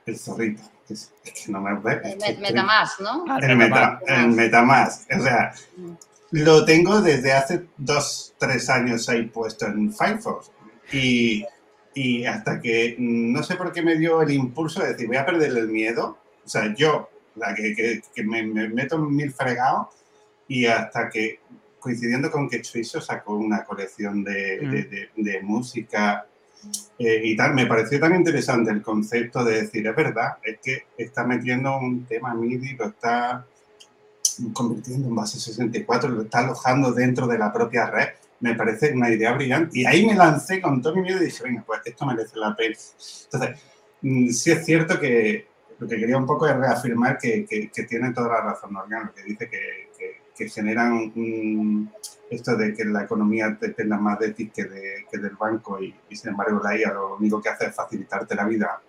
el 0.06 0.18
zorrito. 0.18 0.62
Es, 0.88 1.12
que 1.22 1.52
no 1.52 1.60
me 1.60 1.70
el 1.70 2.38
Metamask, 2.40 3.00
¿no? 3.00 3.24
Ah, 3.28 3.38
el, 3.40 3.56
meta, 3.56 4.00
el 4.08 4.28
Metamask. 4.28 5.08
O 5.16 5.22
sea, 5.22 5.54
mm. 5.76 5.92
Lo 6.32 6.64
tengo 6.64 7.00
desde 7.00 7.32
hace 7.32 7.66
dos, 7.76 8.34
tres 8.38 8.68
años 8.70 9.08
ahí 9.08 9.26
puesto 9.26 9.66
en 9.66 9.92
Firefox. 9.92 10.50
Y, 10.92 11.44
y 11.94 12.24
hasta 12.24 12.60
que 12.60 12.96
no 12.98 13.42
sé 13.42 13.56
por 13.56 13.72
qué 13.72 13.82
me 13.82 13.96
dio 13.96 14.22
el 14.22 14.32
impulso 14.32 14.80
de 14.80 14.92
decir, 14.92 15.06
voy 15.06 15.16
a 15.16 15.26
perder 15.26 15.56
el 15.56 15.68
miedo. 15.68 16.18
O 16.44 16.48
sea, 16.48 16.74
yo 16.74 17.08
la 17.36 17.54
que, 17.54 18.02
que, 18.14 18.24
me, 18.24 18.42
meto 18.42 18.96
en 18.96 19.14
mil 19.14 19.32
fregados 19.32 19.88
y 20.48 20.66
hasta 20.66 21.08
que, 21.08 21.40
coincidiendo 21.78 22.30
con 22.30 22.48
que 22.48 22.62
Chuiso 22.62 23.00
sacó 23.00 23.36
una 23.36 23.64
colección 23.64 24.24
de, 24.24 25.06
mm. 25.16 25.22
de, 25.22 25.42
música 25.42 26.26
eh, 26.98 27.22
y 27.24 27.36
tal, 27.36 27.54
me 27.54 27.66
pareció 27.66 27.98
tan 27.98 28.14
interesante 28.14 28.70
el 28.70 28.82
concepto 28.82 29.44
de 29.44 29.62
decir, 29.62 29.86
es 29.86 29.96
verdad, 29.96 30.36
es 30.42 30.58
que 30.60 30.84
está 30.98 31.24
metiendo 31.24 31.78
un 31.78 32.04
tema 32.04 32.34
MIDI, 32.34 32.76
lo 32.76 32.88
está 32.88 33.46
convirtiendo 34.52 35.08
en 35.08 35.14
base 35.14 35.38
64, 35.38 36.10
lo 36.10 36.22
está 36.22 36.40
alojando 36.40 36.92
dentro 36.92 37.26
de 37.26 37.38
la 37.38 37.52
propia 37.52 37.90
red. 37.90 38.08
Me 38.40 38.54
parece 38.54 38.92
una 38.92 39.10
idea 39.10 39.32
brillante. 39.32 39.80
Y 39.80 39.86
ahí 39.86 40.06
me 40.06 40.14
lancé 40.14 40.60
con 40.60 40.80
todo 40.80 40.96
mi 40.96 41.02
miedo 41.02 41.20
y 41.20 41.26
dije, 41.26 41.44
venga, 41.44 41.62
pues 41.66 41.80
esto 41.84 42.06
merece 42.06 42.38
la 42.38 42.56
pena. 42.56 42.76
Entonces, 43.24 43.60
mm, 44.02 44.28
sí 44.30 44.50
es 44.50 44.64
cierto 44.64 44.98
que 44.98 45.46
lo 45.78 45.88
que 45.88 45.96
quería 45.96 46.16
un 46.16 46.26
poco 46.26 46.46
es 46.46 46.56
reafirmar 46.56 47.18
que, 47.18 47.46
que, 47.46 47.82
tiene 47.84 48.12
toda 48.12 48.28
la 48.28 48.40
razón 48.42 48.72
Morgan, 48.72 49.12
que 49.14 49.22
dice 49.22 49.48
que, 49.48 49.90
que 50.36 50.48
generan 50.48 51.12
esto 52.30 52.56
de 52.56 52.72
que 52.72 52.84
la 52.84 53.04
economía 53.04 53.56
dependa 53.60 53.98
más 53.98 54.18
de 54.18 54.32
ti 54.32 54.48
que, 54.48 54.64
de, 54.64 55.06
que 55.10 55.18
del 55.18 55.36
banco 55.36 55.82
y, 55.82 55.94
sin 56.16 56.30
embargo 56.30 56.60
la 56.62 56.78
IA 56.78 56.94
lo 56.94 57.16
único 57.16 57.42
que 57.42 57.50
hace 57.50 57.66
es 57.66 57.74
facilitarte 57.74 58.34
la 58.34 58.44
vida 58.46 58.80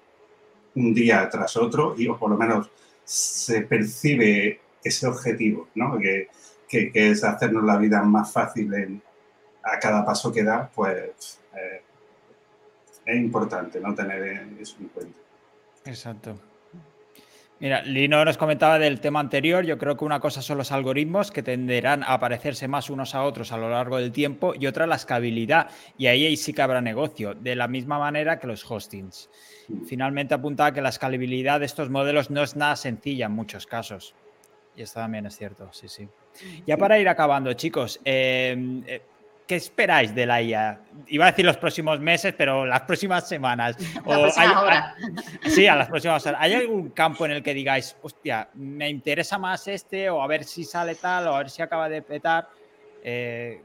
un 0.76 0.94
día 0.94 1.28
tras 1.30 1.58
otro 1.58 1.96
y 1.98 2.08
o 2.08 2.18
por 2.18 2.30
lo 2.30 2.38
menos 2.38 2.70
se 3.04 3.62
percibe 3.64 4.62
ese 4.84 5.08
objetivo, 5.08 5.68
¿no? 5.76 5.98
que, 5.98 6.30
que, 6.68 6.92
es 6.94 7.24
hacernos 7.24 7.64
la 7.64 7.78
vida 7.78 8.02
más 8.04 8.32
fácil 8.32 8.74
en, 8.74 9.02
a 9.64 9.80
cada 9.80 10.06
paso 10.06 10.32
que 10.32 10.44
da, 10.44 10.70
pues 10.74 11.40
eh, 11.56 11.82
es 13.06 13.18
importante 13.18 13.80
¿no? 13.80 13.94
tener 13.94 14.48
eso 14.60 14.78
en 14.80 14.88
cuenta. 14.88 15.18
Exacto. 15.86 16.40
Mira, 17.62 17.84
Lino 17.84 18.26
nos 18.26 18.40
comentaba 18.40 18.80
del 18.80 19.00
tema 19.00 19.20
anterior. 19.20 19.64
Yo 19.64 19.78
creo 19.78 19.96
que 19.96 20.04
una 20.04 20.20
cosa 20.20 20.42
son 20.42 20.58
los 20.58 20.72
algoritmos 20.72 21.30
que 21.30 21.44
tenderán 21.44 22.04
a 22.04 22.20
parecerse 22.20 22.68
más 22.68 22.90
unos 22.90 23.14
a 23.14 23.22
otros 23.22 23.52
a 23.52 23.58
lo 23.58 23.70
largo 23.70 23.98
del 23.98 24.12
tiempo 24.12 24.56
y 24.60 24.66
otra 24.66 24.88
la 24.88 24.96
escalabilidad. 24.96 25.70
Y 25.96 26.08
ahí 26.08 26.36
sí 26.38 26.54
que 26.54 26.64
habrá 26.64 26.82
negocio, 26.82 27.36
de 27.36 27.56
la 27.56 27.68
misma 27.68 28.00
manera 28.00 28.40
que 28.40 28.48
los 28.48 28.66
hostings. 28.70 29.30
Finalmente 29.86 30.34
apuntaba 30.34 30.74
que 30.74 30.82
la 30.82 30.90
escalabilidad 30.90 31.60
de 31.60 31.68
estos 31.68 31.92
modelos 31.92 32.32
no 32.32 32.42
es 32.42 32.56
nada 32.56 32.76
sencilla 32.76 33.28
en 33.28 33.34
muchos 33.34 33.68
casos. 33.68 34.16
Y 34.76 34.84
esto 34.84 35.00
también 35.00 35.26
es 35.26 35.36
cierto, 35.36 35.70
sí, 35.72 35.88
sí. 35.88 36.08
Ya 36.66 36.78
para 36.78 36.98
ir 36.98 37.10
acabando, 37.10 37.52
chicos, 37.54 38.00
eh, 38.06 38.82
eh, 38.88 39.02
¿qué 39.46 39.56
esperáis 39.56 40.16
de 40.16 40.26
la 40.26 40.42
IA? 40.42 40.80
Iba 41.08 41.26
a 41.26 41.32
decir 41.32 41.46
los 41.46 41.58
próximos 41.58 42.00
meses, 42.00 42.34
pero 42.38 42.66
las 42.66 42.82
próximas 42.82 43.28
semanas. 43.28 43.76
La 44.06 44.96
sí, 45.44 45.68
a 45.68 45.76
las 45.76 45.90
próximas 45.90 46.26
horas. 46.26 46.40
¿Hay 46.42 46.54
algún 46.54 46.92
campo 46.92 47.26
en 47.26 47.32
el 47.32 47.44
que 47.44 47.54
digáis, 47.54 47.96
hostia, 48.02 48.48
me 48.54 48.90
interesa 48.90 49.38
más 49.38 49.68
este, 49.68 50.10
o 50.10 50.22
a 50.22 50.28
ver 50.28 50.46
si 50.46 50.64
sale 50.64 50.96
tal, 50.96 51.28
o 51.28 51.36
a 51.36 51.40
ver 51.40 51.50
si 51.50 51.62
acaba 51.62 51.90
de 51.90 52.02
petar? 52.02 52.48
Eh, 53.04 53.62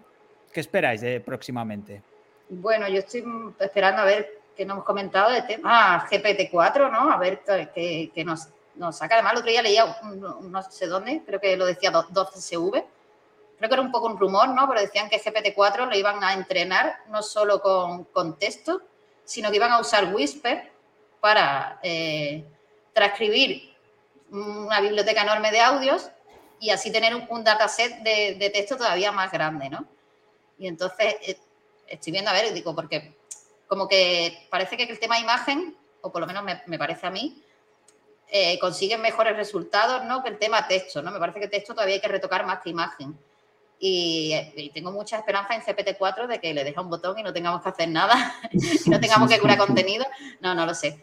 ¿Qué 0.53 0.61
esperáis 0.61 1.03
de 1.03 1.21
próximamente? 1.21 2.03
Bueno, 2.49 2.89
yo 2.89 2.99
estoy 2.99 3.25
esperando 3.61 4.03
a 4.03 4.05
ver 4.07 4.41
qué 4.57 4.65
nos 4.65 4.77
hemos 4.77 4.85
comentado 4.87 5.31
de 5.31 5.43
tema 5.43 6.07
GPT-4, 6.09 6.91
¿no? 6.91 7.11
A 7.11 7.19
ver 7.19 7.43
qué, 7.45 8.11
nos, 8.25 8.49
nos, 8.77 8.99
saca. 8.99 9.15
Además, 9.15 9.33
el 9.33 9.39
otro 9.39 9.51
día 9.51 9.63
leía, 9.63 9.99
no 10.43 10.63
sé 10.63 10.87
dónde, 10.87 11.23
creo 11.27 11.41
que 11.41 11.57
lo 11.57 11.67
decía 11.67 11.93
12CV 11.93 12.85
creo 13.59 13.69
que 13.69 13.75
era 13.75 13.83
un 13.83 13.91
poco 13.91 14.07
un 14.07 14.19
rumor, 14.19 14.49
¿no? 14.49 14.69
Pero 14.69 14.81
decían 14.81 15.09
que 15.09 15.21
GPT-4 15.21 15.89
lo 15.89 15.97
iban 15.97 16.23
a 16.23 16.35
entrenar 16.35 16.99
no 17.09 17.23
solo 17.23 17.61
con, 17.61 18.05
con, 18.05 18.39
texto, 18.39 18.83
sino 19.25 19.51
que 19.51 19.57
iban 19.57 19.73
a 19.73 19.81
usar 19.81 20.15
Whisper 20.15 20.71
para 21.21 21.81
eh, 21.83 22.45
transcribir 22.93 23.75
una 24.31 24.81
biblioteca 24.81 25.23
enorme 25.23 25.51
de 25.51 25.61
audios 25.61 26.11
y 26.61 26.71
así 26.71 26.91
tener 26.91 27.15
un, 27.15 27.45
dataset 27.45 28.03
de, 28.03 28.51
texto 28.53 28.77
todavía 28.77 29.13
más 29.13 29.31
grande, 29.33 29.69
¿no? 29.69 29.87
Y 30.59 30.69
entonces 30.69 31.17
eh, 31.23 31.39
estoy 31.87 32.13
viendo, 32.13 32.31
a 32.31 32.35
ver, 32.35 32.53
digo, 32.53 32.75
porque 32.75 33.17
como 33.67 33.89
que 33.89 34.47
parece 34.51 34.77
que 34.77 34.85
el 34.85 34.99
tema 34.99 35.19
imagen, 35.19 35.77
o 36.01 36.13
por 36.13 36.21
lo 36.21 36.27
menos 36.27 36.45
me, 36.67 36.79
parece 36.79 37.07
a 37.07 37.11
mí, 37.11 37.43
eh, 38.31 38.59
consiguen 38.59 39.01
mejores 39.01 39.37
resultados, 39.37 40.05
¿no? 40.05 40.23
Que 40.23 40.31
el 40.31 40.39
tema 40.39 40.67
texto, 40.67 41.03
¿no? 41.03 41.11
Me 41.11 41.19
parece 41.19 41.41
que 41.41 41.49
texto 41.49 41.75
todavía 41.75 41.97
hay 41.97 42.01
que 42.01 42.09
retocar 42.09 42.45
más 42.45 42.61
que 42.63 42.71
imagen. 42.71 43.19
Y, 43.79 44.71
tengo 44.73 44.91
mucha 44.91 45.19
esperanza 45.19 45.55
en 45.55 45.61
GPT-4 45.61 46.27
de 46.27 46.41
que 46.41 46.55
le 46.55 46.65
deje 46.65 46.81
un 46.81 46.89
botón 46.89 47.19
y 47.19 47.23
no 47.23 47.33
tengamos 47.33 47.63
que 47.63 47.69
hacer 47.69 47.89
nada 47.89 48.35
y 48.53 48.89
no 48.89 48.99
tengamos 48.99 49.31
que 49.31 49.39
curar 49.39 49.59
contenido. 49.59 50.07
No, 50.41 50.55
no 50.55 50.67
lo 50.67 50.75
sé. 50.75 51.01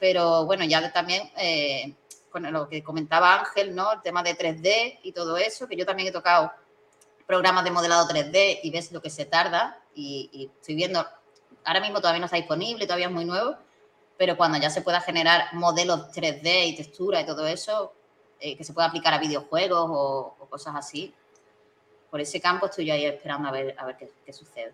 Pero 0.00 0.44
bueno, 0.46 0.64
ya 0.64 0.92
también 0.92 1.30
eh, 1.36 1.94
con 2.30 2.50
lo 2.52 2.68
que 2.68 2.82
comentaba 2.82 3.38
Ángel, 3.38 3.74
¿no? 3.74 3.92
El 3.92 4.02
tema 4.02 4.22
de 4.22 4.36
3D 4.36 5.00
y 5.02 5.12
todo 5.12 5.36
eso, 5.36 5.68
que 5.68 5.76
yo 5.76 5.86
también 5.86 6.08
he 6.08 6.12
tocado 6.12 6.52
programas 7.26 7.64
de 7.64 7.70
modelado 7.70 8.08
3D 8.08 8.60
y 8.62 8.70
ves 8.70 8.92
lo 8.92 9.00
que 9.00 9.10
se 9.10 9.24
tarda 9.24 9.80
y, 9.94 10.50
estoy 10.56 10.74
viendo, 10.74 11.06
ahora 11.64 11.80
mismo 11.80 12.00
todavía 12.00 12.20
no 12.20 12.26
está 12.26 12.36
disponible, 12.36 12.86
todavía 12.86 13.06
es 13.06 13.12
muy 13.12 13.24
nuevo, 13.24 13.56
pero 14.16 14.36
cuando 14.36 14.58
ya 14.58 14.70
se 14.70 14.82
pueda 14.82 15.00
generar 15.00 15.52
modelos 15.52 16.10
3D 16.12 16.68
y 16.68 16.76
textura 16.76 17.20
y 17.20 17.26
todo 17.26 17.46
eso, 17.46 17.92
eh, 18.40 18.56
que 18.56 18.64
se 18.64 18.72
pueda 18.72 18.88
aplicar 18.88 19.14
a 19.14 19.18
videojuegos 19.18 19.88
o 19.90 20.46
cosas 20.48 20.74
así, 20.76 21.14
por 22.14 22.20
ese 22.20 22.40
campo 22.40 22.66
estoy 22.66 22.86
yo 22.86 22.94
ahí 22.94 23.06
esperando 23.06 23.48
a 23.48 23.50
ver, 23.50 23.74
a 23.76 23.86
ver 23.86 23.96
qué, 23.96 24.32
sucede. 24.32 24.72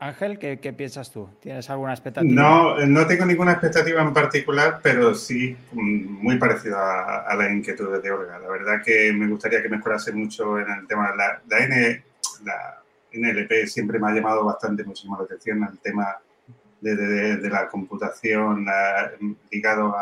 Ángel, 0.00 0.40
¿qué, 0.40 0.72
piensas 0.72 1.12
tú? 1.12 1.28
¿Tienes 1.38 1.70
alguna 1.70 1.92
expectativa? 1.92 2.34
No, 2.34 2.84
no 2.84 3.06
tengo 3.06 3.24
ninguna 3.24 3.52
expectativa 3.52 4.02
en 4.02 4.12
particular, 4.12 4.80
pero 4.82 5.14
sí 5.14 5.56
mm, 5.70 6.20
muy 6.20 6.36
parecida 6.36 7.20
a, 7.20 7.36
la 7.36 7.48
inquietud 7.48 8.02
de 8.02 8.10
Olga. 8.10 8.40
La 8.40 8.48
verdad 8.48 8.82
que 8.84 9.12
me 9.12 9.28
gustaría 9.28 9.62
que 9.62 9.68
mejorase 9.68 10.10
mucho 10.10 10.58
en 10.58 10.68
el 10.68 10.86
tema 10.88 11.12
de 11.12 11.16
la, 11.16 11.40
la, 11.46 11.64
N, 11.64 12.04
la 12.44 12.82
NLP 13.12 13.68
siempre 13.68 14.00
me 14.00 14.10
ha 14.10 14.14
llamado 14.16 14.44
bastante 14.44 14.82
muchísimo 14.82 15.16
la 15.16 15.26
atención 15.26 15.62
el 15.62 15.78
tema 15.78 16.08
de, 16.80 17.50
la 17.50 17.68
computación 17.68 18.66
ligado 19.50 19.94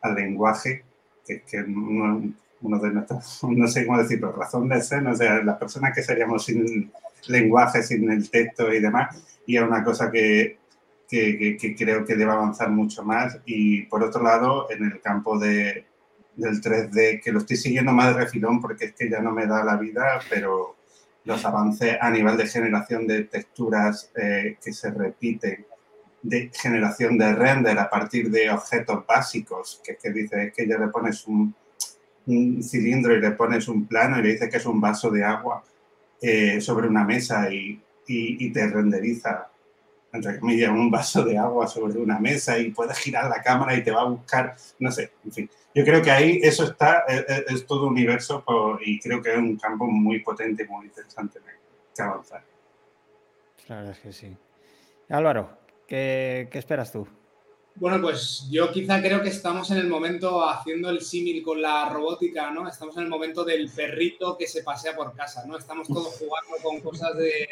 al 0.00 0.14
lenguaje, 0.14 0.84
que, 1.26 1.42
que 1.42 1.58
uno 1.62 2.78
de 2.78 2.90
nuestros, 2.90 3.44
no 3.48 3.66
sé 3.66 3.86
cómo 3.86 3.98
decirlo, 3.98 4.32
razón 4.32 4.68
de 4.68 4.80
ser, 4.82 5.06
o 5.06 5.14
sea, 5.14 5.42
las 5.42 5.58
personas 5.58 5.94
que 5.94 6.02
seríamos 6.02 6.44
sin 6.44 6.92
lenguaje, 7.28 7.82
sin 7.82 8.10
el 8.10 8.28
texto 8.30 8.72
y 8.72 8.80
demás, 8.80 9.22
y 9.46 9.56
es 9.56 9.62
una 9.62 9.82
cosa 9.84 10.10
que, 10.10 10.58
que, 11.08 11.56
que, 11.60 11.76
creo 11.76 12.04
que 12.04 12.16
debe 12.16 12.32
avanzar 12.32 12.70
mucho 12.70 13.02
más. 13.02 13.38
Y 13.44 13.82
por 13.82 14.02
otro 14.02 14.22
lado, 14.22 14.70
en 14.70 14.84
el 14.84 15.00
campo 15.00 15.38
de, 15.38 15.84
del 16.36 16.60
3D, 16.60 17.22
que 17.22 17.32
lo 17.32 17.40
estoy 17.40 17.56
siguiendo 17.56 17.92
más 17.92 18.14
de 18.14 18.22
refilón 18.22 18.60
porque 18.60 18.86
es 18.86 18.92
que 18.94 19.10
ya 19.10 19.20
no 19.20 19.32
me 19.32 19.46
da 19.46 19.64
la 19.64 19.76
vida, 19.76 20.20
pero 20.30 20.76
los 21.24 21.44
avances 21.44 21.96
a 22.00 22.10
nivel 22.10 22.36
de 22.36 22.46
generación 22.46 23.06
de 23.06 23.24
texturas 23.24 24.10
eh, 24.16 24.56
que 24.62 24.72
se 24.72 24.90
repiten, 24.90 25.66
de 26.22 26.50
generación 26.54 27.18
de 27.18 27.34
render 27.34 27.78
a 27.78 27.90
partir 27.90 28.30
de 28.30 28.50
objetos 28.50 29.04
básicos, 29.06 29.80
que, 29.84 29.96
que 29.96 30.10
dice 30.10 30.52
que 30.56 30.66
ya 30.66 30.78
le 30.78 30.88
pones 30.88 31.26
un, 31.26 31.54
cilindro 32.62 33.16
y 33.16 33.20
le 33.20 33.32
pones 33.32 33.66
un 33.66 33.86
plano 33.86 34.18
y 34.18 34.22
le 34.22 34.32
dices 34.34 34.48
que 34.48 34.58
es 34.58 34.66
un 34.66 34.80
vaso 34.80 35.10
de 35.10 35.24
agua 35.24 35.64
eh, 36.20 36.60
sobre 36.60 36.86
una 36.86 37.02
mesa 37.02 37.52
y, 37.52 37.82
y, 38.06 38.52
te 38.52 38.68
renderiza 38.68 39.48
entre 40.12 40.38
comillas, 40.38 40.70
un 40.70 40.90
vaso 40.90 41.24
de 41.24 41.38
agua 41.38 41.66
sobre 41.66 41.98
una 41.98 42.18
mesa 42.18 42.58
y 42.58 42.70
puedes 42.70 42.98
girar 42.98 43.30
la 43.30 43.42
cámara 43.42 43.74
y 43.74 43.82
te 43.82 43.90
va 43.90 44.02
a 44.02 44.04
buscar, 44.04 44.54
no 44.78 44.92
sé, 44.92 45.12
en 45.24 45.32
fin. 45.32 45.50
Yo 45.74 45.84
creo 45.84 46.02
que 46.02 46.10
ahí 46.10 46.38
eso 46.42 46.64
está, 46.64 47.04
es, 47.08 47.66
todo 47.66 47.86
universo 47.86 48.44
y 48.84 49.00
creo 49.00 49.22
que 49.22 49.32
es 49.32 49.38
un 49.38 49.56
campo 49.56 49.86
muy 49.86 50.20
potente 50.20 50.64
y 50.64 50.68
muy 50.68 50.86
interesante 50.86 51.40
que 51.96 52.02
avanzar. 52.02 52.44
Claro, 53.66 53.90
es 53.90 53.98
que 54.00 54.12
sí. 54.12 54.36
Álvaro, 55.08 55.61
¿qué, 55.92 56.48
qué 56.50 56.58
esperas 56.58 56.90
tú? 56.90 57.06
Bueno, 57.74 58.00
pues 58.00 58.48
yo 58.50 58.72
quizá 58.72 59.02
creo 59.02 59.20
que 59.20 59.28
estamos 59.28 59.70
en 59.70 59.76
el 59.76 59.88
momento 59.88 60.48
haciendo 60.48 60.88
el 60.88 61.02
símil 61.02 61.42
con 61.42 61.60
la 61.60 61.90
robótica, 61.90 62.50
¿no? 62.50 62.66
Estamos 62.66 62.96
en 62.96 63.02
el 63.02 63.08
momento 63.10 63.44
del 63.44 63.70
perrito 63.70 64.38
que 64.38 64.46
se 64.46 64.62
pasea 64.62 64.96
por 64.96 65.14
casa, 65.14 65.44
¿no? 65.46 65.58
Estamos 65.58 65.88
todos 65.88 66.16
jugando 66.18 66.56
con 66.62 66.80
cosas 66.80 67.14
de, 67.18 67.46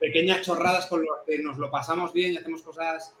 pequeñas 0.00 0.42
chorradas 0.42 0.86
con 0.86 1.04
las 1.04 1.24
que 1.24 1.38
nos 1.38 1.56
lo 1.56 1.70
pasamos 1.70 2.12
bien 2.12 2.32
y 2.32 2.36
hacemos 2.36 2.62
cosas, 2.62 3.14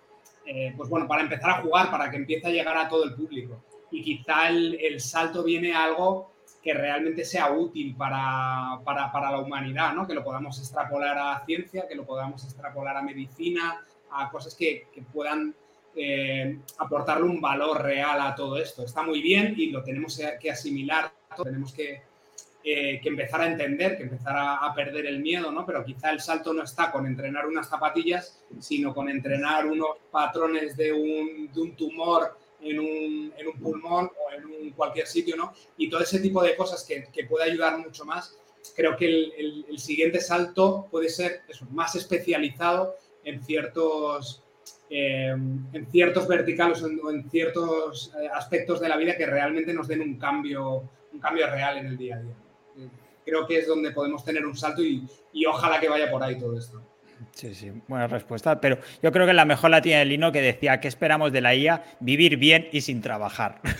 eh, 0.44 0.74
pues 0.76 0.88
bueno, 0.88 1.06
para 1.06 1.22
empezar 1.22 1.50
a 1.50 1.62
jugar, 1.62 1.90
para 1.90 2.10
que 2.10 2.16
empiece 2.16 2.48
a 2.48 2.50
llegar 2.50 2.76
a 2.76 2.88
todo 2.88 3.04
el 3.04 3.14
público. 3.14 3.62
Y 3.92 4.02
quizá 4.02 4.48
el, 4.48 5.00
salto 5.00 5.44
viene 5.44 5.72
a 5.72 5.84
algo 5.84 6.32
que 6.62 6.74
realmente 6.74 7.24
sea 7.24 7.52
útil 7.52 7.94
para, 7.96 8.80
para, 8.84 9.12
para, 9.12 9.30
la 9.30 9.38
humanidad, 9.38 9.94
¿no? 9.94 10.04
Que 10.04 10.14
lo 10.14 10.24
podamos 10.24 10.58
extrapolar 10.58 11.16
a 11.16 11.44
ciencia, 11.46 11.86
que 11.86 11.94
lo 11.94 12.04
podamos 12.04 12.42
extrapolar 12.44 12.96
a 12.96 13.02
medicina, 13.02 13.80
cosas 14.30 14.54
que, 14.54 14.88
que 14.92 15.02
puedan 15.02 15.54
eh, 15.94 16.58
aportarle 16.78 17.24
un 17.24 17.40
valor 17.40 17.82
real 17.82 18.20
a 18.20 18.34
todo 18.34 18.56
esto. 18.58 18.84
Está 18.84 19.02
muy 19.02 19.22
bien 19.22 19.54
y 19.56 19.70
lo 19.70 19.82
tenemos 19.82 20.20
que 20.40 20.50
asimilar, 20.50 21.12
tenemos 21.42 21.72
que, 21.72 22.02
eh, 22.68 22.98
que 23.00 23.08
empezar 23.10 23.42
a 23.42 23.46
entender, 23.46 23.96
que 23.96 24.02
empezar 24.02 24.34
a, 24.36 24.74
perder 24.74 25.06
el 25.06 25.20
miedo, 25.20 25.52
¿no? 25.52 25.64
Pero 25.64 25.84
quizá 25.84 26.10
el 26.10 26.20
salto 26.20 26.52
no 26.52 26.64
está 26.64 26.90
con 26.90 27.06
entrenar 27.06 27.46
unas 27.46 27.68
zapatillas, 27.68 28.42
sino 28.58 28.92
con 28.92 29.08
entrenar 29.08 29.66
unos 29.66 29.98
patrones 30.10 30.76
de 30.76 30.92
un, 30.92 31.48
de 31.52 31.60
un 31.60 31.76
tumor 31.76 32.36
en 32.60 32.80
un, 32.80 33.32
en 33.36 33.46
un, 33.46 33.60
pulmón 33.60 34.06
o 34.06 34.32
en 34.32 34.46
un 34.46 34.70
cualquier 34.72 35.06
sitio, 35.06 35.36
¿no? 35.36 35.52
Y 35.76 35.88
todo 35.88 36.00
ese 36.00 36.18
tipo 36.18 36.42
de 36.42 36.56
cosas 36.56 36.82
que, 36.82 37.06
que 37.12 37.26
puede 37.26 37.48
ayudar 37.52 37.78
mucho 37.78 38.04
más. 38.04 38.36
Creo 38.74 38.96
que 38.96 39.06
el, 39.06 39.64
el, 39.68 39.78
siguiente 39.78 40.20
salto 40.20 40.88
puede 40.90 41.08
ser 41.08 41.42
eso, 41.48 41.66
más 41.70 41.94
especializado 41.94 42.96
en 43.26 43.42
ciertos, 43.42 44.42
eh, 44.88 45.30
en 45.30 45.86
ciertos 45.90 46.26
verticales 46.28 46.82
o 46.82 47.10
en, 47.10 47.28
ciertos 47.28 48.12
eh, 48.18 48.28
aspectos 48.32 48.80
de 48.80 48.88
la 48.88 48.96
vida 48.96 49.16
que 49.16 49.26
realmente 49.26 49.74
nos 49.74 49.88
den 49.88 50.00
un 50.00 50.16
cambio, 50.16 50.88
un 51.12 51.18
cambio 51.20 51.50
real 51.50 51.76
en 51.78 51.86
el 51.86 51.96
día 51.96 52.16
a 52.16 52.20
día. 52.20 52.34
Eh, 52.78 52.88
creo 53.24 53.46
que 53.46 53.58
es 53.58 53.66
donde 53.66 53.90
podemos 53.90 54.24
tener 54.24 54.46
un 54.46 54.56
salto 54.56 54.82
y, 54.82 55.04
ojalá 55.46 55.80
que 55.80 55.88
vaya 55.88 56.08
por 56.10 56.22
ahí 56.22 56.38
todo 56.38 56.56
esto. 56.56 56.80
Sí, 57.32 57.52
sí, 57.54 57.72
buena 57.88 58.06
respuesta. 58.06 58.60
Pero 58.60 58.78
yo 59.02 59.10
creo 59.10 59.26
que 59.26 59.32
la 59.32 59.44
mejor 59.44 59.70
la 59.70 59.82
tiene 59.82 60.04
Lino 60.04 60.30
que 60.30 60.40
decía, 60.40 60.80
¿qué 60.80 60.86
esperamos 60.86 61.32
de 61.32 61.40
la 61.40 61.54
IA? 61.54 61.82
Vivir 61.98 62.36
bien 62.36 62.68
y 62.72 62.80
sin 62.80 63.00
trabajar. 63.00 63.60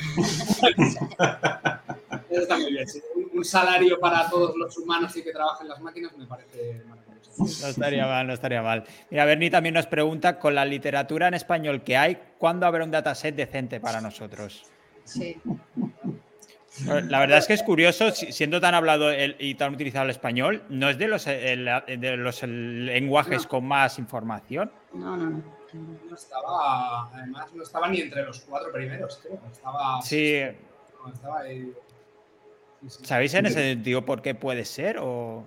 está 2.28 2.58
muy 2.58 2.72
bien. 2.72 2.86
Un 3.32 3.44
salario 3.44 4.00
para 4.00 4.28
todos 4.28 4.56
los 4.56 4.76
humanos 4.76 5.16
y 5.16 5.22
que 5.22 5.30
trabajen 5.30 5.68
las 5.68 5.80
máquinas 5.80 6.16
me 6.16 6.26
parece 6.26 6.82
maravilloso. 6.88 7.05
No 7.38 7.46
estaría 7.46 8.06
mal, 8.06 8.26
no 8.26 8.32
estaría 8.32 8.62
mal. 8.62 8.84
Mira, 9.10 9.24
Bernie 9.24 9.50
también 9.50 9.74
nos 9.74 9.86
pregunta, 9.86 10.38
con 10.38 10.54
la 10.54 10.64
literatura 10.64 11.28
en 11.28 11.34
español 11.34 11.82
que 11.82 11.96
hay, 11.96 12.18
¿cuándo 12.38 12.66
habrá 12.66 12.84
un 12.84 12.90
dataset 12.90 13.34
decente 13.34 13.80
para 13.80 14.00
nosotros? 14.00 14.64
Sí. 15.04 15.36
La 16.84 17.20
verdad 17.20 17.38
es 17.38 17.46
que 17.46 17.54
es 17.54 17.62
curioso, 17.62 18.10
siendo 18.10 18.60
tan 18.60 18.74
hablado 18.74 19.10
y 19.38 19.54
tan 19.54 19.74
utilizado 19.74 20.04
el 20.04 20.10
español, 20.10 20.62
¿no 20.68 20.90
es 20.90 20.98
de 20.98 21.08
los, 21.08 21.24
de 21.24 22.16
los 22.18 22.42
lenguajes 22.42 23.46
con 23.46 23.64
más 23.64 23.98
información? 23.98 24.70
No, 24.92 25.16
no, 25.16 25.30
no. 25.30 25.56
No 26.08 26.14
estaba, 26.14 27.10
además 27.12 27.52
no 27.54 27.62
estaba 27.62 27.88
ni 27.88 28.00
entre 28.00 28.24
los 28.24 28.40
cuatro 28.40 28.72
primeros, 28.72 29.18
creo. 29.22 29.40
Estaba, 29.50 30.00
sí. 30.00 30.42
estaba 31.12 31.40
ahí. 31.40 31.72
¿Sabéis 32.86 33.34
en 33.34 33.46
ese 33.46 33.60
sentido 33.60 34.04
por 34.04 34.22
qué 34.22 34.34
puede 34.34 34.64
ser? 34.64 34.98
O... 34.98 35.44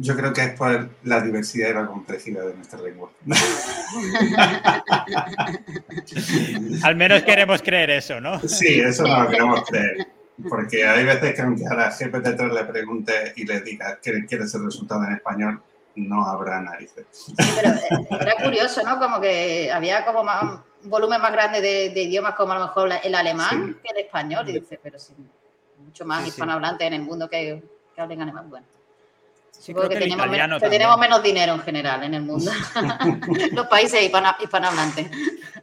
Yo 0.00 0.16
creo 0.16 0.32
que 0.32 0.42
es 0.42 0.52
por 0.52 0.90
la 1.02 1.20
diversidad 1.20 1.70
y 1.70 1.74
la 1.74 1.86
complejidad 1.86 2.46
de 2.46 2.54
nuestra 2.54 2.80
lengua. 2.80 3.10
Al 6.84 6.94
menos 6.94 7.24
queremos 7.24 7.60
creer 7.62 7.90
eso, 7.90 8.20
¿no? 8.20 8.38
Sí, 8.40 8.80
eso 8.80 9.02
no 9.02 9.24
lo 9.24 9.28
queremos 9.28 9.64
creer. 9.68 10.06
Porque 10.48 10.86
hay 10.86 11.04
veces 11.04 11.34
que 11.34 11.42
aunque 11.42 11.66
a 11.66 11.74
la 11.74 11.90
GPT-3 11.90 12.52
le 12.52 12.64
pregunte 12.64 13.32
y 13.34 13.44
le 13.44 13.60
diga 13.62 13.98
que 14.00 14.24
quieres 14.24 14.54
el 14.54 14.66
resultado 14.66 15.02
en 15.02 15.14
español, 15.14 15.60
no 15.96 16.24
habrá 16.24 16.60
narices. 16.60 17.04
Sí, 17.10 17.34
pero 17.36 17.70
eh, 17.70 18.06
era 18.20 18.36
curioso, 18.36 18.84
¿no? 18.84 19.00
Como 19.00 19.20
que 19.20 19.68
había 19.72 20.04
como 20.04 20.22
más, 20.22 20.60
un 20.84 20.90
volumen 20.90 21.20
más 21.20 21.32
grande 21.32 21.60
de, 21.60 22.02
idiomas 22.02 22.36
como 22.36 22.52
a 22.52 22.58
lo 22.60 22.66
mejor 22.66 22.88
el 23.02 23.14
alemán 23.16 23.76
que 23.82 23.90
el 23.90 23.98
español. 24.04 24.48
Y 24.48 24.60
dice, 24.60 24.78
pero 24.80 24.96
sí, 24.96 25.12
mucho 25.78 26.04
más 26.04 26.24
hispanohablantes 26.24 26.86
en 26.86 26.94
el 26.94 27.02
mundo 27.02 27.28
que, 27.28 27.60
que 27.96 28.00
hablen 28.00 28.22
alemán. 28.22 28.48
Bueno. 28.48 28.77
Sí, 29.58 29.74
que, 29.74 29.88
tenemos, 29.88 30.98
menos, 30.98 31.22
dinero 31.22 31.54
en 31.54 31.60
general 31.60 32.04
en 32.04 32.14
el 32.14 32.22
mundo. 32.22 32.50
Los 33.52 33.66
países 33.66 34.02
hispanohablantes. 34.02 35.10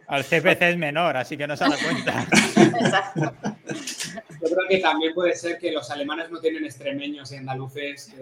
Al 0.08 0.24
CPC 0.24 0.62
es 0.62 0.78
menor, 0.78 1.18
así 1.18 1.38
que 1.38 1.48
no 1.48 1.58
se 1.58 1.64
da 1.64 1.76
cuenta. 1.78 2.28
Exacto. 2.80 3.34
Yo 4.42 4.56
creo 4.56 4.68
que 4.70 4.78
también 4.80 5.14
puede 5.14 5.36
ser 5.36 5.58
que 5.58 5.72
los 5.72 5.90
alemanes 5.90 6.30
no 6.30 6.40
tienen 6.40 6.66
extremeños 6.66 7.32
y 7.32 7.38
andaluces. 7.38 8.14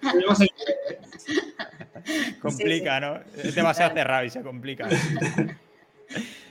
complica, 2.40 3.00
¿no? 3.00 3.20
Es 3.36 3.54
demasiado 3.54 3.94
cerrado 3.94 4.24
y 4.24 4.30
se 4.30 4.42
complica. 4.42 4.88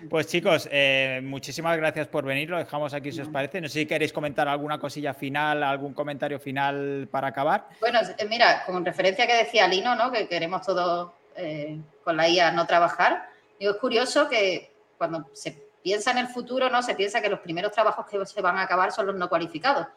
Pues 0.10 0.28
chicos, 0.28 0.68
eh, 0.72 1.22
muchísimas 1.24 1.78
gracias 1.78 2.08
por 2.08 2.26
venir. 2.26 2.50
Lo 2.50 2.58
dejamos 2.58 2.94
aquí 2.94 3.12
si 3.12 3.22
os 3.22 3.28
parece. 3.28 3.62
No 3.62 3.68
sé 3.68 3.80
si 3.82 3.86
queréis 3.86 4.12
comentar 4.12 4.48
alguna 4.48 4.80
cosilla 4.80 5.14
final, 5.14 5.64
algún 5.64 5.94
comentario 5.94 6.40
final 6.40 7.08
para 7.12 7.28
acabar. 7.28 7.68
Bueno, 7.80 8.00
eh, 8.18 8.26
mira, 8.28 8.64
con 8.66 8.84
referencia 8.84 9.28
que 9.28 9.36
decía 9.36 9.68
Lino, 9.68 9.96
¿no? 9.96 10.12
Que 10.12 10.28
queremos 10.28 10.64
todos 10.64 11.12
eh, 11.36 11.80
con 12.04 12.18
la 12.18 12.28
IA 12.28 12.52
no 12.52 12.66
trabajar. 12.66 13.30
Digo, 13.60 13.74
es 13.74 13.78
curioso 13.78 14.28
que 14.28 14.72
cuando 14.98 15.30
se 15.34 15.52
piensa 15.84 16.12
en 16.12 16.18
el 16.18 16.28
futuro, 16.28 16.70
¿no? 16.70 16.82
Se 16.82 16.96
piensa 16.96 17.22
que 17.22 17.30
los 17.30 17.40
primeros 17.40 17.72
trabajos 17.72 18.06
que 18.08 18.26
se 18.26 18.42
van 18.42 18.58
a 18.58 18.64
acabar 18.64 18.92
son 18.92 19.08
los 19.08 19.16
no 19.16 19.30
cualificados. 19.30 19.88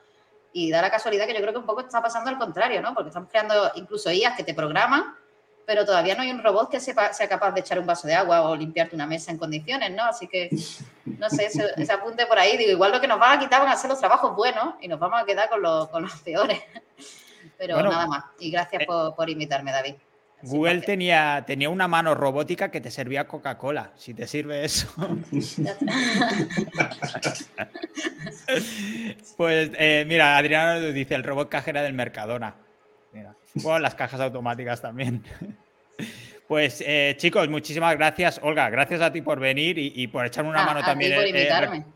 Y 0.53 0.70
da 0.70 0.82
la 0.82 0.91
casualidad 0.91 1.27
que 1.27 1.35
yo 1.35 1.41
creo 1.41 1.53
que 1.53 1.59
un 1.59 1.66
poco 1.66 1.81
está 1.81 2.01
pasando 2.01 2.31
al 2.31 2.39
contrario, 2.39 2.81
¿no? 2.81 2.95
Porque 2.95 3.09
estamos 3.09 3.28
creando 3.28 3.73
incluso 3.74 4.12
IAs 4.12 4.36
que 4.36 4.45
te 4.45 4.55
programan 4.55 5.15
pero 5.66 5.85
todavía 5.85 6.15
no 6.15 6.23
hay 6.23 6.31
un 6.31 6.43
robot 6.43 6.70
que 6.70 6.81
sepa, 6.81 7.12
sea 7.12 7.28
capaz 7.28 7.53
de 7.53 7.61
echar 7.61 7.78
un 7.78 7.86
vaso 7.86 8.07
de 8.07 8.15
agua 8.15 8.43
o 8.43 8.57
limpiarte 8.57 8.95
una 8.95 9.07
mesa 9.07 9.31
en 9.31 9.39
condiciones, 9.39 9.91
¿no? 9.93 10.05
Así 10.05 10.27
que, 10.27 10.51
no 11.05 11.31
sé, 11.31 11.47
ese, 11.47 11.93
apunte 11.93 12.27
por 12.27 12.39
ahí, 12.39 12.57
digo, 12.57 12.70
igual 12.70 12.93
lo 12.93 13.01
que 13.01 13.09
nos 13.09 13.19
van 13.19 13.39
a 13.39 13.41
quitar 13.41 13.61
van 13.61 13.70
a 13.70 13.77
ser 13.77 13.91
los 13.91 13.99
trabajos 13.99 14.36
buenos 14.36 14.74
y 14.81 14.89
nos 14.89 14.99
vamos 14.99 15.23
a 15.23 15.24
quedar 15.24 15.49
con, 15.49 15.62
los, 15.62 15.89
con 15.89 16.03
los 16.03 16.12
peores. 16.20 16.61
Pero 17.59 17.82
nada 17.82 18.07
más. 18.07 18.24
Y 18.39 18.51
gracias 18.51 18.82
eh, 18.82 18.86
por, 18.86 19.31
invitarme, 19.31 19.73
David. 19.73 19.95
Google 20.43 20.82
tenía, 20.82 21.43
tenía 21.47 21.70
una 21.70 21.89
mano 21.89 22.15
robótica 22.15 22.70
que 22.70 22.82
te 22.82 22.91
servía 22.91 23.27
Coca-Cola, 23.27 23.93
si 23.97 24.12
te 24.12 24.27
sirve 24.27 24.62
eso. 24.65 24.89
pues 29.36 29.70
eh, 29.78 30.05
mira, 30.07 30.36
Adriano 30.36 30.81
dice 30.93 31.15
el 31.15 31.23
robot 31.23 31.49
cajera 31.49 31.81
del 31.82 31.95
Mercadona. 31.95 32.57
Mira. 33.12 33.35
Bueno, 33.55 33.78
las 33.78 33.94
cajas 33.94 34.20
automáticas 34.20 34.81
también. 34.81 35.24
Pues 36.47 36.82
eh, 36.86 37.14
chicos, 37.16 37.48
muchísimas 37.48 37.97
gracias. 37.97 38.39
Olga, 38.43 38.68
gracias 38.68 39.01
a 39.01 39.10
ti 39.10 39.22
por 39.22 39.40
venir 39.40 39.78
y, 39.78 40.06
por 40.09 40.26
echarme 40.26 40.51
una 40.51 40.64
mano 40.64 40.82
también. 40.82 41.12
Ti 41.12 41.16
por 41.16 41.26
invitarme. 41.26 41.86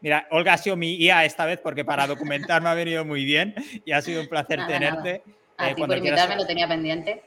mira, 0.00 0.28
Olga 0.30 0.52
ha 0.52 0.58
sido 0.58 0.76
mi 0.76 0.94
IA 0.94 1.24
esta 1.24 1.44
vez 1.44 1.58
porque 1.60 1.84
para 1.84 2.06
documentar 2.06 2.62
me 2.62 2.68
ha 2.68 2.74
venido 2.74 3.04
muy 3.04 3.24
bien 3.24 3.54
y 3.84 3.90
ha 3.90 4.00
sido 4.00 4.20
un 4.20 4.28
placer 4.28 4.64
tenerte. 4.66 5.22
A 5.56 5.70
eh, 5.70 5.74
ti 5.74 5.82
por 5.82 5.96
invitarme, 5.96 6.36
lo 6.36 6.46
tenía 6.46 6.68
pendiente. 6.68 7.20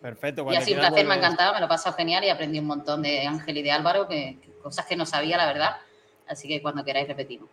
Perfecto. 0.00 0.46
Y 0.52 0.56
ha 0.56 0.60
sido 0.60 0.80
un 0.80 0.86
placer, 0.86 1.04
me 1.04 1.14
ha 1.14 1.16
encantado, 1.16 1.52
me 1.52 1.58
lo 1.58 1.66
he 1.66 1.68
pasado 1.68 1.96
genial 1.96 2.22
y 2.22 2.28
aprendí 2.28 2.60
un 2.60 2.66
montón 2.66 3.02
de 3.02 3.26
Ángel 3.26 3.58
y 3.58 3.62
de 3.62 3.72
Álvaro, 3.72 4.06
que, 4.06 4.38
cosas 4.62 4.86
que 4.86 4.94
no 4.94 5.06
sabía, 5.06 5.36
la 5.36 5.46
verdad. 5.46 5.76
Así 6.28 6.46
que 6.46 6.62
cuando 6.62 6.84
queráis 6.84 7.08
repetimos. 7.08 7.48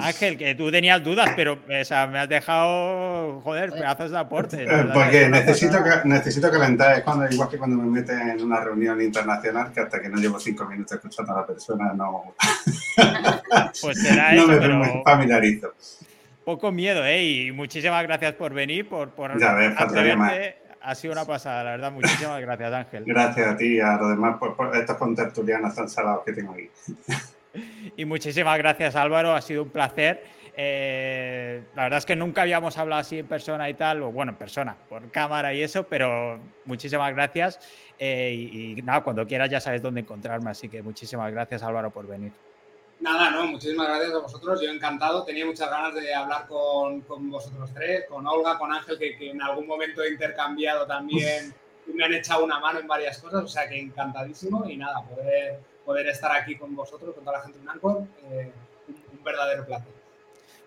Ángel, 0.00 0.38
que 0.38 0.54
tú 0.54 0.70
tenías 0.70 1.02
dudas, 1.04 1.30
pero 1.36 1.58
me 1.66 1.80
has 1.80 2.28
dejado, 2.28 3.40
joder, 3.42 3.70
pedazos 3.70 4.10
de 4.10 4.18
aporte. 4.18 4.64
Eh, 4.64 4.86
porque 4.92 5.28
necesito, 5.28 5.78
necesito 6.04 6.50
calentar, 6.50 6.98
es 6.98 7.04
cuando, 7.04 7.26
igual 7.30 7.48
que 7.50 7.58
cuando 7.58 7.76
me 7.76 8.00
meten 8.00 8.30
en 8.30 8.42
una 8.42 8.60
reunión 8.60 9.00
internacional, 9.02 9.70
que 9.72 9.80
hasta 9.80 10.00
que 10.00 10.08
no 10.08 10.18
llevo 10.18 10.40
cinco 10.40 10.64
minutos 10.64 10.96
escuchando 10.96 11.32
a 11.32 11.40
la 11.40 11.46
persona, 11.46 11.92
no, 11.92 12.34
pues 13.82 14.00
será 14.00 14.32
no 14.32 14.46
me, 14.46 15.02
familiarizo. 15.04 15.74
Poco 16.44 16.72
miedo, 16.72 17.04
¿eh? 17.04 17.22
Y 17.22 17.52
muchísimas 17.52 18.02
gracias 18.04 18.32
por 18.34 18.54
venir, 18.54 18.88
por, 18.88 19.10
por 19.10 19.38
ya 19.38 19.52
ves, 19.54 19.74
faltaría 19.74 20.16
más. 20.16 20.32
Ha 20.84 20.96
sido 20.96 21.12
una 21.12 21.24
pasada, 21.24 21.62
la 21.62 21.70
verdad. 21.72 21.92
Muchísimas 21.92 22.40
gracias, 22.40 22.72
Ángel. 22.72 23.04
Gracias 23.06 23.46
a 23.46 23.56
ti 23.56 23.76
y 23.76 23.80
a 23.80 23.96
los 23.96 24.10
demás 24.10 24.36
por, 24.38 24.56
por 24.56 24.74
estos 24.74 24.96
contertulianos 24.96 25.74
tan 25.74 25.88
salados 25.88 26.24
que 26.24 26.32
tengo 26.32 26.52
aquí. 26.52 26.68
Y 27.96 28.04
muchísimas 28.04 28.56
gracias 28.58 28.96
Álvaro, 28.96 29.34
ha 29.34 29.42
sido 29.42 29.62
un 29.64 29.70
placer. 29.70 30.24
Eh, 30.54 31.62
la 31.74 31.84
verdad 31.84 31.98
es 31.98 32.06
que 32.06 32.16
nunca 32.16 32.42
habíamos 32.42 32.76
hablado 32.76 33.00
así 33.00 33.18
en 33.18 33.26
persona 33.26 33.70
y 33.70 33.74
tal, 33.74 34.02
o 34.02 34.12
bueno, 34.12 34.32
en 34.32 34.38
persona, 34.38 34.76
por 34.88 35.10
cámara 35.10 35.54
y 35.54 35.62
eso, 35.62 35.84
pero 35.84 36.38
muchísimas 36.64 37.14
gracias. 37.14 37.58
Eh, 37.98 38.34
y, 38.34 38.72
y, 38.78 38.82
nada, 38.82 39.02
cuando 39.02 39.26
quieras 39.26 39.48
ya 39.48 39.60
sabes 39.60 39.80
dónde 39.80 40.00
encontrarme, 40.00 40.50
así 40.50 40.68
que 40.68 40.82
muchísimas 40.82 41.32
gracias 41.32 41.62
Álvaro 41.62 41.90
por 41.90 42.06
venir. 42.06 42.32
Nada, 43.02 43.30
no, 43.30 43.48
muchísimas 43.48 43.88
gracias 43.88 44.14
a 44.14 44.18
vosotros, 44.18 44.60
yo 44.62 44.70
encantado, 44.70 45.24
tenía 45.24 45.44
muchas 45.44 45.68
ganas 45.68 45.92
de 45.92 46.14
hablar 46.14 46.46
con, 46.46 47.00
con 47.00 47.28
vosotros 47.30 47.68
tres, 47.74 48.04
con 48.08 48.24
Olga, 48.28 48.56
con 48.58 48.72
Ángel, 48.72 48.96
que, 48.96 49.16
que, 49.16 49.30
en 49.30 49.42
algún 49.42 49.66
momento 49.66 50.04
he 50.04 50.10
intercambiado 50.10 50.86
también 50.86 51.52
y 51.88 51.92
me 51.92 52.04
han 52.04 52.14
echado 52.14 52.44
una 52.44 52.60
mano 52.60 52.78
en 52.78 52.86
varias 52.86 53.18
cosas, 53.18 53.42
o 53.42 53.48
sea 53.48 53.68
que 53.68 53.80
encantadísimo 53.80 54.68
y 54.68 54.76
nada, 54.76 55.02
poder, 55.02 55.58
poder 55.84 56.06
estar 56.08 56.32
aquí 56.32 56.56
con 56.56 56.74
vosotros, 56.74 57.14
con 57.14 57.24
toda 57.24 57.38
la 57.38 57.44
gente 57.44 57.58
de 57.58 57.64
Nancor, 57.64 58.04
eh, 58.30 58.52
un, 58.88 59.18
un 59.18 59.24
verdadero 59.24 59.66
placer. 59.66 60.02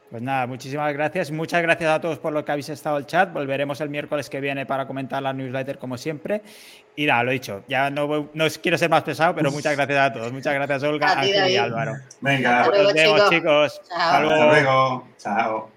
Pues 0.09 0.21
nada, 0.21 0.45
muchísimas 0.45 0.93
gracias. 0.93 1.31
Muchas 1.31 1.61
gracias 1.61 1.89
a 1.89 1.99
todos 1.99 2.19
por 2.19 2.31
lo 2.31 2.45
que 2.45 2.51
habéis 2.51 2.69
estado 2.69 2.97
el 2.97 3.05
chat. 3.05 3.33
Volveremos 3.33 3.81
el 3.81 3.89
miércoles 3.89 4.29
que 4.29 4.39
viene 4.39 4.65
para 4.65 4.85
comentar 4.85 5.21
la 5.21 5.33
newsletter 5.33 5.77
como 5.79 5.97
siempre. 5.97 6.41
Y 6.95 7.05
nada, 7.05 7.23
lo 7.23 7.31
dicho, 7.31 7.63
ya 7.67 7.89
no, 7.89 8.29
no 8.33 8.45
quiero 8.61 8.77
ser 8.77 8.89
más 8.89 9.03
pesado, 9.03 9.35
pero 9.35 9.51
muchas 9.51 9.75
gracias 9.75 9.99
a 9.99 10.13
todos. 10.13 10.31
Muchas 10.31 10.53
gracias, 10.53 10.83
Olga, 10.83 11.19
Ángel 11.19 11.49
y 11.49 11.57
Álvaro. 11.57 11.95
Venga, 12.21 12.67
nos 12.67 12.93
vemos, 12.93 13.29
chicos. 13.29 13.81
Chao. 13.89 13.99
Hasta 13.99 14.45
luego. 14.47 15.07
Chao. 15.17 15.74